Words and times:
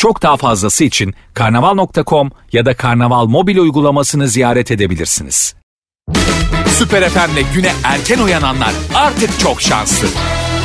Çok 0.00 0.22
daha 0.22 0.36
fazlası 0.36 0.84
için 0.84 1.14
karnaval.com 1.34 2.30
ya 2.52 2.66
da 2.66 2.76
karnaval 2.76 3.26
mobil 3.26 3.58
uygulamasını 3.58 4.28
ziyaret 4.28 4.70
edebilirsiniz. 4.70 5.54
Süper 6.68 7.08
FM'le 7.08 7.54
güne 7.54 7.72
erken 7.84 8.18
uyananlar 8.18 8.72
artık 8.94 9.40
çok 9.40 9.62
şanslı. 9.62 10.08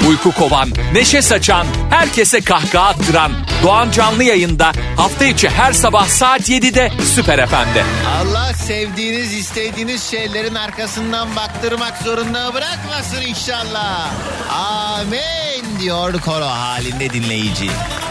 Uyku 0.10 0.32
kovan, 0.32 0.70
neşe 0.94 1.22
saçan, 1.22 1.68
herkese 1.90 2.42
kahkaha 2.42 2.88
attıran 2.88 3.32
Doğan 3.64 3.92
Canlı 3.92 4.24
yayında 4.24 4.72
hafta 4.98 5.26
içi 5.26 5.50
her 5.50 5.74
sabah 5.74 6.08
saat 6.08 6.50
7'de 6.50 6.92
Süper 7.16 7.48
FM'de. 7.48 7.84
Allah 8.22 8.54
sevdiğiniz, 8.54 9.34
istediğiniz 9.34 10.04
şeylerin 10.04 10.56
arkasından 10.56 11.36
baktırmak 11.36 11.98
zorunda 11.98 12.54
bırakmasın 12.54 13.22
inşallah. 13.22 14.12
Amin 14.52 15.80
diyor 15.80 16.22
koro 16.22 16.46
halinde 16.46 17.10
dinleyici. 17.10 17.70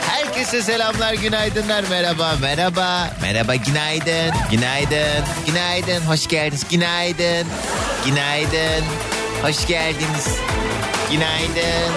Herkese 0.09 0.63
selamlar, 0.63 1.15
günaydınlar, 1.15 1.85
merhaba, 1.91 2.35
merhaba, 2.41 3.11
merhaba, 3.23 3.55
günaydın, 3.55 4.35
günaydın, 4.51 5.25
günaydın, 5.47 6.01
hoş 6.01 6.27
geldiniz, 6.29 6.65
günaydın, 6.71 7.47
günaydın, 8.07 8.85
hoş 9.43 9.67
geldiniz, 9.67 10.27
günaydın. 11.15 11.93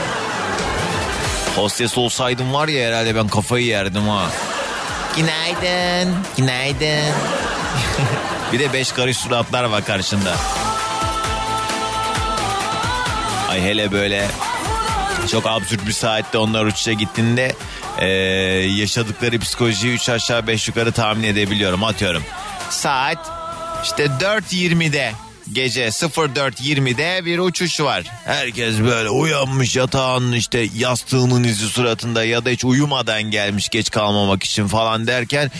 Hostes 1.56 1.98
olsaydım 1.98 2.54
var 2.54 2.68
ya 2.68 2.88
herhalde 2.88 3.16
ben 3.16 3.28
kafayı 3.28 3.66
yerdim 3.66 4.08
ha. 4.08 4.30
Günaydın, 5.16 6.16
günaydın. 6.38 7.14
bir 8.54 8.59
de 8.59 8.74
beş 8.74 8.92
karış 8.92 9.18
suratlar 9.18 9.64
var 9.64 9.86
karşında. 9.86 10.36
Ay 13.50 13.62
hele 13.62 13.92
böyle 13.92 14.28
çok 15.31 15.46
absürt 15.48 15.88
bir 15.88 15.92
saatte 15.92 16.38
onlar 16.38 16.66
uçuşa 16.66 16.94
gittiğinde 16.94 17.56
eee, 18.02 18.08
yaşadıkları 18.80 19.40
psikolojiyi 19.40 19.94
3 19.94 20.09
aşağı 20.09 20.48
5 20.48 20.68
yukarı 20.68 20.92
tahmin 20.92 21.24
edebiliyorum. 21.24 21.84
Atıyorum. 21.84 22.24
Saat 22.70 23.31
işte 23.84 24.06
4.20'de 24.06 25.12
gece 25.53 25.88
04.20'de 25.88 27.26
bir 27.26 27.40
uçuş 27.40 27.80
var. 27.80 28.03
Herkes 28.26 28.80
böyle 28.80 29.09
uyanmış 29.09 29.76
yatağın 29.76 30.31
işte 30.31 30.67
yastığının 30.76 31.44
izi 31.44 31.66
suratında 31.66 32.23
ya 32.23 32.45
da 32.45 32.50
hiç 32.50 32.66
uyumadan 32.66 33.23
gelmiş 33.23 33.70
geç 33.70 33.90
kalmamak 33.92 34.44
için 34.44 34.68
falan 34.68 35.08
derken 35.08 35.52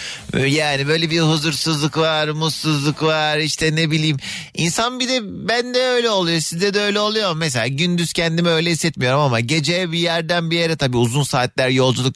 yani 0.48 0.88
böyle 0.88 1.10
bir 1.10 1.22
huzursuzluk 1.22 1.98
var, 1.98 2.28
mutsuzluk 2.28 3.04
var 3.04 3.38
işte 3.38 3.76
ne 3.76 3.92
bileyim. 3.92 4.18
İnsan 4.54 5.00
bir 5.00 5.08
de 5.08 5.20
bende 5.24 5.80
öyle 5.80 6.10
oluyor 6.10 6.40
sizde 6.40 6.74
de 6.74 6.82
öyle 6.82 7.00
oluyor. 7.00 7.36
Mesela 7.36 7.68
gündüz 7.68 8.14
kendimi 8.14 8.50
öyle 8.50 8.72
hissetmiyorum 8.72 9.20
ama 9.20 9.40
gece 9.40 9.92
bir 9.92 10.00
yerden 10.00 10.52
bir 10.52 10.60
yere 10.60 10.78
tabii 10.78 10.98
uzun 10.98 11.24
saatler 11.24 11.70
yolculuk 11.70 12.16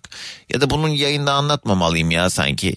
ya 0.53 0.61
da 0.61 0.69
bunun 0.69 0.89
yayında 0.89 1.33
anlatmamalıyım 1.33 2.11
ya 2.11 2.29
sanki. 2.29 2.75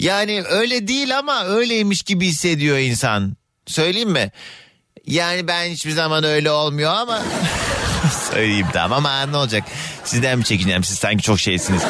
Yani 0.00 0.42
öyle 0.42 0.88
değil 0.88 1.18
ama 1.18 1.44
öyleymiş 1.44 2.02
gibi 2.02 2.26
hissediyor 2.26 2.78
insan. 2.78 3.36
Söyleyeyim 3.66 4.10
mi? 4.10 4.30
Yani 5.06 5.48
ben 5.48 5.64
hiçbir 5.64 5.90
zaman 5.90 6.24
öyle 6.24 6.50
olmuyor 6.50 6.94
ama... 6.94 7.22
Söyleyeyim 8.32 8.66
tamam 8.72 9.06
ama 9.06 9.26
ne 9.26 9.36
olacak? 9.36 9.64
Sizden 10.04 10.38
mi 10.38 10.44
çekineceğim? 10.44 10.84
Siz 10.84 10.98
sanki 10.98 11.22
çok 11.22 11.40
şeysiniz. 11.40 11.82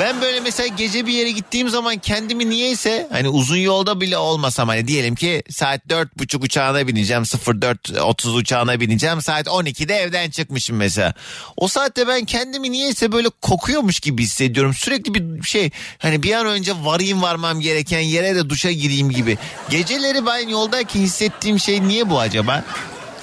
Ben 0.00 0.20
böyle 0.20 0.40
mesela 0.40 0.66
gece 0.66 1.06
bir 1.06 1.12
yere 1.12 1.30
gittiğim 1.30 1.68
zaman 1.68 1.96
kendimi 1.96 2.50
niyeyse 2.50 3.08
hani 3.12 3.28
uzun 3.28 3.56
yolda 3.56 4.00
bile 4.00 4.18
olmasam 4.18 4.68
hani 4.68 4.88
diyelim 4.88 5.14
ki 5.14 5.42
saat 5.50 5.88
dört 5.88 6.18
buçuk 6.18 6.44
uçağına 6.44 6.88
bineceğim 6.88 7.22
04.30 7.22 8.30
uçağına 8.30 8.80
bineceğim 8.80 9.22
saat 9.22 9.46
12'de 9.46 9.94
evden 9.94 10.30
çıkmışım 10.30 10.76
mesela. 10.76 11.14
O 11.56 11.68
saatte 11.68 12.08
ben 12.08 12.24
kendimi 12.24 12.72
niyeyse 12.72 13.12
böyle 13.12 13.28
kokuyormuş 13.42 14.00
gibi 14.00 14.22
hissediyorum. 14.22 14.74
Sürekli 14.74 15.14
bir 15.14 15.42
şey 15.42 15.70
hani 15.98 16.22
bir 16.22 16.32
an 16.32 16.46
önce 16.46 16.72
varayım 16.82 17.22
varmam 17.22 17.60
gereken 17.60 18.00
yere 18.00 18.34
de 18.34 18.50
duşa 18.50 18.70
gireyim 18.70 19.10
gibi. 19.10 19.38
Geceleri 19.70 20.26
ben 20.26 20.48
yoldayken 20.48 21.00
hissettiğim 21.00 21.60
şey 21.60 21.88
niye 21.88 22.10
bu 22.10 22.20
acaba? 22.20 22.64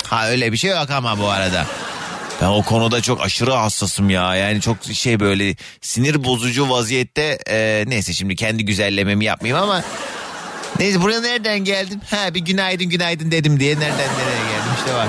Ha 0.04 0.30
öyle 0.30 0.52
bir 0.52 0.58
şey 0.58 0.72
yok 0.72 0.90
ama 0.90 1.20
bu 1.20 1.28
arada. 1.28 1.66
Ben 2.42 2.48
o 2.48 2.62
konuda 2.64 3.02
çok 3.02 3.22
aşırı 3.22 3.52
hassasım 3.54 4.10
ya. 4.10 4.36
Yani 4.36 4.62
çok 4.62 4.78
şey 4.94 5.20
böyle 5.20 5.56
sinir 5.82 6.24
bozucu 6.24 6.70
vaziyette. 6.70 7.40
e, 7.50 7.84
neyse 7.88 8.14
şimdi 8.14 8.36
kendi 8.36 8.66
güzellememi 8.66 9.26
yapmayayım 9.26 9.64
ama... 9.64 9.84
Neyse 10.80 11.02
buraya 11.02 11.22
nereden 11.22 11.60
geldim? 11.60 12.02
Ha 12.10 12.34
bir 12.34 12.40
günaydın 12.40 12.90
günaydın 12.90 13.32
dedim 13.32 13.60
diye 13.60 13.76
nereden 13.76 13.92
nereye 13.98 14.52
geldim 14.52 14.72
işte 14.80 14.94
var. 14.94 15.08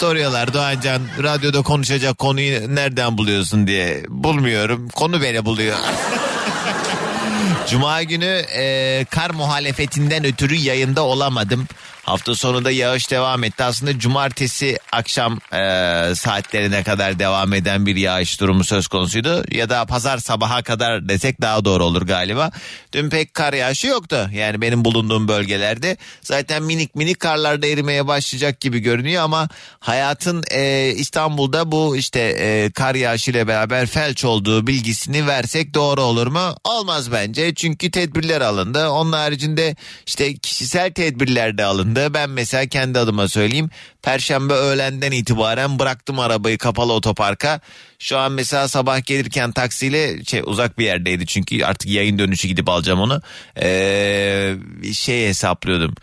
Soruyorlar 0.00 0.54
Doğancan 0.54 1.02
radyoda 1.22 1.62
konuşacak 1.62 2.18
konuyu 2.18 2.74
nereden 2.74 3.18
buluyorsun 3.18 3.66
diye. 3.66 4.02
Bulmuyorum. 4.08 4.88
Konu 4.88 5.22
beni 5.22 5.44
buluyor. 5.44 5.76
Cuma 7.70 8.02
günü 8.02 8.44
e, 8.56 9.06
kar 9.10 9.30
muhalefetinden 9.30 10.24
ötürü 10.24 10.54
yayında 10.54 11.02
olamadım. 11.02 11.66
Hafta 12.02 12.34
sonunda 12.34 12.70
yağış 12.70 13.10
devam 13.10 13.44
etti. 13.44 13.64
Aslında 13.64 13.98
cumartesi 13.98 14.78
akşam 14.92 15.38
e, 15.52 15.58
saatlerine 16.14 16.82
kadar 16.82 17.18
devam 17.18 17.52
eden 17.52 17.86
bir 17.86 17.96
yağış 17.96 18.40
durumu 18.40 18.64
söz 18.64 18.88
konusuydu. 18.88 19.44
Ya 19.50 19.68
da 19.70 19.84
pazar 19.86 20.18
sabaha 20.18 20.62
kadar 20.62 21.08
desek 21.08 21.40
daha 21.40 21.64
doğru 21.64 21.84
olur 21.84 22.02
galiba. 22.02 22.50
Dün 22.92 23.10
pek 23.10 23.34
kar 23.34 23.52
yağışı 23.52 23.86
yoktu. 23.86 24.30
Yani 24.32 24.60
benim 24.60 24.84
bulunduğum 24.84 25.28
bölgelerde. 25.28 25.96
Zaten 26.22 26.62
minik 26.62 26.94
minik 26.94 27.20
karlarda 27.20 27.66
erimeye 27.66 28.06
başlayacak 28.06 28.60
gibi 28.60 28.78
görünüyor 28.78 29.22
ama 29.22 29.48
hayatın 29.80 30.44
e, 30.50 30.92
İstanbul'da 30.96 31.72
bu 31.72 31.96
işte 31.96 32.20
e, 32.20 32.70
kar 32.70 32.94
yağışıyla 32.94 33.48
beraber 33.48 33.86
felç 33.86 34.24
olduğu 34.24 34.66
bilgisini 34.66 35.26
versek 35.26 35.74
doğru 35.74 36.02
olur 36.02 36.26
mu? 36.26 36.54
Olmaz 36.64 37.12
bence. 37.12 37.54
Çünkü 37.54 37.90
tedbirler 37.90 38.40
alındı. 38.40 38.88
Onun 38.88 39.12
haricinde 39.12 39.76
işte 40.06 40.36
kişisel 40.36 40.92
tedbirler 40.92 41.58
de 41.58 41.64
alındı. 41.64 41.89
Ben 41.96 42.30
mesela 42.30 42.66
kendi 42.66 42.98
adıma 42.98 43.28
söyleyeyim. 43.28 43.70
Perşembe 44.02 44.54
öğlenden 44.54 45.12
itibaren 45.12 45.78
bıraktım 45.78 46.18
arabayı 46.18 46.58
kapalı 46.58 46.92
otoparka. 46.92 47.60
Şu 47.98 48.18
an 48.18 48.32
mesela 48.32 48.68
sabah 48.68 49.06
gelirken 49.06 49.52
taksiyle 49.52 50.24
şey 50.24 50.42
uzak 50.44 50.78
bir 50.78 50.84
yerdeydi 50.84 51.26
çünkü 51.26 51.64
artık 51.64 51.90
yayın 51.90 52.18
dönüşü 52.18 52.48
gidip 52.48 52.68
alacağım 52.68 53.00
onu. 53.00 53.22
Ee, 53.62 54.56
şey 54.92 55.28
hesaplıyordum. 55.28 55.94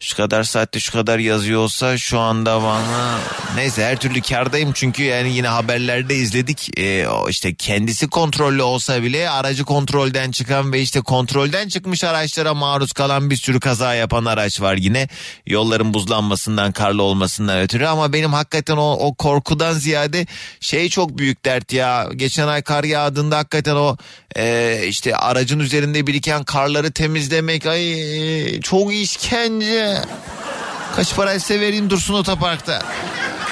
Şu 0.00 0.16
kadar 0.16 0.44
saatte 0.44 0.80
şu 0.80 0.92
kadar 0.92 1.18
yazıyor 1.18 1.60
olsa 1.60 1.98
şu 1.98 2.18
anda 2.18 2.62
bana 2.62 3.18
neyse 3.56 3.84
her 3.84 3.96
türlü 3.96 4.22
kardayım 4.22 4.72
çünkü 4.74 5.02
yani 5.02 5.36
yine 5.36 5.48
haberlerde 5.48 6.16
izledik. 6.16 6.78
Ee, 6.78 7.06
işte 7.28 7.54
kendisi 7.54 8.08
kontrollü 8.08 8.62
olsa 8.62 9.02
bile 9.02 9.30
aracı 9.30 9.64
kontrolden 9.64 10.30
çıkan 10.30 10.72
ve 10.72 10.80
işte 10.80 11.00
kontrolden 11.00 11.68
çıkmış 11.68 12.04
araçlara 12.04 12.54
maruz 12.54 12.92
kalan 12.92 13.30
bir 13.30 13.36
sürü 13.36 13.60
kaza 13.60 13.94
yapan 13.94 14.24
araç 14.24 14.60
var 14.60 14.76
yine. 14.76 15.08
Yolların 15.46 15.94
buzlanmasından 15.94 16.72
karlı 16.72 17.02
olmasından 17.02 17.60
ötürü. 17.60 17.86
Ama 17.86 18.12
benim 18.12 18.32
hakikaten 18.32 18.76
o, 18.76 18.92
o 18.92 19.14
korkudan 19.14 19.72
ziyade 19.72 20.26
şey 20.60 20.88
çok 20.88 21.18
büyük 21.18 21.44
dert 21.44 21.72
ya. 21.72 22.08
Geçen 22.16 22.48
ay 22.48 22.62
kar 22.62 22.84
yağdığında 22.84 23.38
hakikaten 23.38 23.74
o 23.76 23.96
e, 24.36 24.80
işte 24.86 25.16
aracın 25.16 25.58
üzerinde 25.58 26.06
biriken 26.06 26.44
karları 26.44 26.92
temizlemek 26.92 27.66
ay 27.66 28.60
çok 28.60 28.94
işkence 28.94 29.93
kaç 30.96 31.16
paraysa 31.16 31.54
vereyim 31.54 31.90
dursun 31.90 32.14
otoparkta 32.14 32.82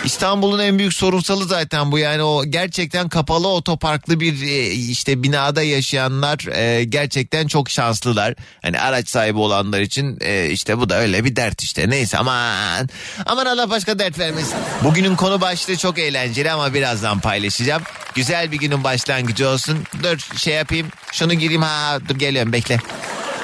İstanbul'un 0.05 0.59
en 0.59 0.79
büyük 0.79 0.95
sorunsalı 0.95 1.45
zaten 1.45 1.93
bu 1.93 1.99
yani 1.99 2.23
o 2.23 2.45
gerçekten 2.45 3.09
kapalı 3.09 3.49
otoparklı 3.49 4.21
bir 4.21 4.43
e, 4.43 4.71
işte 4.71 5.23
binada 5.23 5.63
yaşayanlar 5.63 6.57
e, 6.57 6.85
gerçekten 6.85 7.47
çok 7.47 7.71
şanslılar. 7.71 8.35
Hani 8.63 8.81
araç 8.81 9.09
sahibi 9.09 9.39
olanlar 9.39 9.81
için 9.81 10.19
e, 10.21 10.51
işte 10.51 10.79
bu 10.79 10.89
da 10.89 10.99
öyle 10.99 11.25
bir 11.25 11.37
dert 11.37 11.63
işte 11.63 11.91
neyse 11.91 12.19
aman 12.19 12.89
aman 13.27 13.47
Allah 13.47 13.71
başka 13.71 13.99
dert 13.99 14.19
vermesin. 14.19 14.55
Bugünün 14.85 15.17
konu 15.17 15.41
başlığı 15.41 15.77
çok 15.77 15.99
eğlenceli 15.99 16.51
ama 16.51 16.75
birazdan 16.75 17.21
paylaşacağım. 17.21 17.83
Güzel 18.15 18.53
bir 18.53 18.59
günün 18.59 18.85
başlangıcı 18.85 19.49
olsun. 19.49 19.79
Dur 20.03 20.19
şey 20.37 20.55
yapayım 20.55 20.89
şunu 21.13 21.35
gireyim 21.35 21.63
ha 21.63 21.99
dur 22.09 22.15
geliyorum 22.15 22.53
bekle. 22.53 22.79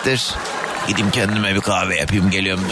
Dur 0.04 0.18
gideyim 0.88 1.10
kendime 1.10 1.54
bir 1.54 1.60
kahve 1.60 1.96
yapayım 1.96 2.30
geliyorum. 2.30 2.64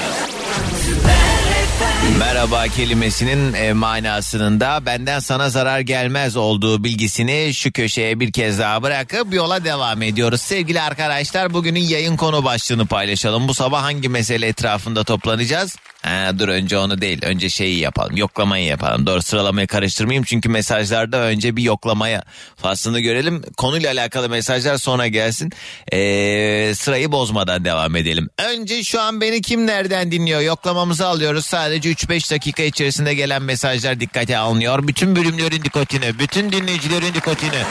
Merhaba 2.19 2.69
kelimesinin 2.69 3.53
e, 3.53 3.73
manasının 3.73 4.61
da 4.61 4.87
benden 4.87 5.19
sana 5.19 5.51
zarar 5.51 5.81
gelmez 5.81 6.37
olduğu 6.37 6.85
bilgisini 6.85 7.55
şu 7.55 7.73
köşeye 7.73 8.21
bir 8.21 8.33
kez 8.33 8.59
daha 8.59 8.83
bırakıp 8.83 9.35
yola 9.35 9.65
devam 9.65 10.03
ediyoruz. 10.03 10.41
Sevgili 10.41 10.81
arkadaşlar 10.81 11.55
bugünün 11.55 11.81
yayın 11.81 12.17
konu 12.17 12.45
başlığını 12.45 12.87
paylaşalım. 12.87 13.49
Bu 13.49 13.55
sabah 13.55 13.83
hangi 13.83 14.09
mesele 14.09 14.47
etrafında 14.47 15.05
toplanacağız? 15.05 15.77
Ha, 16.07 16.39
dur 16.39 16.49
önce 16.49 16.79
onu 16.79 17.01
değil 17.01 17.19
önce 17.23 17.51
şeyi 17.51 17.79
yapalım 17.79 18.17
yoklamayı 18.17 18.65
yapalım. 18.65 19.07
Doğru 19.07 19.23
sıralamayı 19.23 19.67
karıştırmayayım 19.67 20.25
çünkü 20.25 20.49
mesajlarda 20.49 21.17
önce 21.17 21.57
bir 21.57 21.63
yoklamaya 21.63 22.23
faslını 22.57 23.01
görelim. 23.01 23.43
Konuyla 23.57 23.93
alakalı 23.93 24.29
mesajlar 24.29 24.79
sonra 24.79 25.07
gelsin. 25.07 25.53
Ee, 25.93 26.73
sırayı 26.77 27.13
bozmadan 27.13 27.65
devam 27.65 27.97
edelim. 27.97 28.29
Önce 28.39 28.85
şu 28.85 29.01
an 29.01 29.21
beni 29.21 29.43
kim 29.43 29.67
nereden 29.67 30.13
dinliyor 30.13 30.41
yoklamamızı 30.41 31.07
alıyoruz. 31.07 31.47
Sadece 31.47 31.93
3-5 31.93 32.35
dakika 32.35 32.63
içerisinde 32.63 33.15
gelen 33.15 33.43
mesajlar 33.43 34.01
dikkate 34.01 34.39
alınıyor. 34.39 34.89
Bütün 34.89 35.17
bölümlerin 35.17 35.63
dikkatini, 35.65 36.19
bütün 36.19 36.53
dinleyicilerin 36.53 37.15
dikkatini. 37.15 37.63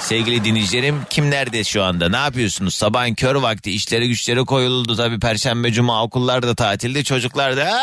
Sevgili 0.00 0.44
dinleyicilerim 0.44 1.02
kim 1.10 1.30
nerede 1.30 1.64
şu 1.64 1.84
anda 1.84 2.08
ne 2.08 2.16
yapıyorsunuz? 2.16 2.74
Sabahın 2.74 3.14
kör 3.14 3.34
vakti 3.34 3.70
işleri 3.70 4.08
güçleri 4.08 4.44
koyuldu 4.44 4.96
tabii 4.96 5.20
perşembe 5.20 5.72
cuma 5.72 6.02
okullar 6.02 6.42
da 6.42 6.54
tatilde 6.54 7.04
çocuklar 7.04 7.56
da! 7.56 7.80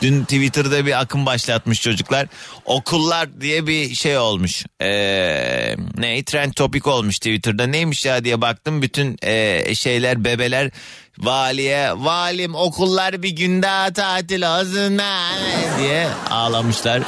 Dün 0.00 0.22
Twitter'da 0.22 0.86
bir 0.86 1.00
akım 1.00 1.26
başlatmış 1.26 1.82
çocuklar. 1.82 2.26
Okullar 2.64 3.40
diye 3.40 3.66
bir 3.66 3.94
şey 3.94 4.18
olmuş. 4.18 4.64
Ee, 4.80 5.74
ne 5.96 6.24
trend 6.24 6.52
topik 6.52 6.86
olmuş 6.86 7.16
Twitter'da. 7.16 7.66
Neymiş 7.66 8.04
ya 8.04 8.24
diye 8.24 8.40
baktım. 8.40 8.82
Bütün 8.82 9.16
ee, 9.22 9.74
şeyler 9.74 10.24
bebeler 10.24 10.70
valiye 11.18 11.90
valim 11.96 12.54
okullar 12.54 13.22
bir 13.22 13.30
gün 13.30 13.62
daha 13.62 13.92
tatil 13.92 14.42
olsun 14.60 14.98
ha," 14.98 15.28
diye 15.78 16.08
ağlamışlar. 16.30 17.02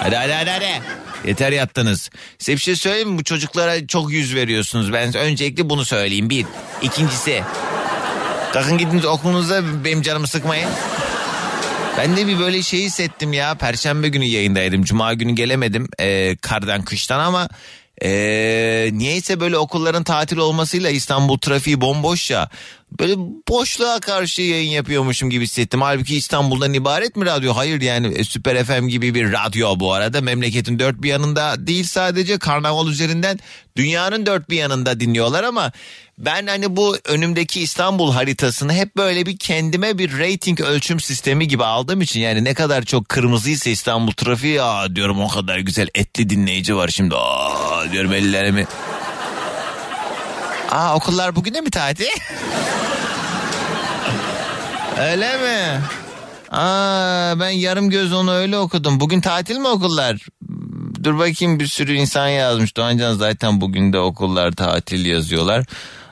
Hadi 0.00 0.16
hadi 0.16 0.32
hadi 0.32 0.50
hadi. 0.50 0.82
Yeter 1.24 1.52
yattınız. 1.52 2.10
Size 2.38 2.52
bir 2.52 2.60
şey 2.60 2.76
söyleyeyim 2.76 3.10
mi? 3.10 3.18
Bu 3.18 3.24
çocuklara 3.24 3.86
çok 3.86 4.12
yüz 4.12 4.34
veriyorsunuz. 4.34 4.92
Ben 4.92 5.16
öncelikle 5.16 5.70
bunu 5.70 5.84
söyleyeyim. 5.84 6.30
Bir. 6.30 6.46
İkincisi. 6.82 7.42
Kalkın 8.52 8.78
gidin 8.78 9.02
okulunuzda 9.02 9.84
benim 9.84 10.02
canımı 10.02 10.26
sıkmayın. 10.26 10.68
Ben 11.98 12.16
de 12.16 12.26
bir 12.26 12.38
böyle 12.38 12.62
şey 12.62 12.80
hissettim 12.82 13.32
ya. 13.32 13.54
Perşembe 13.54 14.08
günü 14.08 14.24
yayındaydım. 14.24 14.84
Cuma 14.84 15.14
günü 15.14 15.32
gelemedim. 15.32 15.88
Ee, 16.00 16.36
kardan 16.42 16.82
kıştan 16.82 17.20
ama... 17.20 17.48
Ee, 18.02 18.90
niyeyse 18.92 19.40
böyle 19.40 19.58
okulların 19.58 20.04
tatil 20.04 20.36
olmasıyla 20.36 20.90
İstanbul 20.90 21.38
trafiği 21.38 21.80
bomboş 21.80 22.30
ya. 22.30 22.48
Böyle 23.00 23.14
boşluğa 23.48 24.00
karşı 24.00 24.42
yayın 24.42 24.70
yapıyormuşum 24.70 25.30
gibi 25.30 25.44
hissettim. 25.44 25.82
Halbuki 25.82 26.16
İstanbul'dan 26.16 26.74
ibaret 26.74 27.16
mi 27.16 27.26
radyo? 27.26 27.52
Hayır 27.56 27.80
yani 27.80 28.06
e, 28.06 28.24
Süper 28.24 28.64
FM 28.64 28.86
gibi 28.86 29.14
bir 29.14 29.32
radyo 29.32 29.80
bu 29.80 29.92
arada. 29.92 30.20
Memleketin 30.20 30.78
dört 30.78 31.02
bir 31.02 31.08
yanında 31.08 31.66
değil 31.66 31.84
sadece 31.84 32.38
karnaval 32.38 32.88
üzerinden 32.88 33.38
dünyanın 33.76 34.26
dört 34.26 34.50
bir 34.50 34.56
yanında 34.56 35.00
dinliyorlar 35.00 35.44
ama 35.44 35.72
ben 36.18 36.46
hani 36.46 36.76
bu 36.76 36.96
önümdeki 37.04 37.60
İstanbul 37.60 38.12
haritasını 38.12 38.72
hep 38.72 38.96
böyle 38.96 39.26
bir 39.26 39.36
kendime 39.36 39.98
bir 39.98 40.18
rating 40.18 40.60
ölçüm 40.60 41.00
sistemi 41.00 41.48
gibi 41.48 41.64
aldığım 41.64 42.00
için 42.00 42.20
yani 42.20 42.44
ne 42.44 42.54
kadar 42.54 42.82
çok 42.82 43.08
kırmızıysa 43.08 43.70
İstanbul 43.70 44.12
trafiği 44.12 44.62
aa 44.62 44.96
diyorum 44.96 45.20
o 45.20 45.28
kadar 45.28 45.58
güzel 45.58 45.88
etli 45.94 46.30
dinleyici 46.30 46.76
var 46.76 46.88
şimdi 46.88 47.14
aa 47.16 47.92
diyorum 47.92 48.12
ellerimi. 48.12 48.66
Aa 50.70 50.94
okullar 50.96 51.36
bugün 51.36 51.54
de 51.54 51.60
mi 51.60 51.70
tatil? 51.70 52.06
Öyle 55.00 55.36
mi? 55.36 55.80
Aa 56.50 57.40
ben 57.40 57.50
yarım 57.50 57.90
göz 57.90 58.12
onu 58.12 58.32
öyle 58.32 58.58
okudum. 58.58 59.00
Bugün 59.00 59.20
tatil 59.20 59.56
mi 59.56 59.68
okullar? 59.68 60.16
Dur 61.04 61.18
bakayım 61.18 61.60
bir 61.60 61.66
sürü 61.66 61.94
insan 61.94 62.28
yazmış. 62.28 62.76
Doğancan 62.76 63.14
zaten 63.14 63.60
bugün 63.60 63.92
de 63.92 63.98
okullar 63.98 64.52
tatil 64.52 65.06
yazıyorlar. 65.06 65.64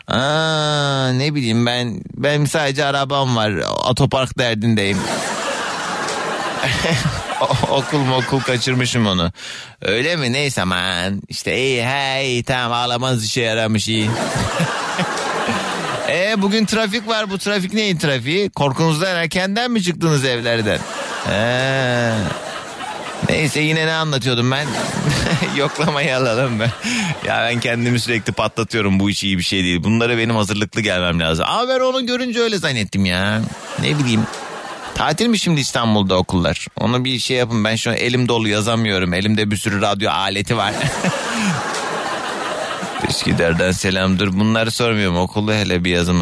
Aa 0.08 1.08
ne 1.12 1.34
bileyim 1.34 1.66
ben 1.66 2.00
benim 2.14 2.46
sadece 2.46 2.84
arabam 2.84 3.36
var. 3.36 3.52
Otopark 3.90 4.38
derdindeyim. 4.38 4.98
Okul 7.70 7.98
mu 7.98 8.16
okul 8.16 8.40
kaçırmışım 8.40 9.06
onu. 9.06 9.32
Öyle 9.82 10.16
mi? 10.16 10.32
Neyse 10.32 10.62
aman. 10.62 11.22
İşte 11.28 11.56
iyi 11.58 11.84
hey 11.86 12.42
tamam 12.42 12.72
ağlamaz 12.72 13.24
işe 13.24 13.40
yaramış 13.40 13.88
iyi. 13.88 14.10
E 16.08 16.42
bugün 16.42 16.64
trafik 16.64 17.08
var. 17.08 17.30
Bu 17.30 17.38
trafik 17.38 17.72
neyin 17.74 17.96
trafiği? 17.96 18.50
Korkunuzdan 18.50 19.16
erkenden 19.16 19.70
mi 19.70 19.82
çıktınız 19.82 20.24
evlerden? 20.24 20.78
He. 21.26 22.12
Neyse 23.28 23.60
yine 23.60 23.86
ne 23.86 23.92
anlatıyordum 23.92 24.50
ben? 24.50 24.66
Yoklamayı 25.56 26.16
alalım 26.16 26.60
ben. 26.60 26.70
ya 27.28 27.48
ben 27.50 27.60
kendimi 27.60 28.00
sürekli 28.00 28.32
patlatıyorum. 28.32 29.00
Bu 29.00 29.10
iş 29.10 29.24
iyi 29.24 29.38
bir 29.38 29.42
şey 29.42 29.64
değil. 29.64 29.84
Bunlara 29.84 30.18
benim 30.18 30.36
hazırlıklı 30.36 30.80
gelmem 30.80 31.20
lazım. 31.20 31.44
Ama 31.48 31.68
ben 31.68 31.80
onu 31.80 32.06
görünce 32.06 32.40
öyle 32.40 32.58
zannettim 32.58 33.04
ya. 33.04 33.40
Ne 33.82 33.98
bileyim. 33.98 34.20
Tatil 34.94 35.26
mi 35.26 35.38
şimdi 35.38 35.60
İstanbul'da 35.60 36.16
okullar? 36.16 36.66
Onu 36.80 37.04
bir 37.04 37.18
şey 37.18 37.36
yapın. 37.36 37.64
Ben 37.64 37.76
şu 37.76 37.90
an 37.90 37.96
elim 37.96 38.28
dolu 38.28 38.48
yazamıyorum. 38.48 39.14
Elimde 39.14 39.50
bir 39.50 39.56
sürü 39.56 39.80
radyo 39.80 40.10
aleti 40.10 40.56
var. 40.56 40.74
Üsküdar'dan 43.08 43.72
selamdır. 43.72 44.40
Bunları 44.40 44.70
sormuyorum. 44.70 45.18
Okulu 45.18 45.52
hele 45.52 45.84
bir 45.84 45.90
yazım. 45.90 46.20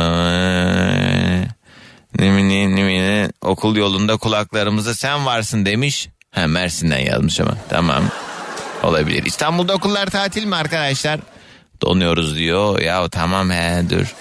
Nimini 2.19 2.77
nimini 2.77 3.31
okul 3.43 3.77
yolunda 3.77 4.17
kulaklarımıza 4.17 4.95
sen 4.95 5.27
varsın 5.27 5.67
demiş. 5.67 6.09
Ha 6.31 6.47
Mersin'den 6.47 6.99
yazmış 6.99 7.41
ama. 7.41 7.57
Tamam. 7.69 8.05
Olabilir. 8.83 9.25
İstanbul'da 9.25 9.75
okullar 9.75 10.07
tatil 10.07 10.45
mi 10.45 10.57
arkadaşlar? 10.57 11.21
Donuyoruz 11.83 12.37
diyor. 12.37 12.81
Ya 12.81 13.09
tamam 13.09 13.51
he 13.51 13.85
dur. 13.91 14.15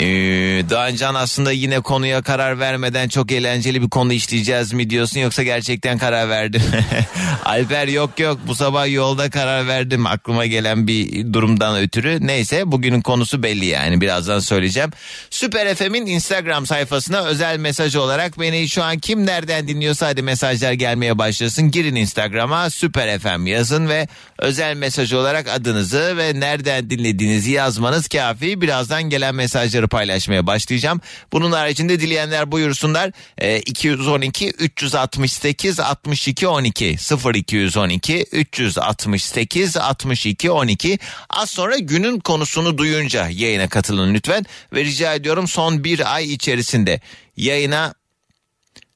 Ee, 0.00 0.64
Doğancan 0.70 1.14
aslında 1.14 1.52
yine 1.52 1.80
konuya 1.80 2.22
karar 2.22 2.58
vermeden 2.58 3.08
çok 3.08 3.32
eğlenceli 3.32 3.82
bir 3.82 3.88
konu 3.88 4.12
işleyeceğiz 4.12 4.72
mi 4.72 4.90
diyorsun 4.90 5.20
yoksa 5.20 5.42
gerçekten 5.42 5.98
karar 5.98 6.28
verdim. 6.28 6.62
Alper 7.44 7.88
yok 7.88 8.20
yok 8.20 8.38
bu 8.46 8.54
sabah 8.54 8.92
yolda 8.92 9.30
karar 9.30 9.68
verdim 9.68 10.06
aklıma 10.06 10.46
gelen 10.46 10.86
bir 10.86 11.32
durumdan 11.32 11.82
ötürü. 11.82 12.26
Neyse 12.26 12.72
bugünün 12.72 13.00
konusu 13.00 13.42
belli 13.42 13.66
yani 13.66 14.00
birazdan 14.00 14.38
söyleyeceğim. 14.38 14.90
Süper 15.30 15.74
FM'in 15.74 16.06
Instagram 16.06 16.66
sayfasına 16.66 17.24
özel 17.24 17.58
mesaj 17.58 17.96
olarak 17.96 18.40
beni 18.40 18.68
şu 18.68 18.82
an 18.82 18.98
kim 18.98 19.26
nereden 19.26 19.68
dinliyorsa 19.68 20.06
hadi 20.06 20.22
mesajlar 20.22 20.72
gelmeye 20.72 21.18
başlasın. 21.18 21.70
Girin 21.70 21.94
Instagram'a 21.94 22.70
Süper 22.70 23.18
FM 23.18 23.46
yazın 23.46 23.88
ve 23.88 24.08
özel 24.38 24.76
mesaj 24.76 25.12
olarak 25.12 25.48
adınızı 25.48 26.16
ve 26.16 26.40
nereden 26.40 26.90
dinlediğinizi 26.90 27.50
yazmanız 27.50 28.08
kafi. 28.08 28.60
Birazdan 28.60 29.02
gelen 29.02 29.34
mesajları 29.34 29.89
paylaşmaya 29.90 30.46
başlayacağım. 30.46 31.00
Bunun 31.32 31.52
haricinde 31.52 32.00
dileyenler 32.00 32.52
buyursunlar. 32.52 33.12
Ee, 33.38 33.58
212 33.58 34.50
368 34.50 35.80
62 35.80 36.48
12 36.48 36.96
0212 37.34 38.26
368 38.32 39.76
62 39.76 40.50
12 40.50 40.98
az 41.30 41.50
sonra 41.50 41.78
günün 41.78 42.20
konusunu 42.20 42.78
duyunca 42.78 43.28
yayına 43.28 43.68
katılın 43.68 44.14
lütfen 44.14 44.46
ve 44.72 44.84
rica 44.84 45.14
ediyorum 45.14 45.48
son 45.48 45.84
bir 45.84 46.14
ay 46.14 46.32
içerisinde 46.32 47.00
yayına 47.36 47.94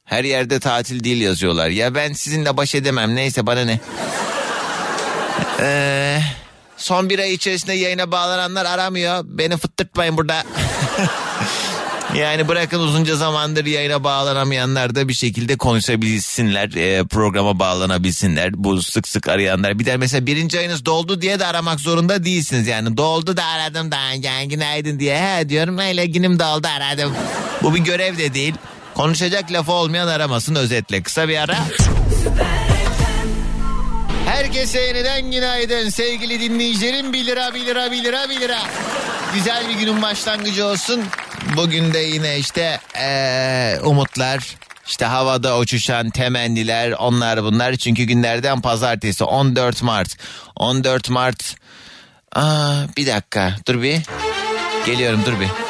her 0.05 0.25
yerde 0.25 0.61
tatil 0.61 1.05
değil 1.05 1.21
yazıyorlar. 1.21 1.69
Ya 1.69 1.95
ben 1.95 2.13
sizinle 2.13 2.57
baş 2.57 2.75
edemem 2.75 3.15
neyse 3.15 3.47
bana 3.47 3.65
ne. 3.65 3.81
Ee, 5.61 6.21
son 6.77 7.11
bir 7.11 7.19
ay 7.19 7.35
içerisinde 7.35 7.73
yayına 7.73 8.13
bağlananlar 8.13 8.65
aramıyor. 8.65 9.25
Beni 9.25 9.57
fıttırtmayın 9.57 10.17
burada. 10.17 10.43
Yani 12.15 12.49
bırakın 12.49 12.81
uzunca 12.81 13.17
zamandır 13.17 13.67
yayına 13.67 14.05
bağlanamayanlar 14.05 14.95
da 14.95 15.09
bir 15.09 15.15
şekilde 15.15 15.57
konuşabilsinler, 15.57 16.75
e, 16.77 17.05
programa 17.05 17.59
bağlanabilsinler. 17.59 18.65
Bu 18.65 18.83
sık 18.83 19.09
sık 19.09 19.29
arayanlar. 19.29 19.79
Bir 19.79 19.87
de 19.87 19.97
mesela 19.97 20.27
birinci 20.27 20.59
ayınız 20.59 20.87
doldu 20.87 21.23
diye 21.23 21.41
de 21.41 21.47
aramak 21.47 21.81
zorunda 21.81 22.25
değilsiniz. 22.25 22.67
Yani 22.67 22.97
doldu 22.97 23.37
da 23.37 23.45
aradım 23.45 23.93
da 23.93 23.97
yani 24.23 24.49
günaydın 24.49 24.99
diye. 24.99 25.19
He 25.19 25.49
diyorum 25.49 25.79
öyle 25.79 26.07
günüm 26.07 26.39
doldu 26.39 26.69
aradım. 26.77 27.13
Bu 27.63 27.75
bir 27.75 27.81
görev 27.81 28.19
de 28.19 28.35
değil. 28.35 28.55
Konuşacak 28.95 29.53
lafı 29.53 29.73
olmayan 29.73 30.09
aramasın 30.09 30.55
özetle. 30.55 31.03
Kısa 31.03 31.29
bir 31.29 31.37
ara. 31.37 31.57
Herkese 34.27 34.81
yeniden 34.81 35.31
günaydın 35.31 35.89
sevgili 35.89 36.41
dinleyicilerim. 36.41 37.13
1 37.13 37.27
lira 37.27 37.55
1 37.55 37.67
lira 37.67 37.91
1 37.93 38.05
lira 38.05 38.31
1 38.31 38.41
lira. 38.41 38.59
Güzel 39.35 39.69
bir 39.69 39.75
günün 39.75 40.03
başlangıcı 40.03 40.67
olsun. 40.67 41.05
Bugün 41.57 41.95
de 41.95 41.99
yine 41.99 42.39
işte 42.39 42.81
eee, 42.97 43.81
umutlar, 43.85 44.57
işte 44.87 45.05
havada 45.05 45.59
uçuşan 45.59 46.11
temenniler 46.11 46.93
onlar 46.93 47.43
bunlar. 47.45 47.77
Çünkü 47.77 48.03
günlerden 48.05 48.61
pazartesi 48.61 49.25
14 49.25 49.83
Mart. 49.83 50.17
14 50.57 51.11
Mart. 51.11 51.57
Aa, 52.35 52.75
bir 52.97 53.07
dakika 53.07 53.57
dur 53.69 53.83
bir. 53.83 54.01
Geliyorum 54.87 55.21
dur 55.27 55.41
bir. 55.41 55.64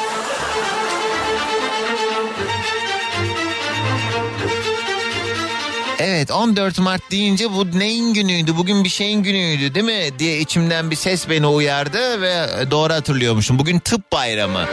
Evet 6.15 6.31
14 6.31 6.79
Mart 6.79 7.11
deyince 7.11 7.51
bu 7.51 7.79
neyin 7.79 8.13
günüydü 8.13 8.57
bugün 8.57 8.83
bir 8.83 8.89
şeyin 8.89 9.23
günüydü 9.23 9.75
değil 9.75 9.85
mi 9.85 10.19
diye 10.19 10.39
içimden 10.39 10.91
bir 10.91 10.95
ses 10.95 11.29
beni 11.29 11.47
uyardı 11.47 12.21
ve 12.21 12.47
doğru 12.71 12.93
hatırlıyormuşum. 12.93 13.59
Bugün 13.59 13.79
tıp 13.79 14.11
bayramı 14.11 14.65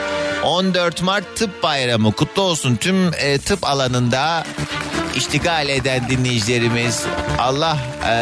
14 0.43 1.03
Mart 1.03 1.37
tıp 1.37 1.63
bayramı 1.63 2.13
kutlu 2.13 2.43
olsun 2.43 2.77
tüm 2.77 3.15
e, 3.15 3.39
tıp 3.39 3.65
alanında 3.65 4.45
iştigal 5.17 5.69
eden 5.69 6.09
dinleyicilerimiz 6.09 7.05
Allah 7.39 7.79
e, 8.09 8.17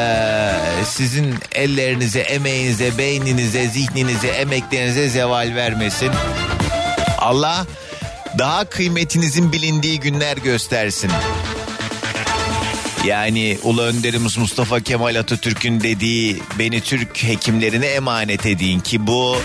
sizin 0.85 1.35
ellerinize 1.55 2.21
emeğinize 2.21 2.99
beyninize 2.99 3.67
zihninize 3.69 4.29
emeklerinize 4.29 5.09
zeval 5.09 5.55
vermesin. 5.55 6.11
Allah 7.19 7.67
daha 8.39 8.65
kıymetinizin 8.65 9.53
bilindiği 9.53 10.00
günler 10.00 10.37
göstersin. 10.37 11.11
Yani 13.04 13.59
Ulu 13.62 13.83
Önderimiz 13.83 14.38
Mustafa 14.38 14.80
Kemal 14.80 15.14
Atatürk'ün 15.14 15.80
dediği 15.80 16.42
beni 16.59 16.80
Türk 16.80 17.23
hekimlerine 17.23 17.87
emanet 17.87 18.47
edin 18.47 18.80
ki 18.80 19.07
bu 19.07 19.37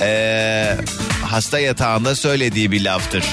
eee, 0.00 0.76
hasta 1.26 1.58
yatağında 1.58 2.14
söylediği 2.14 2.72
bir 2.72 2.84
laftır. 2.84 3.24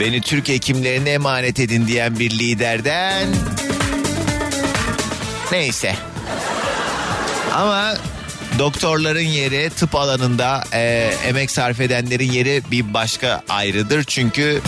Beni 0.00 0.20
Türk 0.20 0.48
hekimlerine 0.48 1.10
emanet 1.10 1.60
edin 1.60 1.86
diyen 1.86 2.18
bir 2.18 2.30
liderden 2.30 3.26
neyse. 5.52 5.94
Ama 7.54 7.94
doktorların 8.58 9.20
yeri 9.20 9.70
tıp 9.70 9.94
alanında 9.94 10.64
eee, 10.72 11.14
emek 11.26 11.50
sarf 11.50 11.80
edenlerin 11.80 12.32
yeri 12.32 12.62
bir 12.70 12.94
başka 12.94 13.42
ayrıdır. 13.48 14.04
Çünkü 14.04 14.60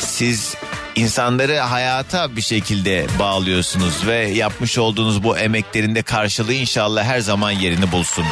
siz 0.00 0.53
insanları 0.96 1.58
hayata 1.58 2.36
bir 2.36 2.42
şekilde 2.42 3.06
bağlıyorsunuz 3.18 4.06
ve 4.06 4.16
yapmış 4.16 4.78
olduğunuz 4.78 5.22
bu 5.22 5.38
emeklerin 5.38 5.94
de 5.94 6.02
karşılığı 6.02 6.52
inşallah 6.54 7.04
her 7.04 7.20
zaman 7.20 7.50
yerini 7.50 7.92
bulsun. 7.92 8.24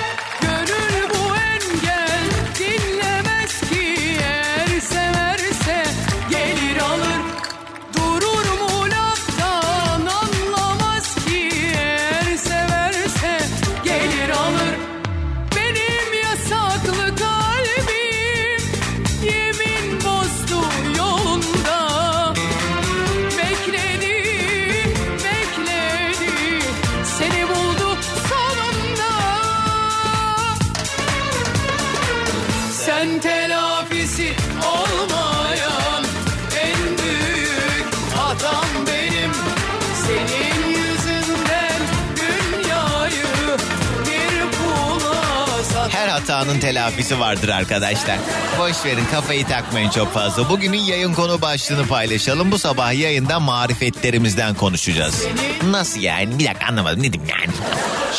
Hatanın 46.52 46.60
telafisi 46.60 47.20
vardır 47.20 47.48
arkadaşlar. 47.48 48.18
Boş 48.58 48.84
verin 48.84 49.04
kafayı 49.10 49.46
takmayın 49.46 49.90
çok 49.90 50.12
fazla. 50.12 50.48
Bugünün 50.48 50.78
yayın 50.78 51.14
konu 51.14 51.42
başlığını 51.42 51.86
paylaşalım. 51.86 52.52
Bu 52.52 52.58
sabah 52.58 52.92
yayında 52.92 53.40
marifetlerimizden 53.40 54.54
konuşacağız. 54.54 55.26
Nasıl 55.70 56.00
yani? 56.00 56.38
Bir 56.38 56.46
dakika 56.46 56.66
anlamadım. 56.66 57.02
Diyeyim 57.02 57.22
yani? 57.30 57.52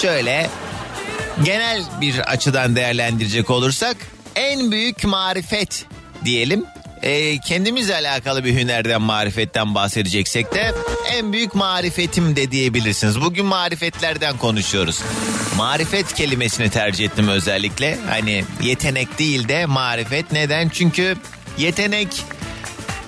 Şöyle 0.02 0.50
genel 1.44 1.84
bir 2.02 2.20
açıdan 2.20 2.76
değerlendirecek 2.76 3.50
olursak 3.50 3.98
en 4.36 4.72
büyük 4.72 5.04
marifet 5.04 5.86
diyelim. 6.26 6.66
Ee, 7.04 7.38
kendimizle 7.40 7.96
alakalı 7.96 8.44
bir 8.44 8.54
hünerden 8.54 9.02
marifetten 9.02 9.76
bahsedeceksek 9.76 10.54
de 10.54 10.72
en 11.14 11.34
büyük 11.34 11.56
marifetim 11.56 12.36
de 12.36 12.52
diyebilirsiniz. 12.52 13.22
Bugün 13.22 13.46
marifetlerden 13.46 14.38
konuşuyoruz. 14.38 15.02
Marifet 15.58 16.14
kelimesini 16.14 16.70
tercih 16.70 17.06
ettim 17.06 17.28
özellikle. 17.28 17.98
Hani 18.10 18.44
yetenek 18.62 19.20
değil 19.20 19.48
de 19.48 19.66
marifet. 19.66 20.32
Neden? 20.32 20.70
Çünkü 20.70 21.18
yetenek 21.58 22.08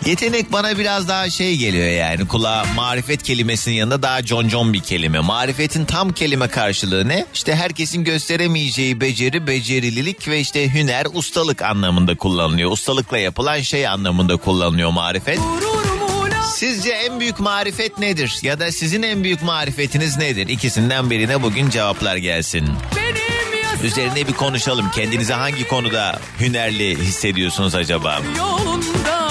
Yetenek 0.05 0.51
bana 0.51 0.77
biraz 0.77 1.07
daha 1.07 1.29
şey 1.29 1.57
geliyor 1.57 1.87
yani 1.87 2.27
kulağa 2.27 2.65
marifet 2.75 3.23
kelimesinin 3.23 3.75
yanında 3.75 4.01
daha 4.01 4.23
concon 4.23 4.73
bir 4.73 4.79
kelime. 4.79 5.19
Marifetin 5.19 5.85
tam 5.85 6.11
kelime 6.11 6.47
karşılığı 6.47 7.07
ne? 7.07 7.25
İşte 7.33 7.55
herkesin 7.55 8.03
gösteremeyeceği 8.03 9.01
beceri, 9.01 9.47
becerililik 9.47 10.27
ve 10.27 10.39
işte 10.39 10.73
hüner, 10.73 11.07
ustalık 11.13 11.61
anlamında 11.61 12.15
kullanılıyor. 12.17 12.71
Ustalıkla 12.71 13.17
yapılan 13.17 13.61
şey 13.61 13.87
anlamında 13.87 14.37
kullanılıyor 14.37 14.89
marifet. 14.91 15.39
Sizce 16.47 16.91
en 16.91 17.19
büyük 17.19 17.39
marifet 17.39 17.99
nedir? 17.99 18.39
Ya 18.41 18.59
da 18.59 18.71
sizin 18.71 19.03
en 19.03 19.23
büyük 19.23 19.43
marifetiniz 19.43 20.17
nedir? 20.17 20.47
İkisinden 20.47 21.09
birine 21.09 21.43
bugün 21.43 21.69
cevaplar 21.69 22.15
gelsin. 22.15 22.69
Üzerine 23.83 24.27
bir 24.27 24.33
konuşalım. 24.33 24.91
Kendinizi 24.95 25.33
hangi 25.33 25.67
konuda 25.67 26.19
hünerli 26.39 26.97
hissediyorsunuz 26.97 27.75
acaba? 27.75 28.21
yolunda 28.37 29.24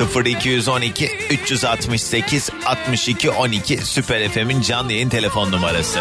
0212 0.00 1.10
368 1.30 2.50
62 2.66 3.30
12 3.30 3.76
Süper 3.76 4.28
FM'in 4.28 4.60
canlı 4.60 4.92
yayın 4.92 5.08
telefon 5.08 5.52
numarası. 5.52 6.00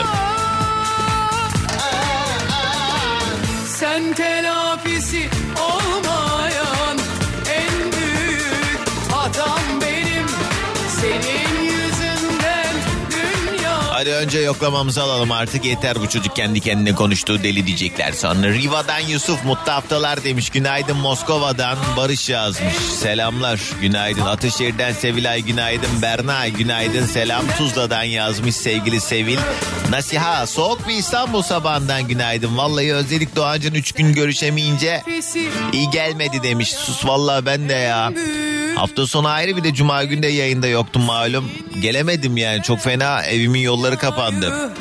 Sen 3.67 4.13
telafisi 4.13 5.29
Hadi 14.09 14.17
önce 14.17 14.39
yoklamamızı 14.39 15.03
alalım 15.03 15.31
artık 15.31 15.65
yeter 15.65 15.95
bu 15.95 16.09
çocuk 16.09 16.35
kendi 16.35 16.59
kendine 16.59 16.95
konuştuğu 16.95 17.43
deli 17.43 17.67
diyecekler 17.67 18.11
sonra. 18.11 18.47
Riva'dan 18.47 18.99
Yusuf 18.99 19.45
mutlu 19.45 19.71
haftalar 19.71 20.23
demiş. 20.23 20.49
Günaydın 20.49 20.97
Moskova'dan 20.97 21.77
Barış 21.97 22.29
yazmış. 22.29 22.73
Selamlar 22.73 23.59
günaydın. 23.81 24.21
Ataşehir'den 24.21 24.93
Sevilay 24.93 25.41
günaydın. 25.41 26.01
Berna 26.01 26.47
günaydın 26.47 27.05
selam. 27.05 27.43
Tuzla'dan 27.57 28.03
yazmış 28.03 28.55
sevgili 28.55 29.01
Sevil. 29.01 29.39
Nasiha 29.89 30.47
soğuk 30.47 30.87
bir 30.87 30.93
İstanbul 30.93 31.41
sabahından 31.41 32.07
günaydın. 32.07 32.57
Vallahi 32.57 32.93
özledik 32.93 33.35
Doğancan 33.35 33.73
3 33.73 33.91
gün 33.91 34.13
görüşemeyince 34.13 35.03
iyi 35.73 35.89
gelmedi 35.89 36.43
demiş. 36.43 36.69
Sus 36.69 37.05
vallahi 37.05 37.45
ben 37.45 37.69
de 37.69 37.73
ya. 37.73 38.13
Hafta 38.79 39.07
sonu 39.07 39.27
ayrı 39.27 39.57
bir 39.57 39.63
de 39.63 39.73
cuma 39.73 40.03
günde 40.03 40.27
yayında 40.27 40.67
yoktum 40.67 41.01
malum. 41.01 41.51
Gelemedim 41.81 42.37
yani 42.37 42.63
çok 42.63 42.79
fena 42.79 43.21
evimin 43.23 43.59
yolları 43.59 43.97
kapandı. 43.97 44.73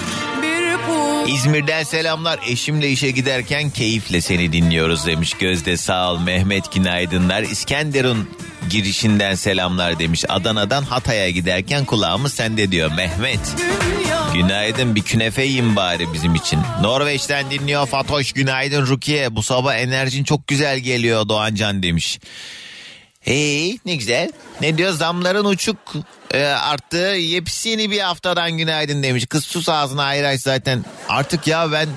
İzmir'den 1.27 1.83
selamlar. 1.83 2.41
Eşimle 2.47 2.91
işe 2.91 3.11
giderken 3.11 3.71
keyifle 3.71 4.21
seni 4.21 4.53
dinliyoruz 4.53 5.07
demiş. 5.07 5.35
Gözde 5.35 5.77
sağ 5.77 6.13
ol. 6.13 6.21
Mehmet 6.21 6.73
günaydınlar. 6.73 7.43
İskenderun 7.43 8.31
girişinden 8.71 9.35
selamlar 9.35 9.99
demiş. 9.99 10.25
Adana'dan 10.29 10.83
Hatay'a 10.83 11.31
giderken 11.31 11.85
kulağımız 11.85 12.35
sende 12.35 12.73
diyor 12.73 12.91
Mehmet. 12.93 13.55
Günaydın 14.35 14.95
bir 14.95 15.03
künefe 15.03 15.43
yiyin 15.43 15.77
bari 15.77 16.13
bizim 16.13 16.35
için. 16.35 16.61
Norveç'ten 16.83 17.51
dinliyor 17.51 17.87
Fatoş 17.87 18.33
günaydın 18.33 18.87
Rukiye. 18.87 19.37
Bu 19.37 19.43
sabah 19.43 19.75
enerjin 19.75 20.25
çok 20.25 20.47
güzel 20.47 20.79
geliyor 20.79 21.29
Doğancan 21.29 21.83
demiş. 21.83 22.19
Hey 23.29 23.79
ne 23.85 23.97
güzel. 23.97 24.31
Ne 24.61 24.79
diyor 24.79 24.93
zamların 24.93 25.45
uçuk 25.45 25.77
e, 26.31 26.45
arttı. 26.45 26.97
Yepyeni 26.97 27.91
bir 27.91 28.01
haftadan 28.01 28.59
günaydın 28.59 29.03
demiş. 29.03 29.27
Kız 29.27 29.45
sus 29.45 29.69
ağzına 29.69 30.05
hayır 30.05 30.25
hayır 30.25 30.39
zaten. 30.39 30.85
Artık 31.09 31.47
ya 31.47 31.73
ben 31.73 31.89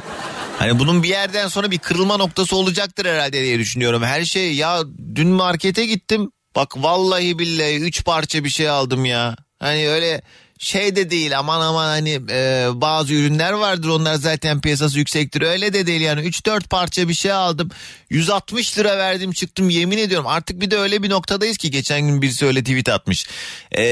hani 0.59 0.79
bunun 0.79 1.03
bir 1.03 1.09
yerden 1.09 1.47
sonra 1.47 1.71
bir 1.71 1.77
kırılma 1.77 2.17
noktası 2.17 2.55
olacaktır 2.55 3.05
herhalde 3.05 3.41
diye 3.41 3.59
düşünüyorum. 3.59 4.03
Her 4.03 4.25
şey 4.25 4.55
ya 4.55 4.83
dün 5.15 5.27
markete 5.27 5.85
gittim. 5.85 6.31
Bak 6.55 6.77
vallahi 6.77 7.39
billahi 7.39 7.79
üç 7.79 8.05
parça 8.05 8.43
bir 8.43 8.49
şey 8.49 8.69
aldım 8.69 9.05
ya. 9.05 9.35
Hani 9.59 9.89
öyle 9.89 10.21
şey 10.61 10.95
de 10.95 11.09
değil 11.09 11.39
aman 11.39 11.61
aman 11.61 11.87
hani 11.87 12.19
e, 12.29 12.67
bazı 12.73 13.13
ürünler 13.13 13.51
vardır 13.51 13.89
onlar 13.89 14.15
zaten 14.15 14.61
piyasası 14.61 14.99
yüksektir 14.99 15.41
öyle 15.41 15.73
de 15.73 15.87
değil 15.87 16.01
yani 16.01 16.21
3-4 16.21 16.67
parça 16.67 17.09
bir 17.09 17.13
şey 17.13 17.31
aldım 17.31 17.69
160 18.11 18.77
lira 18.77 18.97
verdim 18.97 19.31
çıktım 19.31 19.69
yemin 19.69 19.97
ediyorum. 19.97 20.27
Artık 20.27 20.61
bir 20.61 20.71
de 20.71 20.77
öyle 20.77 21.03
bir 21.03 21.09
noktadayız 21.09 21.57
ki 21.57 21.71
geçen 21.71 22.01
gün 22.01 22.21
birisi 22.21 22.45
öyle 22.45 22.63
tweet 22.63 22.89
atmış. 22.89 23.27
Ee, 23.71 23.83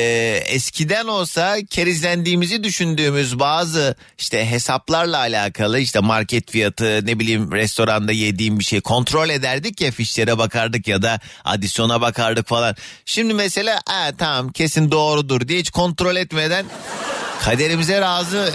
eskiden 0.46 1.08
olsa 1.08 1.58
kerizlendiğimizi 1.70 2.64
düşündüğümüz 2.64 3.40
bazı 3.40 3.96
işte 4.18 4.52
hesaplarla 4.52 5.18
alakalı 5.18 5.80
işte 5.80 6.00
market 6.00 6.52
fiyatı 6.52 7.06
ne 7.06 7.20
bileyim 7.20 7.52
restoranda 7.52 8.12
yediğim 8.12 8.60
bir 8.60 8.64
şey 8.64 8.82
kontrol 8.82 9.30
ederdik 9.30 9.82
ya 9.82 9.92
fişlere 9.92 10.38
bakardık 10.38 10.88
ya 10.88 11.02
da 11.02 11.20
adisyona 11.44 12.02
bakardık 12.02 12.48
falan. 12.48 12.76
Şimdi 13.06 13.34
mesela 13.34 13.82
ha, 13.86 14.12
tamam 14.18 14.52
kesin 14.52 14.92
doğrudur 14.92 15.48
diye 15.48 15.60
hiç 15.60 15.70
kontrol 15.70 16.16
etmeden 16.16 16.66
kaderimize 17.42 18.02
razı 18.02 18.54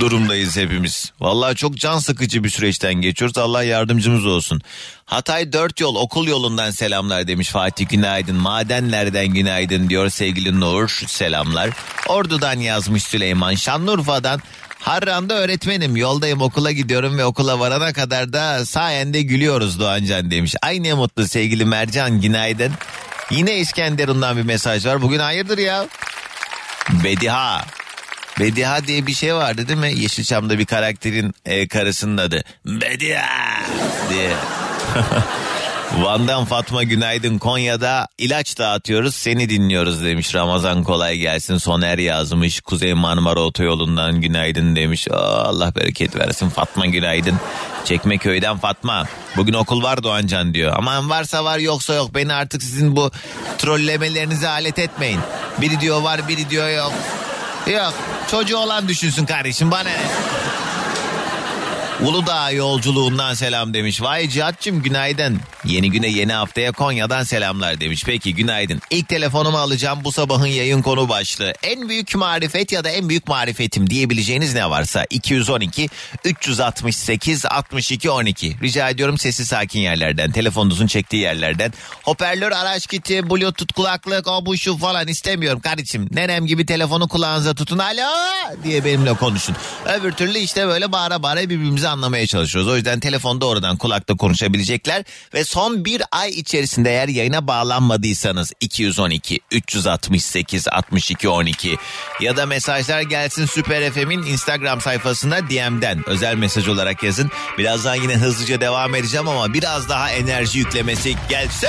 durumdayız 0.00 0.56
hepimiz. 0.56 1.12
Vallahi 1.20 1.56
çok 1.56 1.76
can 1.76 1.98
sıkıcı 1.98 2.44
bir 2.44 2.48
süreçten 2.48 2.94
geçiyoruz. 2.94 3.38
Allah 3.38 3.62
yardımcımız 3.62 4.26
olsun. 4.26 4.60
Hatay 5.04 5.52
dört 5.52 5.80
yol 5.80 5.94
okul 5.94 6.26
yolundan 6.26 6.70
selamlar 6.70 7.26
demiş 7.26 7.48
Fatih 7.48 7.88
Günaydın. 7.88 8.36
Madenlerden 8.36 9.28
günaydın 9.28 9.88
diyor 9.88 10.10
sevgili 10.10 10.60
Nur 10.60 10.88
selamlar. 11.06 11.70
Ordu'dan 12.08 12.58
yazmış 12.58 13.02
Süleyman. 13.02 13.54
Şanlıurfa'dan 13.54 14.40
Harran'da 14.80 15.34
öğretmenim 15.34 15.96
yoldayım 15.96 16.42
okula 16.42 16.72
gidiyorum 16.72 17.18
ve 17.18 17.24
okula 17.24 17.58
varana 17.58 17.92
kadar 17.92 18.32
da 18.32 18.66
sayende 18.66 19.22
gülüyoruz 19.22 19.80
Doğancan 19.80 20.30
demiş. 20.30 20.54
Ay 20.62 20.82
ne 20.82 20.94
mutlu 20.94 21.28
sevgili 21.28 21.64
Mercan 21.64 22.20
günaydın. 22.20 22.72
Yine 23.30 23.58
İskenderun'dan 23.58 24.36
bir 24.36 24.42
mesaj 24.42 24.86
var. 24.86 25.02
Bugün 25.02 25.18
hayırdır 25.18 25.58
ya? 25.58 25.86
Bediha. 27.04 27.79
Bediha 28.40 28.86
diye 28.86 29.06
bir 29.06 29.14
şey 29.14 29.34
vardı 29.34 29.68
değil 29.68 29.78
mi? 29.78 29.92
Yeşilçam'da 29.96 30.58
bir 30.58 30.66
karakterin 30.66 31.34
e, 31.44 31.68
karısının 31.68 32.16
adı. 32.16 32.44
Bediha 32.66 33.62
diye. 34.10 34.30
Van'dan 35.98 36.44
Fatma 36.44 36.82
Günaydın 36.82 37.38
Konya'da. 37.38 38.08
İlaç 38.18 38.58
dağıtıyoruz 38.58 39.14
seni 39.14 39.48
dinliyoruz 39.48 40.04
demiş. 40.04 40.34
Ramazan 40.34 40.84
kolay 40.84 41.16
gelsin. 41.18 41.56
Soner 41.56 41.98
yazmış. 41.98 42.60
Kuzey 42.60 42.94
Marmara 42.94 43.40
Otoyolu'ndan 43.40 44.20
günaydın 44.20 44.76
demiş. 44.76 45.08
Aa, 45.10 45.44
Allah 45.44 45.74
bereket 45.76 46.16
versin. 46.16 46.48
Fatma 46.48 46.86
Günaydın. 46.86 47.36
Çekmeköy'den 47.84 48.58
Fatma. 48.58 49.06
Bugün 49.36 49.52
okul 49.52 49.82
var 49.82 50.02
Doğancan 50.02 50.54
diyor. 50.54 50.72
Aman 50.76 51.10
varsa 51.10 51.44
var 51.44 51.58
yoksa 51.58 51.94
yok. 51.94 52.14
Beni 52.14 52.32
artık 52.32 52.62
sizin 52.62 52.96
bu 52.96 53.10
trollemelerinize 53.58 54.48
alet 54.48 54.78
etmeyin. 54.78 55.20
Biri 55.60 55.80
diyor 55.80 56.02
var 56.02 56.28
biri 56.28 56.50
diyor 56.50 56.68
yok 56.68 56.92
yok 57.72 57.94
çocuğu 58.30 58.56
olan 58.56 58.88
düşünsün 58.88 59.26
kardeşim 59.26 59.70
bana 59.70 59.82
ne 59.82 60.10
Uludağ 62.04 62.50
yolculuğundan 62.50 63.34
selam 63.34 63.74
demiş. 63.74 64.02
Vay 64.02 64.28
Cihat'cığım 64.28 64.82
günaydın. 64.82 65.40
Yeni 65.64 65.90
güne 65.90 66.08
yeni 66.08 66.32
haftaya 66.32 66.72
Konya'dan 66.72 67.22
selamlar 67.22 67.80
demiş. 67.80 68.02
Peki 68.06 68.34
günaydın. 68.34 68.82
İlk 68.90 69.08
telefonumu 69.08 69.58
alacağım 69.58 69.98
bu 70.04 70.12
sabahın 70.12 70.46
yayın 70.46 70.82
konu 70.82 71.08
başlığı. 71.08 71.52
En 71.62 71.88
büyük 71.88 72.14
marifet 72.14 72.72
ya 72.72 72.84
da 72.84 72.88
en 72.88 73.08
büyük 73.08 73.28
marifetim 73.28 73.90
diyebileceğiniz 73.90 74.54
ne 74.54 74.70
varsa 74.70 75.06
212 75.10 75.88
368 76.24 77.46
62 77.46 78.10
12. 78.10 78.56
Rica 78.62 78.88
ediyorum 78.88 79.18
sesi 79.18 79.46
sakin 79.46 79.80
yerlerden, 79.80 80.32
telefonunuzun 80.32 80.86
çektiği 80.86 81.22
yerlerden. 81.22 81.72
Hoparlör, 82.02 82.52
araç 82.52 82.86
kiti, 82.86 83.30
bluetooth 83.30 83.72
kulaklık, 83.72 84.28
o 84.28 84.46
bu 84.46 84.56
şu 84.56 84.76
falan 84.76 85.08
istemiyorum 85.08 85.60
kardeşim. 85.60 86.08
Nenem 86.10 86.46
gibi 86.46 86.66
telefonu 86.66 87.08
kulağınıza 87.08 87.54
tutun 87.54 87.78
alo 87.78 88.08
diye 88.64 88.84
benimle 88.84 89.14
konuşun. 89.14 89.56
Öbür 89.98 90.12
türlü 90.12 90.38
işte 90.38 90.66
böyle 90.66 90.92
bağıra 90.92 91.22
bağıra 91.22 91.40
birbirimizi 91.40 91.88
anlamaya 91.88 92.26
çalışıyoruz. 92.26 92.70
O 92.70 92.76
yüzden 92.76 93.00
telefonda 93.00 93.46
oradan 93.46 93.76
kulakta 93.76 94.16
konuşabilecekler 94.16 95.04
ve 95.34 95.44
son 95.50 95.84
bir 95.84 96.02
ay 96.12 96.30
içerisinde 96.30 96.90
eğer 96.90 97.08
yayına 97.08 97.46
bağlanmadıysanız 97.46 98.52
212 98.60 99.40
368 99.50 100.68
62 100.68 101.28
12 101.28 101.76
ya 102.20 102.36
da 102.36 102.46
mesajlar 102.46 103.00
gelsin 103.00 103.46
Süper 103.46 103.90
FM'in 103.90 104.22
Instagram 104.22 104.80
sayfasına 104.80 105.50
DM'den 105.50 106.08
özel 106.08 106.36
mesaj 106.36 106.68
olarak 106.68 107.02
yazın. 107.02 107.30
Birazdan 107.58 107.94
yine 107.94 108.14
hızlıca 108.14 108.60
devam 108.60 108.94
edeceğim 108.94 109.28
ama 109.28 109.54
biraz 109.54 109.88
daha 109.88 110.10
enerji 110.10 110.58
yüklemesi 110.58 111.14
gelsin. 111.28 111.68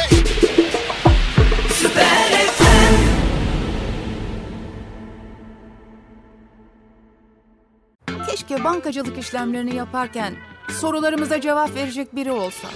Keşke 8.29 8.63
bankacılık 8.63 9.17
işlemlerini 9.17 9.75
yaparken 9.75 10.35
sorularımıza 10.79 11.41
cevap 11.41 11.75
verecek 11.75 12.15
biri 12.15 12.31
olsa. 12.31 12.67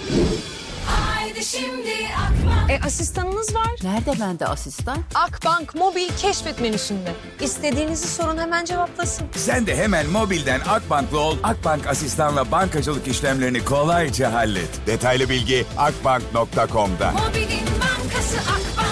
Haydi 1.26 1.44
şimdi 1.44 1.90
Akbank. 2.16 2.70
E 2.70 2.86
asistanınız 2.86 3.54
var. 3.54 3.70
Nerede 3.82 4.20
bende 4.20 4.46
asistan? 4.46 4.98
Akbank 5.14 5.74
mobil 5.74 6.08
keşfet 6.18 6.60
menüsünde. 6.60 7.12
İstediğinizi 7.40 8.08
sorun 8.08 8.38
hemen 8.38 8.64
cevaplasın. 8.64 9.26
Sen 9.36 9.66
de 9.66 9.76
hemen 9.76 10.06
mobilden 10.06 10.60
Akbank'la 10.60 11.18
ol. 11.18 11.36
Akbank 11.42 11.86
asistanla 11.86 12.50
bankacılık 12.50 13.08
işlemlerini 13.08 13.64
kolayca 13.64 14.32
hallet. 14.32 14.86
Detaylı 14.86 15.28
bilgi 15.28 15.66
akbank.com'da. 15.78 17.12
Mobilin 17.12 17.66
bankası 17.80 18.36
Akbank. 18.38 18.85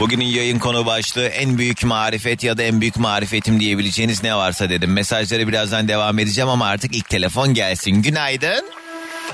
Bugünün 0.00 0.24
yayın 0.24 0.58
konu 0.58 0.86
başlığı 0.86 1.26
en 1.26 1.58
büyük 1.58 1.84
marifet 1.84 2.44
ya 2.44 2.58
da 2.58 2.62
en 2.62 2.80
büyük 2.80 2.96
marifetim 2.96 3.60
diyebileceğiniz 3.60 4.22
ne 4.22 4.34
varsa 4.34 4.70
dedim. 4.70 4.92
Mesajları 4.92 5.48
birazdan 5.48 5.88
devam 5.88 6.18
edeceğim 6.18 6.48
ama 6.48 6.66
artık 6.66 6.96
ilk 6.96 7.08
telefon 7.08 7.54
gelsin. 7.54 8.02
Günaydın. 8.02 8.64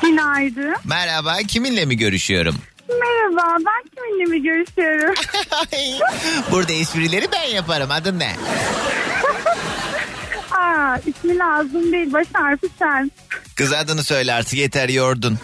Günaydın. 0.02 0.74
Merhaba 0.84 1.36
kiminle 1.48 1.84
mi 1.84 1.96
görüşüyorum? 1.96 2.54
Merhaba, 2.88 3.56
ben 3.66 3.90
kiminle 3.94 4.24
mi 4.24 4.42
görüşüyorum? 4.42 5.14
Burada 6.50 6.72
esprileri 6.72 7.28
ben 7.32 7.54
yaparım 7.54 7.90
adın 7.90 8.18
ne? 8.18 8.32
Aa, 10.50 10.98
ismi 11.06 11.38
lazım 11.38 11.92
değil, 11.92 12.12
baş 12.12 12.26
harfi 12.32 12.66
sen. 12.78 13.10
Kız 13.56 13.72
adını 13.72 14.04
söyle 14.04 14.32
artık 14.32 14.54
yeter 14.54 14.88
yordun. 14.88 15.38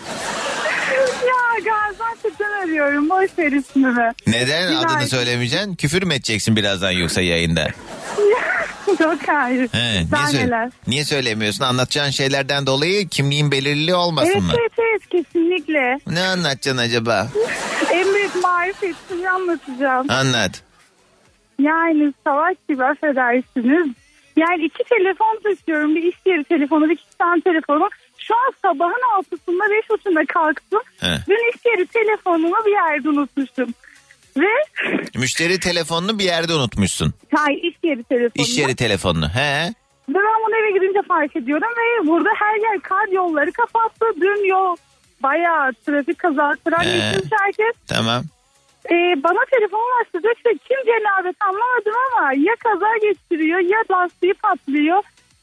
Gaziantep'ten 2.22 2.62
arıyorum, 2.62 3.10
boş 3.10 3.38
ver 3.38 3.52
ismini. 3.52 4.12
Neden 4.26 4.68
Günaydın. 4.68 4.88
adını 4.88 5.06
söylemeyeceksin? 5.08 5.74
Küfür 5.76 6.02
mü 6.02 6.14
edeceksin 6.14 6.56
birazdan 6.56 6.90
yoksa 6.90 7.20
yayında? 7.20 7.68
Yok 9.00 9.18
hayır. 9.26 9.68
He, 9.72 9.92
niye, 9.94 10.26
söyle- 10.40 10.70
niye 10.86 11.04
söylemiyorsun? 11.04 11.64
Anlatacağın 11.64 12.10
şeylerden 12.10 12.66
dolayı 12.66 13.08
kimliğin 13.08 13.50
belirli 13.52 13.94
olmasın 13.94 14.30
Evet, 14.32 14.42
mı? 14.42 14.52
evet, 14.60 14.72
evet, 14.78 15.08
kesinlikle. 15.10 15.98
Ne 16.06 16.20
anlatacaksın 16.20 16.76
acaba? 16.78 17.28
En 17.92 18.14
büyük 18.14 18.42
marifetimi 18.42 19.28
anlatacağım. 19.30 20.10
Anlat. 20.10 20.62
Yani 21.58 22.12
savaş 22.26 22.56
gibi 22.68 22.84
affedersiniz. 22.84 23.86
Yani 24.36 24.64
iki 24.64 24.84
telefon 24.84 25.40
taşıyorum. 25.42 25.94
Bir 25.96 26.02
iş 26.02 26.16
yeri 26.26 26.44
telefonu, 26.44 26.88
bir 26.88 26.96
kişisel 26.96 27.40
telefonu. 27.44 27.88
Şu 28.32 28.36
an 28.36 28.72
sabahın 28.72 29.16
altısında 29.18 29.64
beş 29.70 29.90
buçukta 29.90 30.24
kalktım. 30.28 30.80
He. 31.00 31.06
Dün 31.28 31.50
iş 31.54 31.66
yeri 31.66 31.86
telefonumu 31.86 32.56
bir 32.66 32.70
yerde 32.70 33.08
unutmuştum. 33.08 33.74
Ve 34.36 34.46
Müşteri 35.18 35.60
telefonunu 35.60 36.18
bir 36.18 36.24
yerde 36.24 36.54
unutmuşsun. 36.54 37.14
hayır 37.34 37.62
iş 37.62 37.76
yeri 37.82 38.04
telefonu. 38.04 38.42
İş 38.44 38.58
yeri 38.58 38.76
telefonunu. 38.76 39.28
He? 39.28 39.72
Ve 40.08 40.14
ben 40.14 40.38
bunu 40.46 40.56
eve 40.56 40.70
gidince 40.70 41.02
fark 41.08 41.36
ediyorum 41.36 41.68
ve 41.78 42.06
burada 42.06 42.28
her 42.34 42.54
yer 42.60 42.80
kar 42.80 43.08
yolları 43.08 43.52
kapattı. 43.52 44.06
Dün 44.20 44.48
yol 44.48 44.76
bayağı 45.22 45.72
trafik 45.86 46.18
kaza 46.18 46.52
tren 46.64 46.84
geçmiş 46.84 47.32
herkes. 47.40 47.74
Tamam. 47.86 48.22
Ee, 48.90 48.94
bana 49.24 49.44
telefon 49.50 50.00
açtı. 50.00 50.18
İşte 50.36 50.50
kim 50.68 50.78
cenabet 50.86 51.36
anlamadım 51.48 51.94
ama 52.16 52.32
ya 52.32 52.54
kaza 52.64 52.96
geçiriyor 52.96 53.58
ya 53.58 53.78
lastiği 53.90 54.34
patlıyor. 54.34 55.02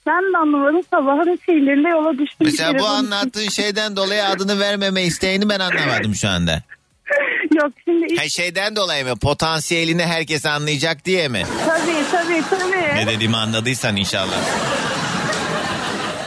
Ben 0.10 0.34
de 0.34 0.38
anlamadım 0.38 0.82
sabahın 0.92 1.40
şeylerinde 1.46 1.90
yola 1.90 2.12
düştüm. 2.12 2.38
Mesela 2.40 2.80
bu 2.80 2.86
anlattığın 2.86 3.50
şeyden 3.50 3.96
dolayı 3.96 4.26
adını 4.26 4.60
vermeme 4.60 5.04
isteğini 5.04 5.50
ben 5.50 5.60
anlamadım 5.60 6.16
şu 6.16 6.30
anda. 6.30 6.62
Yok 7.56 7.72
şimdi 7.86 8.16
Ha 8.16 8.30
şeyden 8.30 8.76
dolayı 8.76 9.06
mı? 9.06 9.16
Potansiyelini 9.16 10.04
herkes 10.06 10.46
anlayacak 10.46 11.06
diye 11.06 11.28
mi? 11.28 11.44
tabii 11.68 12.04
tabii 12.12 12.44
tabii. 12.50 12.96
Ne 12.96 13.08
dediğimi 13.08 13.38
anladıysan 13.38 13.96
inşallah. 13.96 14.38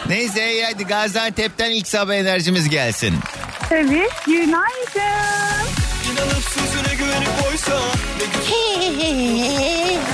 Neyse 0.09 0.65
hadi 0.65 0.87
Gaziantep'ten 0.87 1.71
ilk 1.71 1.89
sabah 1.89 2.15
enerjimiz 2.15 2.69
gelsin. 2.69 3.15
Tabii 3.69 4.09
günaydın. 4.27 5.43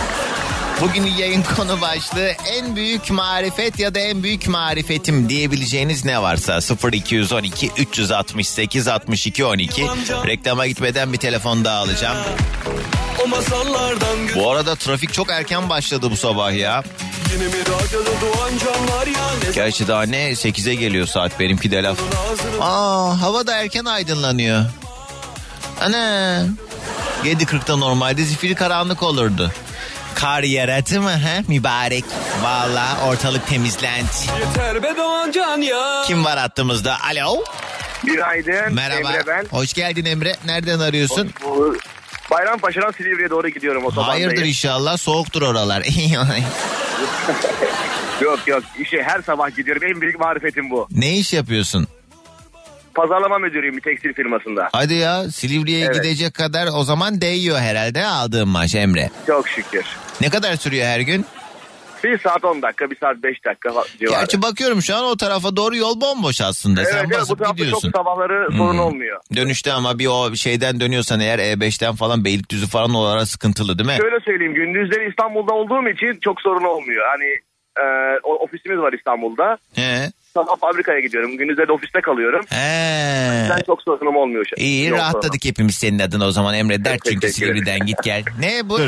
Bugünün 0.80 1.12
yayın 1.18 1.44
konu 1.56 1.80
başlığı 1.80 2.28
en 2.28 2.76
büyük 2.76 3.10
marifet 3.10 3.78
ya 3.78 3.94
da 3.94 3.98
en 3.98 4.22
büyük 4.22 4.48
marifetim 4.48 5.28
diyebileceğiniz 5.28 6.04
ne 6.04 6.22
varsa 6.22 6.60
0212 6.92 7.70
368 7.76 8.88
62 8.88 9.44
12 9.44 9.86
reklama 10.26 10.66
gitmeden 10.66 11.12
bir 11.12 11.18
telefon 11.18 11.64
daha 11.64 11.78
alacağım. 11.78 12.16
Bu 14.34 14.50
arada 14.50 14.76
trafik 14.76 15.12
çok 15.12 15.30
erken 15.30 15.68
başladı 15.68 16.10
bu 16.10 16.16
sabah 16.16 16.52
ya. 16.52 16.82
Gerçi 19.54 19.88
daha 19.88 20.02
ne 20.02 20.30
8'e 20.30 20.74
geliyor 20.74 21.06
saat 21.06 21.40
benimki 21.40 21.70
de 21.70 21.82
laf. 21.82 21.98
Aa 22.60 23.20
hava 23.20 23.46
da 23.46 23.56
erken 23.56 23.84
aydınlanıyor. 23.84 24.64
Ana. 25.80 26.46
7.40'da 27.24 27.76
normalde 27.76 28.24
zifiri 28.24 28.54
karanlık 28.54 29.02
olurdu. 29.02 29.52
Kar 30.18 30.42
yarattı 30.42 31.00
mı 31.02 31.10
ha 31.10 31.42
mübarek? 31.48 32.04
Valla 32.42 32.98
ortalık 33.06 33.46
temizlendi. 33.46 34.08
yeter 34.40 34.82
be 34.82 34.94
doğan 34.96 35.30
can 35.30 35.60
ya. 35.60 36.02
Kim 36.06 36.24
var 36.24 36.38
hattımızda? 36.38 36.96
Alo. 37.10 37.44
Günaydın. 38.04 38.74
Merhaba. 38.74 39.12
Emre 39.12 39.26
ben. 39.26 39.44
Hoş 39.50 39.72
geldin 39.72 40.04
Emre. 40.04 40.36
Nereden 40.46 40.78
arıyorsun? 40.80 41.30
Bayrampaşa'dan 42.30 42.90
Silivri'ye 42.90 43.30
doğru 43.30 43.48
gidiyorum 43.48 43.84
otobandayım. 43.84 44.28
Hayırdır 44.28 44.48
inşallah 44.48 44.96
soğuktur 44.96 45.42
oralar. 45.42 45.82
Yok 48.20 48.38
yok 48.46 48.62
işe 48.78 49.02
her 49.02 49.22
sabah 49.22 49.56
gidiyorum. 49.56 49.82
En 49.94 50.00
büyük 50.00 50.20
marifetim 50.20 50.70
bu. 50.70 50.88
ne 50.90 51.16
iş 51.16 51.32
yapıyorsun? 51.32 51.88
Pazarlama 53.02 53.38
müdürüyüm 53.38 53.76
bir 53.76 53.82
tekstil 53.82 54.12
firmasında. 54.14 54.68
Hadi 54.72 54.94
ya 54.94 55.24
Silivri'ye 55.30 55.84
Evet. 55.84 55.94
gidecek 55.94 56.34
kadar 56.34 56.68
o 56.76 56.82
zaman 56.84 57.20
değiyor 57.20 57.58
herhalde 57.58 58.06
aldığın 58.06 58.48
maaş 58.48 58.74
Emre. 58.74 59.10
Çok 59.26 59.48
şükür. 59.48 59.84
Ne 60.20 60.30
kadar 60.30 60.56
sürüyor 60.56 60.86
her 60.86 61.00
gün? 61.00 61.24
Bir 62.04 62.18
saat 62.18 62.44
10 62.44 62.62
dakika, 62.62 62.90
bir 62.90 62.96
saat 62.96 63.16
5 63.22 63.44
dakika 63.44 63.70
civarı. 63.98 64.20
Gerçi 64.20 64.42
bakıyorum 64.42 64.82
şu 64.82 64.96
an 64.96 65.04
o 65.04 65.16
tarafa 65.16 65.56
doğru 65.56 65.76
yol 65.76 66.00
bomboş 66.00 66.40
aslında. 66.40 66.80
evet, 66.80 66.90
Sen 66.92 66.98
evet, 66.98 67.08
bu 67.10 67.14
basıp 67.20 67.38
tarafta 67.38 67.54
gidiyorsun. 67.56 67.90
çok 67.90 68.00
sabahları 68.00 68.48
sorun 68.56 68.72
Hmm. 68.72 68.80
olmuyor. 68.80 69.20
Dönüşte 69.36 69.72
ama 69.72 69.98
bir 69.98 70.06
o 70.06 70.36
şeyden 70.36 70.80
dönüyorsan 70.80 71.20
eğer 71.20 71.38
E5'ten 71.38 71.94
falan 71.94 72.24
Beylikdüzü 72.24 72.66
falan 72.66 72.94
oralara 72.94 73.26
sıkıntılı 73.26 73.78
değil 73.78 73.90
mi? 73.90 73.96
Şöyle 74.02 74.20
söyleyeyim 74.24 74.54
gündüzleri 74.54 75.08
İstanbul'da 75.10 75.54
olduğum 75.54 75.88
için 75.88 76.18
çok 76.20 76.40
sorun 76.40 76.64
olmuyor. 76.64 77.04
Hani 77.08 77.26
e, 77.80 78.18
o- 78.22 78.34
ofisimiz 78.44 78.78
var 78.78 78.92
İstanbul'da. 78.92 79.58
He. 79.74 80.10
Sabah 80.34 80.56
fabrikaya 80.60 81.00
gidiyorum. 81.00 81.36
Gündüzleri 81.38 81.68
de 81.68 81.72
ofiste 81.72 82.00
kalıyorum. 82.00 82.44
He. 82.48 83.46
Ben 83.50 83.60
çok 83.66 83.82
sorunum 83.82 84.16
olmuyor. 84.16 84.44
şu- 84.46 84.62
İyi 84.62 84.88
Yok 84.88 84.98
rahatladık 84.98 85.44
hepimiz 85.44 85.74
senin 85.74 85.98
adına 85.98 86.26
o 86.26 86.30
zaman 86.30 86.54
Emre. 86.54 86.84
Dert 86.84 87.00
çünkü. 87.10 87.28
Silivri'den 87.28 87.78
git 87.86 88.02
gel. 88.02 88.22
ne 88.40 88.68
bu? 88.68 88.78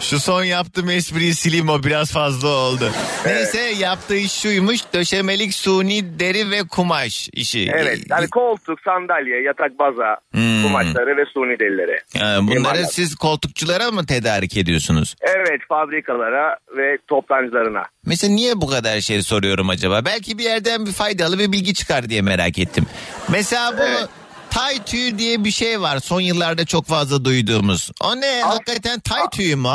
Şu 0.00 0.20
son 0.20 0.44
yaptığım 0.44 0.90
espriyi 0.90 1.34
sileyim 1.34 1.68
o 1.68 1.82
biraz 1.82 2.12
fazla 2.12 2.48
oldu. 2.48 2.90
Neyse 3.26 3.60
yaptığı 3.60 4.16
iş 4.16 4.32
şuymuş. 4.32 4.80
Döşemelik 4.94 5.54
suni 5.54 6.18
deri 6.18 6.50
ve 6.50 6.62
kumaş 6.68 7.28
işi. 7.32 7.70
Evet. 7.74 7.98
Yani 8.10 8.28
koltuk, 8.28 8.80
sandalye, 8.80 9.42
yatak 9.42 9.78
baza, 9.78 10.16
Hmm. 10.32 10.62
kumaşları 10.62 11.16
ve 11.16 11.24
suni 11.34 11.58
derileri. 11.58 12.00
Ha, 12.18 12.38
bunları 12.42 12.58
İmalat. 12.58 12.92
siz 12.94 13.14
koltukçulara 13.14 13.90
mı 13.90 14.06
tedarik 14.06 14.56
ediyorsunuz? 14.56 15.16
Evet 15.22 15.60
fabrikalara 15.68 16.56
ve 16.76 16.98
toptancılarına. 17.08 17.82
Mesela 18.06 18.32
niye 18.34 18.60
bu 18.60 18.66
kadar 18.66 19.00
şey 19.00 19.22
soruyorum 19.22 19.68
acaba? 19.68 20.04
Belki 20.04 20.38
bir 20.38 20.50
yerden 20.68 20.86
bir 20.86 20.92
faydalı 20.92 21.38
bir 21.38 21.52
bilgi 21.52 21.74
çıkar 21.74 22.08
diye 22.08 22.22
merak 22.22 22.58
ettim. 22.58 22.86
Mesela 23.28 23.78
bu 23.78 23.82
Evet. 23.82 24.08
tay 24.50 24.84
tüyü 24.84 25.18
diye 25.18 25.44
bir 25.44 25.50
şey 25.50 25.80
var 25.80 25.98
son 25.98 26.20
yıllarda 26.20 26.64
çok 26.66 26.86
fazla 26.86 27.24
duyduğumuz. 27.24 27.90
O 28.00 28.16
ne? 28.20 28.44
As- 28.44 28.54
Hakikaten 28.54 29.00
tay 29.00 29.22
tüyü 29.32 29.56
mü? 29.56 29.68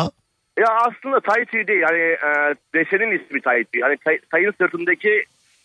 Ya 0.59 0.67
aslında 0.87 1.19
tay 1.19 1.45
tüyü 1.45 1.67
değil. 1.67 1.81
Hani 1.83 1.99
e, 1.99 2.55
desenin 2.75 3.19
ismi 3.19 3.41
tay 3.41 3.63
tüyü. 3.63 3.83
Hani 3.83 3.97
tay, 4.05 4.19
tayın 4.31 4.53
sırtındaki 4.61 5.09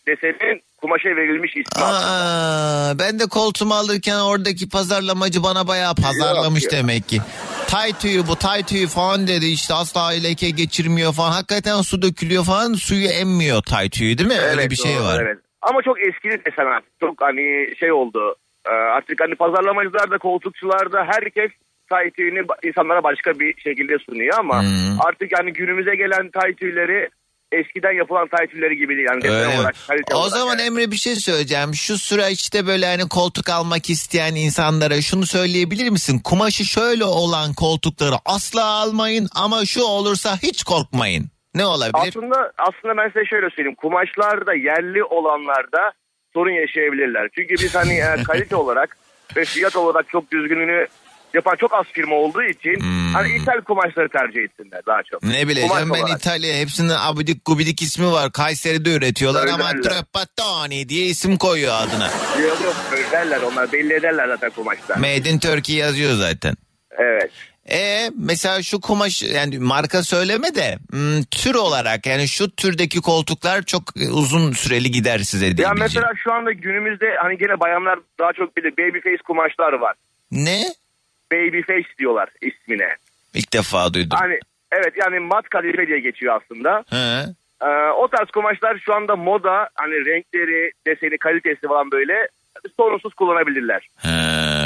desenin 0.09 0.61
kumaşa 0.81 1.09
verilmiş 1.09 1.51
ismi. 1.51 1.83
Aa, 1.83 2.99
ben 2.99 3.19
de 3.19 3.23
koltuğumu 3.25 3.73
alırken 3.73 4.19
oradaki 4.19 4.69
pazarlamacı 4.69 5.43
bana 5.43 5.67
bayağı 5.67 5.95
pazarlamış 5.95 6.63
Yok 6.63 6.73
demek 6.73 7.07
ki. 7.07 7.17
Tay 7.67 7.93
tüyü 7.93 8.27
bu 8.27 8.35
tay 8.35 8.63
tüyü 8.63 8.87
falan 8.87 9.27
dedi 9.27 9.45
işte 9.45 9.73
asla 9.73 10.09
leke 10.09 10.49
geçirmiyor 10.49 11.13
falan. 11.13 11.31
Hakikaten 11.31 11.81
su 11.81 12.01
dökülüyor 12.01 12.45
falan 12.45 12.73
suyu 12.73 13.07
emmiyor 13.07 13.61
tay 13.61 13.89
tüyü 13.89 14.17
değil 14.17 14.29
mi? 14.29 14.39
Öyle 14.51 14.69
bir 14.69 14.75
şey 14.75 14.95
doğru, 14.95 15.03
var. 15.03 15.21
Evet. 15.21 15.37
Ama 15.61 15.81
çok 15.81 15.97
eski 16.01 16.29
desen 16.29 16.65
artık. 16.65 16.99
Çok 16.99 17.21
hani 17.21 17.75
şey 17.79 17.91
oldu. 17.91 18.35
E, 18.65 18.71
artık 18.71 19.21
hani 19.21 19.35
pazarlamacılar 19.35 20.11
da 20.11 20.17
koltukçular 20.17 20.91
da 20.91 21.05
herkes 21.07 21.51
tay 21.89 22.11
tüyünü 22.11 22.45
insanlara 22.63 23.03
başka 23.03 23.39
bir 23.39 23.61
şekilde 23.61 23.97
sunuyor 23.99 24.39
ama 24.39 24.61
Hmm. 24.61 25.01
artık 25.07 25.31
yani 25.31 25.53
günümüze 25.53 25.95
gelen 25.95 26.29
tay 26.29 26.53
tüyleri 26.53 27.09
eskiden 27.51 27.91
yapılan 27.91 28.27
tay 28.27 28.47
tüyleri 28.47 28.77
gibi 28.77 28.95
değil. 28.95 29.07
Yani 29.07 29.35
Öyle 29.35 29.59
olarak, 29.59 29.75
O 30.13 30.17
olarak 30.17 30.31
zaman 30.31 30.57
yani. 30.57 30.61
Emre 30.61 30.91
bir 30.91 30.95
şey 30.95 31.15
söyleyeceğim. 31.15 31.73
Şu 31.73 31.97
süreçte 31.97 32.67
böyle 32.67 32.85
hani 32.85 33.09
koltuk 33.09 33.49
almak 33.49 33.89
isteyen 33.89 34.35
insanlara 34.35 35.01
şunu 35.01 35.25
söyleyebilir 35.25 35.89
misin? 35.89 36.19
Kumaşı 36.23 36.65
şöyle 36.65 37.03
olan 37.03 37.53
koltukları 37.53 38.15
asla 38.25 38.63
almayın 38.63 39.27
ama 39.35 39.65
şu 39.65 39.83
olursa 39.83 40.37
hiç 40.43 40.63
korkmayın. 40.63 41.25
Ne 41.55 41.65
olabilir? 41.65 42.13
Aslında 42.17 42.51
aslında 42.57 42.97
ben 42.97 43.07
size 43.07 43.25
şöyle 43.25 43.49
söyleyeyim. 43.49 43.75
Kumaşlarda 43.75 44.53
yerli 44.53 45.03
olanlarda 45.03 45.91
sorun 46.33 46.51
yaşayabilirler. 46.51 47.29
Çünkü 47.35 47.53
biz 47.53 47.75
hani 47.75 47.99
kalite 48.23 48.55
olarak 48.55 48.97
ve 49.35 49.45
fiyat 49.45 49.75
olarak 49.75 50.09
çok 50.09 50.31
düzgününü 50.31 50.87
yapan 51.33 51.55
çok 51.55 51.73
az 51.73 51.85
firma 51.93 52.15
olduğu 52.15 52.43
için 52.43 52.75
Hmm. 52.79 53.13
hani 53.13 53.35
ithal 53.35 53.61
kumaşları 53.61 54.09
tercih 54.09 54.41
etsinler 54.41 54.81
daha 54.87 55.03
çok. 55.03 55.23
Ne 55.23 55.47
bileceğim 55.47 55.69
Kumaş 55.69 55.99
ben 55.99 56.03
olarak. 56.03 56.19
İtalya 56.19 56.55
hepsinin 56.55 56.93
abidik 56.99 57.45
gubidik 57.45 57.81
ismi 57.81 58.11
var. 58.11 58.31
Kayseri'de 58.31 58.93
üretiyorlar 58.95 59.41
Öyle 59.41 59.51
ama 59.53 59.69
öyle. 59.69 59.81
Trapattoni 59.81 60.89
diye 60.89 61.05
isim 61.05 61.37
koyuyor 61.37 61.73
adına. 61.81 62.09
Yok 62.41 62.57
yok 62.63 62.75
söylerler 62.89 63.41
onlar 63.41 63.71
belli 63.71 63.93
ederler 63.93 64.27
zaten 64.27 64.49
kumaşta. 64.49 64.95
Made 64.95 65.29
in 65.29 65.39
Turkey 65.39 65.75
yazıyor 65.75 66.13
zaten. 66.13 66.53
evet. 66.97 67.31
E 67.71 68.09
mesela 68.17 68.63
şu 68.63 68.79
kumaş 68.81 69.21
yani 69.23 69.59
marka 69.59 70.03
söyleme 70.03 70.55
de 70.55 70.77
hmm, 70.91 71.23
tür 71.23 71.55
olarak 71.55 72.05
yani 72.05 72.27
şu 72.27 72.55
türdeki 72.55 73.01
koltuklar 73.01 73.61
çok 73.63 73.83
uzun 74.11 74.51
süreli 74.51 74.91
gider 74.91 75.19
size 75.19 75.45
Ya 75.45 75.57
diyebileceğim. 75.57 75.79
mesela 75.79 76.11
şu 76.23 76.33
anda 76.33 76.51
günümüzde 76.51 77.05
hani 77.23 77.37
gene 77.37 77.59
bayanlar 77.59 77.99
daha 78.19 78.33
çok 78.33 78.57
bilir 78.57 78.71
baby 78.71 78.99
face 78.99 79.23
kumaşlar 79.27 79.73
var. 79.73 79.95
Ne? 80.31 80.63
Baby 81.31 81.61
face 81.61 81.89
diyorlar 81.99 82.29
ismine. 82.41 82.95
İlk 83.33 83.53
defa 83.53 83.93
duydum. 83.93 84.17
Hani 84.21 84.39
evet 84.71 84.93
yani 84.97 85.19
mat 85.19 85.49
kadife 85.49 85.87
diye 85.87 85.99
geçiyor 85.99 86.41
aslında. 86.41 86.83
He. 86.89 87.25
Ee, 87.61 87.89
o 87.89 88.07
tarz 88.07 88.31
kumaşlar 88.31 88.77
şu 88.85 88.93
anda 88.93 89.15
moda 89.15 89.69
hani 89.75 90.05
renkleri, 90.05 90.71
deseni, 90.87 91.17
kalitesi 91.17 91.67
falan 91.67 91.91
böyle 91.91 92.27
sorunsuz 92.77 93.13
kullanabilirler. 93.13 93.87
He, 93.97 94.09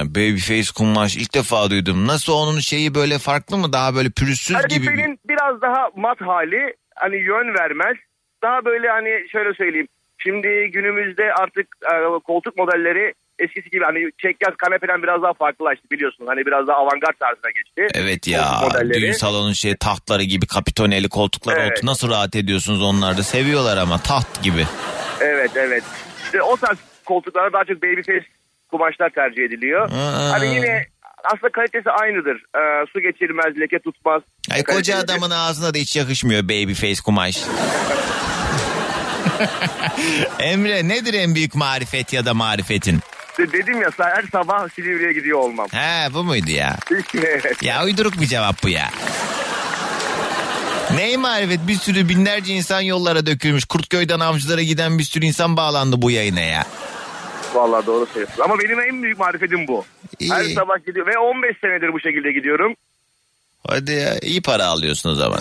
babyface 0.06 0.72
kumaş 0.78 1.18
ilk 1.18 1.34
defa 1.34 1.70
duydum. 1.70 2.08
Nasıl 2.08 2.34
onun 2.34 2.60
şeyi 2.60 2.96
böyle 2.96 3.20
farklı 3.20 3.58
mı? 3.58 3.74
Daha 3.74 3.96
böyle 3.96 4.10
pürüzsüz 4.10 4.58
gibi 4.70 4.90
mi? 4.90 5.18
Biraz 5.26 5.62
daha 5.62 5.90
mat 5.96 6.22
hali 6.22 6.76
hani 6.96 7.16
yön 7.16 7.54
vermez. 7.54 7.98
Daha 8.44 8.66
böyle 8.66 8.90
hani 8.90 9.30
şöyle 9.32 9.54
söyleyeyim. 9.54 9.88
Şimdi 10.18 10.72
günümüzde 10.74 11.34
artık 11.34 11.68
e, 11.94 12.20
koltuk 12.24 12.58
modelleri 12.58 13.14
eskisi 13.44 13.70
gibi 13.70 13.84
hani 13.84 14.12
çekyaz 14.18 14.54
kanepeden 14.58 15.04
biraz 15.04 15.22
daha 15.24 15.34
farklılaştı 15.34 15.84
biliyorsun. 15.92 16.28
Hani 16.28 16.46
biraz 16.46 16.68
daha 16.68 16.78
avantgard 16.78 17.18
tarzına 17.20 17.52
geçti. 17.52 18.00
Evet 18.00 18.28
ya 18.28 18.62
düğün 18.94 19.12
salonun 19.12 19.54
şey 19.54 19.76
tahtları 19.76 20.24
gibi 20.24 20.46
kapitoneli 20.48 21.10
koltuklar 21.10 21.58
Evet. 21.58 21.72
otur. 21.72 21.88
Nasıl 21.88 22.10
rahat 22.10 22.36
ediyorsunuz 22.36 22.82
onlarda 22.82 23.24
seviyorlar 23.24 23.78
ama 23.78 23.98
taht 23.98 24.44
gibi. 24.44 24.66
Evet 25.20 25.52
evet. 25.56 25.84
İşte 26.26 26.42
o 26.42 26.58
tarz 26.58 26.78
koltuklara 27.06 27.54
daha 27.54 27.66
çok 27.66 27.84
babyface 27.84 28.26
kumaşlar 28.72 29.10
tercih 29.10 29.44
ediliyor. 29.44 29.90
Aa. 29.92 30.32
Hani 30.32 30.56
yine 30.56 30.86
aslında 31.24 31.52
kalitesi 31.52 31.90
aynıdır. 31.92 32.36
Ee, 32.36 32.86
su 32.94 33.00
geçirmez, 33.00 33.60
leke 33.60 33.80
tutmaz. 33.80 34.22
Ay 34.52 34.64
koca 34.64 34.98
adamın 34.98 35.32
ağzına 35.32 35.74
da 35.74 35.78
hiç 35.78 35.96
yakışmıyor 35.96 36.44
babyface 36.44 37.02
kumaş. 37.06 37.38
Emre 40.40 40.88
nedir 40.88 41.14
en 41.14 41.36
büyük 41.36 41.56
marifet 41.56 42.14
ya 42.14 42.26
da 42.26 42.34
marifetin? 42.34 43.00
Dedim 43.38 43.82
ya 43.82 43.90
her 43.98 44.24
sabah 44.32 44.70
Silivri'ye 44.70 45.14
gidiyor 45.14 45.40
olmam. 45.40 45.68
He 45.72 46.14
bu 46.14 46.24
muydu 46.24 46.52
ya? 46.52 46.78
Ya 47.62 47.86
uyduruk 47.86 48.22
bir 48.22 48.26
cevap 48.26 48.64
bu 48.64 48.70
ya. 48.70 48.90
Ney 50.96 51.18
marifet 51.18 51.68
bir 51.68 51.76
sürü 51.76 52.10
binlerce 52.10 52.54
insan 52.54 52.82
yollara 52.82 53.26
dökülmüş. 53.26 53.66
Kurtköy'den 53.66 54.20
avcılara 54.20 54.62
giden 54.62 55.00
bir 55.00 55.04
sürü 55.04 55.26
insan 55.26 55.58
bağlandı 55.58 56.02
bu 56.02 56.12
yayına 56.12 56.40
ya. 56.40 56.64
Vallahi 57.54 57.86
doğru 57.86 58.06
söylüyorsun. 58.06 58.44
Ama 58.44 58.60
benim 58.60 58.80
en 58.80 59.04
büyük 59.04 59.20
marifetim 59.20 59.68
bu. 59.68 59.86
İyi. 60.20 60.32
Her 60.32 60.44
sabah 60.44 60.86
gidiyor 60.86 61.08
ve 61.08 61.18
15 61.18 61.58
senedir 61.62 61.94
bu 61.94 62.00
şekilde 62.00 62.32
gidiyorum. 62.32 62.76
Hadi 63.68 63.92
ya 63.92 64.20
iyi 64.20 64.42
para 64.42 64.66
alıyorsun 64.66 65.10
o 65.10 65.16
zaman. 65.16 65.40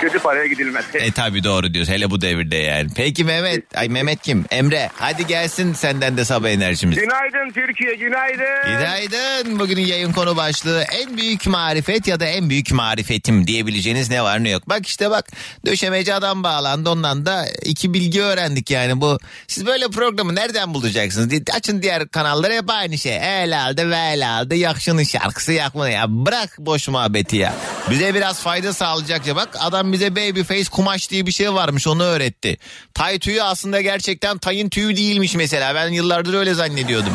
Kötü 0.00 0.18
paraya 0.18 0.46
gidilmez. 0.46 0.84
E 0.94 1.12
tabi 1.12 1.44
doğru 1.44 1.74
diyorsun 1.74 1.92
hele 1.92 2.10
bu 2.10 2.20
devirde 2.20 2.56
yani. 2.56 2.90
Peki 2.96 3.24
Mehmet, 3.24 3.76
ay 3.76 3.88
Mehmet 3.88 4.22
kim? 4.22 4.44
Emre 4.50 4.90
hadi 4.94 5.26
gelsin 5.26 5.72
senden 5.72 6.16
de 6.16 6.24
sabah 6.24 6.48
enerjimiz. 6.48 6.98
Günaydın 6.98 7.52
Türkiye 7.52 7.94
günaydın. 7.94 8.78
Günaydın. 8.78 9.58
Bugünün 9.58 9.86
yayın 9.86 10.12
konu 10.12 10.36
başlığı 10.36 10.82
en 10.82 11.16
büyük 11.16 11.46
marifet 11.46 12.06
ya 12.06 12.20
da 12.20 12.24
en 12.24 12.50
büyük 12.50 12.72
marifetim 12.72 13.46
diyebileceğiniz 13.46 14.10
ne 14.10 14.22
var 14.22 14.44
ne 14.44 14.50
yok. 14.50 14.68
Bak 14.68 14.86
işte 14.86 15.10
bak 15.10 15.26
döşemeci 15.66 16.14
adam 16.14 16.42
bağlandı 16.42 16.90
ondan 16.90 17.26
da 17.26 17.46
iki 17.62 17.94
bilgi 17.94 18.22
öğrendik 18.22 18.70
yani 18.70 19.00
bu. 19.00 19.18
Siz 19.48 19.66
böyle 19.66 19.88
programı 19.88 20.34
nereden 20.34 20.74
bulacaksınız? 20.74 21.40
Açın 21.56 21.82
diğer 21.82 22.08
kanalları 22.08 22.52
hep 22.52 22.70
aynı 22.70 22.98
şey. 22.98 23.16
El 23.16 23.64
aldı 23.64 23.90
ve 23.90 23.96
el 23.96 24.30
aldı 24.30 24.54
yakşının 24.54 25.02
şarkısı 25.02 25.52
yakma 25.52 25.88
ya. 25.88 26.04
Bırak 26.08 26.58
boş 26.58 26.88
muhabbeti 26.88 27.36
ya. 27.36 27.54
Bize 27.90 28.14
biraz 28.14 28.40
fayda 28.40 28.72
sağlayacak 28.72 29.26
ya. 29.26 29.36
Bak 29.36 29.48
adam 29.60 29.92
bize 29.96 30.16
baby 30.16 30.42
face 30.42 30.70
kumaş 30.70 31.10
diye 31.10 31.26
bir 31.26 31.32
şey 31.32 31.54
varmış 31.54 31.86
onu 31.86 32.02
öğretti. 32.02 32.56
Tay 32.94 33.18
tüyü 33.18 33.42
aslında 33.42 33.80
gerçekten 33.80 34.38
tayın 34.38 34.68
tüyü 34.68 34.96
değilmiş 34.96 35.34
mesela. 35.34 35.74
Ben 35.74 35.88
yıllardır 35.88 36.34
öyle 36.34 36.54
zannediyordum. 36.54 37.12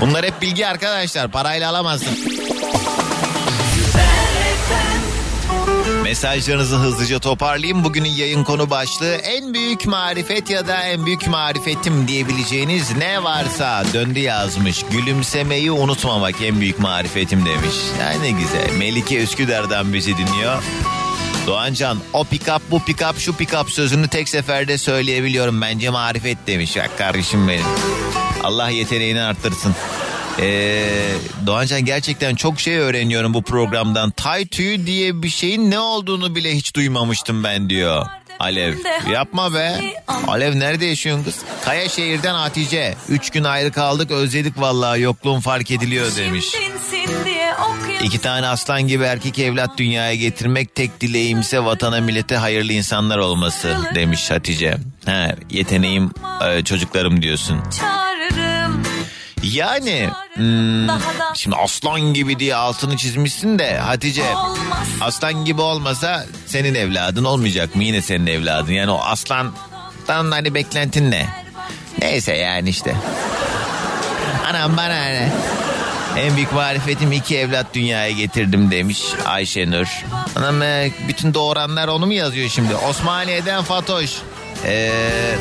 Bunlar 0.00 0.24
hep 0.24 0.42
bilgi 0.42 0.66
arkadaşlar. 0.66 1.30
Parayla 1.30 1.70
alamazsın. 1.70 2.18
Mesajlarınızı 6.02 6.76
hızlıca 6.76 7.18
toparlayayım. 7.18 7.84
Bugünün 7.84 8.08
yayın 8.08 8.44
konu 8.44 8.70
başlığı 8.70 9.14
en 9.14 9.54
büyük 9.54 9.86
marifet 9.86 10.50
ya 10.50 10.66
da 10.66 10.82
en 10.82 11.06
büyük 11.06 11.28
marifetim 11.28 12.08
diyebileceğiniz 12.08 12.96
ne 12.96 13.22
varsa 13.22 13.84
döndü 13.92 14.18
yazmış. 14.18 14.84
Gülümsemeyi 14.90 15.72
unutmamak 15.72 16.34
en 16.42 16.60
büyük 16.60 16.78
marifetim 16.78 17.46
demiş. 17.46 17.76
Ya 18.00 18.20
ne 18.20 18.30
güzel. 18.30 18.78
Melike 18.78 19.22
Üsküdar'dan 19.22 19.92
bizi 19.92 20.16
dinliyor. 20.16 20.62
Doğancan 21.46 21.98
o 22.12 22.24
pick-up 22.24 22.60
bu 22.70 22.76
pick-up 22.78 23.18
şu 23.18 23.32
pick-up 23.32 23.70
sözünü 23.70 24.08
tek 24.08 24.28
seferde 24.28 24.78
söyleyebiliyorum. 24.78 25.60
Bence 25.60 25.90
marifet 25.90 26.38
demiş. 26.46 26.76
Bak 26.76 26.98
kardeşim 26.98 27.48
benim. 27.48 27.64
Allah 28.42 28.70
yeteneğini 28.70 29.20
arttırsın. 29.22 29.74
Ee, 30.40 30.88
Doğancan 31.46 31.84
gerçekten 31.84 32.34
çok 32.34 32.60
şey 32.60 32.76
öğreniyorum 32.78 33.34
bu 33.34 33.42
programdan. 33.42 34.10
Tay 34.10 34.46
tüyü 34.46 34.86
diye 34.86 35.22
bir 35.22 35.28
şeyin 35.28 35.70
ne 35.70 35.78
olduğunu 35.78 36.34
bile 36.34 36.56
hiç 36.56 36.74
duymamıştım 36.76 37.44
ben 37.44 37.70
diyor. 37.70 38.06
Alev 38.42 38.74
yapma 39.12 39.54
be. 39.54 39.80
Alev 40.26 40.58
nerede 40.58 40.86
yaşıyorsun 40.86 41.24
kız? 41.24 41.38
Kayaşehir'den 41.64 42.34
Hatice. 42.34 42.94
Üç 43.08 43.30
gün 43.30 43.44
ayrı 43.44 43.72
kaldık 43.72 44.10
özledik 44.10 44.60
vallahi 44.60 45.00
yokluğun 45.00 45.40
fark 45.40 45.70
ediliyor 45.70 46.16
demiş. 46.16 46.46
İki 48.02 48.18
tane 48.18 48.46
aslan 48.46 48.82
gibi 48.88 49.04
erkek 49.04 49.38
evlat 49.38 49.78
dünyaya 49.78 50.14
getirmek 50.14 50.74
tek 50.74 51.00
dileğimse 51.00 51.64
vatana 51.64 52.00
millete 52.00 52.36
hayırlı 52.36 52.72
insanlar 52.72 53.18
olması 53.18 53.76
demiş 53.94 54.30
Hatice. 54.30 54.76
He, 55.06 55.36
yeteneğim 55.50 56.10
e, 56.48 56.64
çocuklarım 56.64 57.22
diyorsun. 57.22 57.60
Çağırırım. 57.80 58.11
Yani 59.42 60.08
hmm, 60.34 60.88
şimdi 61.34 61.56
aslan 61.56 62.00
gibi 62.00 62.38
diye 62.38 62.54
altını 62.54 62.96
çizmişsin 62.96 63.58
de 63.58 63.78
Hatice 63.78 64.24
aslan 65.00 65.44
gibi 65.44 65.60
olmasa 65.60 66.26
senin 66.46 66.74
evladın 66.74 67.24
olmayacak 67.24 67.76
mı 67.76 67.84
yine 67.84 68.02
senin 68.02 68.26
evladın 68.26 68.72
yani 68.72 68.90
o 68.90 68.98
aslandan 68.98 70.30
hani 70.30 70.54
beklentin 70.54 71.10
ne 71.10 71.26
neyse 72.00 72.34
yani 72.36 72.68
işte 72.68 72.94
anam 74.48 74.76
bana 74.76 74.94
ne 74.94 75.32
en 76.16 76.36
büyük 76.36 76.52
marifetim 76.52 77.12
iki 77.12 77.38
evlat 77.38 77.66
dünyaya 77.74 78.10
getirdim 78.10 78.70
demiş 78.70 79.02
Ayşenur. 79.26 80.04
Anam 80.36 80.62
e, 80.62 80.90
bütün 81.08 81.34
doğuranlar 81.34 81.88
onu 81.88 82.06
mu 82.06 82.12
yazıyor 82.12 82.48
şimdi? 82.48 82.74
Osmaniye'den 82.74 83.62
Fatoş. 83.62 84.10
Ee, 84.66 84.90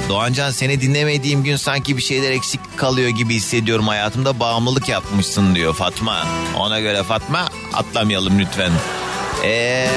Doğancan 0.10 0.52
seni 0.52 0.82
dinlemediğim 0.82 1.44
gün 1.44 1.56
sanki 1.56 1.98
bir 1.98 2.02
şeyler 2.02 2.32
eksik 2.32 2.60
kalıyor 2.78 3.10
gibi 3.10 3.34
hissediyorum 3.34 3.88
hayatımda 3.88 4.40
bağımlılık 4.40 4.90
yapmışsın 4.90 5.56
diyor 5.56 5.74
Fatma. 5.74 6.28
Ona 6.58 6.80
göre 6.80 7.04
Fatma 7.04 7.50
atlamayalım 7.74 8.40
lütfen. 8.40 8.72
Ee, 9.46 9.88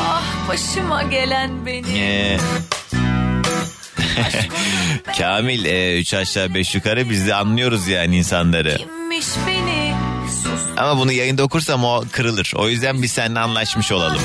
Ah 0.00 0.48
başıma 0.48 1.02
gelen 1.02 1.66
benim. 1.66 1.96
ee, 1.96 2.38
Kamil 5.18 5.64
e, 5.64 5.98
üç 5.98 6.14
aşağı 6.14 6.54
beş 6.54 6.74
yukarı 6.74 7.10
biz 7.10 7.26
de 7.26 7.34
anlıyoruz 7.34 7.88
yani 7.88 8.16
insanları. 8.16 8.76
Kimmiş 8.76 9.26
beni 9.46 9.87
sus. 9.87 9.87
Ama 10.78 10.98
bunu 10.98 11.12
yayında 11.12 11.42
okursam 11.42 11.84
o 11.84 12.04
kırılır. 12.12 12.52
O 12.56 12.68
yüzden 12.68 13.02
biz 13.02 13.12
seninle 13.12 13.40
anlaşmış 13.40 13.92
olalım. 13.92 14.20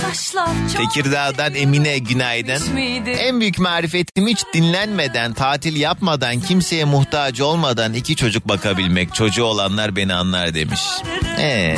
Tekirdağ'dan 0.78 1.56
Emine 1.56 1.98
günaydın. 1.98 2.78
En 3.08 3.40
büyük 3.40 3.60
marifetim 3.60 4.28
hiç 4.28 4.44
dinlenmeden, 4.54 5.34
tatil 5.34 5.76
yapmadan, 5.76 6.40
kimseye 6.40 6.86
muhtaç 6.86 7.42
olmadan 7.42 7.94
iki 7.94 8.16
çocuk 8.16 8.48
bakabilmek. 8.48 9.14
Çocuğu 9.16 9.44
olanlar 9.44 9.96
beni 9.96 10.14
anlar 10.14 10.54
demiş. 10.54 10.82
Ee, 11.40 11.78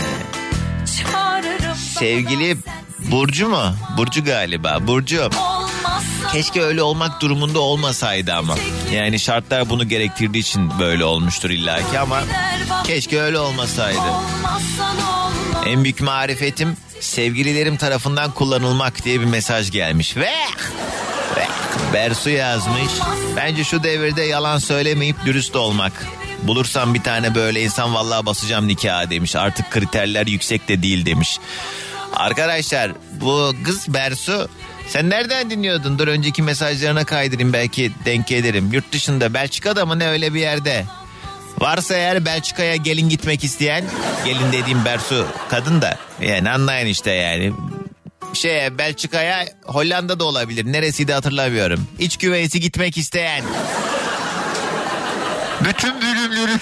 sevgili 1.99 2.57
Burcu 3.11 3.49
mu? 3.49 3.75
Burcu 3.97 4.23
galiba. 4.23 4.87
Burcu. 4.87 5.21
Olmazsa 5.21 5.54
Keşke 6.35 6.61
öyle 6.61 6.83
olmak 6.83 7.21
durumunda 7.21 7.59
olmasaydı 7.59 8.33
ama. 8.33 8.55
Yani 8.93 9.19
şartlar 9.19 9.69
bunu 9.69 9.87
gerektirdiği 9.87 10.41
için 10.41 10.79
böyle 10.79 11.05
olmuştur 11.05 11.49
illaki 11.49 11.99
ama 11.99 12.23
keşke 12.83 13.21
öyle 13.21 13.39
olmasaydı. 13.39 13.99
En 15.65 15.83
büyük 15.83 16.01
marifetim 16.01 16.77
sevgililerim 16.99 17.77
tarafından 17.77 18.31
kullanılmak 18.31 19.05
diye 19.05 19.19
bir 19.19 19.25
mesaj 19.25 19.71
gelmiş. 19.71 20.17
Ve 20.17 20.31
Bersu 21.93 22.29
yazmış. 22.29 22.91
Bence 23.35 23.63
şu 23.63 23.83
devirde 23.83 24.23
yalan 24.23 24.57
söylemeyip 24.57 25.25
dürüst 25.25 25.55
olmak. 25.55 26.07
Bulursam 26.43 26.93
bir 26.93 27.03
tane 27.03 27.35
böyle 27.35 27.63
insan 27.63 27.93
vallahi 27.93 28.25
basacağım 28.25 28.67
nikaha 28.67 29.09
demiş. 29.09 29.35
Artık 29.35 29.71
kriterler 29.71 30.27
yüksek 30.27 30.67
de 30.67 30.81
değil 30.81 31.05
demiş. 31.05 31.39
Arkadaşlar 32.13 32.91
bu 33.21 33.53
kız 33.63 33.93
Bersu 33.93 34.49
sen 34.87 35.09
nereden 35.09 35.49
dinliyordun? 35.49 35.99
Dur 35.99 36.07
önceki 36.07 36.41
mesajlarına 36.41 37.05
kaydırayım 37.05 37.53
belki 37.53 37.91
denk 38.05 38.27
gelirim. 38.27 38.71
Yurt 38.71 38.91
dışında 38.91 39.33
Belçika'da 39.33 39.85
mı 39.85 39.99
ne 39.99 40.07
öyle 40.07 40.33
bir 40.33 40.39
yerde. 40.39 40.85
Varsa 41.59 41.95
eğer 41.95 42.25
Belçika'ya 42.25 42.75
gelin 42.75 43.09
gitmek 43.09 43.43
isteyen 43.43 43.85
gelin 44.25 44.51
dediğim 44.51 44.85
Bersu 44.85 45.27
kadın 45.49 45.81
da 45.81 45.97
yani 46.21 46.49
anlayın 46.49 46.87
işte 46.87 47.11
yani 47.11 47.53
şeye 48.33 48.77
Belçika'ya 48.77 49.45
Hollanda 49.63 50.19
da 50.19 50.23
olabilir 50.23 50.65
neresiydi 50.65 51.13
hatırlamıyorum. 51.13 51.87
İç 51.99 52.17
güveysi 52.17 52.59
gitmek 52.59 52.97
isteyen. 52.97 53.43
Bütün 55.61 56.01
bölümleri 56.01 56.51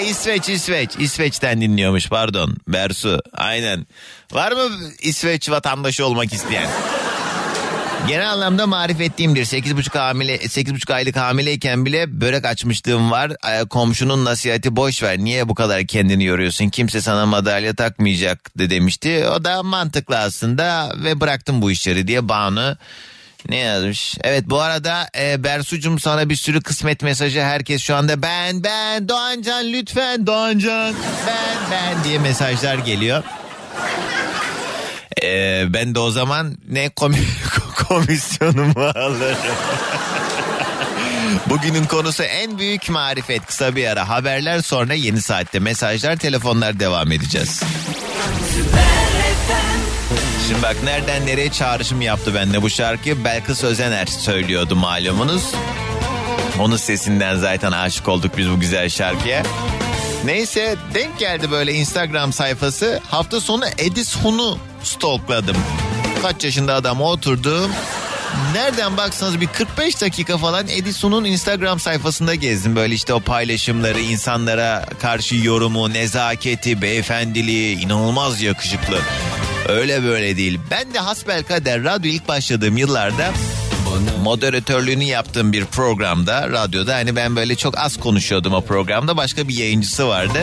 İsveç 0.00 0.48
İsveç 0.48 0.90
İsveç'ten 0.98 1.60
dinliyormuş 1.60 2.08
pardon 2.08 2.56
Bersu 2.68 3.22
aynen. 3.32 3.86
Var 4.32 4.52
mı 4.52 4.68
İsveç 5.00 5.50
vatandaşı 5.50 6.06
olmak 6.06 6.32
isteyen? 6.32 6.70
Genel 8.08 8.30
anlamda 8.30 8.66
marifetliyimdir. 8.66 9.44
8,5 9.44 9.98
hamile 9.98 10.36
8,5 10.36 10.94
aylık 10.94 11.16
hamileyken 11.16 11.86
bile 11.86 12.20
börek 12.20 12.44
açmışlığım 12.44 13.10
var. 13.10 13.32
Komşunun 13.70 14.24
nasihati 14.24 14.76
boş 14.76 15.02
ver. 15.02 15.18
Niye 15.18 15.48
bu 15.48 15.54
kadar 15.54 15.86
kendini 15.86 16.24
yoruyorsun? 16.24 16.68
Kimse 16.68 17.00
sana 17.00 17.26
madalya 17.26 17.74
takmayacak 17.74 18.58
de 18.58 18.70
demişti. 18.70 19.26
O 19.36 19.44
da 19.44 19.62
mantıklı 19.62 20.18
aslında 20.18 20.92
ve 21.04 21.20
bıraktım 21.20 21.62
bu 21.62 21.70
işleri 21.70 22.08
diye 22.08 22.28
Banu 22.28 22.76
ne 23.48 23.56
yazmış? 23.56 24.14
Evet 24.24 24.44
bu 24.46 24.60
arada 24.60 25.08
e, 25.18 25.44
Bersucum 25.44 25.98
sana 25.98 26.28
bir 26.28 26.36
sürü 26.36 26.60
kısmet 26.60 27.02
mesajı 27.02 27.40
herkes 27.42 27.82
şu 27.82 27.94
anda 27.96 28.22
ben 28.22 28.64
ben 28.64 29.08
Doğancan 29.08 29.72
lütfen 29.72 30.26
Doğancan 30.26 30.94
ben 31.26 31.56
ben 31.70 32.04
diye 32.04 32.18
mesajlar 32.18 32.74
geliyor. 32.78 33.22
Ee, 35.22 35.64
ben 35.68 35.94
de 35.94 35.98
o 35.98 36.10
zaman 36.10 36.56
ne 36.68 36.86
komi- 36.86 37.24
komisyonumu 37.88 38.84
alırım. 38.94 39.36
Bugünün 41.46 41.84
konusu 41.84 42.22
en 42.22 42.58
büyük 42.58 42.90
marifet. 42.90 43.46
Kısa 43.46 43.76
bir 43.76 43.86
ara 43.86 44.08
haberler 44.08 44.62
sonra 44.62 44.94
yeni 44.94 45.22
saatte 45.22 45.58
mesajlar 45.58 46.16
telefonlar 46.16 46.80
devam 46.80 47.12
edeceğiz. 47.12 47.62
Şimdi 50.48 50.62
bak 50.62 50.76
nereden 50.84 51.26
nereye 51.26 51.52
çağrışım 51.52 52.00
yaptı 52.00 52.34
bende 52.34 52.62
bu 52.62 52.70
şarkı. 52.70 53.24
Belkıs 53.24 53.64
Özener 53.64 54.06
söylüyordu 54.06 54.76
malumunuz. 54.76 55.42
Onun 56.60 56.76
sesinden 56.76 57.36
zaten 57.36 57.72
aşık 57.72 58.08
olduk 58.08 58.36
biz 58.36 58.50
bu 58.50 58.60
güzel 58.60 58.88
şarkıya. 58.88 59.42
Neyse 60.24 60.76
denk 60.94 61.18
geldi 61.18 61.50
böyle 61.50 61.74
Instagram 61.74 62.32
sayfası. 62.32 63.00
Hafta 63.10 63.40
sonu 63.40 63.64
Edison'u 63.78 64.58
stalkladım. 64.82 65.56
Kaç 66.22 66.44
yaşında 66.44 66.74
adam 66.74 67.00
oturdu. 67.00 67.70
Nereden 68.52 68.96
baksanız 68.96 69.40
bir 69.40 69.46
45 69.46 70.00
dakika 70.00 70.38
falan 70.38 70.68
Edison'un 70.68 71.24
Instagram 71.24 71.80
sayfasında 71.80 72.34
gezdim. 72.34 72.76
Böyle 72.76 72.94
işte 72.94 73.14
o 73.14 73.20
paylaşımları, 73.20 74.00
insanlara 74.00 74.86
karşı 75.00 75.34
yorumu, 75.34 75.92
nezaketi, 75.92 76.82
beyefendiliği 76.82 77.80
inanılmaz 77.80 78.42
yakışıklı. 78.42 78.98
Öyle 79.68 80.04
böyle 80.04 80.36
değil. 80.36 80.60
Ben 80.70 80.94
de 80.94 80.98
hasbelkader 80.98 81.84
radyo 81.84 82.10
ilk 82.10 82.28
başladığım 82.28 82.76
yıllarda 82.76 83.32
moderatörlüğünü 84.22 85.04
yaptığım 85.04 85.52
bir 85.52 85.64
programda 85.64 86.48
radyoda 86.48 86.94
hani 86.94 87.16
ben 87.16 87.36
böyle 87.36 87.56
çok 87.56 87.78
az 87.78 87.96
konuşuyordum 87.96 88.54
o 88.54 88.60
programda 88.60 89.16
başka 89.16 89.48
bir 89.48 89.56
yayıncısı 89.56 90.08
vardı. 90.08 90.38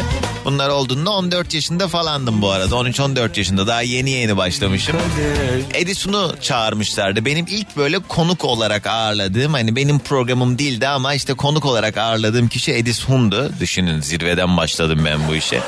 Bunlar 0.46 0.70
olduğunda 0.70 1.12
14 1.12 1.54
yaşında 1.54 1.88
falandım 1.88 2.42
bu 2.42 2.50
arada 2.52 2.76
13-14 2.76 3.38
yaşında 3.38 3.68
daha 3.68 3.82
yeni 3.82 4.10
yeni 4.10 4.38
başlamışım. 4.38 4.96
Edison'u 5.74 6.36
çağırmışlardı 6.42 7.26
benim 7.26 7.46
ilk 7.50 7.78
böyle 7.78 8.00
konuk 8.00 8.46
olarak 8.46 8.88
ağırladığım 8.88 9.54
hani 9.54 9.76
benim 9.76 10.00
programım 10.00 10.58
değildi 10.60 10.88
ama 10.88 11.14
işte 11.14 11.34
konuk 11.34 11.66
olarak 11.66 11.98
ağırladığım 11.98 12.48
kişi 12.48 12.74
Edison'du. 12.74 13.52
Düşünün 13.60 14.02
zirveden 14.02 14.58
başladım 14.58 15.02
ben 15.06 15.28
bu 15.30 15.36
işe. 15.36 15.60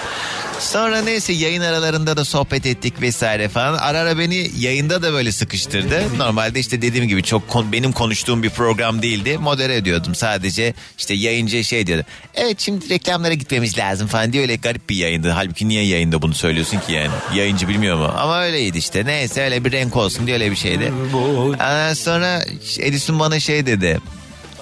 Sonra 0.59 1.01
neyse 1.01 1.33
yayın 1.33 1.61
aralarında 1.61 2.17
da 2.17 2.25
sohbet 2.25 2.65
ettik 2.65 3.01
vesaire 3.01 3.49
falan. 3.49 3.77
Ara 3.77 3.99
ara 3.99 4.19
beni 4.19 4.49
yayında 4.59 5.01
da 5.01 5.13
böyle 5.13 5.31
sıkıştırdı. 5.31 6.17
Normalde 6.17 6.59
işte 6.59 6.81
dediğim 6.81 7.07
gibi 7.07 7.23
çok 7.23 7.47
kon- 7.47 7.71
benim 7.71 7.91
konuştuğum 7.91 8.43
bir 8.43 8.49
program 8.49 9.01
değildi. 9.01 9.37
Modere 9.37 9.75
ediyordum 9.75 10.15
sadece. 10.15 10.73
işte 10.97 11.13
yayıncı 11.13 11.63
şey 11.63 11.87
diyordu. 11.87 12.03
Evet 12.35 12.59
şimdi 12.59 12.89
reklamlara 12.89 13.33
gitmemiz 13.33 13.77
lazım 13.77 14.07
falan 14.07 14.33
diye 14.33 14.41
öyle 14.43 14.55
garip 14.55 14.89
bir 14.89 14.95
yayındı. 14.95 15.29
Halbuki 15.29 15.67
niye 15.69 15.83
yayında 15.85 16.21
bunu 16.21 16.33
söylüyorsun 16.33 16.79
ki 16.79 16.93
yani? 16.93 17.11
Yayıncı 17.35 17.67
bilmiyor 17.67 17.97
mu? 17.97 18.13
Ama 18.17 18.41
öyleydi 18.43 18.77
işte. 18.77 19.05
Neyse 19.05 19.41
öyle 19.43 19.65
bir 19.65 19.71
renk 19.71 19.95
olsun 19.95 20.27
diye 20.27 20.35
öyle 20.35 20.51
bir 20.51 20.55
şeydi. 20.55 20.93
Ondan 21.13 21.93
sonra 21.93 22.43
Edison 22.79 23.19
bana 23.19 23.39
şey 23.39 23.65
dedi. 23.65 23.99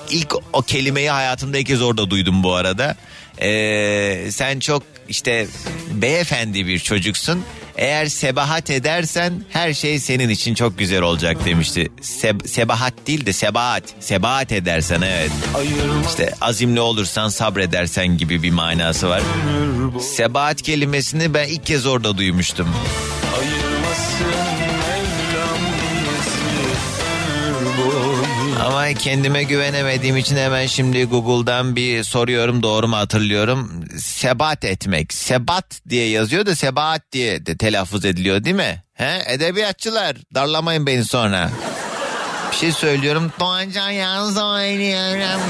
İlk 0.10 0.34
o 0.53 0.62
kelimeyi 0.62 1.10
hayatımda 1.10 1.58
ilk 1.58 1.67
kez 1.67 1.81
orada 1.81 2.10
duydum 2.10 2.43
bu 2.43 2.53
arada. 2.55 2.95
Ee, 3.41 4.27
sen 4.31 4.60
çok 4.60 4.84
işte 5.10 5.48
beyefendi 5.91 6.68
bir 6.68 6.80
çocuksun. 6.80 7.44
Eğer 7.78 8.06
sebahat 8.06 8.70
edersen 8.70 9.34
her 9.50 9.74
şey 9.74 10.00
senin 10.00 10.30
için 10.30 10.54
çok 10.54 10.80
güzel 10.80 11.02
olacak 11.02 11.46
demişti. 11.46 11.91
Se- 12.02 12.48
sebahat 12.48 12.94
değil 13.08 13.26
de 13.26 13.34
sebahat. 13.34 13.84
Sebahat 14.00 14.52
edersen 14.52 15.02
evet. 15.02 15.32
İşte 16.10 16.34
azimli 16.41 16.80
olursan 16.80 17.30
sabredersen 17.30 18.18
gibi 18.18 18.44
bir 18.44 18.52
manası 18.52 19.10
var. 19.10 19.22
Sebahat 20.02 20.62
kelimesini 20.62 21.34
ben 21.34 21.48
ilk 21.48 21.65
kez 21.65 21.86
orada 21.86 22.18
duymuştum. 22.18 22.68
Ama 28.63 28.94
kendime 28.94 29.44
güvenemediğim 29.44 30.18
için 30.18 30.36
hemen 30.36 30.65
şimdi 30.68 31.04
Google'dan 31.06 31.76
bir 31.76 32.04
soruyorum 32.04 32.63
doğru 32.63 32.88
mu 32.88 32.98
hatırlıyorum. 32.98 33.86
Sebat 33.98 34.65
etmek. 34.65 35.13
Sebat 35.13 35.82
diye 35.89 36.10
yazıyor 36.10 36.46
da 36.46 36.56
sebat 36.56 37.02
diye 37.12 37.46
de 37.46 37.58
telaffuz 37.58 38.06
ediliyor 38.06 38.44
değil 38.44 38.56
mi? 38.56 38.84
He? 38.94 39.24
Edebiyatçılar 39.28 40.15
darlamayın 40.36 40.88
beni 40.88 41.06
sonra. 41.06 41.50
Bir 42.52 42.58
şey 42.58 42.72
söylüyorum. 42.72 43.32
Doğancan 43.39 43.89
yalnız 43.89 44.38
oynuyorum 44.38 45.41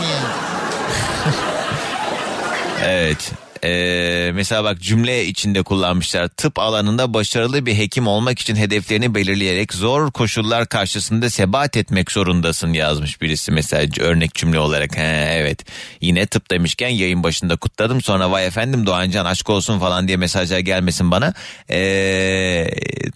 evet. 2.83 3.31
Ee, 3.65 4.31
mesela 4.33 4.63
bak 4.63 4.81
cümle 4.81 5.25
içinde 5.25 5.63
kullanmışlar. 5.63 6.27
Tıp 6.27 6.59
alanında 6.59 7.13
başarılı 7.13 7.65
bir 7.65 7.77
hekim 7.77 8.07
olmak 8.07 8.39
için 8.39 8.55
hedeflerini 8.55 9.15
belirleyerek 9.15 9.73
zor 9.73 10.11
koşullar 10.11 10.67
karşısında 10.67 11.29
sebat 11.29 11.77
etmek 11.77 12.11
zorundasın 12.11 12.73
yazmış 12.73 13.21
birisi 13.21 13.51
mesela 13.51 13.87
örnek 13.99 14.35
cümle 14.35 14.59
olarak. 14.59 14.97
He, 14.97 15.27
evet 15.31 15.65
yine 16.01 16.25
tıp 16.25 16.51
demişken 16.51 16.89
yayın 16.89 17.23
başında 17.23 17.55
kutladım 17.55 18.01
sonra 18.01 18.31
vay 18.31 18.47
efendim 18.47 18.85
Doğancan 18.85 19.25
aşk 19.25 19.49
olsun 19.49 19.79
falan 19.79 20.07
diye 20.07 20.17
mesajlar 20.17 20.59
gelmesin 20.59 21.11
bana. 21.11 21.33
Ee, 21.69 22.67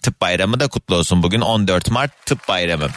tıp 0.02 0.20
bayramı 0.20 0.60
da 0.60 0.68
kutlu 0.68 0.96
olsun 0.96 1.22
bugün 1.22 1.40
14 1.40 1.90
Mart 1.90 2.26
tıp 2.26 2.48
bayramı. 2.48 2.88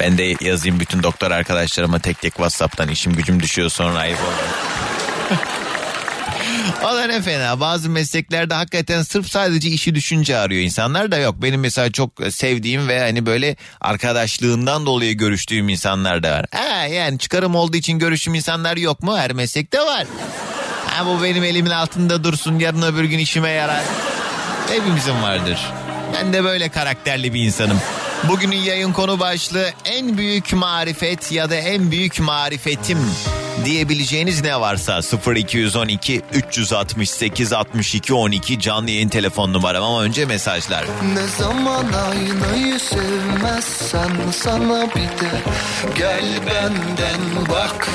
Ben 0.00 0.18
de 0.18 0.36
yazayım 0.40 0.80
bütün 0.80 1.02
doktor 1.02 1.30
arkadaşlarıma 1.30 1.98
tek 1.98 2.20
tek 2.20 2.32
Whatsapp'tan 2.32 2.88
işim 2.88 3.12
gücüm 3.12 3.42
düşüyor 3.42 3.70
sonra 3.70 3.98
ayıp 3.98 4.18
olmuyor. 4.18 5.61
O 6.84 6.94
da 6.96 7.04
ne 7.06 7.22
fena. 7.22 7.60
Bazı 7.60 7.90
mesleklerde 7.90 8.54
hakikaten 8.54 9.02
sırf 9.02 9.28
sadece 9.28 9.68
işi 9.68 9.94
düşünce 9.94 10.36
arıyor 10.38 10.62
insanlar 10.62 11.12
da 11.12 11.16
yok. 11.18 11.34
Benim 11.42 11.60
mesela 11.60 11.92
çok 11.92 12.10
sevdiğim 12.30 12.88
ve 12.88 13.00
hani 13.00 13.26
böyle 13.26 13.56
arkadaşlığından 13.80 14.86
dolayı 14.86 15.16
görüştüğüm 15.16 15.68
insanlar 15.68 16.22
da 16.22 16.30
var. 16.32 16.44
Ha 16.54 16.86
yani 16.86 17.18
çıkarım 17.18 17.54
olduğu 17.54 17.76
için 17.76 17.98
görüştüğüm 17.98 18.34
insanlar 18.34 18.76
yok 18.76 19.02
mu? 19.02 19.18
Her 19.18 19.32
meslekte 19.32 19.80
var. 19.80 20.06
Ha 20.86 21.06
bu 21.06 21.22
benim 21.22 21.44
elimin 21.44 21.70
altında 21.70 22.24
dursun 22.24 22.58
yarın 22.58 22.82
öbür 22.82 23.04
gün 23.04 23.18
işime 23.18 23.50
yarar. 23.50 23.82
Hepimizin 24.68 25.22
vardır. 25.22 25.58
Ben 26.14 26.32
de 26.32 26.44
böyle 26.44 26.68
karakterli 26.68 27.34
bir 27.34 27.40
insanım. 27.40 27.80
Bugünün 28.28 28.56
yayın 28.56 28.92
konu 28.92 29.20
başlığı 29.20 29.70
en 29.84 30.18
büyük 30.18 30.52
marifet 30.52 31.32
ya 31.32 31.50
da 31.50 31.54
en 31.54 31.90
büyük 31.90 32.20
marifetim 32.20 32.98
diyebileceğiniz 33.64 34.42
ne 34.42 34.60
varsa 34.60 35.00
0212 35.36 36.22
368 36.32 37.52
62 37.52 38.14
12 38.14 38.60
canlı 38.60 38.90
yayın 38.90 39.08
telefon 39.08 39.52
numaram 39.52 39.84
ama 39.84 40.02
önce 40.02 40.24
mesajlar. 40.24 40.84
Ne 41.14 41.44
zaman 41.44 41.86
aynayı 41.92 42.80
sevmezsen 42.80 44.10
sana 44.32 44.86
bir 44.90 44.94
de 45.20 45.30
gel 45.98 46.24
benden 46.46 47.48
bak. 47.50 47.88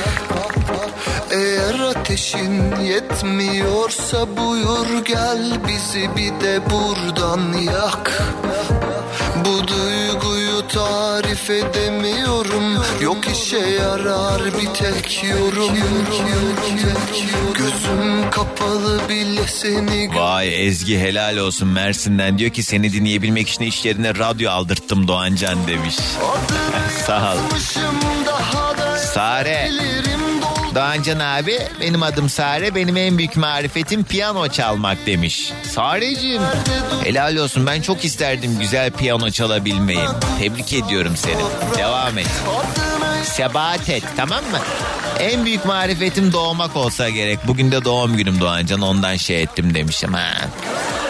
Eğer 1.31 1.79
ateşin 1.79 2.75
yetmiyorsa 2.81 4.37
buyur 4.37 5.05
gel 5.05 5.59
bizi 5.67 6.09
bir 6.15 6.45
de 6.45 6.61
buradan 6.69 7.53
yak. 7.53 8.21
Bu 9.45 9.67
duyguyu 9.67 10.06
tarif 10.67 11.49
edemiyorum 11.49 12.63
Yok 13.01 13.17
işe 13.27 13.57
yarar 13.57 14.41
bir 14.45 14.73
tek 14.73 15.23
yorum 15.23 15.77
Gözüm 17.57 18.29
kapalı 18.29 18.99
bile 19.09 19.47
seni 19.47 20.15
Vay 20.15 20.67
Ezgi 20.67 20.99
helal 20.99 21.37
olsun 21.37 21.67
Mersin'den 21.67 22.37
diyor 22.37 22.51
ki 22.51 22.63
seni 22.63 22.93
dinleyebilmek 22.93 23.49
için 23.49 23.63
iş 23.63 23.85
yerine 23.85 24.15
radyo 24.15 24.51
aldırttım 24.51 25.07
Doğancan 25.07 25.67
demiş. 25.67 25.95
Sağ 27.05 27.33
ol. 27.33 27.37
Sare. 28.97 29.86
Doğancan 30.77 31.19
abi 31.19 31.59
benim 31.81 32.03
adım 32.03 32.29
Sare 32.29 32.75
benim 32.75 32.97
en 32.97 33.17
büyük 33.17 33.37
marifetim 33.37 34.03
piyano 34.03 34.47
çalmak 34.47 35.05
demiş. 35.05 35.51
Sareciğim 35.63 36.41
helal 37.03 37.35
olsun 37.35 37.65
ben 37.65 37.81
çok 37.81 38.05
isterdim 38.05 38.59
güzel 38.59 38.91
piyano 38.91 39.29
çalabilmeyi. 39.29 40.07
Tebrik 40.39 40.73
ediyorum 40.73 41.17
seni. 41.17 41.41
Devam 41.77 42.17
et. 42.17 42.27
Sebat 43.23 43.89
et 43.89 44.03
tamam 44.17 44.43
mı? 44.51 44.59
En 45.19 45.45
büyük 45.45 45.65
marifetim 45.65 46.33
doğmak 46.33 46.75
olsa 46.75 47.09
gerek. 47.09 47.39
Bugün 47.47 47.71
de 47.71 47.85
doğum 47.85 48.17
günüm 48.17 48.39
Doğancan 48.39 48.81
ondan 48.81 49.15
şey 49.15 49.43
ettim 49.43 49.73
demişim 49.73 50.13
ha. 50.13 50.31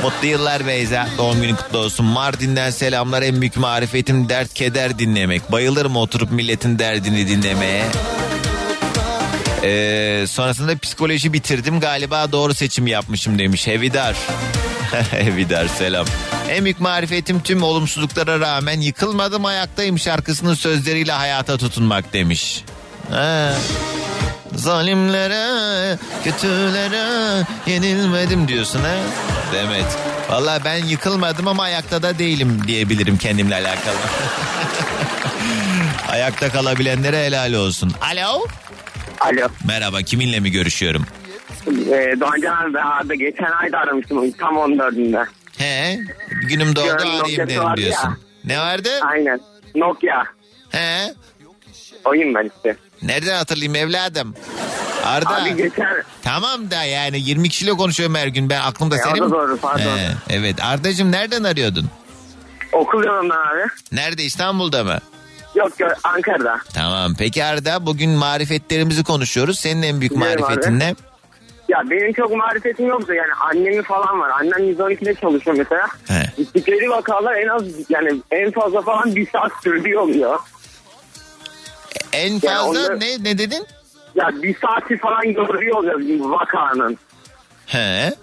Mutlu 0.04 0.28
yıllar 0.28 0.68
Beyza. 0.68 1.08
Doğum 1.18 1.42
günün 1.42 1.56
kutlu 1.56 1.78
olsun. 1.78 2.06
Mardin'den 2.06 2.70
selamlar. 2.70 3.22
En 3.22 3.42
büyük 3.42 3.58
marifetim 3.58 4.30
dert 4.30 4.54
keder 4.54 5.00
dinlemek. 5.00 5.52
Bayılırım 5.52 5.96
oturup 5.96 6.32
milletin 6.32 6.80
derdini 6.80 7.28
dinlemeye. 7.28 7.84
Ee, 9.68 10.26
sonrasında 10.28 10.78
psikoloji 10.78 11.34
bitirdim. 11.34 11.80
Galiba 11.80 12.32
doğru 12.32 12.54
seçim 12.54 12.88
yapmışım 12.88 13.40
demiş. 13.40 13.68
Hevidar. 13.68 14.16
Hevidar 15.12 15.68
selam. 15.78 16.06
En 16.50 16.64
büyük 16.64 16.80
marifetim 16.80 17.44
tüm 17.44 17.64
olumsuzluklara 17.64 18.40
rağmen 18.40 18.82
yıkılmadım 18.82 19.46
ayaktayım 19.46 20.00
şarkısının 20.00 20.54
sözleriyle 20.54 21.12
hayata 21.12 21.58
tutunmak 21.58 22.14
demiş. 22.14 22.64
Ha. 23.12 23.54
Zalimlere, 24.56 25.98
kötülere 26.24 27.44
yenilmedim 27.68 28.48
diyorsun 28.48 28.80
ha? 28.80 28.96
Demet. 29.54 29.86
Valla 30.30 30.60
ben 30.66 30.86
yıkılmadım 30.86 31.48
ama 31.48 31.64
ayakta 31.64 32.04
da 32.04 32.20
değilim 32.20 32.62
diyebilirim 32.68 33.18
kendimle 33.18 33.56
alakalı. 33.56 33.98
ayakta 36.10 36.50
kalabilenlere 36.50 37.26
helal 37.26 37.54
olsun. 37.54 37.94
Alo. 38.02 38.48
Alo. 39.20 39.48
Merhaba 39.68 40.02
kiminle 40.02 40.40
mi 40.40 40.52
görüşüyorum? 40.52 41.06
Ee, 41.68 42.16
Doğancan 42.20 42.70
abi 42.70 42.80
abi 42.82 43.18
geçen 43.18 43.52
ayda 43.52 43.78
aramıştım 43.80 44.32
tam 44.32 44.56
14'ünde. 44.56 45.26
He 45.58 46.00
günüm 46.30 46.76
doğdu 46.76 46.84
Diyorum, 46.86 47.08
arayayım 47.08 47.38
dedim 47.48 47.64
diyorsun. 47.78 48.10
ya. 48.10 48.18
Ne 48.46 48.60
vardı? 48.60 48.90
Aynen. 49.02 49.40
Nokia. 49.76 50.24
He 50.70 51.14
Oyun 52.06 52.36
ben 52.36 52.52
işte. 52.58 52.76
nereden 53.02 53.38
hatırlayayım 53.38 53.76
evladım? 53.76 54.36
Arda. 55.06 55.30
Abi 55.44 55.56
geçen 55.56 56.04
Tamam 56.24 56.72
da 56.72 56.84
yani 56.84 57.20
20 57.20 57.50
kişiyle 57.50 57.72
konuşuyorum 57.72 58.16
her 58.16 58.28
gün. 58.28 58.50
Ben 58.50 58.62
aklımda 58.62 58.96
E, 58.96 59.00
o 59.00 59.04
senin. 59.04 59.22
da 59.22 59.30
doğru, 59.32 59.58
pardon. 59.58 59.98
He, 59.98 60.10
evet 60.30 60.64
Ardacığım 60.64 61.12
nereden 61.12 61.44
arıyordun? 61.44 61.90
okul 62.72 63.04
yolundan 63.04 63.36
abi. 63.38 63.70
Nerede 63.92 64.24
İstanbul'da 64.24 64.84
mı? 64.84 64.98
Yok 65.58 65.80
yok 65.80 65.92
Ankara'da. 66.04 66.58
Tamam. 66.74 67.14
Peki 67.20 67.44
Arda 67.44 67.86
bugün 67.86 68.10
marifetlerimizi 68.10 69.04
konuşuyoruz. 69.04 69.60
Senin 69.60 69.82
en 69.82 70.00
büyük 70.00 70.16
Biliyorum 70.16 70.42
marifetin 70.42 70.72
abi. 70.72 70.80
ne? 70.80 70.96
Ya 71.70 71.84
benim 71.90 72.14
çok 72.14 72.36
marifetim 72.36 72.88
yoktu 72.88 73.14
yani 73.14 73.34
annemi 73.34 73.84
falan 73.84 74.20
var. 74.20 74.30
Annem 74.30 74.74
112'de 74.74 75.16
çalışıyor 75.16 75.56
mesela. 75.58 75.88
He. 76.08 76.24
Gittikleri 76.38 76.90
vakalar 76.90 77.36
en 77.36 77.48
az 77.48 77.64
yani 77.90 78.22
en 78.32 78.52
fazla 78.52 78.82
falan 78.82 79.16
bir 79.16 79.30
saat 79.30 79.52
sürdüğü 79.64 79.98
oluyor. 79.98 80.40
En 82.14 82.40
fazla 82.40 82.70
onlar- 82.70 83.00
ne 83.00 83.24
ne 83.24 83.38
dedin? 83.38 83.68
Ya 84.16 84.30
bir 84.44 84.56
saati 84.60 84.98
falan 84.98 85.34
gördüğü 85.34 85.72
oluyor 85.74 86.00
vakanın. 86.30 86.98
He. 87.66 88.14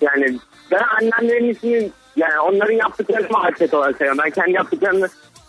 Yani 0.00 0.38
ben 0.70 0.82
annemlerin 1.00 1.50
ismini 1.50 1.90
yani 2.16 2.40
onların 2.40 2.72
yaptıklarını 2.74 3.28
marifet 3.30 3.74
olarak 3.74 3.96
sayıyorum. 3.96 4.22
Ben 4.24 4.30
kendi 4.30 4.50
yaptıklarını 4.52 5.08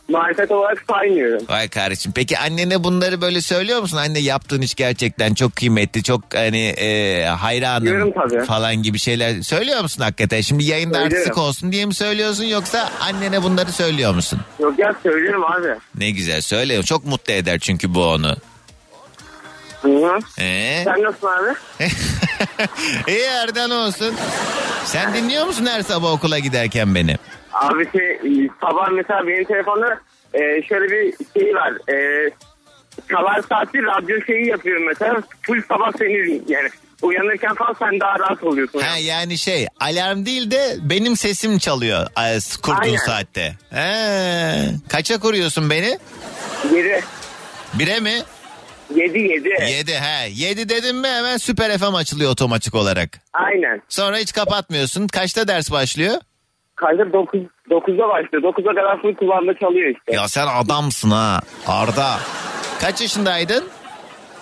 marifet 0.09 0.51
olarak 0.51 0.83
saymıyorum. 0.89 1.45
Vay 1.49 1.67
kardeşim. 1.67 2.11
Peki 2.15 2.37
annene 2.39 2.83
bunları 2.83 3.21
böyle 3.21 3.41
söylüyor 3.41 3.81
musun? 3.81 3.97
Anne 3.97 4.19
yaptığın 4.19 4.61
iş 4.61 4.75
gerçekten 4.75 5.33
çok 5.33 5.55
kıymetli, 5.55 6.03
çok 6.03 6.21
hani 6.35 6.67
e, 6.67 7.23
hayranım 7.25 7.85
Diyorum 7.85 8.11
tabii. 8.11 8.45
falan 8.45 8.75
gibi 8.75 8.99
şeyler 8.99 9.41
söylüyor 9.41 9.81
musun 9.81 10.03
hakikaten? 10.03 10.41
Şimdi 10.41 10.63
yayında 10.63 10.93
Söylüyorum. 10.93 11.17
artistik 11.17 11.37
olsun 11.37 11.71
diye 11.71 11.85
mi 11.85 11.93
söylüyorsun 11.93 12.43
yoksa 12.43 12.89
annene 13.01 13.43
bunları 13.43 13.71
söylüyor 13.71 14.15
musun? 14.15 14.39
Yok 14.59 14.79
ya 14.79 14.95
söylüyorum 15.03 15.43
abi. 15.45 15.67
Ne 15.95 16.09
güzel 16.11 16.41
söyle. 16.41 16.83
Çok 16.83 17.05
mutlu 17.05 17.33
eder 17.33 17.59
çünkü 17.59 17.93
bu 17.93 18.05
onu. 18.05 18.35
Hı 19.81 19.87
hı. 19.87 20.19
Ee? 20.41 20.81
Sen 20.83 21.03
nasılsın 21.03 21.27
abi? 21.27 21.55
İyi 23.11 23.21
Erden 23.21 23.69
olsun. 23.69 24.15
Sen 24.85 25.13
dinliyor 25.13 25.45
musun 25.45 25.65
her 25.65 25.81
sabah 25.81 26.11
okula 26.11 26.39
giderken 26.39 26.95
beni? 26.95 27.17
Abi 27.61 27.91
şey, 27.91 28.19
sabah 28.61 28.89
mesela 28.91 29.27
benim 29.27 29.43
telefonda 29.45 29.99
e, 30.33 30.63
şöyle 30.63 30.85
bir 30.85 31.13
şey 31.39 31.55
var. 31.55 31.73
E, 31.93 32.29
çalar 33.09 33.41
saati 33.49 33.83
radyo 33.83 34.21
şeyi 34.25 34.47
yapıyorum 34.47 34.85
mesela. 34.85 35.21
Full 35.41 35.61
sabah 35.69 35.91
seni 35.97 36.41
yani 36.47 36.69
uyanırken 37.01 37.53
falan 37.55 37.75
sen 37.79 37.99
daha 37.99 38.19
rahat 38.19 38.43
oluyorsun. 38.43 38.79
Ha 38.79 38.97
yani 38.97 39.37
şey 39.37 39.67
alarm 39.79 40.25
değil 40.25 40.51
de 40.51 40.75
benim 40.81 41.17
sesim 41.17 41.57
çalıyor 41.57 42.07
e, 42.19 42.39
kurduğun 42.63 42.81
Aynen. 42.81 42.97
saatte. 42.97 43.53
He. 43.69 44.69
Kaça 44.89 45.19
kuruyorsun 45.19 45.69
beni? 45.69 45.99
Yedi. 46.73 47.03
Bire 47.73 47.99
mi? 47.99 48.13
Yedi 48.95 49.19
yedi. 49.19 49.49
Yedi 49.49 49.93
he. 49.93 50.29
Yedi 50.31 50.69
dedim 50.69 50.97
mi 50.97 51.07
hemen 51.07 51.37
Süper 51.37 51.77
FM 51.77 51.93
açılıyor 51.95 52.31
otomatik 52.31 52.75
olarak. 52.75 53.09
Aynen. 53.33 53.81
Sonra 53.89 54.17
hiç 54.17 54.33
kapatmıyorsun. 54.33 55.07
Kaçta 55.07 55.47
ders 55.47 55.71
başlıyor? 55.71 56.17
Kayda 56.77 57.13
9, 57.13 57.39
9'da 57.69 58.09
başlıyor. 58.09 58.43
9'a 58.43 58.75
kadar 58.75 59.01
full 59.01 59.15
kulağında 59.15 59.53
çalıyor 59.59 59.89
işte. 59.95 60.13
Ya 60.13 60.27
sen 60.27 60.47
adamsın 60.47 61.11
ha 61.11 61.39
Arda. 61.67 62.07
Kaç 62.81 63.01
yaşındaydın? 63.01 63.63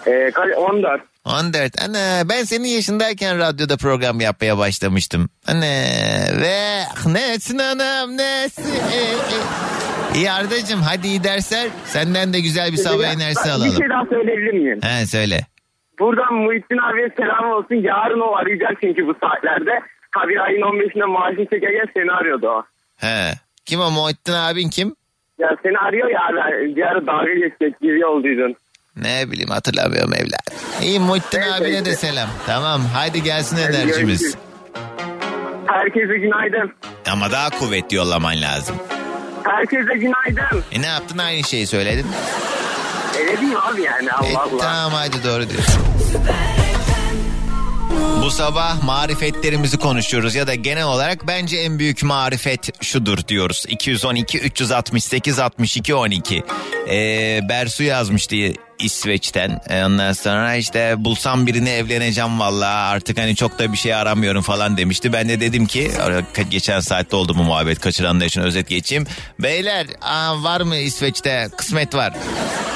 E, 0.05 0.09
ka- 0.11 0.55
14. 0.55 1.01
14. 1.25 1.81
Ana 1.89 2.29
ben 2.29 2.43
senin 2.43 2.67
yaşındayken 2.67 3.39
radyoda 3.39 3.77
program 3.77 4.19
yapmaya 4.21 4.57
başlamıştım. 4.57 5.29
Ana 5.47 5.65
ve 6.41 6.79
nesin 7.05 7.57
anam 7.57 8.17
nesin? 8.17 8.63
E, 8.91 8.97
e. 8.97 9.15
İyi 10.15 10.31
Ardacığım 10.31 10.81
hadi 10.81 11.07
iyi 11.07 11.23
dersler. 11.23 11.67
Senden 11.85 12.33
de 12.33 12.39
güzel 12.39 12.71
bir 12.71 12.77
sabah 12.77 13.03
enerjisi 13.15 13.41
Ben 13.45 13.45
Bir 13.45 13.51
alalım. 13.55 13.77
şey 13.77 13.89
daha 13.89 14.05
söyleyebilir 14.05 14.53
miyim? 14.53 14.79
He 14.83 15.05
söyle. 15.05 15.39
Buradan 15.99 16.33
Muhittin 16.33 16.77
abiye 16.77 17.09
selam 17.17 17.51
olsun. 17.51 17.75
Yarın 17.75 18.19
o 18.19 18.35
arayacak 18.35 18.71
çünkü 18.83 19.07
bu 19.07 19.13
saatlerde. 19.21 19.71
Ha 20.15 20.27
bir 20.27 20.37
ayın 20.45 20.61
15'inde 20.61 21.05
maaşını 21.05 21.45
çekerken 21.45 21.87
seni 21.93 22.11
arıyordu 22.11 22.47
o. 22.49 22.63
He. 22.97 23.33
Kim 23.65 23.79
o 23.81 23.91
Muhittin 23.91 24.33
abin 24.33 24.69
kim? 24.69 24.95
Ya 25.39 25.49
seni 25.63 25.77
arıyor 25.77 26.07
ya 26.09 26.19
abi. 26.29 26.75
Bir 26.75 26.81
ara 26.81 27.07
dalga 27.07 27.33
geçecek 27.33 27.81
gibi 27.81 28.05
olduydun. 28.05 28.55
Ne 28.95 29.31
bileyim 29.31 29.49
hatırlamıyorum 29.49 30.13
evlat. 30.13 30.63
İyi 30.81 30.99
Muhittin 30.99 31.39
Neyse, 31.39 31.53
abine 31.55 31.85
de 31.85 31.95
selam. 31.95 32.29
Tamam 32.45 32.81
haydi 32.93 33.23
gelsin 33.23 33.57
Hadi 33.57 33.75
enerjimiz. 33.75 34.21
görüşürüz. 34.21 34.35
Herkese 35.67 36.17
günaydın. 36.17 36.73
Ama 37.11 37.31
daha 37.31 37.49
kuvvetli 37.49 37.95
yollaman 37.97 38.41
lazım. 38.41 38.75
Herkese 39.43 39.93
günaydın. 39.93 40.63
E 40.71 40.81
ne 40.81 40.87
yaptın 40.87 41.17
aynı 41.17 41.43
şeyi 41.43 41.67
söyledin. 41.67 42.05
Öyle 43.19 43.41
değil 43.41 43.55
abi 43.71 43.81
yani 43.81 44.11
Allah 44.11 44.27
E, 44.27 44.37
Allah. 44.37 44.57
tamam 44.61 44.91
hadi 44.93 45.23
doğru 45.23 45.49
diyorsun. 45.49 45.83
Bu 48.25 48.31
sabah 48.31 48.83
marifetlerimizi 48.83 49.77
konuşuyoruz 49.77 50.35
ya 50.35 50.47
da 50.47 50.55
genel 50.55 50.85
olarak 50.85 51.27
bence 51.27 51.57
en 51.57 51.79
büyük 51.79 52.03
marifet 52.03 52.83
şudur 52.83 53.17
diyoruz. 53.27 53.65
212 53.67 54.39
368 54.39 55.39
62 55.39 55.95
12. 55.95 56.43
Ee, 56.89 57.39
Bersu 57.49 57.83
yazmıştı 57.83 58.35
İsveç'ten. 58.79 59.61
Ee, 59.69 59.85
Ondan 59.85 60.13
sonra 60.13 60.55
işte 60.55 60.95
bulsam 60.97 61.47
birini 61.47 61.69
evleneceğim 61.69 62.39
valla 62.39 62.67
artık 62.67 63.19
hani 63.19 63.35
çok 63.35 63.59
da 63.59 63.71
bir 63.73 63.77
şey 63.77 63.93
aramıyorum 63.95 64.41
falan 64.41 64.77
demişti. 64.77 65.13
Ben 65.13 65.29
de 65.29 65.39
dedim 65.39 65.65
ki 65.65 65.91
geçen 66.49 66.79
saatte 66.79 67.15
oldu 67.15 67.35
bu 67.37 67.43
muhabbet 67.43 67.79
kaçıranlar 67.79 68.25
için 68.25 68.41
özet 68.41 68.69
geçeyim. 68.69 69.07
Beyler 69.39 69.87
aa, 70.01 70.43
var 70.43 70.61
mı 70.61 70.75
İsveç'te 70.75 71.49
kısmet 71.57 71.95
var 71.95 72.13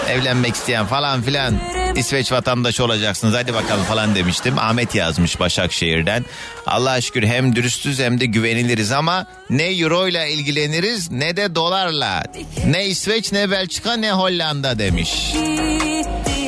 evlenmek 0.10 0.56
isteyen 0.56 0.86
falan 0.86 1.22
filan 1.22 1.60
İsveç 1.96 2.32
vatandaşı 2.32 2.84
olacaksınız 2.84 3.34
hadi 3.34 3.54
bakalım 3.54 3.84
falan 3.84 4.16
demiştim. 4.16 4.58
Ahmet 4.60 4.96
yazmış 4.96 5.40
Başakşehir'den. 5.40 6.26
Allah'a 6.66 7.02
şükür 7.02 7.24
hem 7.24 7.56
dürüstüz 7.56 8.00
hem 8.00 8.20
de 8.20 8.26
güveniliriz 8.26 8.92
ama 8.92 9.26
ne 9.50 9.64
euro 9.64 10.08
ile 10.08 10.32
ilgileniriz 10.32 11.12
ne 11.12 11.38
de 11.38 11.56
dolarla. 11.56 12.24
Ne 12.66 12.86
İsveç 12.86 13.32
ne 13.32 13.52
Belçika 13.52 13.94
ne 13.94 14.12
Hollanda 14.12 14.80
demiş. 14.80 15.34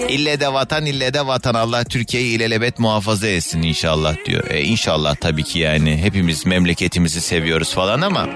İlle 0.10 0.40
de 0.40 0.54
vatan 0.54 0.86
ille 0.86 1.14
de 1.14 1.28
vatan 1.28 1.54
Allah 1.54 1.84
Türkiye'yi 1.84 2.36
ilelebet 2.36 2.80
muhafaza 2.80 3.28
etsin 3.28 3.62
inşallah 3.62 4.16
diyor. 4.26 4.50
E 4.50 4.62
inşallah 4.62 5.16
tabii 5.16 5.44
ki 5.44 5.60
yani 5.60 5.98
hepimiz 5.98 6.46
memleketimizi 6.46 7.22
seviyoruz 7.22 7.74
falan 7.74 8.02
ama 8.02 8.30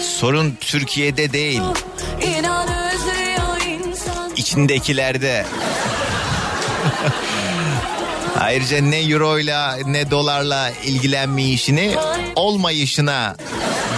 sorun 0.00 0.56
Türkiye'de 0.60 1.32
değil 1.32 1.62
içindekilerde. 4.52 5.46
Ayrıca 8.40 8.82
ne 8.82 8.98
euroyla 8.98 9.78
ne 9.86 10.10
dolarla 10.10 10.70
ilgilenmeyişini 10.84 11.94
olmayışına 12.36 13.36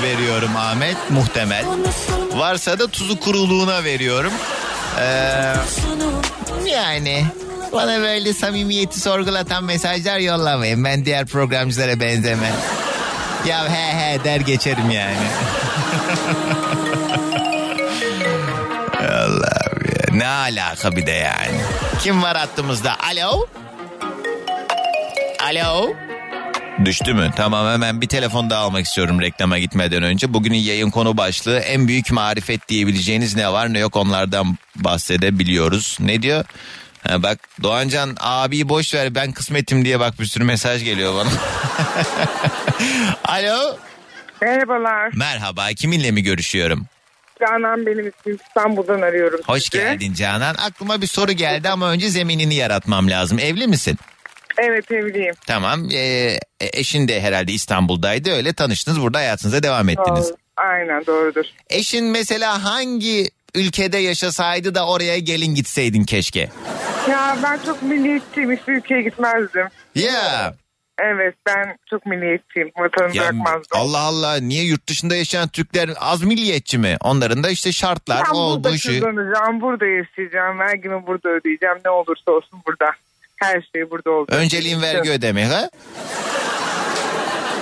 veriyorum 0.02 0.56
Ahmet 0.56 0.96
muhtemel. 1.10 1.64
Varsa 2.34 2.78
da 2.78 2.86
tuzu 2.86 3.20
kuruluğuna 3.20 3.84
veriyorum. 3.84 4.32
Ee, 5.00 5.54
yani 6.70 7.24
bana 7.72 8.00
böyle 8.00 8.32
samimiyeti 8.32 9.00
sorgulatan 9.00 9.64
mesajlar 9.64 10.18
yollamayın. 10.18 10.84
Ben 10.84 11.04
diğer 11.04 11.26
programcılara 11.26 12.00
benzemem. 12.00 12.54
Ya 13.48 13.68
he 13.68 13.92
he 13.98 14.24
der 14.24 14.40
geçerim 14.40 14.90
yani. 14.90 15.16
Allah'ım 18.98 19.84
ya. 19.84 20.14
Ne 20.14 20.26
alaka 20.26 20.92
bir 20.96 21.06
de 21.06 21.10
yani. 21.10 21.60
Kim 22.02 22.22
var 22.22 22.36
hattımızda? 22.36 22.96
Alo? 23.00 23.46
Alo? 25.42 25.92
Düştü 26.84 27.14
mü? 27.14 27.30
Tamam 27.36 27.66
hemen 27.72 28.00
bir 28.00 28.08
telefon 28.08 28.50
daha 28.50 28.60
almak 28.62 28.84
istiyorum 28.86 29.20
reklama 29.20 29.58
gitmeden 29.58 30.02
önce. 30.02 30.34
Bugünün 30.34 30.56
yayın 30.58 30.90
konu 30.90 31.16
başlığı 31.16 31.58
en 31.58 31.88
büyük 31.88 32.12
marifet 32.12 32.68
diyebileceğiniz 32.68 33.36
ne 33.36 33.52
var 33.52 33.72
ne 33.72 33.78
yok 33.78 33.96
onlardan 33.96 34.58
bahsedebiliyoruz. 34.76 35.96
Ne 36.00 36.22
diyor? 36.22 36.44
Ha 37.08 37.22
bak 37.22 37.38
Doğancan 37.62 38.16
abi 38.20 38.68
boş 38.68 38.94
ver 38.94 39.14
ben 39.14 39.32
kısmetim 39.32 39.84
diye 39.84 40.00
bak 40.00 40.20
bir 40.20 40.24
sürü 40.26 40.44
mesaj 40.44 40.84
geliyor 40.84 41.14
bana. 41.14 41.28
Alo? 43.24 43.76
Merhabalar. 44.42 45.10
Merhaba 45.14 45.68
kiminle 45.68 46.10
mi 46.10 46.22
görüşüyorum? 46.22 46.86
Canan 47.40 47.86
benim 47.86 48.08
ismim 48.08 48.38
İstanbul'dan 48.48 49.02
arıyorum 49.02 49.40
Hoş 49.46 49.62
sizi. 49.62 49.70
geldin 49.70 50.14
Canan. 50.14 50.54
Aklıma 50.54 51.02
bir 51.02 51.06
soru 51.06 51.32
geldi 51.32 51.68
ama 51.68 51.90
önce 51.90 52.08
zeminini 52.08 52.54
yaratmam 52.54 53.10
lazım. 53.10 53.38
Evli 53.38 53.66
misin? 53.66 53.98
Evet 54.58 54.90
evliyim. 54.90 55.34
Tamam. 55.46 55.88
Ee, 55.92 56.38
eşin 56.60 57.08
de 57.08 57.20
herhalde 57.20 57.52
İstanbul'daydı. 57.52 58.30
Öyle 58.30 58.52
tanıştınız. 58.52 59.00
Burada 59.00 59.18
hayatınıza 59.18 59.62
devam 59.62 59.88
ettiniz. 59.88 60.28
Doğru. 60.28 60.36
Aynen 60.56 61.06
doğrudur. 61.06 61.44
Eşin 61.70 62.04
mesela 62.04 62.64
hangi 62.64 63.30
ülkede 63.54 63.98
yaşasaydı 63.98 64.74
da 64.74 64.86
oraya 64.88 65.18
gelin 65.18 65.54
gitseydin 65.54 66.04
keşke? 66.04 66.48
Ya 67.10 67.36
ben 67.42 67.58
çok 67.66 67.82
milliyetçiyim. 67.82 68.52
Hiçbir 68.52 68.72
ülkeye 68.72 69.02
gitmezdim. 69.02 69.66
Ya. 69.94 70.54
Evet 71.02 71.34
ben 71.46 71.76
çok 71.90 72.06
milliyetçiyim. 72.06 72.70
Vatanımı 72.78 73.16
Ya 73.16 73.22
bırakmazdım. 73.22 73.62
Allah 73.72 73.98
Allah 73.98 74.36
niye 74.36 74.64
yurt 74.64 74.88
dışında 74.88 75.16
yaşayan 75.16 75.48
Türkler 75.48 75.90
az 76.00 76.22
milliyetçi 76.22 76.78
mi? 76.78 76.96
Onların 77.00 77.44
da 77.44 77.50
işte 77.50 77.72
şartlar 77.72 78.22
Ben 78.26 78.34
o 78.34 78.50
burada 78.56 78.72
bu 78.72 78.78
şu. 78.78 79.00
kazanacağım, 79.00 79.60
burada 79.60 79.86
yaşayacağım, 79.86 80.58
vergimi 80.58 81.06
burada 81.06 81.28
ödeyeceğim. 81.28 81.76
Ne 81.84 81.90
olursa 81.90 82.30
olsun 82.32 82.60
burada. 82.66 82.90
Her 83.44 83.68
şey 83.74 83.90
burada 83.90 84.10
olacak. 84.10 84.38
Önceliğin 84.40 84.82
vergi 84.82 85.10
ödemek 85.10 85.46
ha? 85.46 85.70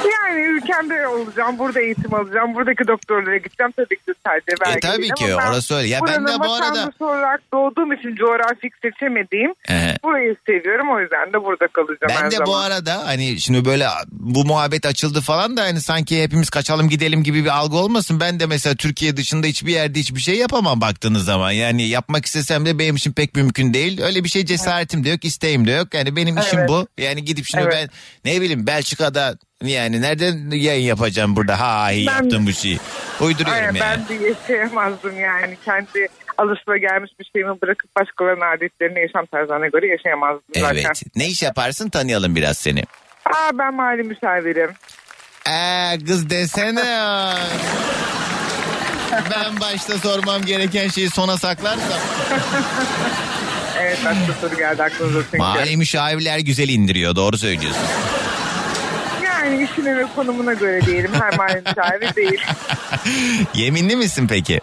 Yani 0.04 0.40
ülkemde 0.40 1.06
olacağım, 1.08 1.58
burada 1.58 1.80
eğitim 1.80 2.14
alacağım, 2.14 2.54
buradaki 2.54 2.86
doktorlara 2.88 3.36
gideceğim 3.36 3.72
tabii 3.76 3.96
ki 3.96 4.12
sadece 4.26 4.52
belki. 4.64 4.76
E, 4.78 4.80
tabii 4.80 5.02
değil 5.02 5.12
ki, 5.14 5.34
orası 5.34 5.74
öyle. 5.74 5.88
Ya 5.88 6.00
ben 6.08 6.26
de 6.26 6.30
bu 6.40 6.52
arada- 6.52 6.90
olarak 7.00 7.40
doğduğum 7.54 7.92
için 7.92 8.16
coğrafik 8.16 8.72
seçemediğim 8.82 9.54
Ehe. 9.68 9.96
burayı 10.04 10.36
seviyorum 10.46 10.88
o 10.96 11.00
yüzden 11.00 11.32
de 11.32 11.44
burada 11.44 11.66
kalacağım 11.68 12.12
her 12.12 12.22
Ben 12.22 12.30
de 12.30 12.36
zaman. 12.36 12.46
bu 12.46 12.56
arada 12.56 13.06
hani 13.06 13.40
şimdi 13.40 13.64
böyle 13.64 13.86
bu 14.10 14.44
muhabbet 14.44 14.86
açıldı 14.86 15.20
falan 15.20 15.56
da 15.56 15.62
hani 15.62 15.80
sanki 15.80 16.22
hepimiz 16.22 16.50
kaçalım 16.50 16.88
gidelim 16.88 17.22
gibi 17.22 17.44
bir 17.44 17.56
algı 17.56 17.76
olmasın. 17.76 18.20
Ben 18.20 18.40
de 18.40 18.46
mesela 18.46 18.74
Türkiye 18.76 19.16
dışında 19.16 19.46
hiçbir 19.46 19.72
yerde 19.72 19.98
hiçbir 19.98 20.20
şey 20.20 20.36
yapamam 20.36 20.80
baktığınız 20.80 21.24
zaman. 21.24 21.50
Yani 21.50 21.88
yapmak 21.88 22.26
istesem 22.26 22.66
de 22.66 22.78
benim 22.78 22.96
için 22.96 23.12
pek 23.12 23.36
mümkün 23.36 23.74
değil. 23.74 24.00
Öyle 24.02 24.24
bir 24.24 24.28
şey 24.28 24.44
cesaretim 24.44 25.04
de 25.04 25.08
yok, 25.08 25.24
isteğim 25.24 25.66
de 25.66 25.70
yok. 25.70 25.94
Yani 25.94 26.16
benim 26.16 26.38
işim 26.38 26.58
Evet. 26.58 26.68
bu. 26.68 26.86
Yani 26.98 27.24
gidip 27.24 27.44
şimdi 27.46 27.64
Evet. 27.64 27.90
ben 28.24 28.32
ne 28.32 28.40
bileyim 28.40 28.66
Belçika'da 28.66 29.34
yani 29.68 30.00
nereden 30.02 30.50
yayın 30.50 30.84
yapacağım 30.86 31.36
burada 31.36 31.60
ha 31.60 31.92
iyi 31.92 32.06
Ben- 32.06 32.12
yaptım 32.12 32.46
bu 32.46 32.52
şeyi. 32.52 32.78
Uyduruyorum 33.20 33.64
Aynen, 33.64 33.74
yani. 33.74 34.00
Ben 34.10 34.18
de 34.18 34.24
yaşayamazdım 34.28 35.20
yani 35.20 35.56
kendi 35.64 36.08
alışıla 36.38 36.76
gelmiş 36.76 37.10
bir 37.20 37.30
şeyimi 37.34 37.60
bırakıp 37.62 37.96
başkalarının 37.96 38.56
adetlerini 38.56 39.00
yaşam 39.00 39.26
tarzlarına 39.26 39.66
göre 39.66 39.86
yaşayamazdım 39.86 40.42
zaten. 40.56 40.74
Evet. 40.74 41.02
Ne 41.16 41.26
iş 41.28 41.42
yaparsın 41.42 41.88
tanıyalım 41.88 42.36
biraz 42.36 42.58
seni. 42.58 42.82
Aa 43.24 43.58
ben 43.58 43.74
mali 43.74 44.02
müşavirim. 44.02 44.70
Ee, 45.48 45.98
kız 46.06 46.30
desene. 46.30 46.84
Ben 49.12 49.60
başta 49.60 49.98
sormam 49.98 50.42
gereken 50.42 50.88
şeyi 50.88 51.10
sona 51.10 51.36
saklarsam. 51.36 52.00
Evet 53.80 53.98
başka 54.04 54.32
soru 54.40 54.56
geldi 54.56 54.82
aklınıza 54.82 55.22
çünkü. 55.22 55.38
Mali 55.38 55.76
müşavirler 55.76 56.38
güzel 56.38 56.68
indiriyor 56.68 57.16
doğru 57.16 57.38
söylüyorsun. 57.38 57.82
Yani 59.44 59.64
işine 59.64 59.96
ve 59.96 60.06
konumuna 60.16 60.52
göre 60.52 60.86
diyelim. 60.86 61.10
Her 61.12 61.36
mali 61.36 61.62
müşavir 61.66 62.14
değil. 62.14 62.40
Yeminli 63.54 63.96
misin 63.96 64.26
peki? 64.28 64.60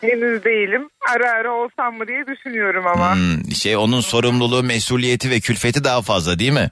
Henüz 0.00 0.44
değilim. 0.44 0.88
Ara 1.16 1.30
ara 1.30 1.52
olsam 1.52 1.96
mı 1.96 2.08
diye 2.08 2.24
düşünüyorum 2.26 2.86
ama. 2.86 3.14
Hmm, 3.14 3.52
şey 3.54 3.76
onun 3.76 4.00
sorumluluğu, 4.00 4.62
mesuliyeti 4.62 5.30
ve 5.30 5.40
külfeti 5.40 5.84
daha 5.84 6.02
fazla 6.02 6.38
değil 6.38 6.52
mi? 6.52 6.70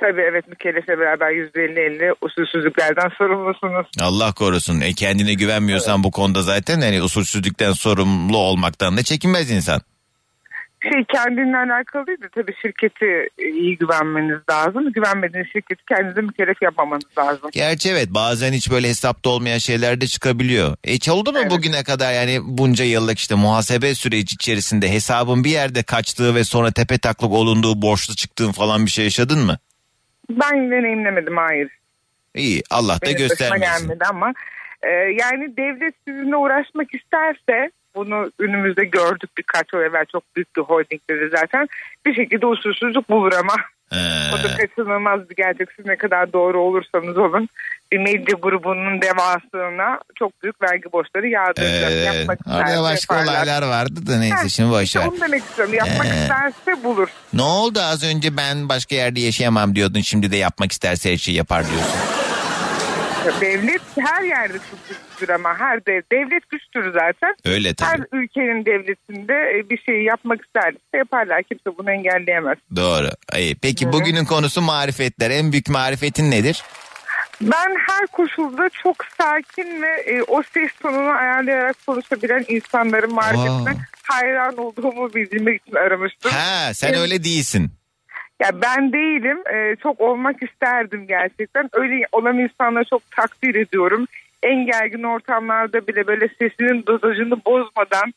Tabii 0.00 0.20
evet 0.20 0.48
mükellefle 0.48 0.98
beraber 0.98 1.30
%50-50 1.30 2.14
usulsüzlüklerden 2.20 3.08
sorumlusunuz. 3.18 3.86
Allah 4.00 4.32
korusun. 4.32 4.80
E 4.80 4.92
kendine 4.92 5.34
güvenmiyorsan 5.34 6.04
bu 6.04 6.10
konuda 6.10 6.42
zaten 6.42 6.80
hani 6.80 7.02
usulsüzlükten 7.02 7.72
sorumlu 7.72 8.36
olmaktan 8.36 8.96
da 8.96 9.02
çekinmez 9.02 9.50
insan. 9.50 9.80
Şey 10.82 11.04
kendinle 11.14 11.56
alakalı 11.56 12.06
değil 12.06 12.20
de 12.22 12.28
tabii 12.34 12.54
şirketi 12.62 13.28
iyi 13.38 13.78
güvenmeniz 13.78 14.38
lazım. 14.50 14.92
Güvenmediğiniz 14.92 15.52
şirketi 15.52 15.82
kendinize 15.88 16.20
mükellef 16.20 16.62
yapmamanız 16.62 17.18
lazım. 17.18 17.50
Gerçi 17.52 17.90
evet 17.90 18.08
bazen 18.10 18.52
hiç 18.52 18.70
böyle 18.70 18.88
hesapta 18.88 19.30
olmayan 19.30 19.58
şeyler 19.58 20.00
de 20.00 20.06
çıkabiliyor. 20.06 20.76
E 20.84 20.92
hiç 20.92 21.08
oldu 21.08 21.32
mu 21.32 21.38
bugüne 21.50 21.84
kadar 21.84 22.12
yani 22.12 22.38
bunca 22.42 22.84
yıllık 22.84 23.18
işte 23.18 23.34
muhasebe 23.34 23.94
süreci 23.94 24.34
içerisinde 24.34 24.92
hesabın 24.92 25.44
bir 25.44 25.50
yerde 25.50 25.82
kaçtığı 25.82 26.34
ve 26.34 26.44
sonra 26.44 26.70
tepe 26.72 26.98
taklak 26.98 27.30
olunduğu 27.30 27.82
borçlu 27.82 28.14
çıktığın 28.14 28.52
falan 28.52 28.86
bir 28.86 28.90
şey 28.90 29.04
yaşadın 29.04 29.38
mı? 29.46 29.58
Ben 30.30 30.70
deneyimlemedim 30.70 31.36
hayır. 31.36 31.68
İyi 32.34 32.62
Allah 32.70 32.94
da 32.96 33.06
Benim 33.06 33.18
göstermesin. 33.18 33.60
gelmedi 33.64 34.04
ama 34.10 34.32
e, 34.82 34.88
yani 34.92 35.56
devlet 35.56 35.94
sizinle 36.08 36.36
uğraşmak 36.36 36.94
isterse 36.94 37.70
bunu 37.94 38.30
önümüzde 38.38 38.84
gördük 38.84 39.30
birkaç 39.38 39.72
yıl 39.72 39.80
evvel 39.80 40.04
çok 40.12 40.22
büyük 40.36 40.56
bir 40.56 40.62
holdingleri 40.62 41.30
zaten 41.36 41.66
bir 42.06 42.14
şekilde 42.14 42.46
usulsüzlük 42.46 43.10
bulur 43.10 43.32
ama 43.32 43.54
Ee, 43.92 43.96
o 44.34 44.44
da 44.44 44.56
kaçınılmaz 44.56 45.30
bir 45.30 45.36
gerçek 45.36 45.68
siz 45.76 45.86
ne 45.86 45.96
kadar 45.96 46.32
doğru 46.32 46.60
olursanız 46.60 47.18
olun 47.18 47.48
bir 47.92 47.98
medya 47.98 48.36
grubunun 48.42 49.02
devasına 49.02 49.98
çok 50.18 50.42
büyük 50.42 50.62
vergi 50.62 50.92
borçları 50.92 51.26
yağdıracak. 51.28 51.90
ee, 51.92 51.94
Yapmak 51.94 52.38
orada 52.46 52.82
başka 52.82 53.14
yaparlar. 53.14 53.32
olaylar 53.44 53.62
vardı 53.68 54.06
da 54.06 54.18
neyse 54.18 54.34
Ha, 54.36 54.48
şimdi 54.48 54.70
boş 54.70 54.96
ver. 54.96 55.06
Onu 55.06 55.20
demek 55.20 55.42
istiyorum 55.42 55.74
yapmak 55.74 56.06
Ee. 56.06 56.10
isterse 56.22 56.84
bulur. 56.84 57.08
Ne 57.32 57.42
oldu 57.42 57.80
az 57.82 58.04
önce 58.04 58.36
ben 58.36 58.68
başka 58.68 58.94
yerde 58.94 59.20
yaşayamam 59.20 59.74
diyordun 59.74 60.00
şimdi 60.00 60.30
de 60.30 60.36
yapmak 60.36 60.72
isterse 60.72 61.12
her 61.12 61.16
şeyi 61.16 61.36
yapar 61.36 61.64
diyorsun. 61.68 62.00
Devlet 63.40 63.82
her 63.98 64.22
yerde 64.22 64.58
çok 64.58 64.78
güçlüdür 65.20 65.34
ama 65.34 65.58
her 65.58 65.86
dev, 65.86 66.02
devlet 66.12 66.50
güçtür 66.50 66.92
zaten. 66.92 67.34
Öyle 67.44 67.74
tabii. 67.74 67.88
Her 67.88 68.18
ülkenin 68.18 68.64
devletinde 68.64 69.34
e, 69.34 69.70
bir 69.70 69.78
şeyi 69.78 70.04
yapmak 70.04 70.44
isterse 70.44 70.78
yaparlar. 70.94 71.42
Kimse 71.42 71.78
bunu 71.78 71.90
engelleyemez. 71.90 72.58
Doğru. 72.76 73.08
İyi. 73.38 73.56
Peki 73.62 73.92
bugünün 73.92 74.24
konusu 74.24 74.60
marifetler. 74.62 75.30
En 75.30 75.52
büyük 75.52 75.68
marifetin 75.68 76.30
nedir? 76.30 76.62
Ben 77.40 77.76
her 77.88 78.06
koşulda 78.06 78.68
çok 78.68 78.96
sakin 79.18 79.82
ve 79.82 80.00
e, 80.06 80.22
o 80.22 80.42
ses 80.42 80.72
tonunu 80.82 81.10
ayarlayarak 81.10 81.76
konuşabilen 81.86 82.44
insanların 82.48 83.14
marifetine 83.14 83.84
hayran 84.02 84.56
olduğumu 84.56 85.14
bildirmek 85.14 85.62
için 85.62 85.76
aramıştım. 85.76 86.32
Ha 86.32 86.74
sen 86.74 86.88
Evet. 86.88 87.00
öyle 87.00 87.24
değilsin. 87.24 87.70
Ya 88.42 88.62
ben 88.62 88.92
değilim. 88.92 89.38
E, 89.54 89.76
çok 89.82 90.00
olmak 90.00 90.42
isterdim 90.42 91.06
gerçekten. 91.06 91.68
Öyle 91.72 92.06
olan 92.12 92.38
insanları 92.38 92.84
çok 92.90 93.10
takdir 93.10 93.54
ediyorum. 93.54 94.06
En 94.42 94.66
gergin 94.66 95.02
ortamlarda 95.02 95.86
bile 95.86 96.06
böyle 96.06 96.28
sesinin 96.28 96.86
dozajını 96.86 97.44
bozmadan 97.46 98.12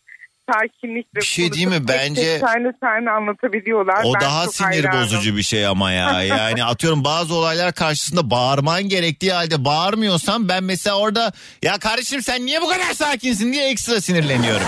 sakinlikle 0.52 1.20
Bir 1.20 1.26
şey 1.26 1.52
değil 1.54 1.68
mi? 1.68 1.88
Bence- 1.88 2.40
tane 2.40 2.72
tane 2.82 3.12
anlatabiliyorlar. 3.12 4.04
O 4.04 4.14
Ben 4.14 4.22
daha 4.22 4.48
sinir 4.48 4.68
hayranım. 4.68 5.02
bozucu 5.02 5.38
bir 5.38 5.44
şey 5.44 5.66
ama 5.66 5.92
ya. 5.92 6.24
Yani 6.24 6.64
atıyorum 6.64 7.04
bazı 7.04 7.36
olaylar 7.36 7.74
karşısında 7.74 8.30
bağırman 8.30 8.84
gerektiği 8.84 9.34
halde 9.34 9.66
bağırmıyorsam 9.66 10.50
ben 10.50 10.64
mesela 10.64 11.00
orada 11.00 11.32
ya 11.62 11.78
kardeşim 11.78 12.22
sen 12.22 12.46
niye 12.46 12.62
bu 12.62 12.68
kadar 12.70 12.94
sakinsin 12.94 13.54
diye 13.54 13.70
ekstra 13.70 14.02
sinirleniyorum. 14.02 14.68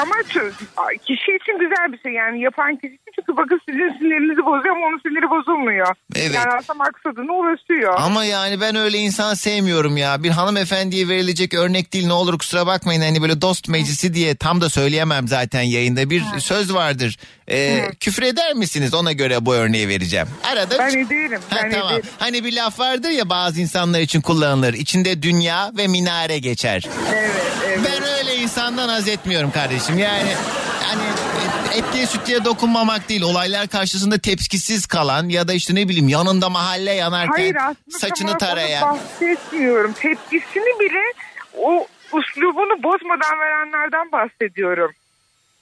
Ha. 0.00 0.20
İşte 0.28 0.40
ama 0.40 0.50
şu- 0.50 0.98
kişi 1.06 1.30
için 1.42 1.58
güzel 1.60 1.92
bir 1.92 1.98
şey 2.02 2.12
yani 2.12 2.40
yapan 2.42 2.76
kişi 2.76 2.94
için 2.94 3.12
çünkü 3.16 3.36
bakın 3.36 3.60
sizin 3.68 3.98
sinirinizi 3.98 4.46
bozuyor 4.46 4.76
ama 4.76 4.86
onun 4.86 4.98
siniri 4.98 5.30
bozulmuyor. 5.30 5.94
Evet. 6.16 6.34
Yani 6.34 6.48
aslında 6.58 6.74
maksadına 6.84 7.32
ulaşıyor. 7.32 7.94
Ama 7.98 8.24
yani 8.24 8.60
ben 8.60 8.74
öyle 8.76 8.98
insan 8.98 9.34
sevmiyorum 9.34 9.96
ya. 9.96 10.22
Bir 10.22 10.30
hanımefendiye 10.30 11.08
verilecek 11.08 11.54
örnek 11.54 11.92
değil 11.92 12.06
ne 12.06 12.12
olur 12.12 12.38
kusura 12.38 12.66
bakmayın. 12.66 13.00
Hani 13.02 13.22
böyle 13.22 13.40
dost 13.42 13.68
meclisi 13.68 14.14
diye 14.14 14.34
tam 14.34 14.60
da 14.60 14.68
söyleyemem 14.70 15.28
zaten 15.28 15.62
yayında. 15.62 16.10
Bir 16.10 16.22
söz 16.38 16.74
vardır. 16.74 17.18
Ee, 17.50 17.90
küfür 18.00 18.22
eder 18.22 18.54
misiniz? 18.54 18.94
Ona 18.94 19.12
göre 19.12 19.46
bu 19.46 19.54
örneği 19.54 19.88
vereceğim. 19.88 20.26
Arada 20.52 20.78
Ben 20.78 20.88
ederim. 20.98 21.40
Ha, 21.50 21.56
Ben 21.62 21.70
tamam. 21.70 21.92
ederim. 21.92 22.10
Hani 22.18 22.44
bir 22.44 22.52
laf 22.56 22.78
vardır 22.80 23.10
ya 23.10 23.30
bazı 23.30 23.60
insanlar 23.60 24.00
için 24.00 24.20
kullanılır. 24.20 24.74
İçinde 24.74 25.22
dünya 25.22 25.72
ve 25.78 25.86
minare 25.86 26.38
geçer. 26.38 26.88
Evet, 27.14 27.30
evet. 27.66 27.80
Ben 27.84 27.99
insandan 28.40 28.88
haz 28.88 29.08
etmiyorum 29.08 29.50
kardeşim. 29.50 29.98
Yani 29.98 30.32
hani 30.84 31.02
et- 31.04 31.84
etliye 31.84 32.06
sütlüye 32.06 32.44
dokunmamak 32.44 33.08
değil. 33.08 33.22
Olaylar 33.22 33.68
karşısında 33.68 34.18
tepkisiz 34.18 34.86
kalan 34.86 35.28
ya 35.28 35.48
da 35.48 35.52
işte 35.52 35.74
ne 35.74 35.88
bileyim 35.88 36.08
yanında 36.08 36.48
mahalle 36.48 36.92
yanarken 36.92 37.32
Hayır 37.32 37.56
saçını 37.90 38.38
tarayan. 38.38 38.82
bahsetmiyorum. 38.94 39.92
Tepkisini 39.92 40.80
bile 40.80 41.02
o 41.58 41.86
uslubunu 42.12 42.82
bozmadan 42.82 43.38
verenlerden 43.40 44.12
bahsediyorum. 44.12 44.92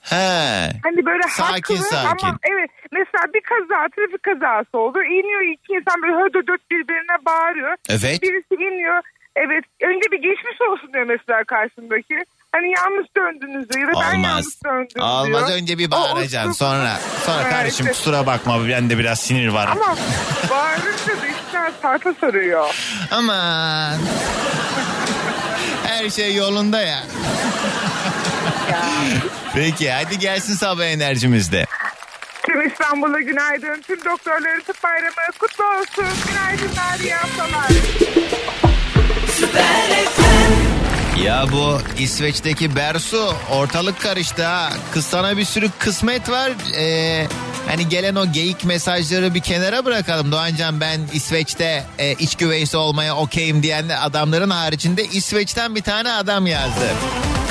He. 0.02 0.70
Hani 0.82 1.06
böyle 1.06 1.22
Sakin, 1.28 1.52
haklı 1.76 1.76
sakin. 1.76 2.26
ama 2.26 2.38
evet 2.42 2.70
mesela 2.92 3.24
bir 3.34 3.40
kaza 3.40 3.88
trafik 3.96 4.22
kazası 4.22 4.78
oldu. 4.78 4.98
İniyor 5.02 5.40
iki 5.52 5.72
insan 5.72 6.02
böyle 6.02 6.16
hödödöt 6.16 6.70
birbirine 6.70 7.24
bağırıyor. 7.26 7.76
Evet. 7.88 8.22
Birisi 8.22 8.54
iniyor 8.54 9.00
evet 9.36 9.64
önce 9.82 10.10
bir 10.12 10.16
geçmiş 10.22 10.60
olsun 10.70 10.92
diyor 10.92 11.04
mesela 11.04 11.44
karşındaki. 11.44 12.14
Hani 12.52 12.66
yanlış 12.78 13.06
döndünüz 13.16 13.70
diyor 13.70 13.88
da 13.88 13.92
ben 14.00 14.14
Olmaz. 14.18 14.24
yanlış 14.24 14.64
döndüm 14.64 15.02
Olmaz 15.02 15.46
diyor. 15.48 15.58
önce 15.58 15.78
bir 15.78 15.88
O 15.88 15.90
bağıracaksın 15.90 16.52
sonra 16.52 16.98
sonra 17.26 17.42
Evet, 17.42 17.52
kardeşim 17.52 17.86
kusura 17.86 18.26
bakma 18.26 18.68
bende 18.68 18.98
biraz 18.98 19.20
sinir 19.20 19.48
var. 19.48 19.66
Ama 19.72 19.96
bağırınca 20.50 21.22
da 21.22 21.26
işler 21.26 21.72
sarpa 21.82 22.14
sarıyor. 22.20 22.74
Aman. 23.10 23.98
Her 25.86 26.10
şey 26.10 26.34
yolunda 26.34 26.80
ya. 26.82 26.98
Peki 29.54 29.90
hadi 29.92 30.18
gelsin 30.18 30.54
sabah 30.54 30.84
enerjimizde. 30.84 31.66
Tüm 32.46 32.68
İstanbul'a 32.68 33.20
günaydın. 33.20 33.82
Tüm 33.86 34.04
doktorların 34.04 34.60
tıp 34.60 34.82
bayramı 34.84 35.12
kutlu 35.38 35.64
olsun. 35.64 36.04
Günaydınlar, 36.28 36.98
iyi 37.00 37.14
haftalar. 37.14 37.68
Ya 41.24 41.46
bu 41.52 41.78
İsveç'teki 41.98 42.76
Bersu 42.76 43.34
ortalık 43.50 44.00
karıştı 44.00 44.44
ha. 44.44 44.70
Kız 44.92 45.06
sana 45.06 45.36
bir 45.36 45.44
sürü 45.44 45.70
kısmet 45.78 46.30
var. 46.30 46.52
Ee, 46.76 47.26
hani 47.68 47.88
gelen 47.88 48.14
o 48.14 48.32
geyik 48.32 48.64
mesajları 48.64 49.34
bir 49.34 49.40
kenara 49.40 49.84
bırakalım. 49.84 50.32
Doğancan 50.32 50.80
ben 50.80 51.00
İsveç'te 51.12 51.84
e, 51.98 52.12
iç 52.12 52.36
güveysi 52.36 52.76
olmaya 52.76 53.16
okeyim 53.16 53.62
diyen 53.62 53.88
adamların 53.88 54.50
haricinde 54.50 55.04
İsveç'ten 55.04 55.74
bir 55.74 55.82
tane 55.82 56.12
adam 56.12 56.46
yazdı. 56.46 56.86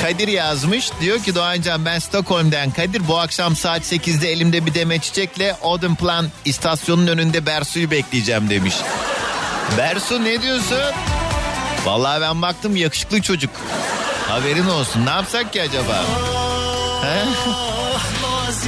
Kadir 0.02 0.28
yazmış. 0.28 0.90
Diyor 1.00 1.18
ki 1.18 1.34
Doğancan 1.34 1.84
ben 1.84 1.98
Stockholm'den 1.98 2.70
Kadir. 2.70 3.08
Bu 3.08 3.18
akşam 3.18 3.56
saat 3.56 3.82
8'de 3.92 4.32
elimde 4.32 4.66
bir 4.66 4.74
deme 4.74 4.98
çiçekle 4.98 5.54
Odenplan 5.62 6.26
istasyonun 6.44 7.06
önünde 7.06 7.46
Bersu'yu 7.46 7.90
bekleyeceğim 7.90 8.50
demiş. 8.50 8.74
Bersu 9.78 10.24
ne 10.24 10.42
diyorsun? 10.42 10.78
Vallahi 11.88 12.20
ben 12.20 12.42
baktım 12.42 12.76
yakışıklı 12.76 13.22
çocuk. 13.22 13.50
Haberin 14.28 14.68
olsun. 14.68 15.06
Ne 15.06 15.10
yapsak 15.10 15.52
ki 15.52 15.62
acaba? 15.62 16.04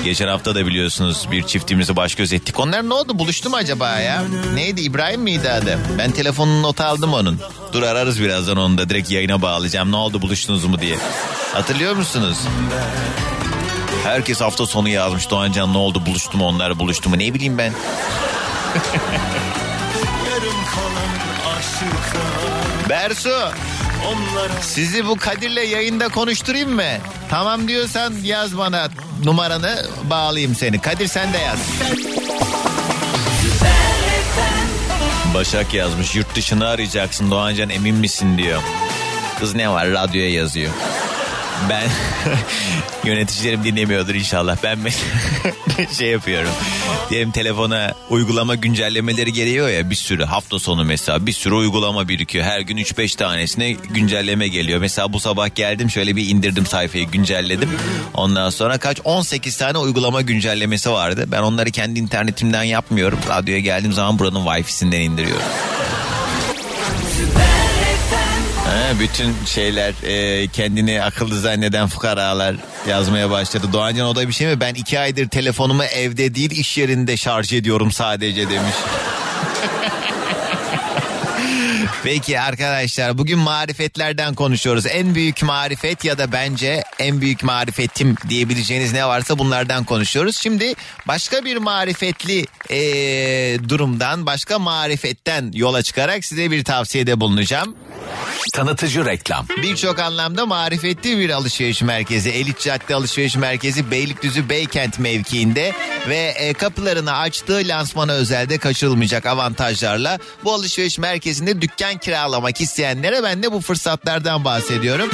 Geçen 0.05 0.29
hafta 0.29 0.55
da 0.55 0.66
biliyorsunuz 0.66 1.29
bir 1.31 1.47
çiftimizi 1.47 1.97
baş 1.97 2.14
göz 2.14 2.33
ettik. 2.33 2.61
Onlar 2.61 2.89
ne 2.89 2.95
oldu? 2.95 3.18
Buluştu 3.18 3.51
mu 3.51 3.57
acaba 3.57 3.99
ya? 3.99 4.25
Neydi? 4.55 4.81
İbrahim 4.81 5.21
miydi 5.21 5.51
adı? 5.51 5.79
Ben 5.99 6.11
telefonun 6.11 6.62
not 6.62 6.81
aldım 6.81 7.14
onun. 7.14 7.41
Dur 7.73 7.83
ararız 7.83 8.21
birazdan 8.21 8.57
onu 8.57 8.79
da 8.79 8.89
direkt 8.89 9.11
yayına 9.11 9.43
bağlayacağım. 9.43 9.93
Ne 9.93 9.97
oldu 9.97 10.23
buluştunuz 10.23 10.64
mu 10.64 10.81
diye. 10.81 10.97
Hatırlıyor 11.53 11.97
musunuz? 11.97 12.39
Herkes 14.05 14.41
hafta 14.41 14.66
sonu 14.66 14.89
yazmış 14.89 15.31
Doğancan 15.31 15.73
ne 15.73 15.79
oldu 15.79 16.07
buluştu 16.07 16.39
mu 16.39 16.47
onlar 16.47 16.79
buluştu 16.79 17.11
mu 17.11 17.18
ne 17.18 17.35
bileyim 17.35 17.59
ben. 17.59 17.73
Bersu 22.91 23.53
sizi 24.62 25.07
bu 25.07 25.16
Kadir'le 25.16 25.70
yayında 25.70 26.09
konuşturayım 26.09 26.70
mı? 26.74 26.82
Tamam 27.30 27.68
diyorsan 27.68 28.14
yaz 28.22 28.59
bana 28.59 28.88
numaranı 29.24 29.86
bağlayayım 30.11 30.55
seni. 30.55 30.80
Kadir 30.80 31.07
sen 31.07 31.32
de 31.32 31.38
yaz. 31.38 31.59
Başak 35.34 35.74
yazmış 35.74 36.14
yurt 36.16 36.34
dışını 36.34 36.68
arayacaksın 36.68 37.30
Doğancan 37.30 37.70
emin 37.70 37.97
misin 37.97 38.38
diyor. 38.38 38.62
Kız 39.38 39.55
ne 39.55 39.70
var 39.70 39.91
radyoya 39.91 40.30
yazıyor. 40.30 40.72
Ben 41.69 41.89
yöneticilerim 43.05 43.65
dinlemiyordur 43.65 44.15
inşallah. 44.15 44.57
Ben 44.63 44.79
şey 45.99 46.09
yapıyorum. 46.09 46.51
Diyelim 47.11 47.31
telefona 47.31 47.95
uygulama 48.11 48.55
güncellemeleri 48.55 49.33
geliyor 49.33 49.69
ya 49.69 49.91
bir 49.91 49.95
sürü 49.95 50.25
hafta 50.25 50.59
sonu 50.59 50.85
mesela 50.85 51.27
bir 51.27 51.33
sürü 51.33 51.55
uygulama 51.55 52.09
birikiyor. 52.09 52.45
Her 52.45 52.61
gün 52.61 52.77
3-5 52.77 53.17
tanesine 53.17 53.73
güncelleme 53.73 54.49
geliyor. 54.49 54.81
Mesela 54.81 55.13
bu 55.13 55.21
sabah 55.21 55.55
geldim 55.55 55.91
şöyle 55.91 56.17
bir 56.17 56.29
indirdim 56.29 56.67
sayfayı 56.67 57.07
güncelledim. 57.07 57.71
Ondan 58.15 58.51
sonra 58.51 58.79
kaç 58.79 59.01
18 59.05 59.57
tane 59.57 59.79
uygulama 59.79 60.23
güncellemesi 60.23 60.91
vardı. 60.91 61.25
Ben 61.29 61.43
onları 61.43 61.71
kendi 61.71 61.99
internetimden 62.01 62.63
yapmıyorum. 62.63 63.19
Radyoya 63.29 63.61
geldiğim 63.61 63.93
zaman 63.93 64.19
buranın 64.19 64.45
wifi'sinden 64.45 65.01
indiriyorum. 65.01 65.43
Ha, 68.71 69.01
bütün 69.01 69.35
şeyler 69.47 69.95
e, 70.03 70.47
kendini 70.49 71.03
akıllı 71.03 71.41
zanneden 71.41 71.89
fukaralar 71.89 72.57
yazmaya 72.89 73.31
başladı. 73.31 73.66
Doğancan 73.73 74.07
o 74.07 74.16
da 74.16 74.29
bir 74.29 74.33
şey 74.33 74.47
mi? 74.47 74.61
Ben 74.61 74.75
iki 74.75 75.01
aydır 75.01 75.29
telefonumu 75.29 75.85
evde 75.85 76.35
değil 76.35 76.51
iş 76.51 76.79
yerinde 76.79 77.16
şarj 77.16 77.53
ediyorum 77.53 77.93
sadece 77.93 78.51
demiş. 78.51 78.75
Peki 82.05 82.41
arkadaşlar 82.41 83.19
bugün 83.19 83.39
marifetlerden 83.39 84.35
konuşuyoruz. 84.35 84.87
En 84.87 85.15
büyük 85.15 85.43
marifet 85.43 86.05
ya 86.05 86.19
da 86.19 86.33
bence 86.33 86.85
en 86.99 87.21
büyük 87.21 87.43
marifetim 87.45 88.17
diyebileceğiniz 88.29 88.93
ne 88.93 89.07
varsa 89.07 89.39
bunlardan 89.39 89.85
konuşuyoruz. 89.85 90.37
Şimdi 90.37 90.75
başka 91.09 91.45
bir 91.45 91.57
marifetli 91.57 92.47
ee, 92.71 93.59
durumdan 93.69 94.27
başka 94.27 94.59
marifetten 94.59 95.51
yola 95.55 95.83
çıkarak 95.83 96.25
size 96.25 96.51
bir 96.51 96.65
tavsiyede 96.65 97.21
bulunacağım. 97.21 97.77
Tanıtıcı 98.55 99.05
reklam. 99.05 99.47
Birçok 99.63 99.99
anlamda 99.99 100.47
marifetli 100.47 101.19
bir 101.19 101.31
alışveriş 101.31 101.83
merkezi. 101.83 102.31
Elit 102.31 102.61
Cadde 102.61 102.95
Alışveriş 102.95 103.37
Merkezi 103.37 103.91
Beylikdüzü 103.91 104.49
Beykent 104.49 104.99
mevkiinde 104.99 105.73
ve 106.09 106.17
e, 106.17 106.53
kapılarını 106.53 107.17
açtığı 107.17 107.63
lansmana 107.65 108.13
özelde 108.13 108.59
kaçırılmayacak 108.59 109.27
avantajlarla 109.27 110.19
bu 110.45 110.53
alışveriş 110.53 110.99
merkezinde 110.99 111.63
dükkan 111.63 111.89
kiralamak 111.99 112.61
isteyenlere 112.61 113.22
ben 113.22 113.43
de 113.43 113.53
bu 113.53 113.61
fırsatlardan 113.61 114.45
bahsediyorum. 114.45 115.11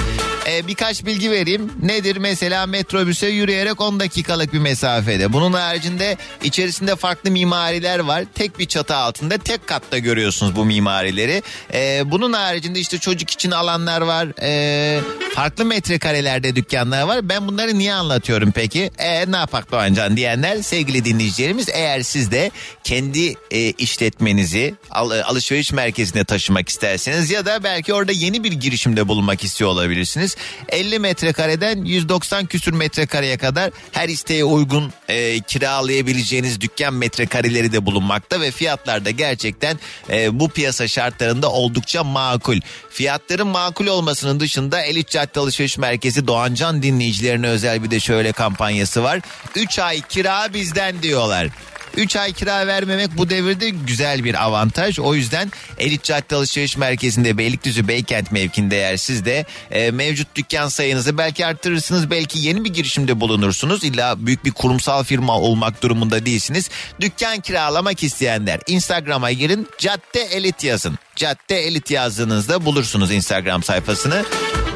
E, 0.46 0.66
birkaç 0.66 1.04
bilgi 1.06 1.30
vereyim. 1.30 1.72
Nedir? 1.82 2.16
Mesela 2.16 2.66
metrobüse 2.66 3.26
yürüyerek 3.26 3.80
10 3.80 4.00
dakikalık 4.00 4.52
bir 4.52 4.58
mesafede. 4.58 5.32
Bunun 5.32 5.52
haricinde 5.52 6.16
içerisinde 6.44 6.96
farklı 6.96 7.30
mimariler 7.30 7.98
var. 7.98 8.24
Tek 8.34 8.58
bir 8.58 8.66
çatı 8.66 8.96
altında 8.96 9.38
tek 9.38 9.66
katta 9.66 9.98
görüyorsunuz 9.98 10.56
bu 10.56 10.64
mimarileri. 10.64 11.42
E, 11.74 12.02
bunun 12.10 12.32
haricinde 12.32 12.80
işte 12.80 12.98
çocuk 12.98 13.30
için 13.30 13.50
alanlar 13.50 14.00
var. 14.00 14.28
E, 14.42 15.00
farklı 15.34 15.64
metrekarelerde 15.64 16.56
dükkanlar 16.56 17.02
var. 17.02 17.28
Ben 17.28 17.48
bunları 17.48 17.78
niye 17.78 17.94
anlatıyorum 17.94 18.52
peki? 18.52 18.90
E, 18.98 19.32
ne 19.32 19.36
yapak 19.36 19.72
Doğancan 19.72 20.16
diyenler 20.16 20.62
sevgili 20.62 21.04
dinleyicilerimiz 21.04 21.68
eğer 21.68 22.02
siz 22.02 22.30
de 22.30 22.50
kendi 22.84 23.34
e, 23.50 23.60
işletmenizi 23.70 24.74
al, 24.90 25.10
alışveriş 25.10 25.72
merkezine 25.72 26.24
taşımak 26.24 26.65
isterseniz 26.68 27.30
ya 27.30 27.46
da 27.46 27.64
belki 27.64 27.94
orada 27.94 28.12
yeni 28.12 28.44
bir 28.44 28.52
girişimde 28.52 29.08
bulunmak 29.08 29.44
istiyor 29.44 29.70
olabilirsiniz. 29.70 30.36
50 30.68 30.98
metrekareden 30.98 31.84
190 31.84 32.46
küsür 32.46 32.72
metrekareye 32.72 33.38
kadar 33.38 33.70
her 33.92 34.08
isteğe 34.08 34.44
uygun 34.44 34.92
e, 35.08 35.40
kiralayabileceğiniz 35.40 36.60
dükkan 36.60 36.94
metrekareleri 36.94 37.72
de 37.72 37.86
bulunmakta 37.86 38.40
ve 38.40 38.50
fiyatlar 38.50 39.04
da 39.04 39.10
gerçekten 39.10 39.78
e, 40.10 40.40
bu 40.40 40.48
piyasa 40.48 40.88
şartlarında 40.88 41.50
oldukça 41.50 42.04
makul. 42.04 42.60
Fiyatların 42.90 43.48
makul 43.48 43.86
olmasının 43.86 44.40
dışında 44.40 44.80
Elit 44.80 45.08
Cadde 45.08 45.40
Alışveriş 45.40 45.78
Merkezi 45.78 46.26
Doğancan 46.26 46.82
dinleyicilerine 46.82 47.48
özel 47.48 47.82
bir 47.82 47.90
de 47.90 48.00
şöyle 48.00 48.32
kampanyası 48.32 49.02
var. 49.02 49.20
3 49.56 49.78
ay 49.78 50.00
kira 50.00 50.54
bizden 50.54 51.02
diyorlar. 51.02 51.48
3 51.96 52.16
ay 52.16 52.32
kira 52.32 52.66
vermemek 52.66 53.16
bu 53.16 53.30
devirde 53.30 53.70
güzel 53.70 54.24
bir 54.24 54.44
avantaj. 54.44 54.98
O 54.98 55.14
yüzden 55.14 55.52
Elit 55.78 56.02
Cadde 56.02 56.36
Alışveriş 56.36 56.55
Merkezi'nde 56.76 57.38
Beylikdüzü 57.38 57.88
Beykent 57.88 58.32
mevkinde 58.32 58.76
eğer 58.76 58.96
siz 58.96 59.24
de 59.24 59.46
e, 59.70 59.90
mevcut 59.90 60.34
dükkan 60.34 60.68
sayınızı 60.68 61.18
belki 61.18 61.46
arttırırsınız. 61.46 62.10
Belki 62.10 62.38
yeni 62.38 62.64
bir 62.64 62.72
girişimde 62.72 63.20
bulunursunuz. 63.20 63.84
İlla 63.84 64.26
büyük 64.26 64.44
bir 64.44 64.52
kurumsal 64.52 65.04
firma 65.04 65.38
olmak 65.38 65.82
durumunda 65.82 66.26
değilsiniz. 66.26 66.70
Dükkan 67.00 67.40
kiralamak 67.40 68.02
isteyenler 68.02 68.60
Instagram'a 68.66 69.32
girin 69.32 69.68
Cadde 69.78 70.20
Elit 70.20 70.64
yazın. 70.64 70.98
Cadde 71.16 71.60
Elit 71.60 71.90
yazdığınızda 71.90 72.64
bulursunuz 72.64 73.12
Instagram 73.12 73.62
sayfasını. 73.62 74.24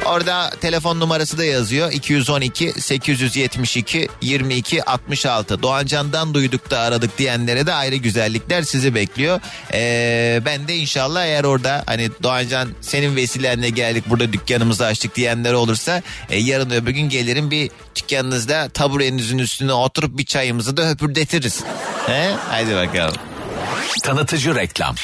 Orada 0.05 0.49
telefon 0.61 0.99
numarası 0.99 1.37
da 1.37 1.45
yazıyor. 1.45 1.91
212 1.91 2.73
872 2.81 4.09
22 4.21 4.83
66. 4.83 5.61
Doğancan'dan 5.61 6.33
duyduk 6.33 6.71
da 6.71 6.79
aradık 6.79 7.17
diyenlere 7.17 7.67
de 7.67 7.73
ayrı 7.73 7.95
güzellikler 7.95 8.61
sizi 8.61 8.95
bekliyor. 8.95 9.39
Ee, 9.73 10.41
ben 10.45 10.67
de 10.67 10.75
inşallah 10.75 11.25
eğer 11.25 11.43
orada 11.43 11.83
hani 11.85 12.09
Doğancan 12.23 12.69
senin 12.81 13.15
vesilenle 13.15 13.69
geldik 13.69 14.03
burada 14.09 14.33
dükkanımızı 14.33 14.85
açtık 14.85 15.15
diyenler 15.15 15.53
olursa 15.53 16.01
e, 16.29 16.39
yarın 16.39 16.69
öbür 16.69 16.91
gün 16.91 17.09
gelirim 17.09 17.51
bir 17.51 17.71
dükkanınızda 17.95 18.69
taburenizin 18.69 19.37
üstüne 19.37 19.73
oturup 19.73 20.17
bir 20.17 20.25
çayımızı 20.25 20.77
da 20.77 20.89
höpürdetiriz. 20.89 21.63
He? 22.07 22.31
Haydi 22.49 22.75
bakalım. 22.75 23.15
Tanıtıcı 24.03 24.55
reklam. 24.55 24.95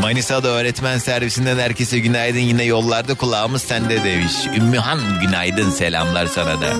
Manisa'da 0.00 0.48
öğretmen 0.48 0.98
servisinden 0.98 1.58
herkese 1.58 1.98
günaydın 1.98 2.38
yine 2.38 2.64
yollarda 2.64 3.14
kulağımız 3.14 3.62
sende 3.62 4.04
demiş. 4.04 4.32
Ümmühan 4.56 5.00
günaydın 5.20 5.70
selamlar 5.70 6.26
sana 6.26 6.60
da. 6.60 6.72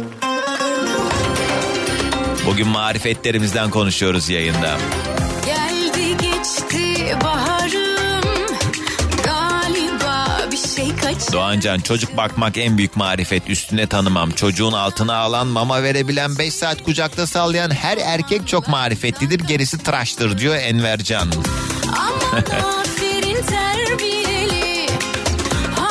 Bugün 2.46 2.68
marifetlerimizden 2.68 3.70
konuşuyoruz 3.70 4.28
yayında. 4.28 4.76
Geldi 5.46 6.16
geçti 6.16 7.16
baharım 7.24 8.20
Galiba 9.24 10.26
bir 10.52 10.56
şey 10.56 10.88
kaç 11.02 11.32
Doğancan 11.32 11.78
çocuk 11.80 12.16
bakmak 12.16 12.56
en 12.56 12.78
büyük 12.78 12.96
marifet 12.96 13.50
üstüne 13.50 13.86
tanımam. 13.86 14.30
Çocuğun 14.30 14.72
altına 14.72 15.16
alan 15.16 15.46
mama 15.46 15.82
verebilen 15.82 16.38
5 16.38 16.54
saat 16.54 16.82
kucakta 16.82 17.26
sallayan 17.26 17.70
her 17.70 17.98
erkek 17.98 18.48
çok 18.48 18.68
marifetlidir 18.68 19.40
gerisi 19.40 19.78
tıraştır 19.78 20.38
diyor 20.38 20.56
Envercan. 20.56 21.28
Aman 21.96 22.44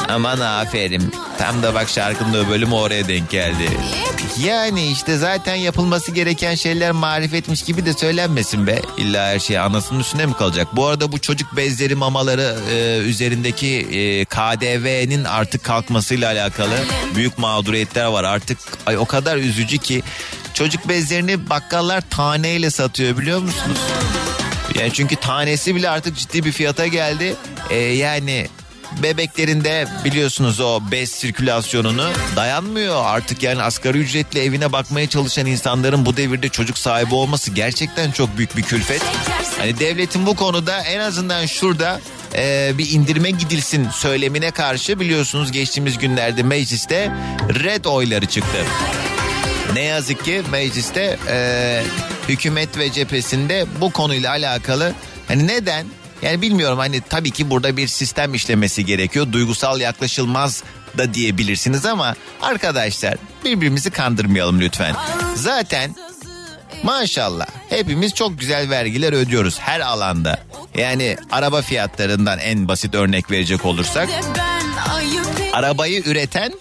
Aman 0.09 0.39
aferin. 0.39 1.13
Tam 1.37 1.63
da 1.63 1.73
bak 1.73 1.89
şarkının 1.89 2.33
da 2.33 2.49
bölümü 2.49 2.73
oraya 2.73 3.07
denk 3.07 3.29
geldi. 3.29 3.69
Yani 4.45 4.91
işte 4.91 5.17
zaten 5.17 5.55
yapılması 5.55 6.11
gereken 6.11 6.55
şeyler 6.55 6.91
marifetmiş 6.91 7.63
gibi 7.63 7.85
de 7.85 7.93
söylenmesin 7.93 8.67
be. 8.67 8.81
İlla 8.97 9.27
her 9.27 9.39
şey 9.39 9.59
anasının 9.59 9.99
üstüne 9.99 10.25
mi 10.25 10.33
kalacak? 10.33 10.67
Bu 10.75 10.85
arada 10.85 11.11
bu 11.11 11.19
çocuk 11.19 11.55
bezleri 11.57 11.95
mamaları 11.95 12.55
e, 12.71 12.97
üzerindeki 12.97 13.67
e, 13.77 14.25
KDV'nin 14.25 15.23
artık 15.23 15.63
kalkmasıyla 15.63 16.31
alakalı 16.31 16.75
büyük 17.15 17.37
mağduriyetler 17.37 18.05
var. 18.05 18.23
Artık 18.23 18.57
ay 18.85 18.97
o 18.97 19.05
kadar 19.05 19.37
üzücü 19.37 19.77
ki 19.77 20.03
çocuk 20.53 20.89
bezlerini 20.89 21.49
bakkallar 21.49 22.03
taneyle 22.09 22.69
satıyor 22.69 23.17
biliyor 23.17 23.39
musunuz? 23.39 23.79
Yani 24.79 24.93
çünkü 24.93 25.15
tanesi 25.15 25.75
bile 25.75 25.89
artık 25.89 26.17
ciddi 26.17 26.45
bir 26.45 26.51
fiyata 26.51 26.87
geldi. 26.87 27.35
Ee, 27.69 27.75
yani 27.75 28.47
bebeklerinde 29.03 29.87
biliyorsunuz 30.05 30.59
o 30.59 30.81
bez 30.91 31.11
sirkülasyonunu 31.11 32.09
dayanmıyor. 32.35 33.05
Artık 33.05 33.43
yani 33.43 33.61
asgari 33.61 33.97
ücretle 33.97 34.43
evine 34.43 34.71
bakmaya 34.71 35.09
çalışan 35.09 35.45
insanların 35.45 36.05
bu 36.05 36.17
devirde 36.17 36.49
çocuk 36.49 36.77
sahibi 36.77 37.15
olması 37.15 37.51
gerçekten 37.51 38.11
çok 38.11 38.37
büyük 38.37 38.57
bir 38.57 38.63
külfet. 38.63 39.01
Hani 39.57 39.79
devletin 39.79 40.25
bu 40.25 40.35
konuda 40.35 40.81
en 40.81 40.99
azından 40.99 41.45
şurada 41.45 42.01
e, 42.35 42.71
bir 42.77 42.91
indirime 42.91 43.31
gidilsin 43.31 43.89
söylemine 43.89 44.51
karşı 44.51 44.99
biliyorsunuz 44.99 45.51
geçtiğimiz 45.51 45.97
günlerde 45.97 46.43
mecliste 46.43 47.11
red 47.63 47.85
oyları 47.85 48.25
çıktı. 48.25 48.57
Ne 49.73 49.81
yazık 49.81 50.25
ki 50.25 50.41
mecliste 50.51 51.17
e, 51.27 51.83
hükümet 52.29 52.77
ve 52.77 52.91
cephesinde 52.91 53.65
bu 53.81 53.91
konuyla 53.91 54.29
alakalı 54.29 54.93
hani 55.27 55.47
neden 55.47 55.85
yani 56.21 56.41
bilmiyorum 56.41 56.77
hani 56.79 57.01
tabii 57.01 57.31
ki 57.31 57.49
burada 57.49 57.77
bir 57.77 57.87
sistem 57.87 58.33
işlemesi 58.33 58.85
gerekiyor. 58.85 59.31
Duygusal 59.31 59.79
yaklaşılmaz 59.79 60.63
da 60.97 61.13
diyebilirsiniz 61.13 61.85
ama 61.85 62.15
arkadaşlar 62.41 63.15
birbirimizi 63.45 63.91
kandırmayalım 63.91 64.61
lütfen. 64.61 64.95
Zaten 65.35 65.95
maşallah 66.83 67.45
hepimiz 67.69 68.13
çok 68.13 68.39
güzel 68.39 68.69
vergiler 68.69 69.13
ödüyoruz 69.13 69.59
her 69.59 69.79
alanda. 69.79 70.39
Yani 70.77 71.17
araba 71.31 71.61
fiyatlarından 71.61 72.39
en 72.39 72.67
basit 72.67 72.95
örnek 72.95 73.31
verecek 73.31 73.65
olursak 73.65 74.09
arabayı 75.53 76.03
üreten 76.05 76.53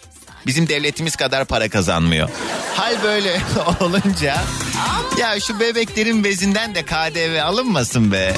bizim 0.46 0.68
devletimiz 0.68 1.16
kadar 1.16 1.44
para 1.44 1.68
kazanmıyor. 1.68 2.28
Hal 2.76 3.02
böyle 3.02 3.40
olunca 3.80 4.36
ya 5.18 5.40
şu 5.40 5.61
bebeklerin 5.61 6.24
bezinden 6.24 6.74
de 6.74 6.82
KDV 6.82 7.42
alınmasın 7.42 8.12
be. 8.12 8.34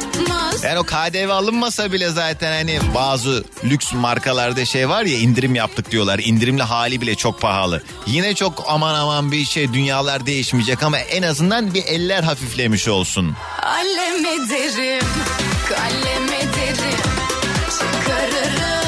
Yapmaz. 0.00 0.64
Yani 0.64 0.78
o 0.78 0.82
KDV 0.82 1.28
alınmasa 1.30 1.92
bile 1.92 2.10
zaten 2.10 2.52
hani 2.52 2.78
bazı 2.94 3.44
lüks 3.64 3.92
markalarda 3.92 4.64
şey 4.64 4.88
var 4.88 5.02
ya 5.04 5.18
indirim 5.18 5.54
yaptık 5.54 5.90
diyorlar. 5.90 6.20
İndirimli 6.24 6.62
hali 6.62 7.00
bile 7.00 7.14
çok 7.14 7.40
pahalı. 7.40 7.82
Yine 8.06 8.34
çok 8.34 8.64
aman 8.68 8.94
aman 8.94 9.32
bir 9.32 9.44
şey 9.44 9.72
dünyalar 9.72 10.26
değişmeyecek 10.26 10.82
ama 10.82 10.98
en 10.98 11.22
azından 11.22 11.74
bir 11.74 11.84
eller 11.84 12.22
hafiflemiş 12.22 12.88
olsun. 12.88 13.34
Alem 13.62 14.26
ederim, 14.26 15.06
kalem 15.68 16.24
ederim. 16.24 17.00
Çıkarırım 17.70 18.79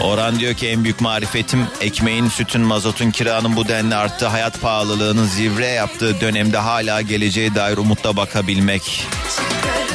Orhan 0.00 0.38
diyor 0.40 0.54
ki 0.54 0.68
en 0.68 0.84
büyük 0.84 1.00
marifetim 1.00 1.66
ekmeğin, 1.80 2.28
sütün, 2.28 2.60
mazotun, 2.60 3.10
kiranın 3.10 3.56
bu 3.56 3.68
denli 3.68 3.94
arttı. 3.94 4.26
Hayat 4.26 4.60
pahalılığının 4.60 5.26
zivre 5.26 5.66
yaptığı 5.66 6.20
dönemde 6.20 6.58
hala 6.58 7.00
geleceğe 7.00 7.54
dair 7.54 7.76
umutla 7.76 8.16
bakabilmek. 8.16 9.06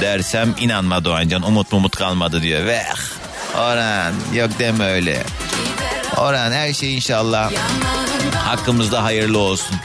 Dersem 0.01 0.55
inanma 0.59 1.05
Doğancan 1.05 1.41
umut 1.41 1.71
mumut 1.71 1.95
kalmadı 1.95 2.41
diyor. 2.41 2.65
Ve 2.65 2.83
Orhan 3.55 4.13
yok 4.33 4.49
deme 4.59 4.85
öyle. 4.85 5.23
Orhan 6.17 6.51
her 6.51 6.73
şey 6.73 6.95
inşallah 6.95 7.51
hakkımızda 8.35 9.03
hayırlı 9.03 9.37
olsun. 9.37 9.75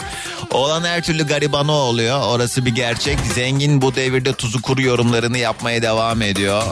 Olan 0.51 0.85
her 0.85 1.03
türlü 1.03 1.27
garibanı 1.27 1.73
oluyor. 1.73 2.21
Orası 2.23 2.67
bir 2.67 2.75
gerçek. 2.75 3.19
Zengin 3.35 3.83
bu 3.83 3.95
devirde 3.95 4.33
tuzu 4.33 4.63
kuru 4.63 4.83
yorumlarını 4.83 5.39
yapmaya 5.39 5.83
devam 5.83 6.23
ediyor. 6.23 6.63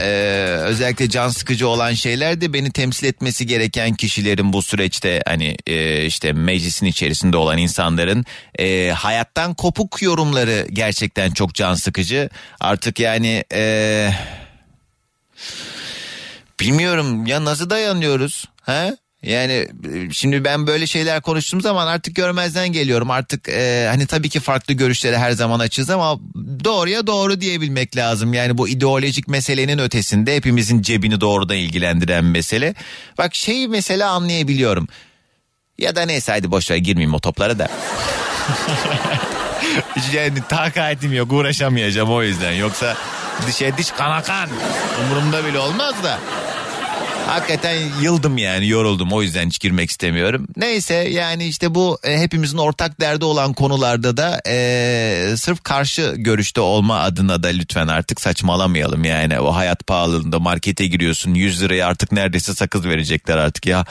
Ee, 0.00 0.56
özellikle 0.60 1.08
can 1.08 1.28
sıkıcı 1.28 1.68
olan 1.68 1.92
şeyler 1.92 2.40
de 2.40 2.52
beni 2.52 2.72
temsil 2.72 3.06
etmesi 3.06 3.46
gereken 3.46 3.94
kişilerin 3.94 4.52
bu 4.52 4.62
süreçte 4.62 5.22
hani 5.26 5.56
e, 5.66 6.04
işte 6.06 6.32
meclisin 6.32 6.86
içerisinde 6.86 7.36
olan 7.36 7.58
insanların 7.58 8.24
e, 8.58 8.90
hayattan 8.90 9.54
kopuk 9.54 10.02
yorumları 10.02 10.66
gerçekten 10.72 11.30
çok 11.30 11.54
can 11.54 11.74
sıkıcı. 11.74 12.30
Artık 12.60 13.00
yani 13.00 13.44
e, 13.52 14.10
bilmiyorum 16.60 17.26
ya 17.26 17.44
nasıl 17.44 17.70
dayanıyoruz? 17.70 18.44
He? 18.62 18.96
Yani 19.24 19.52
e, 19.52 20.10
şimdi 20.12 20.44
ben 20.44 20.66
böyle 20.66 20.86
şeyler 20.86 21.20
konuştuğum 21.20 21.60
zaman 21.60 21.86
artık 21.86 22.16
görmezden 22.16 22.68
geliyorum. 22.68 23.10
Artık 23.10 23.48
e, 23.48 23.86
hani 23.90 24.06
tabii 24.06 24.28
ki 24.28 24.40
farklı 24.40 24.74
görüşlere 24.74 25.18
her 25.18 25.30
zaman 25.30 25.60
açız 25.60 25.90
ama 25.90 26.18
doğruya 26.64 27.06
doğru 27.06 27.40
diyebilmek 27.40 27.96
lazım. 27.96 28.34
Yani 28.34 28.58
bu 28.58 28.68
ideolojik 28.68 29.28
meselenin 29.28 29.78
ötesinde 29.78 30.36
hepimizin 30.36 30.82
cebini 30.82 31.20
doğrudan 31.20 31.56
ilgilendiren 31.56 32.24
mesele. 32.24 32.74
Bak 33.18 33.34
şeyi 33.34 33.68
mesela 33.68 34.10
anlayabiliyorum. 34.10 34.88
Ya 35.78 35.96
da 35.96 36.02
neyse 36.02 36.32
hadi 36.32 36.50
boşver 36.50 36.76
girmeyeyim 36.76 37.14
o 37.14 37.20
toplara 37.20 37.58
da. 37.58 37.68
yani 40.12 40.38
takatim 40.48 41.12
yok 41.12 41.32
uğraşamayacağım 41.32 42.10
o 42.10 42.22
yüzden. 42.22 42.52
Yoksa 42.52 42.96
dişe 43.46 43.76
diş 43.76 43.90
kana 43.90 44.22
kan. 44.22 44.48
Umurumda 45.04 45.44
bile 45.44 45.58
olmaz 45.58 45.94
da. 46.02 46.18
Hakikaten 47.26 47.76
yıldım 48.02 48.38
yani 48.38 48.68
yoruldum 48.68 49.12
o 49.12 49.22
yüzden 49.22 49.46
hiç 49.46 49.60
girmek 49.60 49.90
istemiyorum. 49.90 50.46
Neyse 50.56 50.94
yani 50.94 51.44
işte 51.44 51.74
bu 51.74 51.98
e, 52.04 52.18
hepimizin 52.18 52.58
ortak 52.58 53.00
derdi 53.00 53.24
olan 53.24 53.52
konularda 53.52 54.16
da 54.16 54.40
e, 54.46 55.34
sırf 55.36 55.64
karşı 55.64 56.14
görüşte 56.16 56.60
olma 56.60 57.00
adına 57.00 57.42
da 57.42 57.48
lütfen 57.48 57.88
artık 57.88 58.20
saçmalamayalım 58.20 59.04
yani. 59.04 59.40
O 59.40 59.54
hayat 59.54 59.86
pahalılığında 59.86 60.38
markete 60.38 60.86
giriyorsun 60.86 61.34
100 61.34 61.62
liraya 61.62 61.86
artık 61.86 62.12
neredeyse 62.12 62.54
sakız 62.54 62.84
verecekler 62.86 63.36
artık 63.36 63.66
ya. 63.66 63.84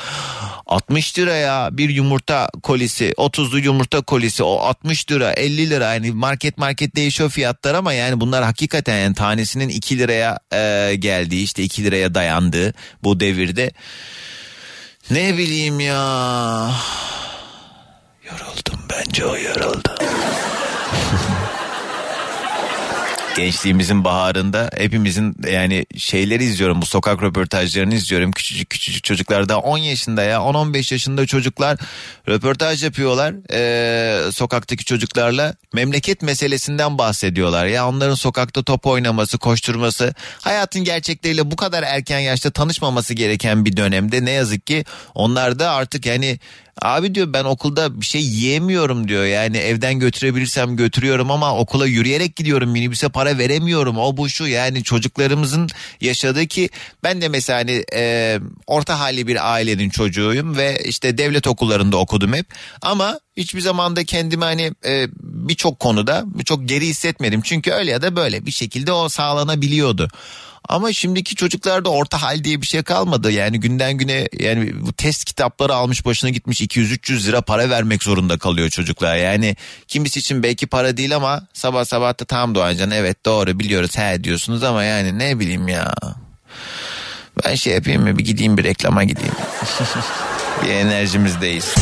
60 0.66 1.20
liraya 1.20 1.78
bir 1.78 1.90
yumurta 1.90 2.50
kolisi 2.64 3.14
30'lu 3.18 3.60
yumurta 3.60 4.02
kolisi 4.02 4.44
o 4.44 4.56
60 4.56 5.12
lira 5.12 5.32
50 5.32 5.70
lira. 5.70 5.94
Yani 5.94 6.12
market 6.12 6.58
market 6.58 6.96
değişiyor 6.96 7.30
fiyatlar 7.30 7.74
ama 7.74 7.94
yani 7.94 8.22
bunlar 8.22 8.44
hakikaten 8.44 8.98
yani 8.98 9.16
tanesinin 9.16 9.70
2 9.70 10.00
liraya 10.00 10.40
e, 10.54 10.96
geldiği 10.96 11.44
işte 11.44 11.64
2 11.64 11.84
liraya 11.84 12.16
dayandığı 12.16 12.74
bu 13.04 13.20
devirde. 13.20 13.72
Ne 15.12 15.38
bileyim 15.38 15.80
ya. 15.80 16.72
Yoruldum 18.26 18.80
bence 18.90 19.26
o 19.26 19.38
yoruldu. 19.38 19.90
Gençliğimizin 23.36 24.04
baharında 24.04 24.70
hepimizin 24.78 25.36
yani 25.52 25.86
şeyleri 25.98 26.44
izliyorum 26.44 26.82
bu 26.82 26.86
sokak 26.86 27.24
röportajlarını 27.24 27.96
izliyorum. 27.96 28.32
Küçücük 28.32 28.70
küçücük 28.70 29.04
çocuklar 29.04 29.50
da 29.50 29.60
10 29.60 29.78
yaşında 29.78 30.24
ya 30.24 30.38
10-15 30.38 30.94
yaşında 30.94 31.26
çocuklar 31.26 31.78
röportaj 32.30 32.84
yapıyorlar 32.84 33.36
ee, 33.52 34.32
sokaktaki 34.32 34.86
çocuklarla 34.86 35.56
memleket 35.74 36.22
meselesinden 36.22 36.98
bahsediyorlar. 36.98 37.66
Ya 37.66 37.88
onların 37.88 38.16
sokakta 38.16 38.64
top 38.64 38.86
oynaması 38.86 39.38
koşturması 39.38 40.14
hayatın 40.42 40.84
gerçekleriyle 40.84 41.52
bu 41.52 41.56
kadar 41.56 41.84
erken 41.84 42.20
yaşta 42.20 42.52
tanışmaması 42.52 43.14
gereken 43.14 43.66
bir 43.66 43.78
dönemde 43.78 44.26
ne 44.26 44.32
yazık 44.32 44.68
ki 44.68 44.86
onlar 45.14 45.60
da 45.60 45.72
artık 45.72 46.06
yani 46.06 46.40
Abi 46.82 47.16
diyor 47.16 47.34
ben 47.34 47.44
okulda 47.44 48.02
bir 48.02 48.06
şey 48.06 48.22
yiyemiyorum 48.22 49.08
diyor. 49.08 49.26
Yani 49.26 49.58
evden 49.58 50.00
götürebilirsem 50.00 50.76
götürüyorum 50.76 51.32
ama 51.32 51.58
okula 51.58 51.88
yürüyerek 51.88 52.36
gidiyorum. 52.36 52.72
Minibüse 52.72 53.10
para 53.10 53.38
veremiyorum. 53.38 53.98
O 53.98 54.18
bu 54.18 54.30
şu 54.30 54.48
yani 54.48 54.84
çocuklarımızın 54.84 55.70
yaşadığı 56.02 56.48
ki 56.48 56.70
ben 57.04 57.22
de 57.22 57.30
mesela 57.30 57.60
hani 57.60 57.84
e, 57.94 58.40
orta 58.68 59.00
halli 59.00 59.28
bir 59.28 59.54
ailenin 59.54 59.90
çocuğuyum 59.90 60.58
ve 60.58 60.80
işte 60.86 61.18
devlet 61.18 61.48
okullarında 61.48 61.98
okudum 61.98 62.34
hep. 62.34 62.46
Ama 62.82 63.20
hiçbir 63.38 63.62
zaman 63.62 63.96
da 63.96 64.04
kendimi 64.04 64.44
hani 64.44 64.72
e, 64.86 65.08
birçok 65.22 65.80
konuda 65.80 66.26
çok 66.46 66.68
geri 66.70 66.86
hissetmedim. 66.88 67.42
Çünkü 67.42 67.72
öyle 67.72 67.92
ya 67.92 68.02
da 68.02 68.16
böyle 68.16 68.46
bir 68.46 68.52
şekilde 68.52 68.92
o 68.92 69.10
sağlanabiliyordu. 69.10 70.10
Ama 70.70 70.94
şimdiki 70.94 71.36
çocuklarda 71.36 71.90
orta 71.90 72.22
hal 72.22 72.44
diye 72.44 72.62
bir 72.62 72.68
şey 72.68 72.84
kalmadı. 72.84 73.32
Yani 73.32 73.60
günden 73.60 73.94
güne 73.98 74.28
yani 74.40 74.74
bu 74.82 74.94
test 74.94 75.26
kitapları 75.26 75.74
almış 75.76 76.06
başına 76.06 76.30
gitmiş 76.30 76.62
200-300 76.62 77.28
lira 77.28 77.42
para 77.42 77.70
vermek 77.70 78.04
zorunda 78.04 78.38
kalıyor 78.38 78.70
çocuklar. 78.70 79.16
Yani 79.16 79.56
kimisi 79.88 80.20
için 80.20 80.44
belki 80.44 80.68
para 80.68 80.98
değil 80.98 81.16
ama 81.16 81.48
sabah 81.54 81.86
sabah 81.86 82.20
da 82.20 82.26
tam 82.26 82.56
Doğancan 82.56 82.92
evet 82.92 83.26
doğru 83.26 83.60
biliyoruz 83.60 83.98
he 83.98 84.24
diyorsunuz 84.24 84.64
ama 84.64 84.84
yani 84.84 85.20
ne 85.20 85.40
bileyim 85.40 85.68
ya. 85.68 85.94
Ben 87.46 87.56
şey 87.56 87.74
yapayım 87.74 88.02
mı 88.02 88.18
bir 88.18 88.26
gideyim 88.26 88.58
bir 88.58 88.64
reklama 88.64 89.04
gideyim. 89.04 89.36
bir 90.64 90.70
enerjimizdeyiz. 90.70 91.76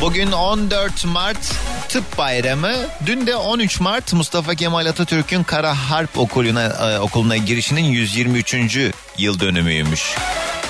Bugün 0.00 0.32
14 0.32 1.04
Mart 1.04 1.54
Tıp 1.88 2.18
Bayramı. 2.18 2.72
Dün 3.06 3.26
de 3.26 3.36
13 3.36 3.80
Mart 3.80 4.12
Mustafa 4.12 4.54
Kemal 4.54 4.86
Atatürk'ün 4.86 5.42
Kara 5.42 5.74
Harp 5.74 6.18
Okulu'na, 6.18 6.64
e, 6.64 6.98
okuluna 6.98 7.36
girişinin 7.36 7.84
123. 7.84 8.92
yıl 9.18 9.40
dönümüymüş. 9.40 10.14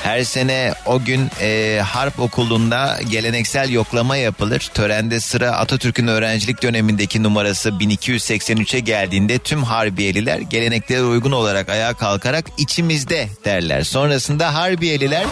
Her 0.03 0.25
sene 0.25 0.75
o 0.87 1.05
gün 1.05 1.31
e, 1.41 1.81
harp 1.85 2.21
okulunda 2.21 3.01
geleneksel 3.11 3.71
yoklama 3.71 4.17
yapılır. 4.17 4.71
Törende 4.75 5.21
sıra 5.21 5.51
Atatürk'ün 5.51 6.07
öğrencilik 6.07 6.63
dönemindeki 6.63 7.23
numarası 7.23 7.69
1283'e 7.69 8.81
geldiğinde 8.81 9.39
tüm 9.39 9.63
harbiyeliler 9.63 10.39
geleneklere 10.39 11.03
uygun 11.03 11.33
olarak 11.33 11.69
ayağa 11.69 11.95
kalkarak 11.95 12.45
içimizde 12.59 13.29
derler. 13.45 13.83
Sonrasında 13.83 14.55
harbiyeliler 14.55 15.25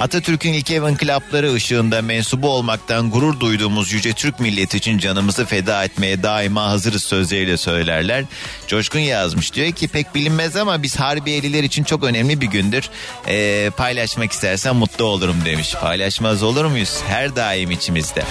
Atatürk'ün 0.00 0.52
ilk 0.52 0.70
evin 0.70 0.94
klapları 0.94 1.52
ışığında 1.52 2.02
mensubu 2.02 2.48
olmaktan 2.48 3.10
gurur 3.10 3.40
duyduğumuz 3.40 3.92
yüce 3.92 4.12
Türk 4.12 4.40
milleti 4.40 4.76
için 4.76 4.98
canımızı 4.98 5.44
feda 5.44 5.84
etmeye 5.84 6.22
daima 6.22 6.70
hazırız 6.70 7.04
sözleriyle 7.04 7.56
söylerler. 7.56 8.24
Coşkun 8.66 8.98
yazmış 8.98 9.54
diyor 9.54 9.72
ki 9.72 9.88
pek 9.88 10.14
bilinmez 10.14 10.56
ama 10.56 10.82
biz 10.82 10.96
Harbiyeliler 10.96 11.64
için 11.64 11.84
çok 11.84 12.04
önemli 12.04 12.40
bir 12.40 12.46
gündür. 12.46 12.90
Ee, 13.28 13.70
paylaşmak 14.14 14.32
istersen 14.32 14.76
mutlu 14.76 15.04
olurum 15.04 15.36
demiş. 15.44 15.74
Paylaşmaz 15.80 16.42
olur 16.42 16.64
muyuz? 16.64 17.00
Her 17.06 17.36
daim 17.36 17.70
içimizde. 17.70 18.22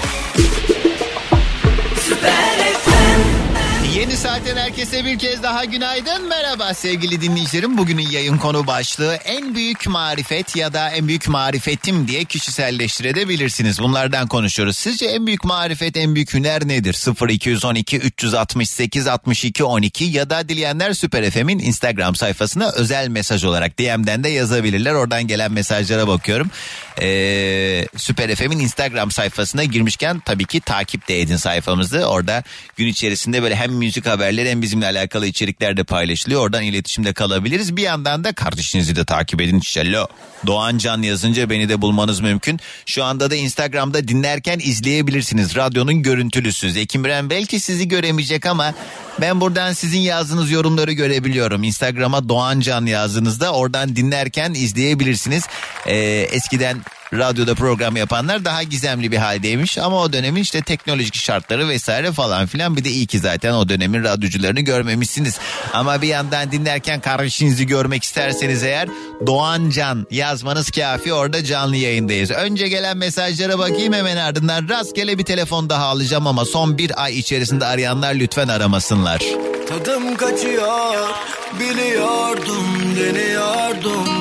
Yeni 4.03 4.17
saatten 4.17 4.57
herkese 4.57 5.05
bir 5.05 5.19
kez 5.19 5.43
daha 5.43 5.65
günaydın. 5.65 6.27
Merhaba 6.27 6.73
sevgili 6.73 7.21
dinleyicilerim. 7.21 7.77
Bugünün 7.77 8.09
yayın 8.09 8.37
konu 8.37 8.67
başlığı 8.67 9.15
en 9.15 9.55
büyük 9.55 9.87
marifet 9.87 10.55
ya 10.55 10.73
da 10.73 10.89
en 10.89 11.07
büyük 11.07 11.27
marifetim 11.27 12.07
diye 12.07 12.25
kişiselleştirebilirsiniz. 12.25 13.79
Bunlardan 13.79 14.27
konuşuyoruz. 14.27 14.77
Sizce 14.77 15.05
en 15.05 15.27
büyük 15.27 15.43
marifet, 15.43 15.97
en 15.97 16.15
büyük 16.15 16.33
hüner 16.33 16.67
nedir? 16.67 17.27
0212 17.29 17.97
368 17.97 19.07
62 19.07 19.63
12 19.63 20.03
ya 20.03 20.29
da 20.29 20.49
dileyenler 20.49 20.93
Süper 20.93 21.31
FM'in 21.31 21.59
Instagram 21.59 22.15
sayfasına 22.15 22.71
özel 22.71 23.07
mesaj 23.07 23.43
olarak 23.43 23.79
DM'den 23.79 24.23
de 24.23 24.29
yazabilirler. 24.29 24.93
Oradan 24.93 25.27
gelen 25.27 25.51
mesajlara 25.51 26.07
bakıyorum. 26.07 26.49
Ee, 27.01 27.87
Süper 27.97 28.35
FM'in 28.35 28.59
Instagram 28.59 29.11
sayfasına 29.11 29.63
girmişken 29.63 30.19
tabii 30.19 30.45
ki 30.45 30.61
takip 30.61 31.07
de 31.07 31.21
edin 31.21 31.37
sayfamızı. 31.37 32.05
Orada 32.05 32.43
gün 32.75 32.87
içerisinde 32.87 33.43
böyle 33.43 33.55
hem 33.55 33.71
müzik 33.71 33.92
haberleri 34.01 34.49
hem 34.49 34.61
bizimle 34.61 34.85
alakalı 34.85 35.27
içerikler 35.27 35.77
de 35.77 35.83
paylaşılıyor. 35.83 36.41
Oradan 36.41 36.63
iletişimde 36.63 37.13
kalabiliriz. 37.13 37.75
Bir 37.77 37.81
yandan 37.81 38.23
da 38.23 38.33
kardeşinizi 38.33 38.95
de 38.95 39.05
takip 39.05 39.41
edin. 39.41 39.59
Şello. 39.59 40.07
Doğan 40.47 40.77
Can 40.77 41.01
yazınca 41.01 41.49
beni 41.49 41.69
de 41.69 41.81
bulmanız 41.81 42.19
mümkün. 42.19 42.59
Şu 42.85 43.03
anda 43.03 43.31
da 43.31 43.35
Instagram'da 43.35 44.07
dinlerken 44.07 44.59
izleyebilirsiniz. 44.59 45.55
Radyonun 45.55 46.03
görüntülüsü. 46.03 46.71
Zeki 46.71 46.99
Müren 46.99 47.29
belki 47.29 47.59
sizi 47.59 47.87
göremeyecek 47.87 48.45
ama 48.45 48.73
ben 49.21 49.41
buradan 49.41 49.73
sizin 49.73 49.99
yazdığınız 49.99 50.51
yorumları 50.51 50.91
görebiliyorum. 50.91 51.63
Instagram'a 51.63 52.29
Doğan 52.29 52.59
Can 52.59 52.85
yazdığınızda 52.85 53.53
oradan 53.53 53.95
dinlerken 53.95 54.53
izleyebilirsiniz. 54.53 55.43
Ee, 55.87 55.95
eskiden 56.31 56.77
radyoda 57.17 57.55
program 57.55 57.95
yapanlar 57.95 58.45
daha 58.45 58.63
gizemli 58.63 59.11
bir 59.11 59.17
haldeymiş 59.17 59.77
ama 59.77 60.01
o 60.01 60.13
dönemin 60.13 60.41
işte 60.41 60.61
teknolojik 60.61 61.15
şartları 61.15 61.67
vesaire 61.67 62.11
falan 62.11 62.45
filan 62.45 62.77
bir 62.77 62.83
de 62.83 62.89
iyi 62.89 63.07
ki 63.07 63.19
zaten 63.19 63.53
o 63.53 63.69
dönemin 63.69 64.03
radyocularını 64.03 64.59
görmemişsiniz. 64.61 65.39
Ama 65.73 66.01
bir 66.01 66.07
yandan 66.07 66.51
dinlerken 66.51 66.99
kardeşinizi 66.99 67.67
görmek 67.67 68.03
isterseniz 68.03 68.63
eğer 68.63 68.89
Doğan 69.27 69.69
Can 69.69 70.07
yazmanız 70.11 70.71
kafi 70.71 71.13
orada 71.13 71.43
canlı 71.43 71.75
yayındayız. 71.75 72.31
Önce 72.31 72.67
gelen 72.67 72.97
mesajlara 72.97 73.59
bakayım 73.59 73.93
hemen 73.93 74.17
ardından 74.17 74.69
rastgele 74.69 75.17
bir 75.17 75.23
telefon 75.23 75.69
daha 75.69 75.85
alacağım 75.85 76.27
ama 76.27 76.45
son 76.45 76.77
bir 76.77 77.03
ay 77.03 77.19
içerisinde 77.19 77.65
arayanlar 77.65 78.15
lütfen 78.15 78.47
aramasınlar. 78.47 79.21
Tadım 79.69 80.15
kaçıyor 80.15 81.09
biliyordum 81.59 82.65
deniyordum 82.99 84.12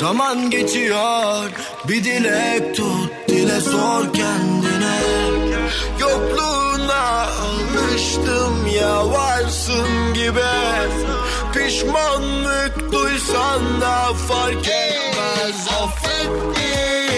Zaman 0.00 0.50
geçiyor 0.50 1.50
bir 1.88 2.04
dilek 2.04 2.76
tut 2.76 3.10
dile 3.28 3.60
sor 3.60 4.14
kendine. 4.14 4.98
Yokluğuna 6.00 7.26
alıştım 7.26 8.66
ya 8.74 9.10
varsın 9.10 10.14
gibi. 10.14 10.40
Pişmanlık 11.54 12.92
duysan 12.92 13.80
da 13.80 14.14
fark 14.28 14.68
etmez 14.68 15.68
affettim 15.82 17.09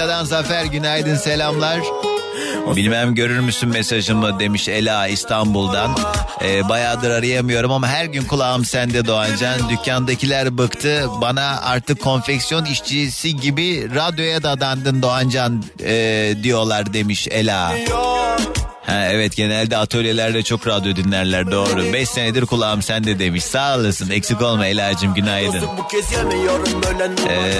Danimarka'dan 0.00 0.24
Zafer 0.24 0.64
günaydın 0.64 1.16
selamlar. 1.16 1.80
Bilmem 2.76 3.14
görür 3.14 3.38
müsün 3.40 3.68
mesajımı 3.68 4.40
demiş 4.40 4.68
Ela 4.68 5.06
İstanbul'dan. 5.06 5.96
Ee, 6.42 6.68
bayağıdır 6.68 7.10
arayamıyorum 7.10 7.72
ama 7.72 7.88
her 7.88 8.04
gün 8.04 8.24
kulağım 8.24 8.64
sende 8.64 9.06
Doğancan. 9.06 9.68
Dükkandakiler 9.70 10.58
bıktı. 10.58 11.06
Bana 11.20 11.60
artık 11.62 12.00
konfeksiyon 12.00 12.64
işçisi 12.64 13.36
gibi 13.36 13.94
radyoya 13.94 14.42
dadandın 14.42 15.02
Doğancan 15.02 15.64
e, 15.84 16.34
diyorlar 16.42 16.92
demiş 16.92 17.28
Ela. 17.30 17.72
Ha, 18.90 19.06
evet 19.10 19.36
genelde 19.36 19.76
atölyelerde 19.76 20.42
çok 20.42 20.66
radyo 20.66 20.96
dinlerler 20.96 21.50
doğru. 21.50 21.92
5 21.92 22.08
senedir 22.08 22.46
kulağım 22.46 22.82
sende 22.82 23.18
demiş. 23.18 23.44
Sağ 23.44 23.76
olasın 23.78 24.10
eksik 24.10 24.42
olma 24.42 24.66
Ela'cığım 24.66 25.14
günaydın. 25.14 25.60
Ee, 27.28 27.52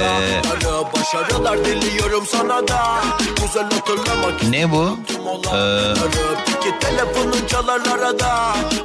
ne 4.50 4.70
bu? 4.72 4.98
Ee, 5.56 5.56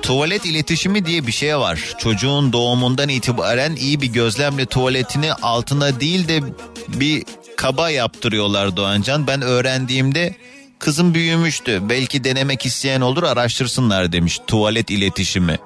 Tuvalet 0.02 0.46
iletişimi 0.46 1.06
diye 1.06 1.28
bir 1.28 1.32
şey 1.32 1.58
var. 1.58 1.80
Çocuğun 1.98 2.54
doğumundan 2.54 3.10
itibaren 3.10 3.76
iyi 3.76 4.02
bir 4.02 4.08
gözlemle 4.08 4.66
tuvaletini 4.66 5.34
altına 5.34 6.00
değil 6.00 6.28
de 6.28 6.40
bir 6.88 7.24
kaba 7.58 7.90
yaptırıyorlar 7.90 8.78
Doğancan. 8.78 9.28
Ben 9.28 9.42
öğrendiğimde 9.42 10.36
kızım 10.80 11.14
büyümüştü. 11.14 11.80
Belki 11.90 12.24
denemek 12.24 12.66
isteyen 12.66 13.02
olur 13.02 13.24
araştırsınlar 13.24 14.12
demiş 14.12 14.40
tuvalet 14.48 14.90
iletişimi. 14.90 15.60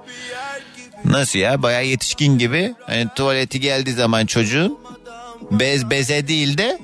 Nasıl 1.06 1.40
ya 1.40 1.64
bayağı 1.64 1.86
yetişkin 1.86 2.38
gibi. 2.38 2.74
Hani 2.86 3.08
tuvaleti 3.16 3.60
geldiği 3.60 3.94
zaman 3.94 4.26
çocuğun 4.26 4.78
bez 5.52 5.90
beze 5.90 6.28
değil 6.28 6.58
de 6.58 6.80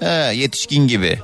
ha, 0.00 0.30
yetişkin 0.30 0.88
gibi. 0.88 1.18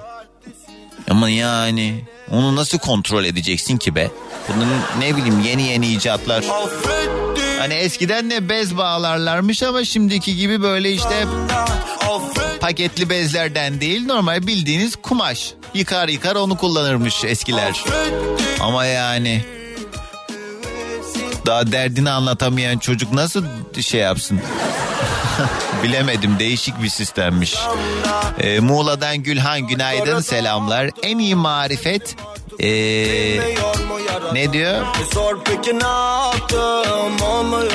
Ama 1.11 1.29
yani 1.31 2.05
onu 2.31 2.57
nasıl 2.57 2.79
kontrol 2.79 3.25
edeceksin 3.25 3.77
ki 3.77 3.95
be? 3.95 4.11
Bunun 4.49 4.69
ne 4.99 5.17
bileyim 5.17 5.41
yeni 5.41 5.63
yeni 5.63 5.93
icatlar. 5.93 6.45
Hani 7.59 7.75
eskiden 7.75 8.31
de 8.31 8.49
bez 8.49 8.77
bağlarlarmış 8.77 9.63
ama 9.63 9.85
şimdiki 9.85 10.37
gibi 10.37 10.63
böyle 10.63 10.93
işte 10.93 11.27
paketli 12.63 13.11
bezlerden 13.11 13.81
değil 13.81 14.07
normal 14.07 14.47
bildiğiniz 14.47 14.97
kumaş. 14.97 15.55
Yıkar 15.75 16.09
yıkar 16.09 16.37
onu 16.37 16.57
kullanırmış 16.57 17.25
eskiler. 17.25 17.85
Ama 18.61 18.85
yani 18.85 19.45
daha 21.47 21.73
derdini 21.73 22.11
anlatamayan 22.11 22.79
çocuk 22.79 23.13
nasıl 23.13 23.45
şey 23.83 24.01
yapsın? 24.01 24.41
Bilemedim 25.83 26.39
değişik 26.39 26.83
bir 26.83 26.89
sistemmiş. 26.89 27.55
Ee, 28.39 28.61
Muğla'dan 28.61 29.17
Gülhan 29.17 29.61
günaydın 29.61 30.21
selamlar. 30.21 30.91
En 31.03 31.19
iyi 31.19 31.35
marifet 31.35 32.17
ee, 32.61 33.39
ne 34.33 34.53
diyor? 34.53 34.85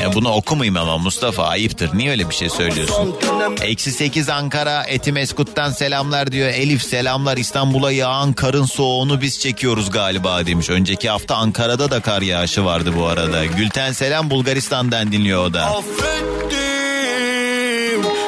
Ya 0.01 0.13
bunu 0.13 0.32
okumayayım 0.32 0.78
ama 0.78 0.97
Mustafa 0.97 1.43
ayıptır. 1.43 1.97
Niye 1.97 2.11
öyle 2.11 2.30
bir 2.30 2.36
şey 2.36 2.49
söylüyorsun? 2.49 3.15
Eksi 3.61 3.91
8 3.91 4.30
Ankara 4.30 4.84
Etimeskut'tan 4.84 5.71
selamlar 5.71 6.32
diyor. 6.32 6.47
Elif 6.47 6.84
selamlar 6.84 7.38
İstanbul'a 7.38 7.91
yağan 7.91 8.34
karın 8.34 8.65
soğuğunu 8.65 9.21
biz 9.21 9.39
çekiyoruz 9.39 9.91
galiba 9.91 10.45
demiş. 10.45 10.69
Önceki 10.69 11.09
hafta 11.09 11.36
Ankara'da 11.36 11.91
da 11.91 12.01
kar 12.01 12.21
yağışı 12.21 12.65
vardı 12.65 12.93
bu 12.97 13.05
arada. 13.05 13.45
Gülten 13.45 13.91
selam 13.91 14.30
Bulgaristan'dan 14.30 15.11
dinliyor 15.11 15.45
o 15.45 15.53
da. 15.53 15.65
Affettim 15.65 16.28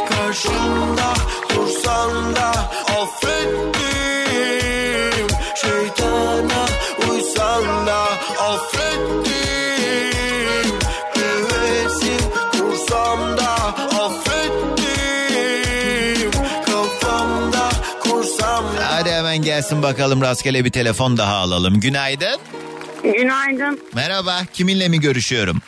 karşımda 0.10 1.14
dursan 1.56 2.36
da 2.36 2.59
gelsin 19.60 19.84
bakalım 19.84 20.22
rastgele 20.22 20.66
bir 20.66 20.72
telefon 20.72 21.18
daha 21.18 21.36
alalım. 21.36 21.80
Günaydın. 21.80 22.39
Günaydın. 23.03 23.80
Merhaba 23.95 24.32
kiminle 24.53 24.88
mi 24.88 24.99
görüşüyorum? 24.99 25.62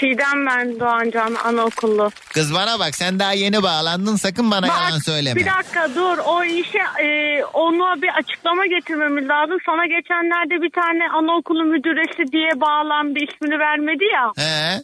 Çiğdem 0.00 0.46
ben 0.46 0.80
Doğancan 0.80 1.34
Anaokulu. 1.34 2.10
Kız 2.34 2.54
bana 2.54 2.78
bak 2.78 2.94
sen 2.94 3.18
daha 3.18 3.32
yeni 3.32 3.62
bağlandın 3.62 4.16
sakın 4.16 4.50
bana 4.50 4.66
yalan 4.66 4.98
söyleme. 4.98 5.40
Bir 5.40 5.46
dakika 5.46 5.94
dur 5.94 6.18
o 6.26 6.44
işe 6.44 6.78
e, 7.02 7.08
ona 7.44 8.02
bir 8.02 8.10
açıklama 8.18 8.66
getirmemiz 8.66 9.28
lazım. 9.28 9.58
Sana 9.66 9.86
geçenlerde 9.86 10.62
bir 10.62 10.70
tane 10.70 11.08
anaokulu 11.18 11.64
müdüresi 11.64 12.32
diye 12.32 12.50
bağlandı 12.60 13.18
ismini 13.18 13.58
vermedi 13.58 14.04
ya. 14.04 14.44
He? 14.44 14.82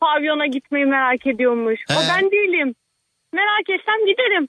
pavyona 0.00 0.46
gitmeyi 0.46 0.86
merak 0.86 1.26
ediyormuş. 1.26 1.80
O 1.90 1.94
He. 1.94 2.08
ben 2.14 2.30
değilim. 2.30 2.74
Merak 3.32 3.70
etsem 3.70 4.06
giderim. 4.06 4.48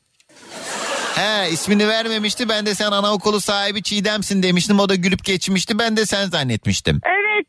He 1.17 1.49
ismini 1.49 1.87
vermemişti 1.87 2.49
ben 2.49 2.65
de 2.65 2.75
sen 2.75 2.91
anaokulu 2.91 3.41
sahibi 3.41 3.83
Çiğdem'sin 3.83 4.43
demiştim 4.43 4.79
o 4.79 4.89
da 4.89 4.95
gülüp 4.95 5.23
geçmişti 5.23 5.79
ben 5.79 5.97
de 5.97 6.05
sen 6.05 6.25
zannetmiştim. 6.29 7.01
Evet. 7.05 7.45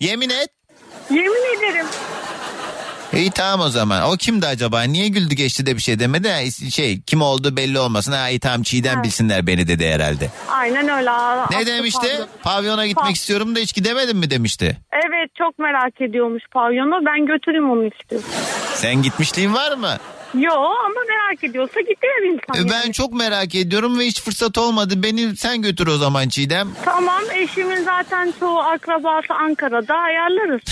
Yemin 0.00 0.30
et. 0.30 0.48
Yemin 1.10 1.58
ederim. 1.58 1.86
İyi 3.12 3.30
tamam 3.30 3.66
o 3.66 3.70
zaman. 3.70 4.02
O 4.02 4.16
kimdi 4.16 4.46
acaba? 4.46 4.82
Niye 4.82 5.08
güldü 5.08 5.34
geçti 5.34 5.66
de 5.66 5.76
bir 5.76 5.82
şey 5.82 5.98
demedi? 5.98 6.28
Ha, 6.28 6.50
şey 6.70 7.00
kim 7.02 7.22
oldu 7.22 7.56
belli 7.56 7.78
olmasın. 7.78 8.12
Ha 8.12 8.28
iyi 8.28 8.40
tamam 8.40 8.62
Çiğdem 8.62 9.02
bilsinler 9.02 9.46
beni 9.46 9.68
dedi 9.68 9.86
herhalde. 9.88 10.30
Aynen 10.50 10.88
öyle. 10.88 11.10
Ne 11.10 11.56
attı 11.56 11.66
demişti? 11.66 12.08
pavyon. 12.08 12.28
Pavyona 12.42 12.86
gitmek 12.86 13.06
Pa- 13.06 13.12
istiyorum 13.12 13.56
da 13.56 13.58
hiç 13.60 13.74
gidemedim 13.74 14.18
mi 14.18 14.30
demişti. 14.30 14.76
Evet 14.92 15.30
çok 15.38 15.58
merak 15.58 16.00
ediyormuş 16.00 16.42
pavyona. 16.52 17.06
Ben 17.06 17.26
götüreyim 17.26 17.70
onu 17.70 17.84
istiyorum. 17.86 18.28
Sen 18.74 19.02
gitmişliğin 19.02 19.54
var 19.54 19.76
mı? 19.76 19.96
Yo 20.34 20.52
ama 20.52 21.00
merak 21.08 21.44
ediyorsa 21.44 21.80
gider 21.80 22.32
insan. 22.32 22.66
E, 22.66 22.70
Ben 22.70 22.92
çok 22.92 23.12
merak 23.12 23.54
ediyorum 23.54 23.98
ve 23.98 24.04
hiç 24.06 24.22
fırsat 24.22 24.58
olmadı. 24.58 25.02
Beni 25.02 25.36
sen 25.36 25.62
götür 25.62 25.86
o 25.86 25.96
zaman 25.96 26.28
Çiğdem. 26.28 26.68
Tamam 26.84 27.22
eşimin 27.34 27.84
zaten 27.84 28.32
çoğu 28.40 28.58
akrabası 28.58 29.34
Ankara'da 29.34 29.94
ayarlarız. 29.94 30.62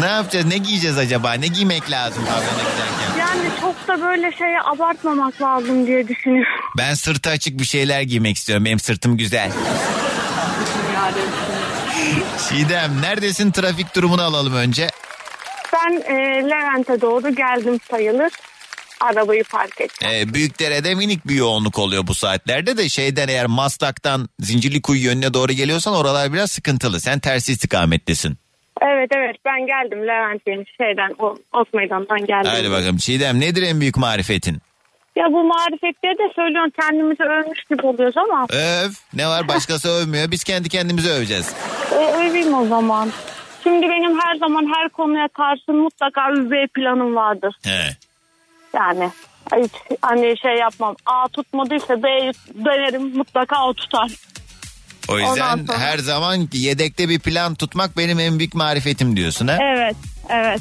ne 0.00 0.06
yapacağız? 0.06 0.46
Ne 0.46 0.58
giyeceğiz 0.58 0.98
acaba? 0.98 1.32
Ne 1.32 1.46
giymek 1.46 1.90
lazım 1.90 2.24
pavyona 2.24 2.70
giderken? 2.70 3.18
Yani 3.18 3.48
çok 3.60 3.88
da 3.88 4.02
böyle 4.02 4.32
şeye 4.32 4.60
abartmamak 4.60 5.42
lazım 5.42 5.86
diye 5.86 6.08
düşünüyorum. 6.08 6.52
Ben 6.78 6.94
sırtı 6.94 7.30
açık 7.30 7.58
bir 7.58 7.64
şeyler 7.64 8.00
giymek 8.02 8.36
istiyorum. 8.36 8.64
Benim 8.64 8.78
sırtım 8.80 9.16
güzel. 9.16 9.50
Çiğdem 12.48 13.02
neredesin? 13.02 13.50
Trafik 13.50 13.94
durumunu 13.96 14.22
alalım 14.22 14.54
önce. 14.54 14.90
Ben 15.74 15.92
e, 16.14 16.14
Levent'e 16.50 17.00
doğru 17.00 17.34
geldim 17.34 17.80
sayılır. 17.90 18.32
Arabayı 19.00 19.44
park 19.44 19.80
ettim. 19.80 20.08
Ee, 20.10 20.34
Büyükdere'de 20.34 20.94
minik 20.94 21.28
bir 21.28 21.34
yoğunluk 21.34 21.78
oluyor 21.78 22.06
bu 22.06 22.14
saatlerde 22.14 22.76
de 22.76 22.88
şeyden 22.88 23.28
eğer 23.28 23.46
Maslak'tan 23.46 24.28
Zincirlikuyu 24.40 25.02
yönüne 25.04 25.34
doğru 25.34 25.52
geliyorsan 25.52 25.94
oralar 25.94 26.32
biraz 26.32 26.50
sıkıntılı. 26.50 27.00
Sen 27.00 27.18
tersi 27.18 27.52
istikamettesin. 27.52 28.36
Evet 28.82 29.10
evet 29.16 29.36
ben 29.44 29.66
geldim 29.66 29.98
Levent'in 30.02 30.66
şeyden 30.76 31.14
o, 31.18 31.36
Ot 31.52 31.74
Meydan'dan 31.74 32.26
geldim. 32.26 32.50
Hadi 32.54 32.70
bakalım 32.70 32.96
Çiğdem 32.96 33.40
nedir 33.40 33.62
en 33.62 33.80
büyük 33.80 33.96
marifetin? 33.96 34.58
Ya 35.16 35.24
bu 35.32 35.44
marifetleri 35.44 36.18
de 36.18 36.32
söylüyorsun 36.36 36.72
kendimizi 36.80 37.22
övmüş 37.22 37.64
gibi 37.70 37.86
oluyoruz 37.86 38.16
ama 38.16 38.46
Öv. 38.50 38.90
Ne 39.14 39.26
var 39.28 39.48
başkası 39.48 39.88
övmüyor. 40.02 40.30
Biz 40.30 40.44
kendi 40.44 40.68
kendimizi 40.68 41.10
öveceğiz. 41.10 41.54
e, 41.92 41.94
öveyim 41.96 42.54
o 42.54 42.66
zaman. 42.66 43.10
Şimdi 43.64 43.88
benim 43.88 44.20
her 44.20 44.36
zaman 44.36 44.72
her 44.76 44.88
konuya 44.88 45.28
karşı 45.28 45.72
mutlaka 45.72 46.20
B 46.50 46.66
planım 46.66 47.14
vardır. 47.14 47.56
He. 47.64 47.96
Yani 48.74 49.10
hiç 49.56 49.72
hani 50.02 50.34
şey 50.42 50.54
yapmam. 50.56 50.96
A 51.06 51.28
tutmadıysa 51.28 52.02
B'yi 52.02 52.32
denerim 52.54 53.16
mutlaka 53.16 53.66
o 53.68 53.74
tutar. 53.74 54.10
O 55.08 55.18
yüzden 55.18 55.66
sonra- 55.66 55.78
her 55.78 55.98
zaman 55.98 56.48
yedekte 56.52 57.08
bir 57.08 57.18
plan 57.18 57.54
tutmak 57.54 57.96
benim 57.96 58.18
en 58.20 58.38
büyük 58.38 58.54
marifetim 58.54 59.16
diyorsun 59.16 59.48
ha? 59.48 59.58
Evet 59.60 59.96
evet. 60.28 60.60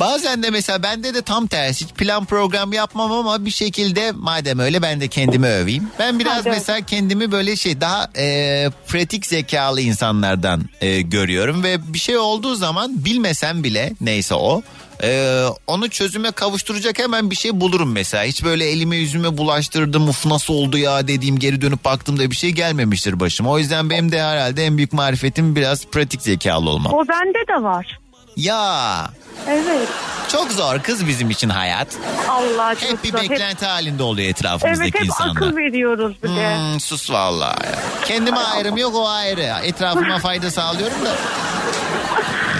Bazen 0.00 0.42
de 0.42 0.50
mesela 0.50 0.82
bende 0.82 1.14
de 1.14 1.22
tam 1.22 1.46
tersi 1.46 1.84
hiç 1.84 1.92
plan 1.92 2.24
program 2.24 2.72
yapmam 2.72 3.12
ama 3.12 3.44
bir 3.44 3.50
şekilde 3.50 4.12
madem 4.12 4.58
öyle 4.58 4.82
ben 4.82 5.00
de 5.00 5.08
kendimi 5.08 5.46
öveyim. 5.46 5.90
Ben 5.98 6.18
biraz 6.18 6.38
Hadi. 6.38 6.48
mesela 6.48 6.80
kendimi 6.80 7.32
böyle 7.32 7.56
şey 7.56 7.80
daha 7.80 8.10
e, 8.16 8.70
pratik 8.88 9.26
zekalı 9.26 9.80
insanlardan 9.80 10.62
e, 10.80 11.00
görüyorum 11.00 11.62
ve 11.62 11.92
bir 11.92 11.98
şey 11.98 12.18
olduğu 12.18 12.54
zaman 12.54 13.04
bilmesem 13.04 13.64
bile 13.64 13.92
neyse 14.00 14.34
o 14.34 14.62
e, 15.02 15.42
onu 15.66 15.90
çözüme 15.90 16.30
kavuşturacak 16.30 16.98
hemen 16.98 17.30
bir 17.30 17.36
şey 17.36 17.60
bulurum 17.60 17.92
mesela. 17.92 18.24
Hiç 18.24 18.44
böyle 18.44 18.64
elime 18.70 18.96
yüzüme 18.96 19.36
bulaştırdım 19.36 20.08
uf 20.08 20.26
nasıl 20.26 20.54
oldu 20.54 20.78
ya 20.78 21.08
dediğim 21.08 21.38
geri 21.38 21.60
dönüp 21.60 21.84
baktığımda 21.84 22.30
bir 22.30 22.36
şey 22.36 22.50
gelmemiştir 22.50 23.20
başıma. 23.20 23.50
O 23.50 23.58
yüzden 23.58 23.90
benim 23.90 24.12
de 24.12 24.22
herhalde 24.22 24.64
en 24.64 24.76
büyük 24.76 24.92
marifetim 24.92 25.56
biraz 25.56 25.86
pratik 25.86 26.22
zekalı 26.22 26.70
olmam. 26.70 26.92
O 26.94 27.08
bende 27.08 27.38
de 27.48 27.62
var. 27.62 27.98
Ya 28.38 29.10
Evet. 29.48 29.88
çok 30.32 30.52
zor 30.52 30.78
kız 30.78 31.06
bizim 31.08 31.30
için 31.30 31.48
hayat. 31.48 31.88
Allah 32.28 32.74
çok 32.74 32.90
Hep 32.90 33.04
bir 33.04 33.10
zor. 33.12 33.20
beklenti 33.20 33.66
halinde 33.66 34.02
oluyor 34.02 34.26
Evet 34.26 34.36
etrafımızdaki 34.38 34.98
hep 34.98 35.04
insanlar. 35.04 35.30
akıl 35.36 35.56
veriyoruz 35.56 36.16
bir 36.22 36.28
de. 36.28 36.56
Hmm, 36.56 36.80
sus 36.80 37.10
vallahi 37.10 37.66
ya. 37.66 37.78
Kendime 38.04 38.36
ayrım 38.38 38.76
yok 38.76 38.94
o 38.94 39.08
ayrı. 39.08 39.40
Etrafıma 39.62 40.18
fayda 40.22 40.50
sağlıyorum 40.50 41.04
da. 41.04 41.10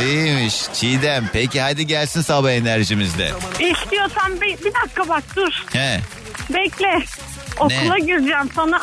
İyiymiş 0.05 0.55
Çiğdem. 0.75 1.31
Peki 1.33 1.61
hadi 1.61 1.87
gelsin 1.87 2.21
sabah 2.21 2.51
enerjimizde. 2.51 3.31
İstiyorsan 3.61 4.41
bir, 4.41 4.59
bir 4.65 4.73
dakika 4.75 5.09
bak 5.09 5.23
dur. 5.37 5.65
He. 5.73 6.01
Bekle. 6.55 6.99
Okula 7.61 7.99
gireceğim 7.99 8.51
sana. 8.55 8.81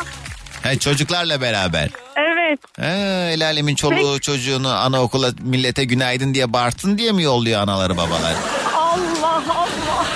He 0.62 0.78
çocuklarla 0.78 1.40
beraber. 1.40 1.88
Evet. 2.16 2.35
He, 2.80 3.32
el 3.32 3.44
alemin 3.46 3.74
çoluğu 3.74 4.20
çocuğunu 4.20 4.68
anaokula 4.68 5.30
millete 5.42 5.84
günaydın 5.84 6.34
diye 6.34 6.52
bağırtsın 6.52 6.98
diye 6.98 7.12
mi 7.12 7.22
yolluyor 7.22 7.60
anaları 7.60 7.96
babalar? 7.96 8.34
Allah 8.76 9.42
Allah. 9.56 10.06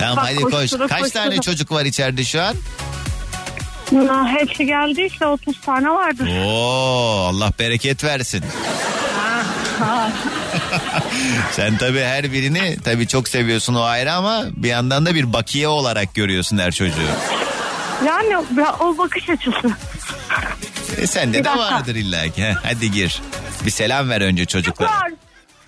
Tamam 0.00 0.16
Bak, 0.16 0.24
hadi 0.26 0.42
koş. 0.42 0.52
koştura, 0.52 0.86
Kaç 0.86 1.00
koştura. 1.00 1.22
tane 1.22 1.40
çocuk 1.40 1.72
var 1.72 1.84
içeride 1.84 2.24
şu 2.24 2.42
an? 2.42 2.54
Ya, 3.92 4.26
hepsi 4.28 4.66
geldiyse 4.66 5.26
30 5.26 5.60
tane 5.60 5.90
vardır. 5.90 6.28
Oo 6.46 7.26
Allah 7.28 7.50
bereket 7.58 8.04
versin. 8.04 8.44
Ha. 9.78 10.10
Sen 11.52 11.76
tabii 11.76 12.00
her 12.00 12.32
birini 12.32 12.76
tabii 12.84 13.06
çok 13.08 13.28
seviyorsun 13.28 13.74
o 13.74 13.82
ayrı 13.82 14.12
ama 14.12 14.44
bir 14.56 14.68
yandan 14.68 15.06
da 15.06 15.14
bir 15.14 15.32
bakiye 15.32 15.68
olarak 15.68 16.14
görüyorsun 16.14 16.58
her 16.58 16.72
çocuğu. 16.72 16.92
Yani 18.06 18.30
ya, 18.32 18.76
o 18.80 18.98
bakış 18.98 19.30
açısı. 19.30 19.70
E 20.98 21.06
sende 21.06 21.38
Bir 21.38 21.44
de 21.44 21.48
dakika. 21.48 21.74
vardır 21.74 21.94
illa 21.94 22.28
ki. 22.28 22.42
Heh, 22.44 22.54
hadi 22.62 22.90
gir. 22.90 23.22
Bir 23.66 23.70
selam 23.70 24.10
ver 24.10 24.20
önce 24.20 24.44
çocuklara. 24.46 24.90
Var. 24.90 25.10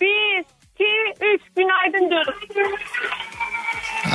Bir, 0.01 0.39
iki, 0.41 1.25
üç. 1.35 1.41
Günaydın 1.57 2.11
diyorum. 2.11 2.35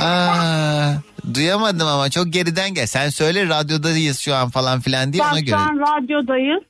Aa, 0.00 0.92
duyamadım 1.34 1.88
ama 1.88 2.10
çok 2.10 2.32
geriden 2.32 2.74
gel. 2.74 2.86
Sen 2.86 3.08
söyle 3.08 3.48
radyodayız 3.48 4.18
şu 4.20 4.34
an 4.34 4.50
falan 4.50 4.80
filan 4.80 5.12
diye 5.12 5.22
Bak 5.22 5.32
ona 5.32 5.38
şu 5.38 5.44
göre. 5.44 5.56
an 5.56 5.78
radyodayız. 5.78 6.62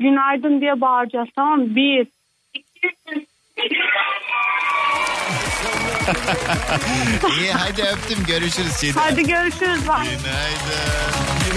Günaydın 0.00 0.60
diye 0.60 0.80
bağıracağız 0.80 1.28
tamam 1.36 1.58
mı? 1.60 1.76
Bir, 1.76 2.06
iki, 2.54 2.86
üç. 3.16 3.27
İyi 7.38 7.52
hadi 7.52 7.82
öptüm 7.82 8.18
görüşürüz 8.26 8.76
Çiğdem. 8.80 9.02
Hadi 9.02 9.22
görüşürüz. 9.26 9.88
Bak. 9.88 10.04
Yine 10.04 10.16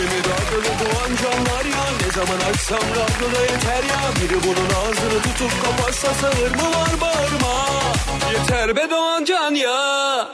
mi 0.04 0.20
radyoda 0.20 0.70
doğan 0.80 1.10
canlar 1.24 1.66
ya 1.66 1.84
Ne 2.06 2.12
zaman 2.12 2.40
açsam 2.50 2.80
radyoda 2.80 3.42
yeter 3.42 3.84
ya 3.84 4.00
Biri 4.22 4.44
bunun 4.44 4.70
ağzını 4.70 5.22
tutup 5.22 5.52
kapatsa 5.66 6.14
sağır 6.14 6.52
mı 6.56 6.72
var 6.76 6.90
bağırma 7.02 7.66
Yeter 8.32 8.76
be 8.76 8.90
doğan 8.90 9.26
can 9.26 9.56
ya 9.56 10.28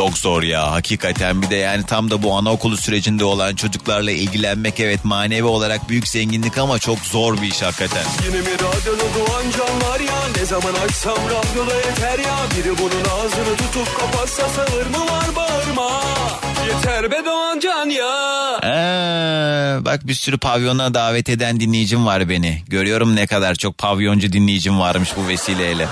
Çok 0.00 0.18
zor 0.18 0.42
ya 0.42 0.72
hakikaten 0.72 1.42
bir 1.42 1.50
de 1.50 1.56
yani 1.56 1.86
tam 1.86 2.10
da 2.10 2.22
bu 2.22 2.34
anaokulu 2.34 2.76
sürecinde 2.76 3.24
olan 3.24 3.54
çocuklarla 3.54 4.10
ilgilenmek 4.10 4.80
evet 4.80 5.04
manevi 5.04 5.44
olarak 5.44 5.88
büyük 5.88 6.08
zenginlik 6.08 6.58
ama 6.58 6.78
çok 6.78 6.98
zor 6.98 7.42
bir 7.42 7.46
iş 7.46 7.62
hakikaten. 7.62 8.04
Yine 8.26 8.40
mi 8.40 8.54
radyoda 8.54 9.04
doğan 9.18 9.42
canlar 9.42 10.00
ya 10.00 10.18
Ne 10.36 10.44
zaman 10.44 10.74
açsam 10.74 11.16
radyoda 11.16 11.74
yeter 11.76 12.18
ya 12.18 12.36
Biri 12.56 12.78
bunun 12.78 13.04
ağzını 13.04 13.56
tutup 13.56 14.00
kapatsa 14.00 14.48
sağır 14.48 14.86
mı 14.86 15.12
var 15.12 15.36
bağırma 15.36 16.02
Yeter 16.66 17.10
be 17.10 17.24
doğan 17.24 17.60
can 17.60 17.88
ya 17.90 18.60
Ee, 18.64 19.84
bak 19.84 20.06
bir 20.06 20.14
sürü 20.14 20.38
pavyona 20.38 20.94
davet 20.94 21.28
eden 21.28 21.60
dinleyicim 21.60 22.06
var 22.06 22.28
beni. 22.28 22.62
Görüyorum 22.68 23.16
ne 23.16 23.26
kadar 23.26 23.54
çok 23.54 23.78
pavyoncu 23.78 24.32
dinleyicim 24.32 24.80
varmış 24.80 25.10
bu 25.16 25.28
vesileyle. 25.28 25.86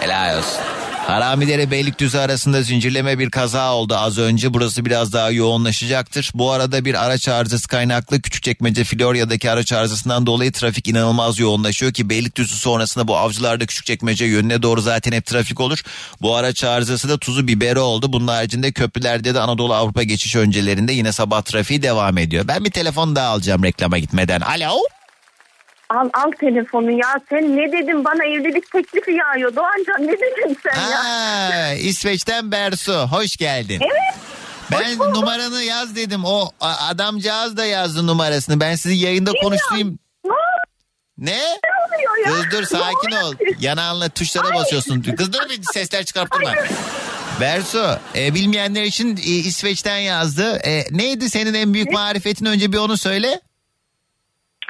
Helal 0.00 0.38
olsun. 0.38 0.73
Haramidere 1.06 1.70
Beylikdüzü 1.70 2.18
arasında 2.18 2.62
zincirleme 2.62 3.18
bir 3.18 3.30
kaza 3.30 3.74
oldu 3.74 3.96
az 3.96 4.18
önce. 4.18 4.54
Burası 4.54 4.84
biraz 4.84 5.12
daha 5.12 5.30
yoğunlaşacaktır. 5.30 6.30
Bu 6.34 6.50
arada 6.50 6.84
bir 6.84 7.04
araç 7.04 7.28
arızası 7.28 7.68
kaynaklı 7.68 8.20
Küçükçekmece 8.20 8.84
Florya'daki 8.84 9.50
araç 9.50 9.72
arızasından 9.72 10.26
dolayı 10.26 10.52
trafik 10.52 10.88
inanılmaz 10.88 11.38
yoğunlaşıyor 11.38 11.92
ki 11.92 12.10
Beylikdüzü 12.10 12.54
sonrasında 12.54 13.08
bu 13.08 13.16
avcılarda 13.16 13.66
Küçükçekmece 13.66 14.24
yönüne 14.24 14.62
doğru 14.62 14.80
zaten 14.80 15.12
hep 15.12 15.26
trafik 15.26 15.60
olur. 15.60 15.82
Bu 16.22 16.36
araç 16.36 16.64
arızası 16.64 17.08
da 17.08 17.18
tuzu 17.18 17.48
biberi 17.48 17.78
oldu. 17.78 18.12
Bunun 18.12 18.28
haricinde 18.28 18.72
köprülerde 18.72 19.34
de 19.34 19.40
Anadolu 19.40 19.74
Avrupa 19.74 20.02
geçiş 20.02 20.36
öncelerinde 20.36 20.92
yine 20.92 21.12
sabah 21.12 21.42
trafiği 21.42 21.82
devam 21.82 22.18
ediyor. 22.18 22.48
Ben 22.48 22.64
bir 22.64 22.70
telefon 22.70 23.16
daha 23.16 23.28
alacağım 23.28 23.64
reklama 23.64 23.98
gitmeden. 23.98 24.40
Alo? 24.40 24.78
Al 25.90 26.08
al 26.12 26.30
telefonu 26.40 26.90
ya. 26.90 27.20
Sen 27.30 27.56
ne 27.56 27.72
dedin 27.72 28.04
bana 28.04 28.24
evlilik 28.24 28.72
teklifi 28.72 29.12
yağıyor. 29.12 29.56
Doğancan 29.56 30.02
ne 30.02 30.12
dedin 30.12 30.58
sen 30.62 30.80
ya? 30.90 31.04
Ha, 31.04 31.72
İsveç'ten 31.74 32.52
Bersu 32.52 32.94
hoş 32.94 33.36
geldin. 33.36 33.80
Evet. 33.80 34.14
Ben 34.72 34.98
numaranı 34.98 35.62
yaz 35.62 35.96
dedim. 35.96 36.24
O 36.24 36.50
adamcağız 36.60 37.56
da 37.56 37.64
yazdı 37.64 38.06
numarasını. 38.06 38.60
Ben 38.60 38.74
sizi 38.74 38.94
yayında 38.94 39.32
konuşayım. 39.42 39.98
Ne? 40.24 40.30
Ne? 41.18 41.32
Ne 41.32 42.02
ya. 42.26 42.34
Kız 42.34 42.50
dur 42.50 42.62
sakin 42.62 43.10
ol. 43.10 43.34
Yanağınla 43.60 44.08
tuşlara 44.08 44.54
basıyorsun. 44.54 45.02
Kız 45.02 45.32
dur 45.32 45.48
bir 45.50 45.62
sesler 45.72 46.04
çıkartma. 46.04 46.52
Bersu 47.40 47.98
e, 48.16 48.34
bilmeyenler 48.34 48.82
için 48.82 49.16
e, 49.16 49.20
İsveç'ten 49.20 49.98
yazdı. 49.98 50.56
E, 50.56 50.84
neydi 50.90 51.30
senin 51.30 51.54
en 51.54 51.74
büyük 51.74 51.92
marifetin 51.92 52.46
önce 52.46 52.72
bir 52.72 52.78
onu 52.78 52.96
söyle. 52.96 53.40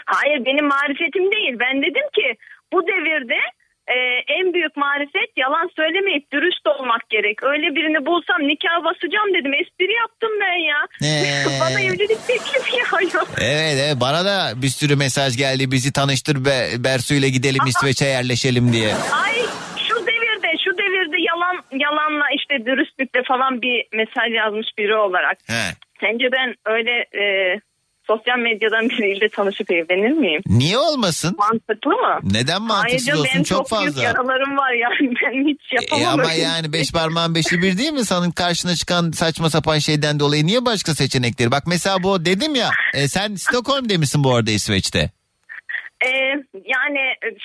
Hayır 0.06 0.44
benim 0.44 0.66
marifetim 0.66 1.32
değil. 1.32 1.56
Ben 1.60 1.82
dedim 1.82 2.08
ki 2.14 2.36
bu 2.72 2.86
devirde 2.86 3.40
e, 3.88 3.96
en 4.38 4.54
büyük 4.54 4.76
marifet 4.76 5.30
yalan 5.36 5.70
söylemeyip 5.76 6.32
dürüst 6.32 6.66
olmak 6.66 7.10
gerek. 7.10 7.42
Öyle 7.42 7.66
birini 7.76 8.06
bulsam 8.06 8.40
nikah 8.48 8.84
basacağım 8.84 9.34
dedim. 9.34 9.54
Espri 9.54 9.92
yaptım 9.92 10.30
ben 10.40 10.58
ya. 10.72 10.80
Ee. 11.02 11.44
Bana 11.60 11.80
evlilik 11.80 12.26
teklifi 12.26 12.76
yağıyor. 12.76 13.26
Evet, 13.40 13.76
evet 13.84 13.96
bana 14.00 14.24
da 14.24 14.62
bir 14.62 14.68
sürü 14.68 14.96
mesaj 14.96 15.36
geldi. 15.36 15.70
Bizi 15.70 15.92
tanıştır 15.92 16.44
be, 16.44 16.84
Bersu 16.84 17.14
ile 17.14 17.28
gidelim 17.28 17.66
İsveç'e 17.66 18.06
yerleşelim 18.06 18.72
diye. 18.72 18.94
Ay 19.24 19.34
şu 19.88 20.06
devirde 20.06 20.48
şu 20.64 20.78
devirde 20.78 21.16
yalan 21.30 21.56
yalanla 21.72 22.24
işte 22.36 22.66
dürüstlükle 22.66 23.22
falan 23.28 23.62
bir 23.62 23.86
mesaj 23.92 24.32
yazmış 24.32 24.66
biri 24.78 24.96
olarak. 24.96 25.38
He. 25.46 25.64
Sence 26.00 26.28
ben 26.32 26.54
öyle 26.66 26.90
e, 27.22 27.24
sosyal 28.06 28.38
medyadan 28.38 28.88
biriyle 28.88 29.28
tanışıp 29.28 29.70
evlenir 29.70 30.10
miyim? 30.10 30.42
Niye 30.46 30.78
olmasın? 30.78 31.36
Mantıklı 31.38 31.90
mı? 31.90 32.18
Neden 32.22 32.62
mantıksız 32.62 33.08
Ayrıca 33.08 33.14
olsun 33.14 33.26
benim 33.34 33.44
çok 33.44 33.58
çok, 33.58 33.68
fazla. 33.68 34.02
yaralarım 34.02 34.56
var 34.56 34.72
yani 34.72 35.14
ben 35.24 35.48
hiç 35.48 35.60
E 35.72 35.74
yapamam. 35.94 36.20
ama 36.20 36.30
öyle 36.32 36.42
yani 36.42 36.68
bir 36.68 36.72
beş 36.72 36.90
şey. 36.90 37.00
parmağın 37.00 37.34
beşi 37.34 37.62
bir 37.62 37.78
değil 37.78 37.92
mi? 37.92 38.04
Sanın 38.04 38.30
karşına 38.30 38.74
çıkan 38.74 39.10
saçma 39.10 39.50
sapan 39.50 39.78
şeyden 39.78 40.20
dolayı 40.20 40.46
niye 40.46 40.64
başka 40.66 40.94
seçenekleri? 40.94 41.50
Bak 41.50 41.62
mesela 41.66 42.02
bu 42.02 42.24
dedim 42.24 42.54
ya 42.54 42.70
e, 42.94 43.08
sen 43.08 43.34
Stockholm 43.34 43.88
demişsin 43.88 44.24
bu 44.24 44.34
arada 44.34 44.50
İsveç'te. 44.50 45.10
E, 46.04 46.10
yani 46.54 47.00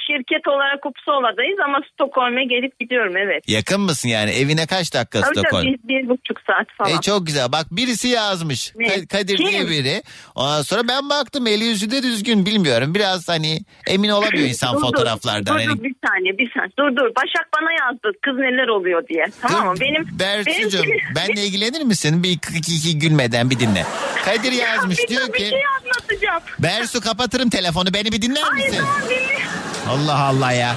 şirket 0.07 0.47
olarak 0.47 0.85
Uppsala'dayız 0.85 1.59
ama 1.65 1.79
Stockholm'e 1.93 2.43
gelip 2.45 2.79
gidiyorum 2.79 3.17
evet. 3.17 3.43
Yakın 3.49 3.81
mısın 3.81 4.09
yani? 4.09 4.31
Evine 4.31 4.65
kaç 4.67 4.93
dakika 4.93 5.21
Tabii 5.21 5.33
Stockholm? 5.39 5.61
tabii 5.63 5.77
bir, 5.83 6.03
bir 6.03 6.09
buçuk 6.09 6.37
saat 6.47 6.67
falan. 6.77 6.97
E 6.97 7.01
çok 7.01 7.27
güzel. 7.27 7.51
Bak 7.51 7.65
birisi 7.71 8.07
yazmış. 8.07 8.75
Ne? 8.75 8.87
Ka- 8.87 9.07
Kadir 9.07 9.37
Kim? 9.37 9.47
diye 9.47 9.67
biri. 9.69 10.01
Ondan 10.35 10.61
sonra 10.61 10.87
ben 10.87 11.09
baktım 11.09 11.47
eli 11.47 11.63
yüzü 11.63 11.91
de 11.91 12.03
düzgün 12.03 12.45
bilmiyorum. 12.45 12.95
Biraz 12.95 13.29
hani 13.29 13.59
emin 13.87 14.09
olamıyor 14.09 14.47
insan 14.49 14.75
Dur, 14.75 14.81
fotoğraflardan. 14.81 15.55
Dur, 15.55 15.59
Hani 15.65 15.77
dur 15.77 15.83
bir 15.83 15.95
saniye 16.07 16.37
bir 16.37 16.51
saniye. 16.51 16.71
Dur 16.79 16.95
dur 16.95 17.15
Başak 17.15 17.47
bana 17.61 17.71
yazdı 17.71 18.11
kız 18.21 18.35
neler 18.37 18.67
oluyor 18.67 19.07
diye. 19.07 19.25
Tamam 19.41 19.67
mı? 19.67 19.73
Benim 19.81 20.07
Bersucuğum 20.19 20.83
benim- 20.83 20.99
benle 21.15 21.45
ilgilenir 21.45 21.81
misin? 21.81 22.23
Bir 22.23 22.29
iki, 22.29 22.57
iki, 22.57 22.75
iki 22.75 22.99
gülmeden 22.99 23.49
bir 23.49 23.59
dinle. 23.59 23.85
Kadir 24.25 24.51
Ya, 24.59 24.67
yazmış 24.67 24.97
bir, 24.99 25.07
diyor 25.07 25.27
bir 25.27 25.33
ki 25.33 25.49
şey 25.49 25.61
anlatacağım. 25.81 26.41
Bersu 26.59 27.01
kapatırım 27.01 27.49
telefonu 27.49 27.93
beni 27.93 28.11
bir 28.11 28.21
dinler 28.21 28.43
Hayır 28.51 28.69
misin? 28.69 28.85
Allah 29.89 30.19
Allah 30.19 30.51
ya. 30.51 30.75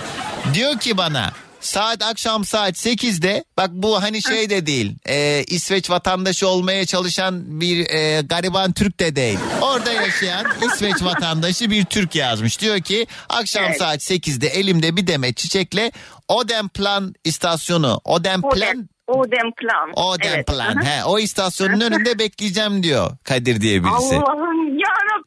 Diyor 0.54 0.78
ki 0.78 0.96
bana 0.96 1.32
saat 1.60 2.02
akşam 2.02 2.44
saat 2.44 2.74
8'de 2.74 3.44
bak 3.56 3.70
bu 3.72 4.02
hani 4.02 4.22
şey 4.22 4.50
de 4.50 4.66
değil 4.66 4.94
e, 5.08 5.44
İsveç 5.46 5.90
vatandaşı 5.90 6.48
olmaya 6.48 6.86
çalışan 6.86 7.60
bir 7.60 7.90
e, 7.90 8.20
gariban 8.20 8.72
Türk 8.72 9.00
de 9.00 9.16
değil. 9.16 9.38
Orada 9.62 9.92
yaşayan 9.92 10.46
İsveç 10.66 11.02
vatandaşı 11.02 11.70
bir 11.70 11.84
Türk 11.84 12.14
yazmış. 12.14 12.60
Diyor 12.60 12.80
ki 12.80 13.06
akşam 13.28 13.64
Evet. 13.64 13.78
saat 13.78 14.00
8'de 14.00 14.46
elimde 14.46 14.96
bir 14.96 15.06
demet 15.06 15.36
çiçekle 15.36 15.92
Odenplan 16.28 17.14
istasyonu 17.24 18.00
Odenplan 18.04 18.52
Odem, 18.52 18.88
Odem 19.06 19.52
plan. 19.60 20.06
Odenplan 20.06 20.76
Evet. 20.76 20.86
he, 20.86 21.04
o 21.04 21.18
istasyonun 21.18 21.80
önünde 21.80 22.18
bekleyeceğim 22.18 22.82
diyor 22.82 23.10
Kadir 23.24 23.60
diye 23.60 23.84
birisi. 23.84 24.16
Allah'ım 24.16 24.71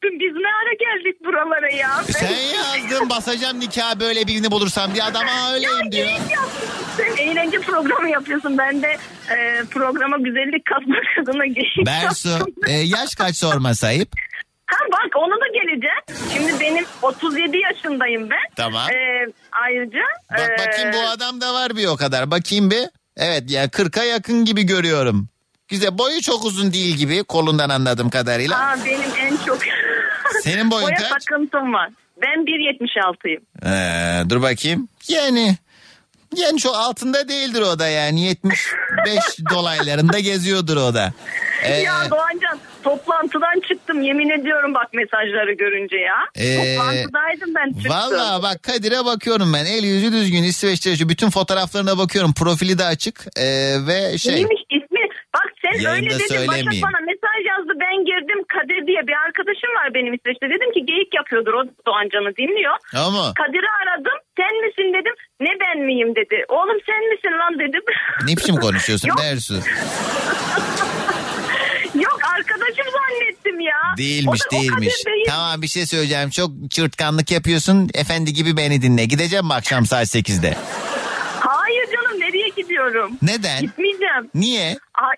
ya 0.06 0.12
Rabbim 0.12 0.20
biz 0.20 0.34
ne 0.36 0.47
ara 0.47 0.74
geldik 0.80 1.26
buralara 1.26 1.70
ya. 1.76 1.89
Ben- 2.08 2.14
Sen 2.14 2.32
yazdın 2.89 3.10
basacağım 3.10 3.60
nikah 3.60 3.99
böyle 3.99 4.28
birini 4.28 4.51
bulursam 4.51 4.93
diye 4.93 5.03
adam 5.03 5.28
"Aa, 5.28 5.53
öyleyim 5.53 5.91
diyor. 5.91 6.08
Sen 6.97 7.18
eğlence 7.18 7.60
programı 7.60 8.10
yapıyorsun. 8.10 8.58
Ben 8.58 8.82
de 8.82 8.97
e, 9.30 9.64
programa 9.72 10.18
güzellik 10.18 10.66
katmak 10.66 11.03
adına 11.24 11.45
geyik 11.45 11.86
Bersu 11.86 12.30
e, 12.68 12.72
yaş 12.72 13.16
kaç 13.16 13.38
sorma 13.38 13.74
sayıp? 13.76 14.10
Ha 14.68 14.78
bak 14.91 15.12
onu 15.16 15.32
da 15.34 15.47
geleceğim. 15.53 16.30
Şimdi 16.34 16.60
benim 16.60 16.86
37 17.01 17.58
yaşındayım 17.58 18.30
ben. 18.30 18.53
Tamam. 18.56 18.89
E, 18.89 19.28
ayrıca. 19.51 19.99
Bak 20.32 20.49
e, 20.60 20.68
bakayım 20.68 20.93
bu 20.93 21.10
adam 21.10 21.41
da 21.41 21.53
var 21.53 21.76
bir 21.78 21.88
o 21.88 21.95
kadar. 21.97 22.32
Bakayım 22.32 22.72
bir. 22.72 22.86
Evet 23.18 23.43
ya 23.51 23.66
40'a 23.66 24.03
yakın 24.03 24.45
gibi 24.45 24.64
görüyorum. 24.64 25.30
Güzel 25.68 25.97
boyu 25.97 26.22
çok 26.22 26.45
uzun 26.45 26.74
değil 26.74 26.95
gibi 26.95 27.24
kolundan 27.24 27.70
anladığım 27.70 28.10
kadarıyla. 28.10 28.58
Aa, 28.60 28.78
benim 28.86 29.10
en 29.20 29.38
çok... 29.45 29.58
Senin 30.44 30.72
boyun 30.72 30.88
Boya 30.88 30.96
kaç? 31.10 31.26
takıntım 31.26 31.74
var. 31.74 31.90
Ben 32.22 32.46
1.76'yım. 32.46 33.42
Ee, 33.66 34.30
dur 34.30 34.42
bakayım. 34.42 34.88
Yani 35.08 35.56
yani 36.36 36.58
çok 36.60 36.76
altında 36.76 37.28
değildir 37.30 37.62
o 37.62 37.80
da 37.80 37.88
yani 37.88 38.22
75 38.26 39.20
dolaylarında 39.52 40.20
geziyordur 40.20 40.78
o 40.78 40.94
da. 40.94 41.14
Ee, 41.64 41.74
Ya 41.74 42.10
Doğancan 42.12 42.60
toplantıdan 42.84 43.60
çıktım 43.68 44.02
yemin 44.02 44.30
ediyorum 44.30 44.74
bak 44.74 44.94
mesajları 44.94 45.54
görünce 45.54 45.98
ya. 45.98 46.18
Ee, 46.36 46.56
Toplantıdaydım 46.56 47.56
ben 47.56 47.74
çıktım. 47.74 47.92
Valla 47.92 48.44
bak 48.44 48.64
Kadir'e 48.64 49.06
bakıyorum 49.06 49.54
ben. 49.54 49.66
El 49.66 49.84
yüzü 49.84 50.12
düzgün 50.12 50.44
İsveç'te 50.44 50.90
yaşıyor. 50.90 51.10
Bütün 51.10 51.30
fotoğraflarına 51.30 51.98
bakıyorum. 51.98 52.34
Profili 52.34 52.78
de 52.78 52.86
açık. 52.86 53.26
Ee, 53.38 53.76
ve 53.88 54.18
şey. 54.18 54.36
Neymiş 54.36 54.62
ismi? 54.70 55.00
Bak 55.34 55.52
sen 55.66 55.82
Yayında 55.82 56.14
öyle 56.14 56.24
dedin. 56.24 56.48
Başak 56.48 56.74
bana. 56.84 57.00
Ben 57.96 58.06
girdim 58.06 58.39
Kadir 58.54 58.88
diye 58.88 59.02
bir 59.08 59.16
arkadaşım 59.26 59.70
var 59.80 59.93
benim 59.93 60.14
İsveç'te. 60.14 60.46
Dedim 60.50 60.72
ki 60.74 60.86
geyik 60.86 61.14
yapıyordur 61.16 61.54
o 61.54 61.64
Doğancan'ı 61.88 62.36
dinliyor. 62.36 62.76
Ama 63.06 63.34
Kadir'i 63.34 63.70
aradım. 63.82 64.18
Sen 64.38 64.54
misin 64.66 64.93
dedim. 65.00 65.14
Ne 65.39 65.50
ben 65.62 65.86
miyim 65.86 66.16
dedi. 66.16 66.46
Oğlum 66.50 66.78
sen 66.86 67.10
misin 67.10 67.34
lan 67.39 67.60
dedim. 67.60 67.82
ne 68.28 68.32
biçim 68.38 68.56
konuşuyorsun 68.66 69.08
Yok. 69.08 69.18
Dersu? 69.18 69.54
Yok 72.06 72.20
arkadaşım 72.38 72.86
zannettim 72.98 73.60
ya. 73.60 73.78
Değilmiş 73.98 74.41
O 74.41 74.46
da- 74.46 74.52
değilmiş. 74.60 75.06
Değil. 75.06 75.26
Tamam 75.30 75.62
bir 75.62 75.68
şey 75.68 75.86
söyleyeceğim. 75.86 76.30
Çok 76.30 76.50
çırtkanlık 76.72 77.32
yapıyorsun. 77.32 77.89
Efendi 77.93 78.34
gibi 78.34 78.58
beni 78.58 78.82
dinle. 78.82 79.06
Gideceğim 79.06 79.46
mi 79.46 79.54
akşam 79.54 79.86
saat 79.86 80.06
8'de? 80.16 80.54
Hayır 81.39 81.86
canım 81.91 82.20
nereye 82.20 82.50
gidiyorum? 82.50 83.12
Neden? 83.22 83.62
Gitmeyeceğim. 83.62 84.30
Niye? 84.36 84.78
Ay, 84.93 85.16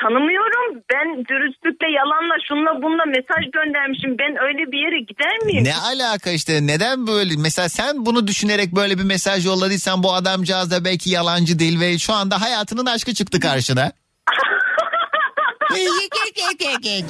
tanımıyorum. 0.00 0.82
Ben 0.92 1.24
dürüstlükle, 1.28 1.88
yalanla, 1.98 2.34
şunla 2.48 2.82
bunla 2.82 3.04
mesaj 3.06 3.44
göndermişim. 3.52 4.16
Ben 4.18 4.32
öyle 4.46 4.72
bir 4.72 4.78
yere 4.78 5.00
gider 5.00 5.38
miyim? 5.46 5.64
Ne 5.64 5.76
alaka 5.76 6.30
işte 6.30 6.66
neden 6.66 7.06
böyle 7.06 7.34
mesela 7.38 7.68
sen 7.68 8.06
bunu 8.06 8.26
düşünerek 8.26 8.72
böyle 8.72 8.98
bir 8.98 9.04
mesaj 9.04 9.46
yolladıysan 9.46 10.02
bu 10.02 10.14
adamcağız 10.14 10.70
da 10.70 10.84
belki 10.84 11.10
yalancı 11.10 11.58
değil 11.58 11.80
ve 11.80 11.98
şu 11.98 12.12
anda 12.12 12.40
hayatının 12.40 12.86
aşkı 12.86 13.14
çıktı 13.14 13.40
karşına. 13.40 13.92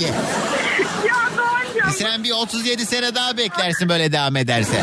ya. 0.01 1.91
Sen 1.91 2.25
bir 2.25 2.31
37 2.31 2.87
sene 2.87 3.15
daha 3.15 3.37
beklersin 3.37 3.89
böyle 3.89 4.13
devam 4.13 4.37
ederse. 4.37 4.81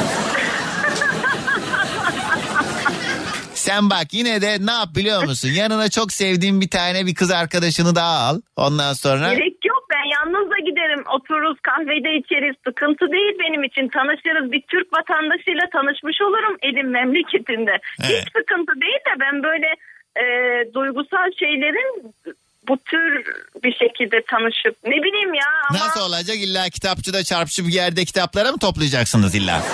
Sen 3.62 3.90
bak 3.90 4.08
yine 4.14 4.42
de 4.42 4.58
ne 4.66 4.72
yap 4.72 4.90
biliyor 4.96 5.24
musun? 5.24 5.50
Yanına 5.50 5.90
çok 5.90 6.14
sevdiğin 6.14 6.62
bir 6.62 6.70
tane 6.70 7.06
bir 7.06 7.16
kız 7.16 7.32
arkadaşını 7.32 7.96
daha 7.96 8.18
al. 8.28 8.42
Ondan 8.56 8.94
sonra 8.94 9.34
Gerek 9.34 9.66
yok 9.66 9.84
ben 9.94 10.06
yalnız 10.16 10.52
da 10.52 10.60
giderim 10.70 11.04
otururuz 11.16 11.58
kahvede 11.62 12.18
içeriz 12.20 12.56
sıkıntı 12.68 13.12
değil 13.12 13.34
benim 13.40 13.64
için 13.64 13.88
tanışırız 13.88 14.52
bir 14.52 14.62
Türk 14.62 14.88
vatandaşıyla 14.94 15.66
tanışmış 15.74 16.18
olurum 16.22 16.58
elim 16.62 16.90
memleketinde 16.92 17.74
Evet. 18.04 18.22
hiç 18.26 18.28
sıkıntı 18.38 18.74
değil 18.82 19.02
de 19.08 19.14
ben 19.20 19.44
böyle 19.44 19.70
e, 20.22 20.24
duygusal 20.74 21.28
şeylerin 21.40 22.14
bu 22.68 22.78
tür 22.78 23.24
bir 23.64 23.74
şekilde 23.74 24.18
tanışıp 24.32 24.76
ne 24.84 24.98
bileyim 25.04 25.34
ya 25.34 25.48
ama 25.70 25.80
nasıl 25.80 26.02
olacak 26.02 26.36
illa 26.38 26.70
kitapçıda 26.70 27.24
çarpışıp 27.24 27.68
bir 27.68 27.74
yerde 27.74 28.06
kitaplara 28.06 28.52
mı 28.52 28.60
toplayacaksınız 28.60 29.36
illa? 29.36 29.64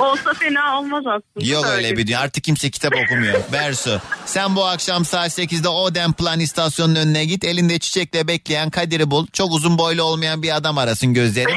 olsa 0.00 0.32
fena 0.34 0.78
olmaz 0.78 1.04
aslında. 1.06 1.46
Yok 1.54 1.66
öyle 1.66 1.96
bir 1.96 2.06
dünya. 2.06 2.20
Artık 2.20 2.44
kimse 2.44 2.70
kitap 2.70 2.92
okumuyor. 3.04 3.40
Bersu. 3.52 4.00
Sen 4.26 4.56
bu 4.56 4.64
akşam 4.66 5.04
saat 5.04 5.38
8'de 5.38 5.68
Oden 5.68 6.12
Plan 6.12 6.40
istasyonunun 6.40 6.96
önüne 7.00 7.24
git. 7.24 7.44
Elinde 7.44 7.78
çiçekle 7.78 8.28
bekleyen 8.28 8.70
Kadir'i 8.70 9.10
bul. 9.10 9.26
Çok 9.32 9.52
uzun 9.52 9.78
boylu 9.78 10.02
olmayan 10.02 10.42
bir 10.42 10.56
adam 10.56 10.78
arasın 10.78 11.14
gözlerin. 11.14 11.56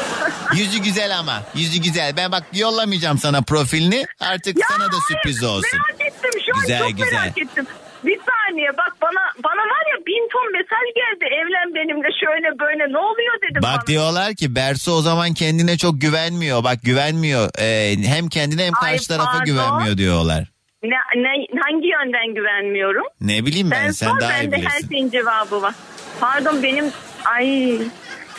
Yüzü 0.54 0.78
güzel 0.78 1.18
ama. 1.18 1.42
Yüzü 1.54 1.78
güzel. 1.82 2.16
Ben 2.16 2.32
bak 2.32 2.42
yollamayacağım 2.52 3.18
sana 3.18 3.42
profilini. 3.42 4.06
Artık 4.20 4.58
Ya 4.58 4.66
sana 4.70 4.84
da 4.84 4.90
hayır, 4.90 5.02
sürpriz 5.08 5.44
olsun. 5.44 5.70
Merak 5.72 6.00
ettim 6.12 6.30
şu 6.46 6.60
Güzel, 6.60 6.82
an 6.82 6.88
çok 6.88 6.98
güzel. 6.98 7.12
merak 7.12 7.38
ettim. 7.38 7.66
Bir 8.04 8.18
saniye 8.48 8.68
bak 8.78 8.92
bana 9.02 9.22
bana 9.44 9.60
var 9.72 9.84
ya 9.92 10.06
bin 10.06 10.28
ton 10.32 10.52
mesaj 10.52 10.86
geldi 10.94 11.24
evlen 11.34 11.74
benimle 11.74 12.08
şöyle 12.24 12.58
böyle 12.58 12.92
ne 12.92 12.98
oluyor 12.98 13.34
dedim 13.42 13.62
bana. 13.62 13.76
Bak 13.76 13.86
diyorlar 13.86 14.34
ki 14.34 14.54
Bersu 14.54 14.92
o 14.92 15.00
zaman 15.00 15.34
kendine 15.34 15.76
çok 15.76 16.00
güvenmiyor. 16.00 16.64
Bak 16.64 16.78
güvenmiyor. 16.82 17.50
Ee, 17.58 17.94
hem 18.06 18.28
kendine 18.28 18.64
hem 18.64 18.72
Ay, 18.82 18.90
karşı 18.92 19.08
tarafa 19.08 19.30
pardon. 19.32 19.44
güvenmiyor 19.44 19.96
diyorlar. 19.98 20.44
Ne, 20.82 20.96
ne, 21.16 21.28
hangi 21.62 21.86
yönden 21.88 22.34
güvenmiyorum? 22.34 23.04
Ne 23.20 23.46
bileyim 23.46 23.70
ben, 23.70 23.82
Sen, 23.84 23.90
sen 23.90 24.08
sor 24.10 24.20
daha 24.20 24.38
iyi 24.38 24.52
bende 24.52 24.56
her 24.56 24.62
bilirsin. 24.72 24.88
şeyin 24.88 25.10
cevabı 25.10 25.62
var. 25.62 25.74
Pardon 26.20 26.62
benim 26.62 26.84
ay 27.24 27.72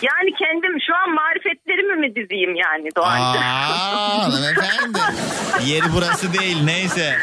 Yani 0.02 0.30
kendim 0.40 0.78
şu 0.88 0.96
an 0.96 1.16
marifetlerimi 1.16 1.96
mi 1.96 2.16
dizeyim 2.16 2.56
yani 2.56 2.90
Doğancığım? 2.98 3.42
Aa 3.44 4.24
hanımefendi. 4.24 5.00
Yeri 5.66 5.86
burası 5.94 6.34
değil 6.34 6.58
neyse. 6.64 7.18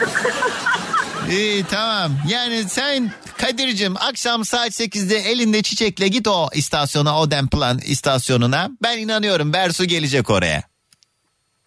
İyi 1.31 1.65
tamam. 1.65 2.13
Yani 2.29 2.65
sen 2.65 3.11
Kadir'cim 3.39 3.95
akşam 3.97 4.45
saat 4.45 4.69
8'de 4.69 5.17
elinde 5.17 5.63
çiçekle 5.63 6.09
git 6.09 6.29
o 6.29 6.49
istasyona 6.55 7.21
o 7.21 7.31
Demplan 7.31 7.79
istasyonuna. 7.79 8.71
Ben 8.83 8.99
inanıyorum 8.99 9.53
Bersu 9.53 9.85
gelecek 9.85 10.31
oraya. 10.31 10.63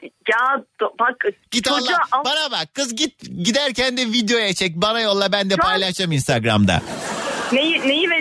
Ya 0.04 0.64
bak 1.00 1.16
Git 1.52 1.64
çocuğa 1.66 1.98
Allah 2.12 2.20
al- 2.20 2.26
bana 2.26 2.52
bak 2.52 2.74
kız 2.74 2.96
git 2.96 3.22
giderken 3.44 3.98
de 3.98 4.06
videoya 4.06 4.54
çek 4.54 4.76
bana 4.76 5.00
yolla 5.02 5.32
ben 5.32 5.50
de 5.50 5.56
paylaşacağım 5.56 6.12
Instagram'da. 6.12 6.82
neyi, 7.52 7.82
neyi 7.88 8.10
vereyim? 8.10 8.17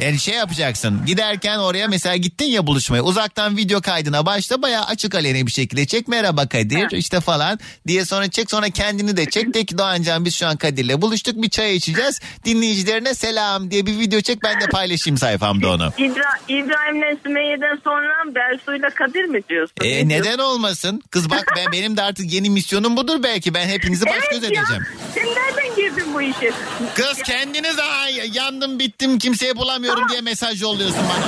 Yani 0.00 0.18
şey 0.18 0.34
yapacaksın 0.34 1.06
giderken 1.06 1.58
oraya 1.58 1.88
mesela 1.88 2.16
gittin 2.16 2.44
ya 2.46 2.66
buluşmaya 2.66 3.02
uzaktan 3.02 3.56
video 3.56 3.80
kaydına 3.80 4.26
başla 4.26 4.62
bayağı 4.62 4.84
açık 4.84 5.14
aleni 5.14 5.46
bir 5.46 5.52
şekilde 5.52 5.86
çek 5.86 6.08
merhaba 6.08 6.48
Kadir 6.48 6.90
işte 6.96 7.20
falan 7.20 7.58
diye 7.86 8.04
sonra 8.04 8.30
çek 8.30 8.50
sonra 8.50 8.70
kendini 8.70 9.16
de 9.16 9.30
çek 9.30 9.54
de 9.54 9.64
ki 9.64 9.78
Doğancan 9.78 10.24
biz 10.24 10.34
şu 10.34 10.46
an 10.46 10.56
Kadir'le 10.56 11.02
buluştuk 11.02 11.42
bir 11.42 11.48
çay 11.50 11.76
içeceğiz 11.76 12.20
dinleyicilerine 12.44 13.14
selam 13.14 13.70
diye 13.70 13.86
bir 13.86 13.98
video 13.98 14.20
çek 14.20 14.42
ben 14.42 14.60
de 14.60 14.66
paylaşayım 14.66 15.18
sayfamda 15.18 15.70
onu. 15.70 15.92
İbra 15.98 16.30
İbrahim'le 16.48 17.18
Sümeyye'den 17.22 17.78
sonra 17.84 18.34
Bersu'yla 18.34 18.90
Kadir 18.90 19.24
mi 19.24 19.40
diyorsun? 19.48 19.74
E, 19.84 20.08
Ne 20.08 20.20
neden 20.20 20.38
olmasın? 20.38 21.02
Kız 21.10 21.30
bak 21.30 21.44
ben 21.56 21.72
benim 21.72 21.96
de 21.96 22.02
artık 22.02 22.32
yeni 22.32 22.50
misyonum 22.50 22.96
budur 22.96 23.22
belki. 23.22 23.54
Ben 23.54 23.68
hepinizi 23.68 24.06
baş 24.06 24.14
göz 24.30 24.44
Evet 24.44 24.56
ya. 24.56 24.60
edeceğim. 24.62 24.82
Sen 25.14 25.26
nereden 25.26 25.76
girdin 25.90 26.14
bu 26.14 26.22
işe? 26.22 26.50
Kız 26.94 27.22
kendiniz 27.22 27.78
"Aa, 27.78 28.08
yandım 28.32 28.78
bittim 28.78 29.18
kimseye 29.18 29.56
bulamıyorum 29.56 30.08
diye 30.08 30.20
mesaj 30.20 30.62
yolluyorsun 30.62 30.98
bana. 31.14 31.24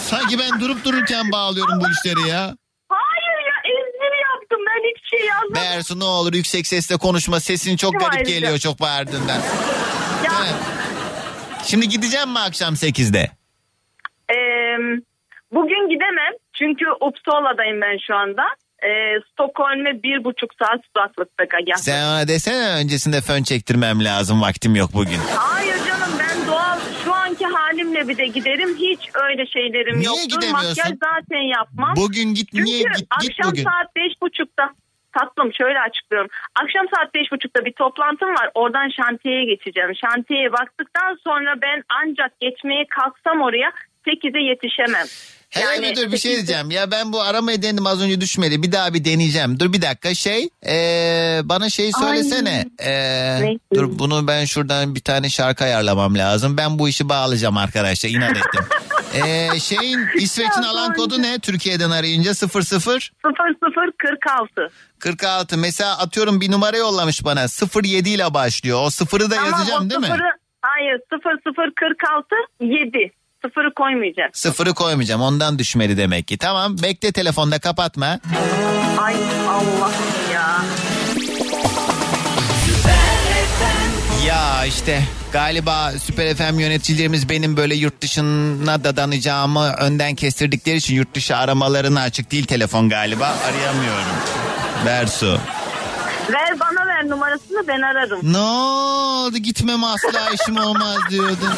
Sanki 0.00 0.38
ben 0.38 0.60
durup 0.60 0.84
dururken 0.84 1.32
bağlıyorum 1.32 1.80
bu 1.80 1.84
işleri 1.90 2.28
ya. 2.28 2.56
Hayır 2.88 3.38
ya 3.46 3.54
ezberi 3.64 4.20
yaptım 4.32 4.58
ben 4.68 4.88
hiçbir 4.90 5.18
şey 5.18 5.26
yazmadım. 5.26 5.54
Bersu 5.54 6.00
ne 6.00 6.04
olur 6.04 6.32
yüksek 6.34 6.66
sesle 6.66 6.96
konuşma 6.96 7.40
sesin 7.40 7.76
çok 7.76 7.92
garip 8.00 8.14
ayrıca? 8.14 8.34
geliyor 8.34 8.58
çok 8.58 8.80
bağırdığından. 8.80 9.36
Ya, 10.24 10.32
Evet. 10.42 10.54
Şimdi 11.64 11.88
gideceğim 11.88 12.30
mi 12.30 12.38
akşam 12.38 12.74
8'de? 12.74 13.30
e, 14.30 14.36
bugün 15.52 15.88
gidemem 15.88 16.32
çünkü 16.58 16.84
Uppsala'dayım 17.00 17.80
ben 17.80 17.98
şu 18.06 18.14
anda. 18.16 18.42
E, 18.88 19.20
Stockholm'e 19.32 20.02
bir 20.02 20.24
buçuk 20.24 20.50
saat 20.58 20.80
uzaklıkta. 20.96 21.44
Ya. 21.66 21.76
Sen 21.76 22.04
ona 22.04 22.28
desene 22.28 22.68
öncesinde 22.80 23.20
fön 23.20 23.42
çektirmem 23.42 24.04
lazım 24.04 24.42
vaktim 24.42 24.74
yok 24.76 24.90
bugün. 24.94 25.18
Hayır 25.36 25.76
canım 25.88 26.12
ben 26.18 26.46
doğal 26.48 26.78
şu 27.04 27.14
anki 27.14 27.44
halimle 27.46 28.08
bir 28.08 28.16
de 28.16 28.26
giderim. 28.26 28.76
Hiç 28.76 29.00
öyle 29.14 29.46
şeylerim 29.46 29.98
Niye 29.98 30.06
yoktur. 30.08 30.24
gidemiyorsun? 30.28 30.68
Makyaj 30.68 30.92
zaten 31.04 31.42
yapmam. 31.58 31.94
Bugün 31.96 32.34
git 32.34 32.48
Çünkü 32.50 32.64
niye 32.64 32.78
git, 32.82 32.96
git 32.96 33.06
akşam 33.10 33.50
bugün. 33.52 33.64
saat 33.64 33.96
beş 33.96 34.12
buçukta 34.22 34.70
tatlım 35.18 35.54
şöyle 35.54 35.80
açıklıyorum. 35.80 36.30
Akşam 36.62 36.86
saat 36.96 37.14
beş 37.14 37.32
buçukta 37.32 37.64
bir 37.64 37.72
toplantım 37.72 38.28
var. 38.28 38.50
Oradan 38.54 38.88
şantiyeye 38.88 39.44
geçeceğim. 39.44 39.90
Şantiyeye 40.04 40.52
baktıktan 40.52 41.18
sonra 41.24 41.54
ben 41.62 41.82
ancak 42.02 42.40
geçmeye 42.40 42.84
kalksam 42.86 43.40
oraya 43.42 43.72
8'e 44.06 44.40
yetişemem. 44.42 45.06
Hele 45.54 45.90
bir 45.90 45.96
dur 45.96 46.12
bir 46.12 46.18
şey 46.18 46.32
diyeceğim. 46.32 46.70
Ya 46.70 46.90
ben 46.90 47.12
bu 47.12 47.22
aramayı 47.22 47.62
denedim 47.62 47.86
az 47.86 48.02
önce 48.02 48.20
düşmedi. 48.20 48.62
Bir 48.62 48.72
daha 48.72 48.94
bir 48.94 49.04
deneyeceğim. 49.04 49.60
Dur 49.60 49.72
bir 49.72 49.82
dakika 49.82 50.14
şey 50.14 50.48
ee, 50.66 51.40
bana 51.44 51.70
şey 51.70 51.92
söylesene. 51.92 52.64
Ee, 52.84 53.58
dur 53.74 53.98
bunu 53.98 54.26
ben 54.26 54.44
şuradan 54.44 54.94
bir 54.94 55.00
tane 55.00 55.28
şarkı 55.28 55.64
ayarlamam 55.64 56.14
lazım. 56.14 56.56
Ben 56.56 56.78
bu 56.78 56.88
işi 56.88 57.08
bağlayacağım 57.08 57.56
arkadaşlar 57.56 58.10
inat 58.10 58.36
ettim. 58.36 58.64
Ee, 59.14 59.60
şeyin 59.60 60.00
İsveç'in 60.14 60.62
alan 60.62 60.94
kodu 60.94 61.22
ne? 61.22 61.38
Türkiye'den 61.38 61.90
arayınca 61.90 62.34
00 62.34 63.10
0046. 63.24 64.70
46. 64.98 65.58
Mesela 65.58 65.98
atıyorum 65.98 66.40
bir 66.40 66.50
numara 66.50 66.76
yollamış 66.76 67.24
bana. 67.24 67.46
07 67.84 68.10
ile 68.10 68.34
başlıyor. 68.34 68.78
O 68.82 68.90
sıfırı 68.90 69.30
da 69.30 69.34
Tamam, 69.34 69.50
yazacağım 69.50 69.86
o 69.86 69.90
değil 69.90 70.00
mi? 70.00 70.08
Hayır 70.62 71.00
0046 71.10 72.34
7. 72.60 73.12
Sıfırı 73.44 73.74
koymayacağım. 73.74 74.30
Sıfırı 74.32 74.74
koymayacağım. 74.74 75.22
Ondan 75.22 75.58
düşmedi 75.58 75.96
demek 75.96 76.28
ki. 76.28 76.38
Tamam 76.38 76.76
bekle 76.82 77.12
telefonda 77.12 77.58
kapatma. 77.58 78.06
Ay 78.98 79.14
Allah'ım 79.48 80.32
ya. 80.34 80.62
Ya 84.26 84.64
işte 84.64 85.02
galiba 85.32 85.92
Süper 85.92 86.34
FM 86.34 86.58
yöneticilerimiz 86.58 87.28
benim 87.28 87.56
böyle 87.56 87.74
yurt 87.74 88.00
dışına 88.00 88.84
dadanacağımı 88.84 89.72
önden 89.72 90.14
kestirdikleri 90.14 90.76
için 90.76 90.94
yurt 90.94 91.14
dışı 91.14 91.36
aramalarına 91.36 92.00
açık 92.00 92.30
değil 92.30 92.44
telefon 92.46 92.88
galiba. 92.88 93.26
Arayamıyorum. 93.48 94.14
Bersu. 94.86 95.38
Ver 96.32 96.60
bana 96.60 96.86
ver 96.86 97.08
numarasını 97.10 97.68
ben 97.68 97.82
ararım. 97.82 98.32
Ne 98.32 98.38
oldu 98.38 99.38
gitmem 99.38 99.84
asla 99.84 100.30
işim 100.34 100.56
olmaz 100.56 100.98
diyordun. 101.10 101.50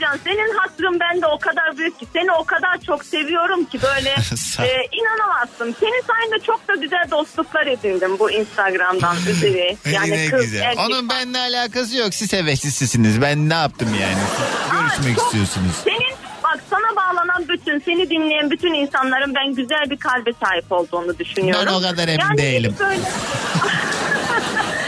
Doğancan 0.00 0.18
senin 0.24 0.56
hatırın 0.58 1.00
bende 1.00 1.26
o 1.26 1.38
kadar 1.38 1.76
büyük 1.78 1.98
ki 2.00 2.06
seni 2.12 2.32
o 2.32 2.44
kadar 2.44 2.78
çok 2.86 3.04
seviyorum 3.04 3.64
ki 3.64 3.78
böyle 3.82 4.08
e, 4.68 4.86
inanamazsın. 4.92 5.76
Senin 5.80 6.02
sayende 6.06 6.44
çok 6.46 6.68
da 6.68 6.74
güzel 6.74 7.04
dostluklar 7.10 7.66
edindim 7.66 8.18
bu 8.18 8.30
Instagram'dan 8.30 9.16
üzeri. 9.30 9.76
Yani 9.92 10.10
ne 10.10 10.30
kız, 10.30 10.42
güzel. 10.42 10.60
erkek. 10.62 10.80
Onun 10.86 11.08
benimle 11.08 11.38
alakası 11.38 11.96
yok. 11.96 12.14
Siz 12.14 12.32
heveslisiniz. 12.32 13.22
Ben 13.22 13.48
ne 13.48 13.54
yaptım 13.54 13.88
yani? 14.00 14.22
Siz 14.36 14.72
görüşmek 14.80 15.16
Çok- 15.16 15.24
istiyorsunuz. 15.26 15.72
Senin 15.84 16.14
bak 16.44 16.60
sana 16.70 16.96
bağlanan 16.96 17.48
bütün 17.48 17.78
seni 17.80 18.10
dinleyen 18.10 18.50
bütün 18.50 18.74
insanların 18.74 19.34
ben 19.34 19.54
güzel 19.54 19.90
bir 19.90 19.96
kalbe 19.96 20.30
sahip 20.44 20.72
olduğunu 20.72 21.18
düşünüyorum. 21.18 21.64
Ben 21.66 21.72
o 21.72 21.80
kadar 21.80 22.08
emin 22.08 22.20
Yani 22.20 22.38
değilim. 22.38 22.74
böyle- 22.80 23.00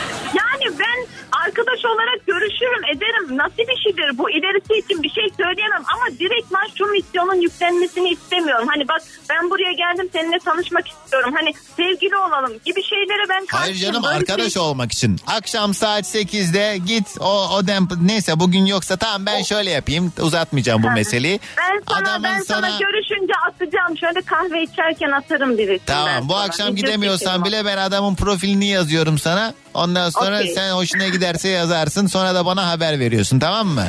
arkadaş 1.47 1.85
olarak 1.85 2.27
görüşürüm 2.27 2.85
ederim. 2.97 3.36
Nasıl 3.39 3.59
bir 3.59 3.77
şeydir 3.85 4.19
bu 4.19 4.31
ilerisi 4.31 4.73
için 4.85 5.02
bir 5.02 5.10
şey 5.10 5.27
söyleyemem 5.36 5.82
ama 5.94 6.19
direktman 6.19 6.66
şu 6.78 6.86
misyonun 6.86 7.40
yüklenmesini 7.40 8.09
istemiyorum. 8.09 8.69
Hani 8.74 8.89
bak 8.89 9.02
ben 9.31 9.51
buraya 9.51 9.73
geldim 9.73 10.09
seninle 10.12 10.39
tanışmak 10.39 10.89
istiyorum. 10.89 11.35
Hani 11.39 11.52
sevgili 11.77 12.16
olalım 12.16 12.52
gibi 12.64 12.82
şeylere 12.82 13.28
ben 13.28 13.47
Hayır 13.51 13.73
karşıyım. 13.73 13.81
canım 13.93 14.02
Böyle 14.02 14.16
arkadaş 14.16 14.52
şey- 14.52 14.62
olmak 14.62 14.93
için. 14.93 15.16
Akşam 15.27 15.74
saat 15.74 16.05
8'de 16.06 16.78
git 16.86 17.06
o 17.20 17.48
o 17.56 17.66
dem 17.66 17.89
neyse 18.02 18.40
bugün 18.40 18.66
yoksa 18.66 18.97
tamam 18.97 19.27
ben 19.27 19.43
şöyle 19.43 19.70
yapayım 19.70 20.12
uzatmayacağım 20.20 20.82
bu 20.82 20.90
meseleyi. 20.90 21.40
Ben 21.59 21.82
sana 21.89 21.98
Adamın 21.98 22.23
ben 22.24 22.40
sana, 22.43 22.60
sana- 22.66 22.78
görüşünce 22.78 23.32
atacağım. 23.48 23.98
Şöyle 23.98 24.23
kahve 24.23 24.62
içerken 24.62 25.10
atarım 25.10 25.59
ben 25.59 25.78
Tamam 25.86 26.28
bu 26.28 26.32
sana. 26.32 26.43
akşam 26.43 26.66
Video 26.66 26.77
gidemiyorsan 26.77 27.44
bile 27.44 27.64
ben 27.64 27.77
adamın 27.77 28.14
profilini 28.14 28.66
yazıyorum 28.66 29.19
sana. 29.19 29.55
Ondan 29.74 30.11
sonra 30.11 30.36
Okey. 30.39 30.53
sen 30.55 30.70
hoşuna 30.70 31.09
giderse 31.09 31.49
yazarsın 31.49 32.07
sonra 32.07 32.35
da 32.35 32.47
bana 32.47 32.70
haber 32.70 32.99
veriyorsun 33.01 33.39
tamam 33.39 33.66
mı? 33.66 33.86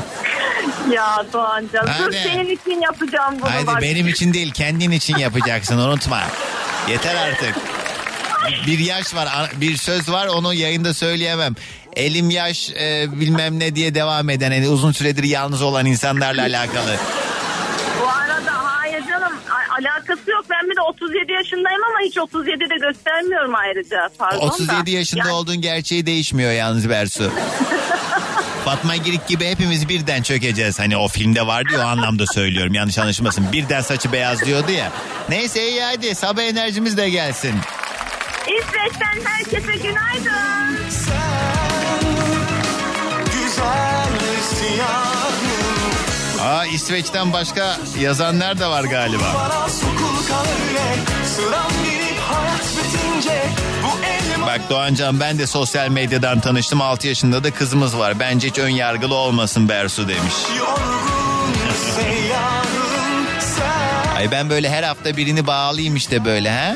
Ya 0.91 1.25
Doğancan 1.33 1.85
dur 1.87 1.91
Hadi. 2.03 2.17
senin 2.23 2.49
için 2.55 2.81
yapacağım 2.81 3.35
bunu 3.41 3.49
Haydi 3.51 3.67
bak. 3.67 3.81
benim 3.81 4.07
için 4.07 4.33
değil 4.33 4.51
kendin 4.51 4.91
için 4.91 5.17
yapacaksın 5.17 5.77
unutma. 5.77 6.21
Yeter 6.89 7.15
artık. 7.15 7.55
Bir 8.67 8.79
yaş 8.79 9.15
var 9.15 9.29
bir 9.55 9.77
söz 9.77 10.11
var 10.11 10.27
onu 10.27 10.53
yayında 10.53 10.93
söyleyemem. 10.93 11.55
Elim 11.95 12.29
yaş 12.29 12.69
e, 12.69 13.07
bilmem 13.19 13.59
ne 13.59 13.75
diye 13.75 13.95
devam 13.95 14.29
eden 14.29 14.51
yani 14.51 14.69
uzun 14.69 14.91
süredir 14.91 15.23
yalnız 15.23 15.61
olan 15.61 15.85
insanlarla 15.85 16.41
alakalı. 16.41 16.95
Bu 18.01 18.07
arada 18.09 18.51
hayır 18.63 19.03
canım 19.07 19.33
a- 19.49 19.61
alakası 19.79 20.31
yok. 20.31 20.45
Ben 20.49 20.69
bir 20.69 20.75
de 20.75 20.81
37 20.81 21.31
yaşındayım 21.31 21.81
ama 21.89 21.99
hiç 22.05 22.17
37 22.17 22.59
de 22.59 22.75
göstermiyorum 22.87 23.55
ayrıca. 23.55 24.09
Pardon 24.17 24.41
da. 24.41 24.45
37 24.45 24.91
yaşında 24.91 25.19
Yani- 25.19 25.31
olduğun 25.31 25.61
gerçeği 25.61 26.05
değişmiyor 26.05 26.51
yalnız 26.51 26.89
Bersu. 26.89 27.31
Fatma 28.65 28.95
Girik 28.95 29.27
gibi 29.27 29.45
hepimiz 29.45 29.89
birden 29.89 30.21
çökeceğiz. 30.21 30.79
Hani 30.79 30.97
o 30.97 31.07
filmde 31.07 31.47
vardı 31.47 31.73
ya 31.73 31.79
o 31.79 31.87
anlamda 31.87 32.25
söylüyorum 32.27 32.73
yanlış 32.73 32.97
anlaşılmasın. 32.97 33.51
Birden 33.51 33.81
saçı 33.81 34.11
beyazlıyordu 34.11 34.71
ya. 34.71 34.91
Neyse 35.29 35.69
iyi 35.69 35.81
hadi 35.83 36.15
sabah 36.15 36.41
enerjimiz 36.41 36.97
de 36.97 37.09
gelsin. 37.09 37.55
İsveç'ten 38.47 39.19
herkese 39.25 39.75
günaydın. 39.77 40.77
Güzel 43.33 45.12
Aa 46.43 46.65
İsveç'ten 46.65 47.33
başka 47.33 47.77
yazanlar 47.99 48.59
da 48.59 48.71
var 48.71 48.83
galiba. 48.83 49.51
Bak 54.47 54.61
Doğancan 54.69 55.19
ben 55.19 55.39
de 55.39 55.47
sosyal 55.47 55.89
medyadan 55.89 56.39
tanıştım 56.39 56.81
6 56.81 57.07
yaşında 57.07 57.43
da 57.43 57.51
kızımız 57.51 57.97
var. 57.97 58.19
Bence 58.19 58.47
hiç 58.47 58.57
ön 58.59 58.69
yargılı 58.69 59.15
olmasın 59.15 59.69
Bersu 59.69 60.07
demiş. 60.07 60.33
Ay 64.17 64.31
ben 64.31 64.49
böyle 64.49 64.69
her 64.69 64.83
hafta 64.83 65.17
birini 65.17 65.47
bağlayayım 65.47 65.95
işte 65.95 66.25
böyle 66.25 66.51
ha. 66.51 66.75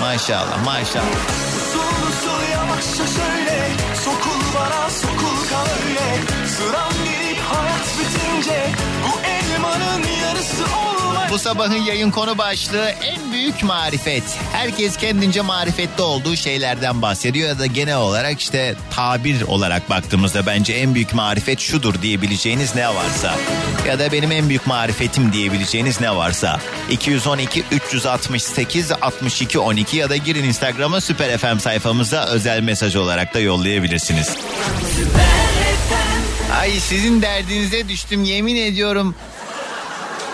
Maşallah 0.00 0.64
maşallah. 0.64 1.04
Bu 11.34 11.38
sabahın 11.38 11.82
yayın 11.82 12.10
konu 12.10 12.38
başlığı 12.38 12.88
en 12.88 13.32
büyük 13.32 13.62
marifet. 13.62 14.22
Herkes 14.52 14.96
kendince 14.96 15.40
marifetli 15.40 16.02
olduğu 16.02 16.36
şeylerden 16.36 17.02
bahsediyor 17.02 17.48
ya 17.48 17.58
da 17.58 17.66
genel 17.66 17.96
olarak 17.96 18.40
işte 18.40 18.74
tabir 18.90 19.42
olarak 19.42 19.90
baktığımızda 19.90 20.46
bence 20.46 20.72
en 20.72 20.94
büyük 20.94 21.14
marifet 21.14 21.60
şudur 21.60 22.02
diyebileceğiniz 22.02 22.74
ne 22.74 22.88
varsa 22.88 23.34
ya 23.88 23.98
da 23.98 24.12
benim 24.12 24.32
en 24.32 24.48
büyük 24.48 24.66
marifetim 24.66 25.32
diyebileceğiniz 25.32 26.00
ne 26.00 26.16
varsa 26.16 26.60
212 26.90 27.64
368 27.70 28.92
62 28.92 29.58
12 29.58 29.96
ya 29.96 30.10
da 30.10 30.16
girin 30.16 30.44
Instagram'a 30.44 31.00
Süper 31.00 31.38
FM 31.38 31.58
sayfamıza 31.58 32.24
özel 32.24 32.60
mesaj 32.60 32.96
olarak 32.96 33.34
da 33.34 33.40
yollayabilirsiniz. 33.40 34.36
Ay 36.60 36.70
sizin 36.70 37.22
derdinize 37.22 37.88
düştüm 37.88 38.24
yemin 38.24 38.56
ediyorum. 38.56 39.14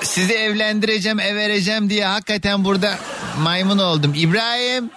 Sizi 0.03 0.35
evlendireceğim, 0.35 1.21
ev 1.21 1.37
vereceğim 1.37 1.91
diye 1.91 2.05
hakikaten 2.07 2.65
burada 2.65 2.99
maymun 3.39 3.79
oldum. 3.79 4.13
İbrahim, 4.17 4.91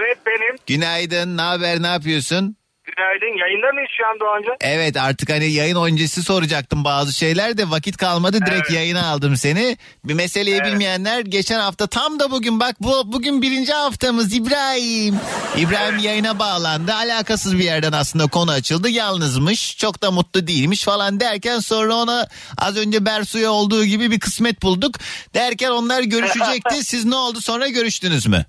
Evet 0.00 0.18
benim. 0.26 0.56
günaydın. 0.66 1.36
Ne 1.36 1.42
haber, 1.42 1.82
ne 1.82 1.86
yapıyorsun? 1.86 2.56
Günaydın. 2.86 3.38
Yayında 3.38 3.72
mıyız 3.72 3.90
şu 3.98 4.06
an 4.06 4.20
Doğancan? 4.20 4.56
Evet 4.60 4.96
artık 4.96 5.30
hani 5.30 5.52
yayın 5.52 5.82
öncesi 5.84 6.22
soracaktım 6.22 6.84
bazı 6.84 7.12
şeyler 7.12 7.58
de 7.58 7.70
vakit 7.70 7.96
kalmadı 7.96 8.38
direkt 8.46 8.70
yayına 8.70 9.06
aldım 9.06 9.36
seni. 9.36 9.76
Bir 10.04 10.14
meseleyi 10.14 10.64
bilmeyenler 10.64 11.20
geçen 11.20 11.60
hafta 11.60 11.86
tam 11.86 12.20
da 12.20 12.30
bugün 12.30 12.60
bak 12.60 12.76
bu 12.80 13.12
bugün 13.12 13.42
birinci 13.42 13.72
haftamız 13.72 14.34
İbrahim. 14.34 15.20
İbrahim 15.56 15.98
yayına 15.98 16.38
bağlandı 16.38 16.94
alakasız 16.94 17.58
bir 17.58 17.64
yerden 17.64 17.92
aslında 17.92 18.26
konu 18.26 18.50
açıldı 18.50 18.88
yalnızmış 18.88 19.76
çok 19.78 20.02
da 20.02 20.10
mutlu 20.10 20.46
değilmiş 20.46 20.84
falan 20.84 21.20
derken 21.20 21.58
sonra 21.58 21.94
ona 21.94 22.28
az 22.58 22.76
önce 22.76 23.04
Bersu'ya 23.06 23.50
olduğu 23.50 23.84
gibi 23.84 24.10
bir 24.10 24.20
kısmet 24.20 24.62
bulduk. 24.62 24.94
Derken 25.34 25.70
onlar 25.70 26.02
görüşecekti 26.02 26.74
siz 26.84 27.04
ne 27.04 27.16
oldu 27.16 27.40
sonra 27.40 27.68
görüştünüz 27.68 28.26
mü? 28.26 28.44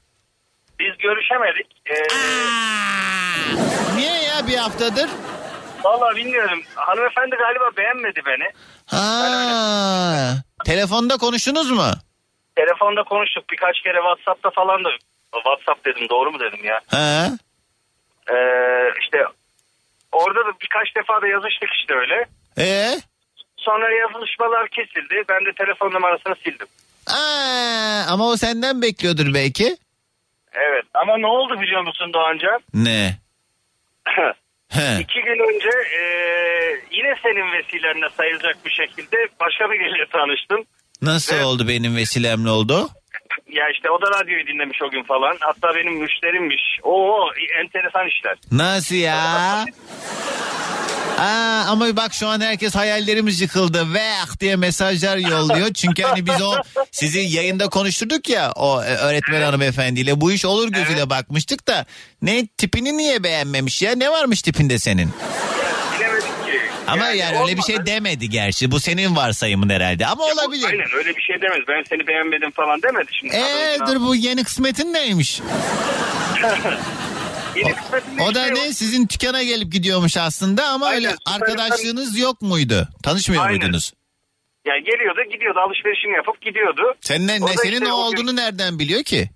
Biz 0.79 0.97
görüşemedik. 0.97 1.67
Ee, 1.89 1.93
Niye 3.95 4.26
ya 4.37 4.47
bir 4.47 4.57
haftadır? 4.57 5.09
Valla 5.83 6.15
bilmiyorum. 6.15 6.63
Hanımefendi 6.75 7.35
galiba 7.35 7.77
beğenmedi 7.77 8.21
beni. 8.25 8.51
Ha, 8.85 10.33
telefonda 10.65 11.17
konuştunuz 11.17 11.71
mu? 11.71 11.91
Telefonda 12.55 13.03
konuştuk 13.03 13.43
birkaç 13.51 13.81
kere 13.81 13.97
WhatsApp'ta 13.97 14.49
falan 14.49 14.83
da. 14.83 14.89
WhatsApp 15.33 15.85
dedim 15.85 16.09
doğru 16.09 16.31
mu 16.31 16.39
dedim 16.39 16.65
ya. 16.65 16.79
Ha? 16.87 17.27
Ee, 18.29 18.35
işte 19.01 19.17
orada 20.11 20.39
da 20.39 20.51
birkaç 20.61 20.95
defa 20.95 21.21
da 21.21 21.27
yazıştık 21.27 21.69
işte 21.81 21.93
öyle. 21.93 22.25
Ee? 22.57 22.99
Sonra 23.57 23.85
yazışmalar 23.95 24.67
kesildi. 24.69 25.23
Ben 25.29 25.45
de 25.45 25.53
telefon 25.57 25.91
numarasını 25.91 26.35
sildim. 26.43 26.67
Aa, 27.07 28.05
ama 28.13 28.27
o 28.27 28.37
senden 28.37 28.81
bekliyordur 28.81 29.33
belki. 29.33 29.77
Evet 30.53 30.85
ama 30.93 31.17
ne 31.17 31.27
oldu 31.27 31.61
biliyor 31.61 31.81
musun 31.81 32.13
Doğancan? 32.13 32.59
Ne? 32.73 33.17
He. 34.71 34.99
İki 35.01 35.21
gün 35.21 35.55
önce 35.55 35.69
e, 35.97 36.01
yine 36.91 37.15
senin 37.23 37.51
vesilenle 37.51 38.09
sayılacak 38.17 38.65
bir 38.65 38.71
şekilde 38.71 39.17
başka 39.39 39.71
biriyle 39.71 40.05
tanıştım. 40.11 40.65
Nasıl 41.01 41.35
Evet. 41.35 41.45
oldu 41.45 41.67
benim 41.67 41.95
vesilemle 41.95 42.49
oldu? 42.49 42.89
Ya 43.51 43.63
işte 43.73 43.89
o 43.89 44.01
da 44.01 44.19
radyoyu 44.19 44.47
dinlemiş 44.47 44.81
o 44.81 44.89
gün 44.89 45.03
falan. 45.03 45.37
Hatta 45.39 45.67
benim 45.75 45.93
müşterimmiş. 45.93 46.61
Oo 46.83 47.29
enteresan 47.63 48.07
işler. 48.07 48.35
Nasıl 48.51 48.95
ya? 48.95 49.65
Aa, 51.17 51.63
ama 51.67 51.95
bak 51.95 52.13
şu 52.13 52.27
an 52.27 52.41
herkes 52.41 52.75
hayallerimiz 52.75 53.41
yıkıldı 53.41 53.93
ve 53.93 54.07
diye 54.39 54.55
mesajlar 54.55 55.17
yolluyor. 55.17 55.73
Çünkü 55.73 56.03
hani 56.03 56.25
biz 56.25 56.41
o 56.41 56.53
sizi 56.91 57.19
yayında 57.19 57.69
konuşturduk 57.69 58.29
ya 58.29 58.51
o 58.55 58.83
e, 58.83 58.95
öğretmen 58.95 59.41
hanımefendiyle 59.41 60.21
bu 60.21 60.31
iş 60.31 60.45
olur 60.45 60.71
gözüyle 60.71 61.09
bakmıştık 61.09 61.67
da 61.67 61.85
ne 62.21 62.47
tipini 62.47 62.97
niye 62.97 63.23
beğenmemiş 63.23 63.81
ya 63.81 63.95
ne 63.95 64.09
varmış 64.09 64.41
tipinde 64.41 64.79
senin? 64.79 65.09
Ama 66.87 67.07
yani, 67.09 67.39
öyle 67.39 67.57
bir 67.57 67.61
şey 67.61 67.85
demedi 67.85 68.29
gerçi 68.29 68.71
bu 68.71 68.79
senin 68.79 69.15
varsayımın 69.15 69.69
herhalde 69.69 70.05
ama 70.05 70.23
olabilir. 70.23 70.67
Aynen 70.67 70.87
öyle 70.97 71.15
bir 71.15 71.21
şey 71.21 71.41
demez. 71.41 71.59
Ben 71.67 71.83
seni 71.89 72.07
beğenmedim 72.07 72.51
falan 72.51 72.81
demedi 72.81 73.11
şimdi. 73.19 73.35
Eee 73.35 73.77
dur 73.87 74.01
bu 74.01 74.15
yeni 74.15 74.43
kısmetin 74.43 74.93
neymiş? 74.93 75.41
Kısmetin 77.75 78.17
O 78.17 78.35
da 78.35 78.45
ne 78.45 78.73
sizin 78.73 79.09
dükkana 79.09 79.43
gelip 79.43 79.71
gidiyormuş 79.71 80.17
aslında 80.17 80.67
ama 80.67 80.91
öyle 80.91 81.07
Aynen, 81.07 81.17
süper 81.17 81.33
arkadaşlığınız 81.35 82.19
yok 82.19 82.41
muydu? 82.41 82.87
Tanışmıyor 83.03 83.43
Aynen. 83.43 83.57
muydunuz? 83.57 83.93
Yani 84.65 84.83
geliyordu 84.83 85.21
gidiyordu 85.31 85.59
alışverişini 85.59 86.13
yapıp 86.13 86.41
gidiyordu. 86.41 86.95
Senin 87.01 87.27
O 87.27 87.31
ne 87.31 87.41
da 87.41 87.47
senin 87.47 87.73
işte 87.73 87.85
ne 87.85 87.93
o 87.93 88.11
gün 88.11 88.17
olduğunu 88.17 88.35
nereden 88.35 88.79
biliyor 88.79 89.03
ki? 89.03 89.29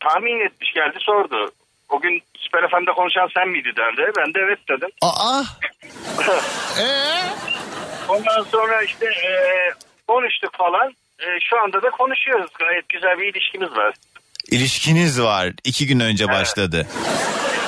Tahmin 0.00 0.46
etmiş 0.46 0.72
geldi 0.74 0.96
sordu. 0.98 1.52
O 1.88 2.00
gün 2.00 2.22
Süper 2.54 2.70
FM'de 2.70 2.92
konuşan 2.92 3.28
sen 3.34 3.48
miydi 3.48 3.68
derdi. 3.76 4.12
Ben 4.18 4.34
de 4.34 4.38
evet 4.46 4.58
dedim. 4.70 4.88
Aa. 5.02 5.42
Ee? 6.80 7.22
Ondan 8.08 8.42
sonra 8.52 8.82
işte 8.82 9.06
e, 9.06 9.30
konuştuk 10.08 10.50
falan. 10.58 10.88
E, 11.20 11.26
şu 11.50 11.60
anda 11.62 11.82
da 11.82 11.90
konuşuyoruz. 11.90 12.50
Gayet 12.58 12.88
güzel 12.88 13.18
bir 13.18 13.34
ilişkimiz 13.34 13.70
var. 13.70 13.94
İlişkiniz 14.50 15.22
var. 15.22 15.52
iki 15.64 15.86
gün 15.86 16.00
önce 16.00 16.28
başladı. 16.28 16.86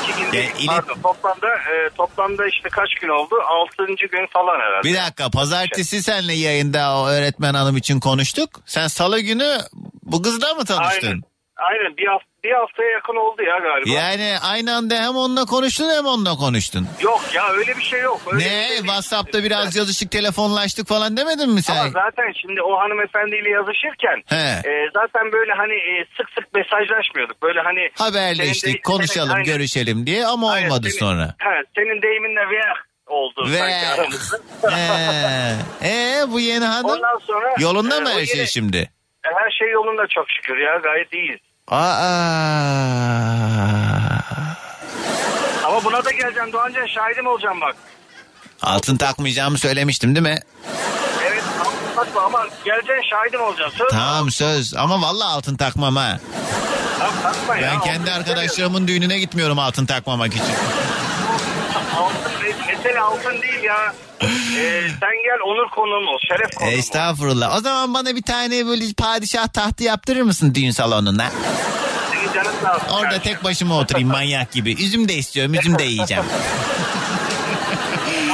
İki 0.02 0.16
gün 0.22 0.38
Yani 0.38 0.50
ili- 0.58 0.66
pardon, 0.66 0.96
toplamda, 1.02 1.48
e, 1.48 1.90
toplamda 1.96 2.46
işte 2.48 2.68
kaç 2.68 2.94
gün 2.94 3.08
oldu? 3.08 3.34
Altıncı 3.48 4.06
gün 4.06 4.26
falan 4.26 4.60
herhalde. 4.60 4.88
Bir 4.88 4.94
dakika 4.96 5.30
pazartesi 5.30 6.02
senle 6.02 6.32
yayında 6.32 6.96
o 6.98 7.06
öğretmen 7.08 7.54
hanım 7.54 7.76
için 7.76 8.00
konuştuk. 8.00 8.50
Sen 8.66 8.86
salı 8.86 9.20
günü 9.20 9.58
bu 10.02 10.22
kızla 10.22 10.54
mı 10.54 10.64
tanıştın? 10.64 11.06
Aynen. 11.06 11.22
Aynen 11.70 11.96
bir, 11.96 12.06
hafta, 12.06 12.26
bir 12.44 12.52
haftaya 12.52 12.90
yakın 12.90 13.16
oldu 13.16 13.42
ya 13.42 13.58
galiba. 13.58 13.90
Yani 13.90 14.34
aynı 14.42 14.74
anda 14.76 14.94
hem 14.94 15.16
onunla 15.16 15.44
konuştun 15.44 15.88
hem 15.96 16.06
onunla 16.06 16.34
konuştun. 16.36 16.88
Yok 17.00 17.20
ya 17.34 17.48
öyle 17.52 17.76
bir 17.76 17.82
şey 17.82 18.00
yok. 18.00 18.20
Öyle 18.26 18.38
bir 18.44 18.44
ne 18.44 18.50
şey 18.50 18.68
değil. 18.68 18.80
WhatsApp'ta 18.80 19.42
biraz 19.44 19.76
yazışık 19.76 20.10
telefonlaştık 20.10 20.88
falan 20.88 21.16
demedin 21.16 21.50
mi 21.50 21.62
sen? 21.62 21.76
Ama 21.76 21.90
zaten 21.90 22.32
şimdi 22.40 22.62
o 22.62 22.78
hanımefendiyle 22.78 23.50
yazışırken 23.50 24.22
He. 24.26 24.70
e, 24.70 24.88
zaten 24.94 25.32
böyle 25.32 25.52
hani 25.52 25.74
e, 25.74 26.04
sık 26.16 26.26
sık 26.34 26.54
mesajlaşmıyorduk. 26.54 27.42
Böyle 27.42 27.60
hani 27.60 27.90
senin 27.94 28.08
Haberleştik, 28.10 28.74
de- 28.78 28.82
konuşalım, 28.82 29.28
senin- 29.28 29.34
aynen. 29.40 29.44
görüşelim 29.52 30.06
diye 30.06 30.26
ama 30.26 30.52
Aynen, 30.52 30.66
olmadı 30.66 30.86
senin- 30.90 30.98
sonra. 31.00 31.34
He, 31.38 31.62
senin 31.76 32.02
deyiminle 32.02 32.40
ve 32.40 32.60
oldu 33.06 33.46
Ve 33.50 33.58
sanki 33.58 33.86
aramızda. 34.00 34.36
ee, 35.82 35.88
ee, 35.88 36.24
bu 36.28 36.40
yeni 36.40 36.64
hanım 36.64 36.90
Ondan 36.90 37.18
sonra 37.26 37.54
yolunda 37.58 37.96
e, 37.96 38.00
mı 38.00 38.08
her 38.08 38.26
şey 38.26 38.36
yine- 38.36 38.46
şimdi? 38.46 38.90
Her 39.22 39.50
şey 39.50 39.70
yolunda 39.70 40.06
çok 40.06 40.30
şükür 40.30 40.56
ya 40.58 40.76
gayet 40.76 41.12
iyiyiz. 41.12 41.40
Aa. 41.72 41.78
Ama 45.66 45.84
buna 45.84 46.04
da 46.04 46.10
geleceğim 46.10 46.52
Doğancan 46.52 46.86
şahidim 46.86 47.26
olacağım 47.26 47.60
bak. 47.60 47.76
Altın 48.62 48.96
takmayacağımı 48.96 49.58
söylemiştim 49.58 50.14
değil 50.14 50.26
mi? 50.26 50.38
Evet 51.26 51.44
takma 51.96 52.20
ama 52.22 52.46
geleceğin 52.64 53.02
şahidim 53.10 53.40
olacağım. 53.40 53.72
Söz 53.78 53.88
Tamam 53.90 54.30
söz 54.30 54.74
ama 54.74 55.02
vallahi 55.02 55.28
altın 55.28 55.56
takmam 55.56 55.96
ha. 55.96 56.18
Tamam, 56.98 57.14
takma 57.22 57.56
ya. 57.56 57.62
Ben 57.62 57.80
kendi 57.80 58.10
Altın 58.10 58.20
arkadaşlarımın 58.20 58.88
düğününe 58.88 59.18
gitmiyorum 59.18 59.58
altın 59.58 59.86
takmamak 59.86 60.32
için. 60.34 60.54
Altın, 61.96 62.31
mesele 62.84 63.00
altın 63.00 63.42
değil 63.42 63.62
ya. 63.62 63.94
Ee, 64.58 64.88
sen 65.00 65.10
gel 65.24 65.40
onur 65.46 65.70
konuğum 65.70 66.08
ol. 66.08 66.18
Şeref 66.28 66.54
konuğum. 66.56 66.72
Estağfurullah. 66.72 67.56
O 67.56 67.60
zaman 67.60 67.94
bana 67.94 68.16
bir 68.16 68.22
tane 68.22 68.66
böyle 68.66 68.84
padişah 68.98 69.48
tahtı 69.48 69.84
yaptırır 69.84 70.22
mısın 70.22 70.54
düğün 70.54 70.70
salonuna? 70.70 71.30
Senin 72.12 72.32
canın 72.32 72.56
sağ 72.62 72.76
olsun. 72.76 72.86
Orada 72.88 73.18
tek 73.18 73.44
başıma 73.44 73.78
oturayım 73.78 74.08
manyak 74.08 74.52
gibi. 74.52 74.72
Üzüm 74.72 75.08
de 75.08 75.14
istiyorum, 75.14 75.54
üzüm 75.54 75.78
de 75.78 75.82
yiyeceğim. 75.84 76.24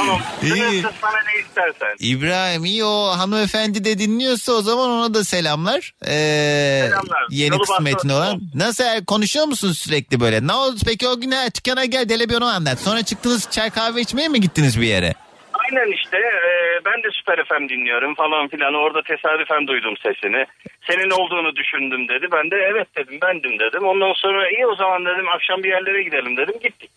Tamam. 0.09 0.21
İyi. 0.43 0.49
Sınırsız 0.81 0.99
sana 1.01 1.19
ne 1.33 1.39
istersen. 1.41 1.95
İbrahim 1.99 2.65
iyi 2.65 2.83
o 2.83 3.07
hanımefendi 3.17 3.83
de 3.85 3.99
dinliyorsa 3.99 4.51
o 4.53 4.61
zaman 4.61 4.89
ona 4.89 5.13
da 5.13 5.23
selamlar. 5.23 5.91
Ee, 6.05 6.81
Selamlar. 6.87 7.23
Yeni 7.29 7.49
Yolu 7.53 7.63
kısmetin 7.63 8.09
olan. 8.09 8.41
Nasıl 8.55 8.83
er- 8.83 9.05
konuşuyor 9.05 9.45
musun 9.45 9.71
sürekli 9.71 10.19
böyle? 10.19 10.47
Ne 10.47 10.53
oldu 10.53 10.75
peki 10.85 11.07
o 11.07 11.19
gün 11.21 11.31
ha, 11.31 11.45
dükkana 11.57 11.85
gel 11.85 12.09
hele 12.09 12.29
bir 12.29 12.35
onu 12.35 12.45
anlat. 12.45 12.79
Sonra 12.79 13.03
çıktınız 13.03 13.51
çay 13.51 13.69
kahve 13.69 14.01
içmeye 14.01 14.27
mi 14.27 14.41
gittiniz 14.41 14.81
bir 14.81 14.87
yere? 14.87 15.13
Aynen 15.53 15.91
işte 15.97 16.17
e, 16.17 16.49
ben 16.85 17.03
de 17.03 17.07
Süper 17.19 17.45
FM 17.45 17.69
dinliyorum 17.69 18.15
falan 18.15 18.47
filan. 18.47 18.73
Orada 18.73 19.01
tesadüfen 19.01 19.67
duydum 19.67 19.93
sesini. 20.03 20.45
Senin 20.87 21.09
olduğunu 21.09 21.55
düşündüm 21.55 22.07
dedi. 22.07 22.25
Ben 22.31 22.51
de 22.51 22.55
evet 22.71 22.87
dedim 22.97 23.19
bendim 23.21 23.59
dedim. 23.59 23.83
Ondan 23.87 24.13
sonra 24.15 24.49
iyi 24.49 24.65
o 24.67 24.75
zaman 24.75 25.05
dedim 25.05 25.29
akşam 25.35 25.63
bir 25.63 25.69
yerlere 25.69 26.03
gidelim 26.03 26.37
dedim. 26.37 26.55
Gittik. 26.63 26.91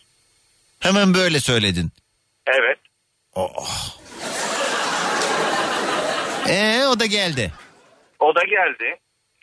Hemen 0.79 1.13
böyle 1.13 1.39
söyledin. 1.39 1.89
Evet. 2.47 2.77
Oh. 3.35 3.97
Ee 6.49 6.85
o 6.85 6.99
da 6.99 7.05
geldi. 7.05 7.51
O 8.19 8.35
da 8.35 8.43
geldi. 8.43 8.95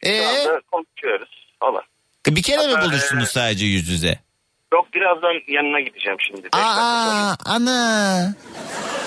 Şu 0.05 0.11
Ee 0.11 0.27
anda 0.27 0.61
konuşuyoruz 0.73 1.29
falan. 1.61 1.83
bir 2.27 2.43
kere 2.43 2.67
mi 2.67 2.73
Hatta, 2.75 2.87
buluştunuz 2.87 3.29
e, 3.29 3.33
sadece 3.33 3.67
yüz 3.67 3.89
yüze? 3.89 4.19
Yok 4.73 4.95
birazdan 4.95 5.33
yanına 5.49 5.81
gideceğim 5.81 6.19
şimdi. 6.21 6.43
Beş. 6.43 6.51
Aa 6.55 7.35
ana. 7.45 8.35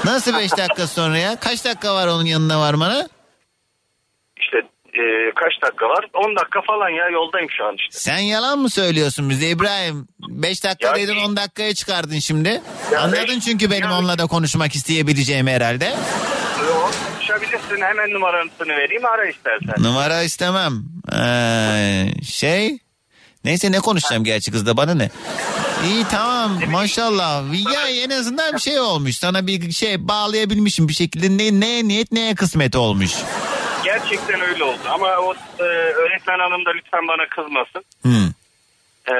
Nasıl 0.05 0.37
beş 0.37 0.51
dakika 0.57 0.87
sonra 0.87 1.17
ya? 1.17 1.35
Kaç 1.39 1.65
dakika 1.65 1.95
var 1.95 2.07
onun 2.07 2.25
yanına 2.25 2.59
varmana? 2.59 3.07
E, 4.93 5.03
kaç 5.35 5.53
dakika 5.61 5.85
var? 5.89 6.05
10 6.13 6.35
dakika 6.35 6.61
falan 6.61 6.89
ya 6.89 7.09
yoldayım 7.09 7.49
şu 7.57 7.65
an 7.65 7.75
işte. 7.75 7.99
Sen 7.99 8.17
yalan 8.17 8.59
mı 8.59 8.69
söylüyorsun 8.69 9.29
bize 9.29 9.47
İbrahim? 9.47 10.07
5 10.19 10.63
dakikadaydın 10.63 11.15
10 11.15 11.35
dakikaya 11.35 11.73
çıkardın 11.73 12.19
şimdi. 12.19 12.61
Anladın 12.99 13.39
çünkü 13.39 13.71
benim 13.71 13.91
onunla 13.91 14.17
da 14.17 14.25
konuşmak 14.25 14.75
isteyebileceğimi 14.75 15.51
herhalde. 15.51 15.85
Yok, 16.67 16.91
konuşabilirsin 17.13 17.81
hemen 17.81 18.13
numarasını 18.13 18.77
vereyim 18.77 19.05
ara 19.05 19.25
istersen. 19.25 19.83
Numara 19.83 20.21
istemem. 20.23 20.73
Ee, 21.15 22.05
şey 22.23 22.77
neyse 23.45 23.71
ne 23.71 23.79
konuşacağım 23.79 24.23
gerçi 24.23 24.51
kızda 24.51 24.77
bana 24.77 24.93
ne? 24.93 25.09
İyi 25.85 26.03
tamam 26.11 26.59
maşallah. 26.71 27.43
Ya 27.73 27.87
en 27.87 28.09
azından 28.09 28.53
bir 28.53 28.59
şey 28.59 28.79
olmuş. 28.79 29.15
Sana 29.17 29.47
bir 29.47 29.71
şey 29.71 30.07
bağlayabilmişim 30.07 30.87
bir 30.87 30.93
şekilde. 30.93 31.37
Ne, 31.37 31.59
ne 31.59 31.87
niyet 31.87 32.11
neye 32.11 32.35
kısmet 32.35 32.75
olmuş. 32.75 33.11
Gerçekten 33.83 34.41
öyle 34.41 34.63
oldu 34.63 34.72
ama 34.93 35.07
o 35.07 35.33
e, 35.59 35.63
öğretmen 36.01 36.39
hanım 36.39 36.65
da 36.65 36.69
lütfen 36.75 37.07
bana 37.07 37.29
kızmasın. 37.29 37.83
Hmm. 38.01 38.29
E, 39.07 39.15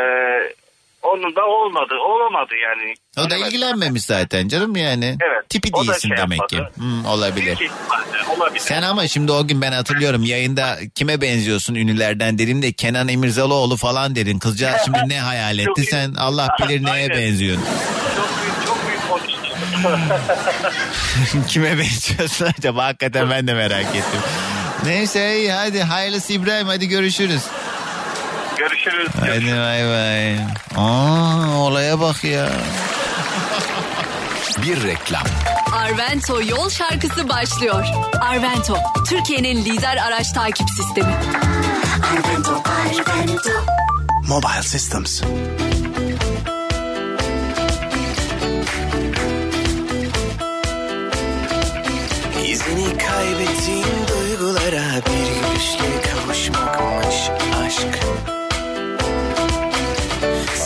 onun 1.04 1.36
da 1.36 1.46
olmadı 1.46 1.94
olamadı 1.96 2.54
yani. 2.64 2.94
O 3.18 3.30
da 3.30 3.38
ilgilenmemiş 3.38 4.04
zaten 4.04 4.48
canım 4.48 4.76
yani. 4.76 5.06
Evet, 5.06 5.50
Tipi 5.50 5.74
değilsin 5.74 6.10
şey 6.10 6.18
demek 6.18 6.50
ki. 6.50 6.56
yapmadı. 6.56 6.72
Hmm, 6.78 7.06
olabilir. 7.06 7.52
İhtimalle 7.52 8.38
olabilir. 8.38 8.60
Sen 8.60 8.82
ama 8.82 9.08
şimdi 9.08 9.32
o 9.32 9.48
gün 9.48 9.62
ben 9.62 9.72
hatırlıyorum 9.72 10.24
yayında 10.24 10.78
kime 10.96 11.22
benziyorsun 11.22 11.76
ünlülerden 11.76 12.38
dedim 12.38 12.62
de 12.62 12.72
Kenan 12.72 13.08
Emirzalıoğlu 13.08 13.78
falan 13.78 14.16
dedin. 14.16 14.40
Kızcağız 14.40 14.78
şimdi 14.86 15.00
ne 15.08 15.20
hayal 15.20 15.60
etti 15.60 15.72
Çok 15.76 15.86
sen 15.86 16.14
Allah 16.14 16.48
bilir 16.62 16.86
neye 16.86 17.10
benziyorsun. 17.10 17.66
Çok 18.16 18.30
büyük 18.42 18.66
çok 18.66 18.78
büyük 18.88 19.10
konuştun. 19.10 19.44
kime 21.48 21.78
benziyorsun 21.78 22.48
acaba 22.58 22.86
hakikaten 22.86 23.30
ben 23.30 23.48
de 23.48 23.54
merak 23.54 23.86
ettim. 23.96 24.22
Neyse 24.86 25.38
iyi 25.40 25.52
hadi 25.52 25.84
hayırlısı 25.84 26.34
İbrahim 26.34 26.68
hadi 26.68 26.88
görüşürüz. 26.88 27.42
Görüşürüz. 28.58 29.10
Hadi 29.20 29.46
bay 29.52 29.84
bay. 29.88 30.38
Aa 30.78 31.58
olaya 31.58 32.00
bak 32.00 32.24
ya. 32.24 32.50
Bir 34.58 34.84
reklam. 34.84 35.24
Arvento 35.74 36.42
yol 36.42 36.70
şarkısı 36.70 37.30
başlıyor. 37.30 37.86
Arvento, 38.22 38.78
Türkiye'nin 39.10 39.66
lider 39.66 39.98
araç 39.98 40.32
takip 40.32 40.68
sistemi. 40.70 41.16
Arvento, 42.14 42.64
Arvento. 42.66 43.50
Mobile 44.28 44.64
Systems. 44.64 45.22
İzini 52.48 52.98
kaybettiğin 52.98 54.13
duygulara 54.44 55.02
bir 55.06 55.48
gülüşle 55.48 56.02
kavuşmakmış 56.02 57.30
aşk. 57.66 58.43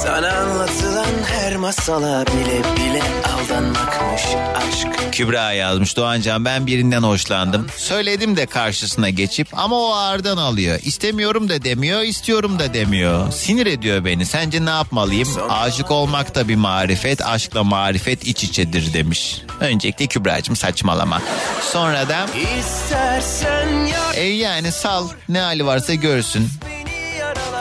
Sana 0.07 0.37
anlatılan 0.37 1.05
her 1.25 1.55
masala 1.55 2.25
bile 2.25 2.59
bile 2.75 3.01
aldanmakmış 3.23 4.23
aşk. 4.55 4.87
Kübra 5.11 5.51
yazmış 5.51 5.97
Doğancan 5.97 6.45
ben 6.45 6.67
birinden 6.67 7.03
hoşlandım. 7.03 7.67
Söyledim 7.77 8.37
de 8.37 8.45
karşısına 8.45 9.09
geçip 9.09 9.47
ama 9.53 9.75
o 9.75 9.91
ağırdan 9.93 10.37
alıyor. 10.37 10.79
İstemiyorum 10.83 11.49
da 11.49 11.63
demiyor, 11.63 12.01
istiyorum 12.01 12.59
da 12.59 12.73
demiyor. 12.73 13.31
Sinir 13.31 13.65
ediyor 13.65 14.05
beni. 14.05 14.25
Sence 14.25 14.65
ne 14.65 14.69
yapmalıyım? 14.69 15.29
Aşık 15.49 15.91
olmak 15.91 16.35
da 16.35 16.47
bir 16.47 16.55
marifet, 16.55 17.25
aşkla 17.25 17.63
marifet 17.63 18.27
iç 18.27 18.43
içedir 18.43 18.93
demiş. 18.93 19.41
Öncelikle 19.59 20.07
Kübra'cığım 20.07 20.55
saçmalama. 20.55 21.21
Sonra 21.61 22.09
da 22.09 22.25
İstersen 22.59 23.89
e 24.15 24.21
yani 24.23 24.71
sal 24.71 25.07
ne 25.29 25.39
hali 25.39 25.65
varsa 25.65 25.93
görsün. 25.93 26.49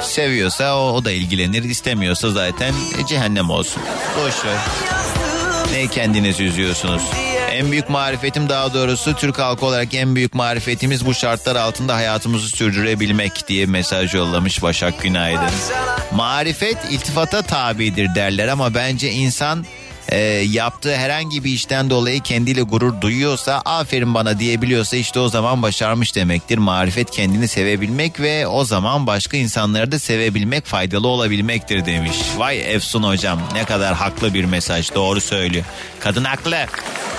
Seviyorsa 0.07 0.77
o, 0.77 0.93
o 0.93 1.05
da 1.05 1.11
ilgilenir. 1.13 1.65
istemiyorsa 1.65 2.31
zaten 2.31 2.73
e, 2.73 3.07
cehennem 3.07 3.51
olsun. 3.51 3.83
Boş 4.19 4.45
ver. 4.45 4.59
Ne 5.73 5.87
kendiniz 5.87 6.41
üzüyorsunuz? 6.41 7.03
En 7.51 7.71
büyük 7.71 7.89
marifetim 7.89 8.49
daha 8.49 8.75
doğrusu 8.75 9.15
Türk 9.15 9.39
halkı 9.39 9.67
olarak 9.67 9.95
en 9.95 10.15
büyük 10.17 10.35
marifetimiz 10.35 11.07
bu 11.07 11.15
şartlar 11.15 11.57
altında 11.57 11.95
hayatımızı 11.95 12.49
sürdürebilmek 12.49 13.49
diye 13.49 13.67
mesaj 13.67 14.15
yollamış 14.15 14.63
Başak 14.63 15.03
Günaydın. 15.03 15.51
Marifet 16.15 16.77
iltifata 16.91 17.43
tabidir 17.43 18.15
derler 18.15 18.49
ama 18.49 18.75
bence 18.75 19.11
insan 19.11 19.67
e, 20.09 20.19
yaptığı 20.51 20.97
herhangi 20.97 21.45
bir 21.45 21.51
işten 21.51 21.91
dolayı 21.91 22.21
kendiyle 22.21 22.63
gurur 22.63 23.01
duyuyorsa 23.01 23.63
aferin 23.65 24.15
bana 24.15 24.39
diyebiliyorsa 24.39 24.97
işte 24.97 25.21
o 25.21 25.29
zaman 25.29 25.63
başarmış 25.63 26.15
demektir. 26.15 26.59
Marifet 26.59 27.11
kendini 27.11 27.49
sevebilmek 27.49 28.21
ve 28.21 28.47
o 28.47 28.65
zaman 28.65 29.07
başka 29.07 29.37
insanları 29.37 29.93
da 29.93 29.99
sevebilmek 29.99 30.67
faydalı 30.67 31.09
olabilmektir 31.09 31.87
demiş. 31.87 32.17
Vay 32.37 32.75
Efsun 32.75 33.03
hocam 33.03 33.41
ne 33.53 33.65
kadar 33.65 33.95
haklı 33.95 34.35
bir 34.35 34.45
mesaj 34.45 34.95
doğru 34.95 35.21
söylüyor. 35.21 35.65
Kadın 36.01 36.25
haklı. 36.25 36.67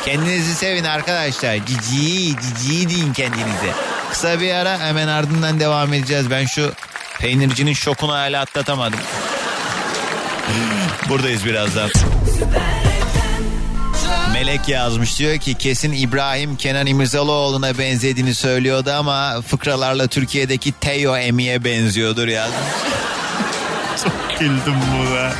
Kendinizi 0.05 0.55
sevin 0.55 0.83
arkadaşlar. 0.83 1.65
Cici, 1.65 2.35
cici 2.35 2.89
deyin 2.89 3.13
kendinize. 3.13 3.73
Kısa 4.11 4.39
bir 4.39 4.53
ara 4.53 4.79
hemen 4.79 5.07
ardından 5.07 5.59
devam 5.59 5.93
edeceğiz. 5.93 6.29
Ben 6.31 6.45
şu 6.45 6.73
peynircinin 7.19 7.73
şokunu 7.73 8.13
hala 8.13 8.41
atlatamadım. 8.41 8.99
Buradayız 11.09 11.45
birazdan. 11.45 11.89
Melek 14.33 14.69
yazmış 14.69 15.19
diyor 15.19 15.37
ki 15.37 15.53
kesin 15.53 15.91
İbrahim 15.91 16.55
Kenan 16.55 16.87
İmirzalıoğlu'na 16.87 17.77
benzediğini 17.77 18.35
söylüyordu 18.35 18.91
ama 18.91 19.41
fıkralarla 19.41 20.07
Türkiye'deki 20.07 20.71
Teo 20.71 21.17
Emi'ye 21.17 21.63
benziyordur 21.63 22.27
yazmış. 22.27 22.57
Çok 24.03 24.39
güldüm 24.39 24.75
buna. 24.97 25.31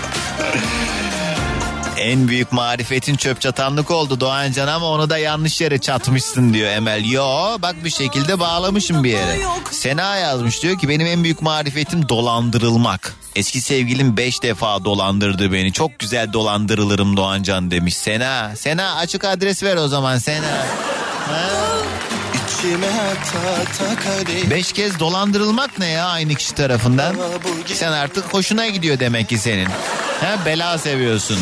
En 1.98 2.28
büyük 2.28 2.52
marifetin 2.52 3.15
çöp 3.15 3.41
çatanlık 3.41 3.91
oldu 3.91 4.19
Doğancan 4.19 4.68
ama 4.68 4.86
onu 4.86 5.10
da 5.10 5.18
yanlış 5.18 5.61
yere 5.61 5.78
çatmışsın 5.78 6.53
diyor 6.53 6.72
Emel. 6.72 7.11
Yo 7.11 7.57
bak 7.61 7.76
bir 7.84 7.90
şekilde 7.90 8.40
bağlamışım 8.40 9.03
bir 9.03 9.10
yere. 9.10 9.40
Sena 9.72 10.15
yazmış 10.15 10.64
diyor 10.64 10.80
ki 10.80 10.90
benim 10.90 11.07
en 11.07 11.24
büyük 11.24 11.41
marifetim 11.41 12.10
dolandırılmak. 12.10 13.15
Eski 13.36 13.61
sevgilim 13.61 14.18
5 14.18 14.44
defa 14.44 14.86
dolandırdı 14.86 15.52
beni. 15.53 15.74
Çok 15.74 15.99
güzel 15.99 16.34
dolandırılırım 16.34 17.18
Doğancan 17.18 17.72
demiş. 17.72 17.98
Sena, 17.98 18.56
Sena 18.56 18.95
açık 18.95 19.24
adres 19.24 19.64
ver 19.64 19.76
o 19.76 19.88
zaman 19.88 20.18
Sena. 20.18 20.65
Kadeh. 21.28 22.07
Beş 24.49 24.73
kez 24.73 24.99
dolandırılmak 24.99 25.80
ne 25.80 25.88
ya 25.88 26.06
aynı 26.06 26.35
kişi 26.35 26.56
tarafından? 26.56 27.15
Sen 27.65 27.91
artık 27.91 28.34
hoşuna 28.34 28.68
gidiyor 28.68 28.99
demek 28.99 29.30
ki 29.30 29.38
senin. 29.38 29.65
Ha, 30.22 30.35
bela 30.45 30.77
seviyorsun. 30.77 31.38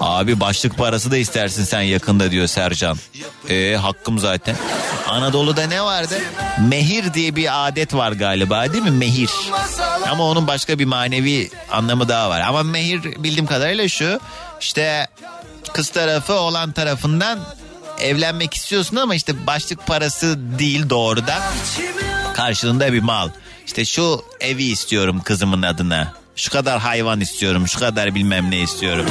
Abi 0.00 0.40
başlık 0.40 0.78
parası 0.78 1.10
da 1.10 1.16
istersin 1.16 1.64
sen 1.64 1.80
yakında 1.80 2.30
diyor 2.30 2.46
Sercan. 2.46 2.98
Ee, 3.48 3.76
hakkım 3.76 4.18
zaten. 4.18 4.56
Anadolu'da 5.08 5.66
ne 5.66 5.82
vardı? 5.82 6.14
Mehir 6.68 7.14
diye 7.14 7.36
bir 7.36 7.66
adet 7.68 7.94
var 7.94 8.12
galiba 8.12 8.72
değil 8.72 8.84
mi? 8.84 8.90
Mehir. 8.90 9.30
Ama 10.10 10.24
onun 10.24 10.46
başka 10.46 10.78
bir 10.78 10.84
manevi 10.84 11.50
anlamı 11.70 12.08
daha 12.08 12.30
var. 12.30 12.40
Ama 12.40 12.62
mehir 12.62 13.02
bildiğim 13.02 13.46
kadarıyla 13.46 13.88
şu. 13.88 14.20
İşte 14.60 15.06
kız 15.72 15.88
tarafı 15.88 16.32
olan 16.32 16.72
tarafından 16.72 17.38
evlenmek 18.02 18.54
istiyorsun 18.54 18.96
ama 18.96 19.14
işte 19.14 19.46
başlık 19.46 19.86
parası 19.86 20.38
değil 20.58 20.90
doğrudan. 20.90 21.42
Karşılığında 22.34 22.92
bir 22.92 23.02
mal. 23.02 23.28
İşte 23.66 23.84
şu 23.84 24.24
evi 24.40 24.64
istiyorum 24.64 25.20
kızımın 25.24 25.62
adına. 25.62 26.12
Şu 26.36 26.50
kadar 26.50 26.78
hayvan 26.80 27.20
istiyorum, 27.20 27.68
şu 27.68 27.78
kadar 27.78 28.14
bilmem 28.14 28.50
ne 28.50 28.58
istiyorum. 28.58 29.06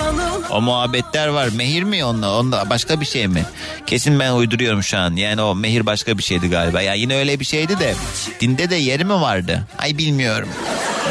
O 0.50 0.62
muhabbetler 0.62 1.28
var. 1.28 1.50
Mehir 1.56 1.84
mi 1.84 2.06
onunla? 2.06 2.40
Onunla 2.40 2.70
başka 2.70 3.02
bir 3.02 3.06
şey 3.06 3.28
mi? 3.28 3.46
Kesin 3.88 4.20
ben 4.20 4.32
uyduruyorum 4.32 4.84
şu 4.84 4.98
an. 4.98 5.16
Yani 5.16 5.42
o 5.42 5.56
mehir 5.56 5.86
başka 5.86 6.18
bir 6.18 6.24
şeydi 6.24 6.50
galiba. 6.50 6.82
Ya 6.82 6.94
yine 6.94 7.16
öyle 7.16 7.40
bir 7.40 7.46
şeydi 7.46 7.80
de 7.80 7.96
dinde 8.40 8.70
de 8.70 8.76
yeri 8.76 9.06
mi 9.06 9.14
vardı? 9.22 9.68
Ay 9.80 9.98
bilmiyorum. 9.98 10.50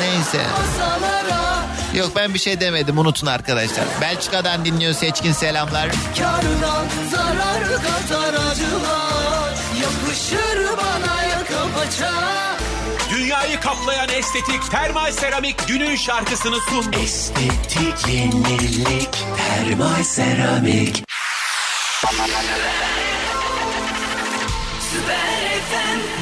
Neyse. 0.00 0.40
Yok 1.94 2.10
ben 2.16 2.34
bir 2.34 2.38
şey 2.38 2.60
demedim 2.60 2.98
unutun 2.98 3.26
arkadaşlar. 3.26 3.84
Belçika'dan 4.00 4.64
dinliyor 4.64 4.94
Seçkin 4.94 5.32
selamlar. 5.32 5.88
Karından 6.18 6.86
zarar 7.10 7.64
katar 7.64 8.34
acılar 8.34 9.54
Yapışır 9.82 10.76
bana 10.76 11.22
yaka 11.22 11.78
paça 11.78 12.12
Dünyayı 13.10 13.60
kaplayan 13.60 14.08
estetik 14.08 14.70
termal 14.70 15.12
seramik 15.12 15.68
günün 15.68 15.96
şarkısını 15.96 16.56
sundu. 16.60 16.96
Estetik 17.02 18.08
yenilik 18.08 19.24
termal 19.36 20.02
seramik 20.02 21.04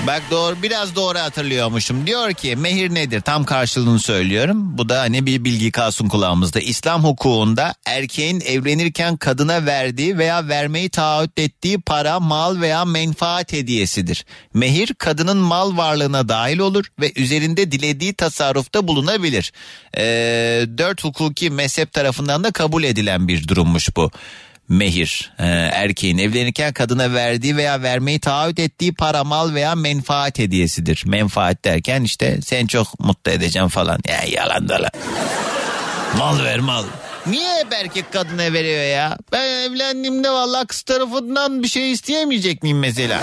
Bak 0.09 0.23
doğru 0.31 0.62
biraz 0.62 0.97
doğru 0.97 1.19
hatırlıyormuşum. 1.19 2.06
Diyor 2.06 2.32
ki 2.32 2.56
mehir 2.56 2.94
nedir? 2.94 3.20
Tam 3.20 3.44
karşılığını 3.44 3.98
söylüyorum. 3.98 4.78
Bu 4.78 4.89
da 4.89 5.01
hani 5.01 5.27
bir 5.27 5.44
bilgi 5.44 5.70
kalsın 5.70 6.09
kulağımızda. 6.09 6.60
İslam 6.60 7.05
hukukunda 7.05 7.74
erkeğin 7.86 8.40
evlenirken 8.40 9.16
kadına 9.16 9.66
verdiği 9.66 10.19
veya 10.19 10.48
vermeyi 10.48 10.89
taahhüt 10.90 11.39
ettiği 11.39 11.81
para, 11.81 12.20
mal 12.20 12.60
veya 12.60 12.85
menfaat 12.85 13.52
hediyesidir. 13.52 14.24
Mehir 14.55 14.94
kadının 14.94 15.36
mal 15.36 15.77
varlığına 15.77 16.28
dahil 16.28 16.59
olur 16.59 16.85
ve 17.01 17.12
üzerinde 17.16 17.73
dilediği 17.73 18.15
tasarrufta 18.15 18.89
bulunabilir. 18.89 19.52
Ee, 19.97 20.02
dört 20.78 21.05
hukuki 21.05 21.51
mezhep 21.51 21.93
tarafından 21.93 22.44
da 22.44 22.51
kabul 22.51 22.82
edilen 22.85 23.28
bir 23.28 23.48
durummuş 23.48 23.97
bu 23.97 24.10
mehir 24.69 25.32
Ee, 25.39 25.45
erkeğin 25.73 26.19
evlenirken 26.19 26.73
kadına 26.73 27.12
verdiği 27.15 27.57
veya 27.57 27.82
vermeyi 27.82 28.20
taahhüt 28.20 28.59
ettiği 28.59 28.95
para 28.95 29.24
mal 29.24 29.55
veya 29.55 29.74
menfaat 29.74 30.39
hediyesidir. 30.39 31.03
Menfaat 31.07 31.65
derken 31.65 32.03
işte 32.03 32.39
sen 32.43 32.66
çok 32.66 33.01
mutlu 33.01 33.31
edeceğim 33.32 33.69
falan. 33.69 33.99
Ya 34.09 34.23
yalan 34.28 34.69
da. 34.69 34.90
Mal 36.19 36.45
ver 36.45 36.61
mal. 36.61 36.85
Niye 37.27 37.59
hep 37.59 37.73
erkek 37.73 38.12
kadına 38.12 38.53
veriyor 38.53 38.85
ya? 38.85 39.19
Ben 39.32 39.49
evlendiğimde 39.49 40.31
vallahi 40.31 40.66
kız 40.66 40.82
tarafından 40.82 41.62
bir 41.62 41.69
şey 41.69 41.93
isteyemeyecek 41.93 42.62
miyim 42.62 42.78
mesela? 42.78 43.20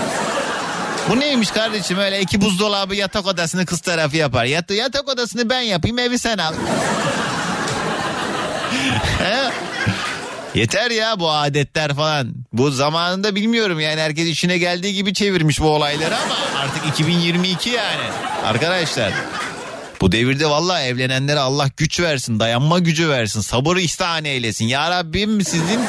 Bu 1.08 1.20
neymiş 1.20 1.50
kardeşim 1.50 1.98
öyle 1.98 2.20
iki 2.20 2.40
buzdolabı 2.40 2.94
yatak 2.94 3.26
odasını 3.26 3.66
kız 3.66 3.80
tarafı 3.80 4.16
yapar. 4.16 4.44
Yat 4.44 4.70
yatak 4.70 5.08
odasını 5.08 5.50
ben 5.50 5.60
yapayım 5.60 5.98
evi 5.98 6.18
sen 6.18 6.38
al. 6.38 6.54
He? 9.18 9.50
Yeter 10.56 10.90
ya 10.90 11.20
bu 11.20 11.30
adetler 11.30 11.94
falan. 11.94 12.34
Bu 12.52 12.70
zamanında 12.70 13.34
bilmiyorum 13.34 13.80
yani 13.80 14.00
herkes 14.00 14.28
işine 14.28 14.58
geldiği 14.58 14.94
gibi 14.94 15.14
çevirmiş 15.14 15.60
bu 15.60 15.68
olayları 15.68 16.16
ama 16.16 16.34
artık 16.56 16.86
2022 16.88 17.70
yani. 17.70 18.04
Arkadaşlar 18.44 19.12
bu 20.00 20.12
devirde 20.12 20.46
vallahi 20.46 20.84
evlenenlere 20.84 21.38
Allah 21.38 21.68
güç 21.76 22.00
versin, 22.00 22.40
dayanma 22.40 22.78
gücü 22.78 23.08
versin, 23.08 23.40
sabır 23.40 23.76
ihsan 23.76 24.24
eylesin. 24.24 24.64
Ya 24.64 24.90
Rabbim 24.90 25.44
sizin 25.44 25.80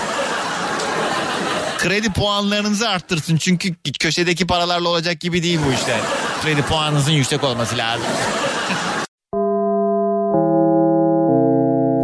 kredi 1.77 2.13
puanlarınızı 2.13 2.89
arttırsın. 2.89 3.37
Çünkü 3.37 3.75
köşedeki 3.99 4.47
paralarla 4.47 4.89
olacak 4.89 5.19
gibi 5.19 5.43
değil 5.43 5.59
bu 5.67 5.73
işler. 5.73 5.99
Kredi 6.43 6.61
puanınızın 6.61 7.11
yüksek 7.11 7.43
olması 7.43 7.77
lazım. 7.77 8.07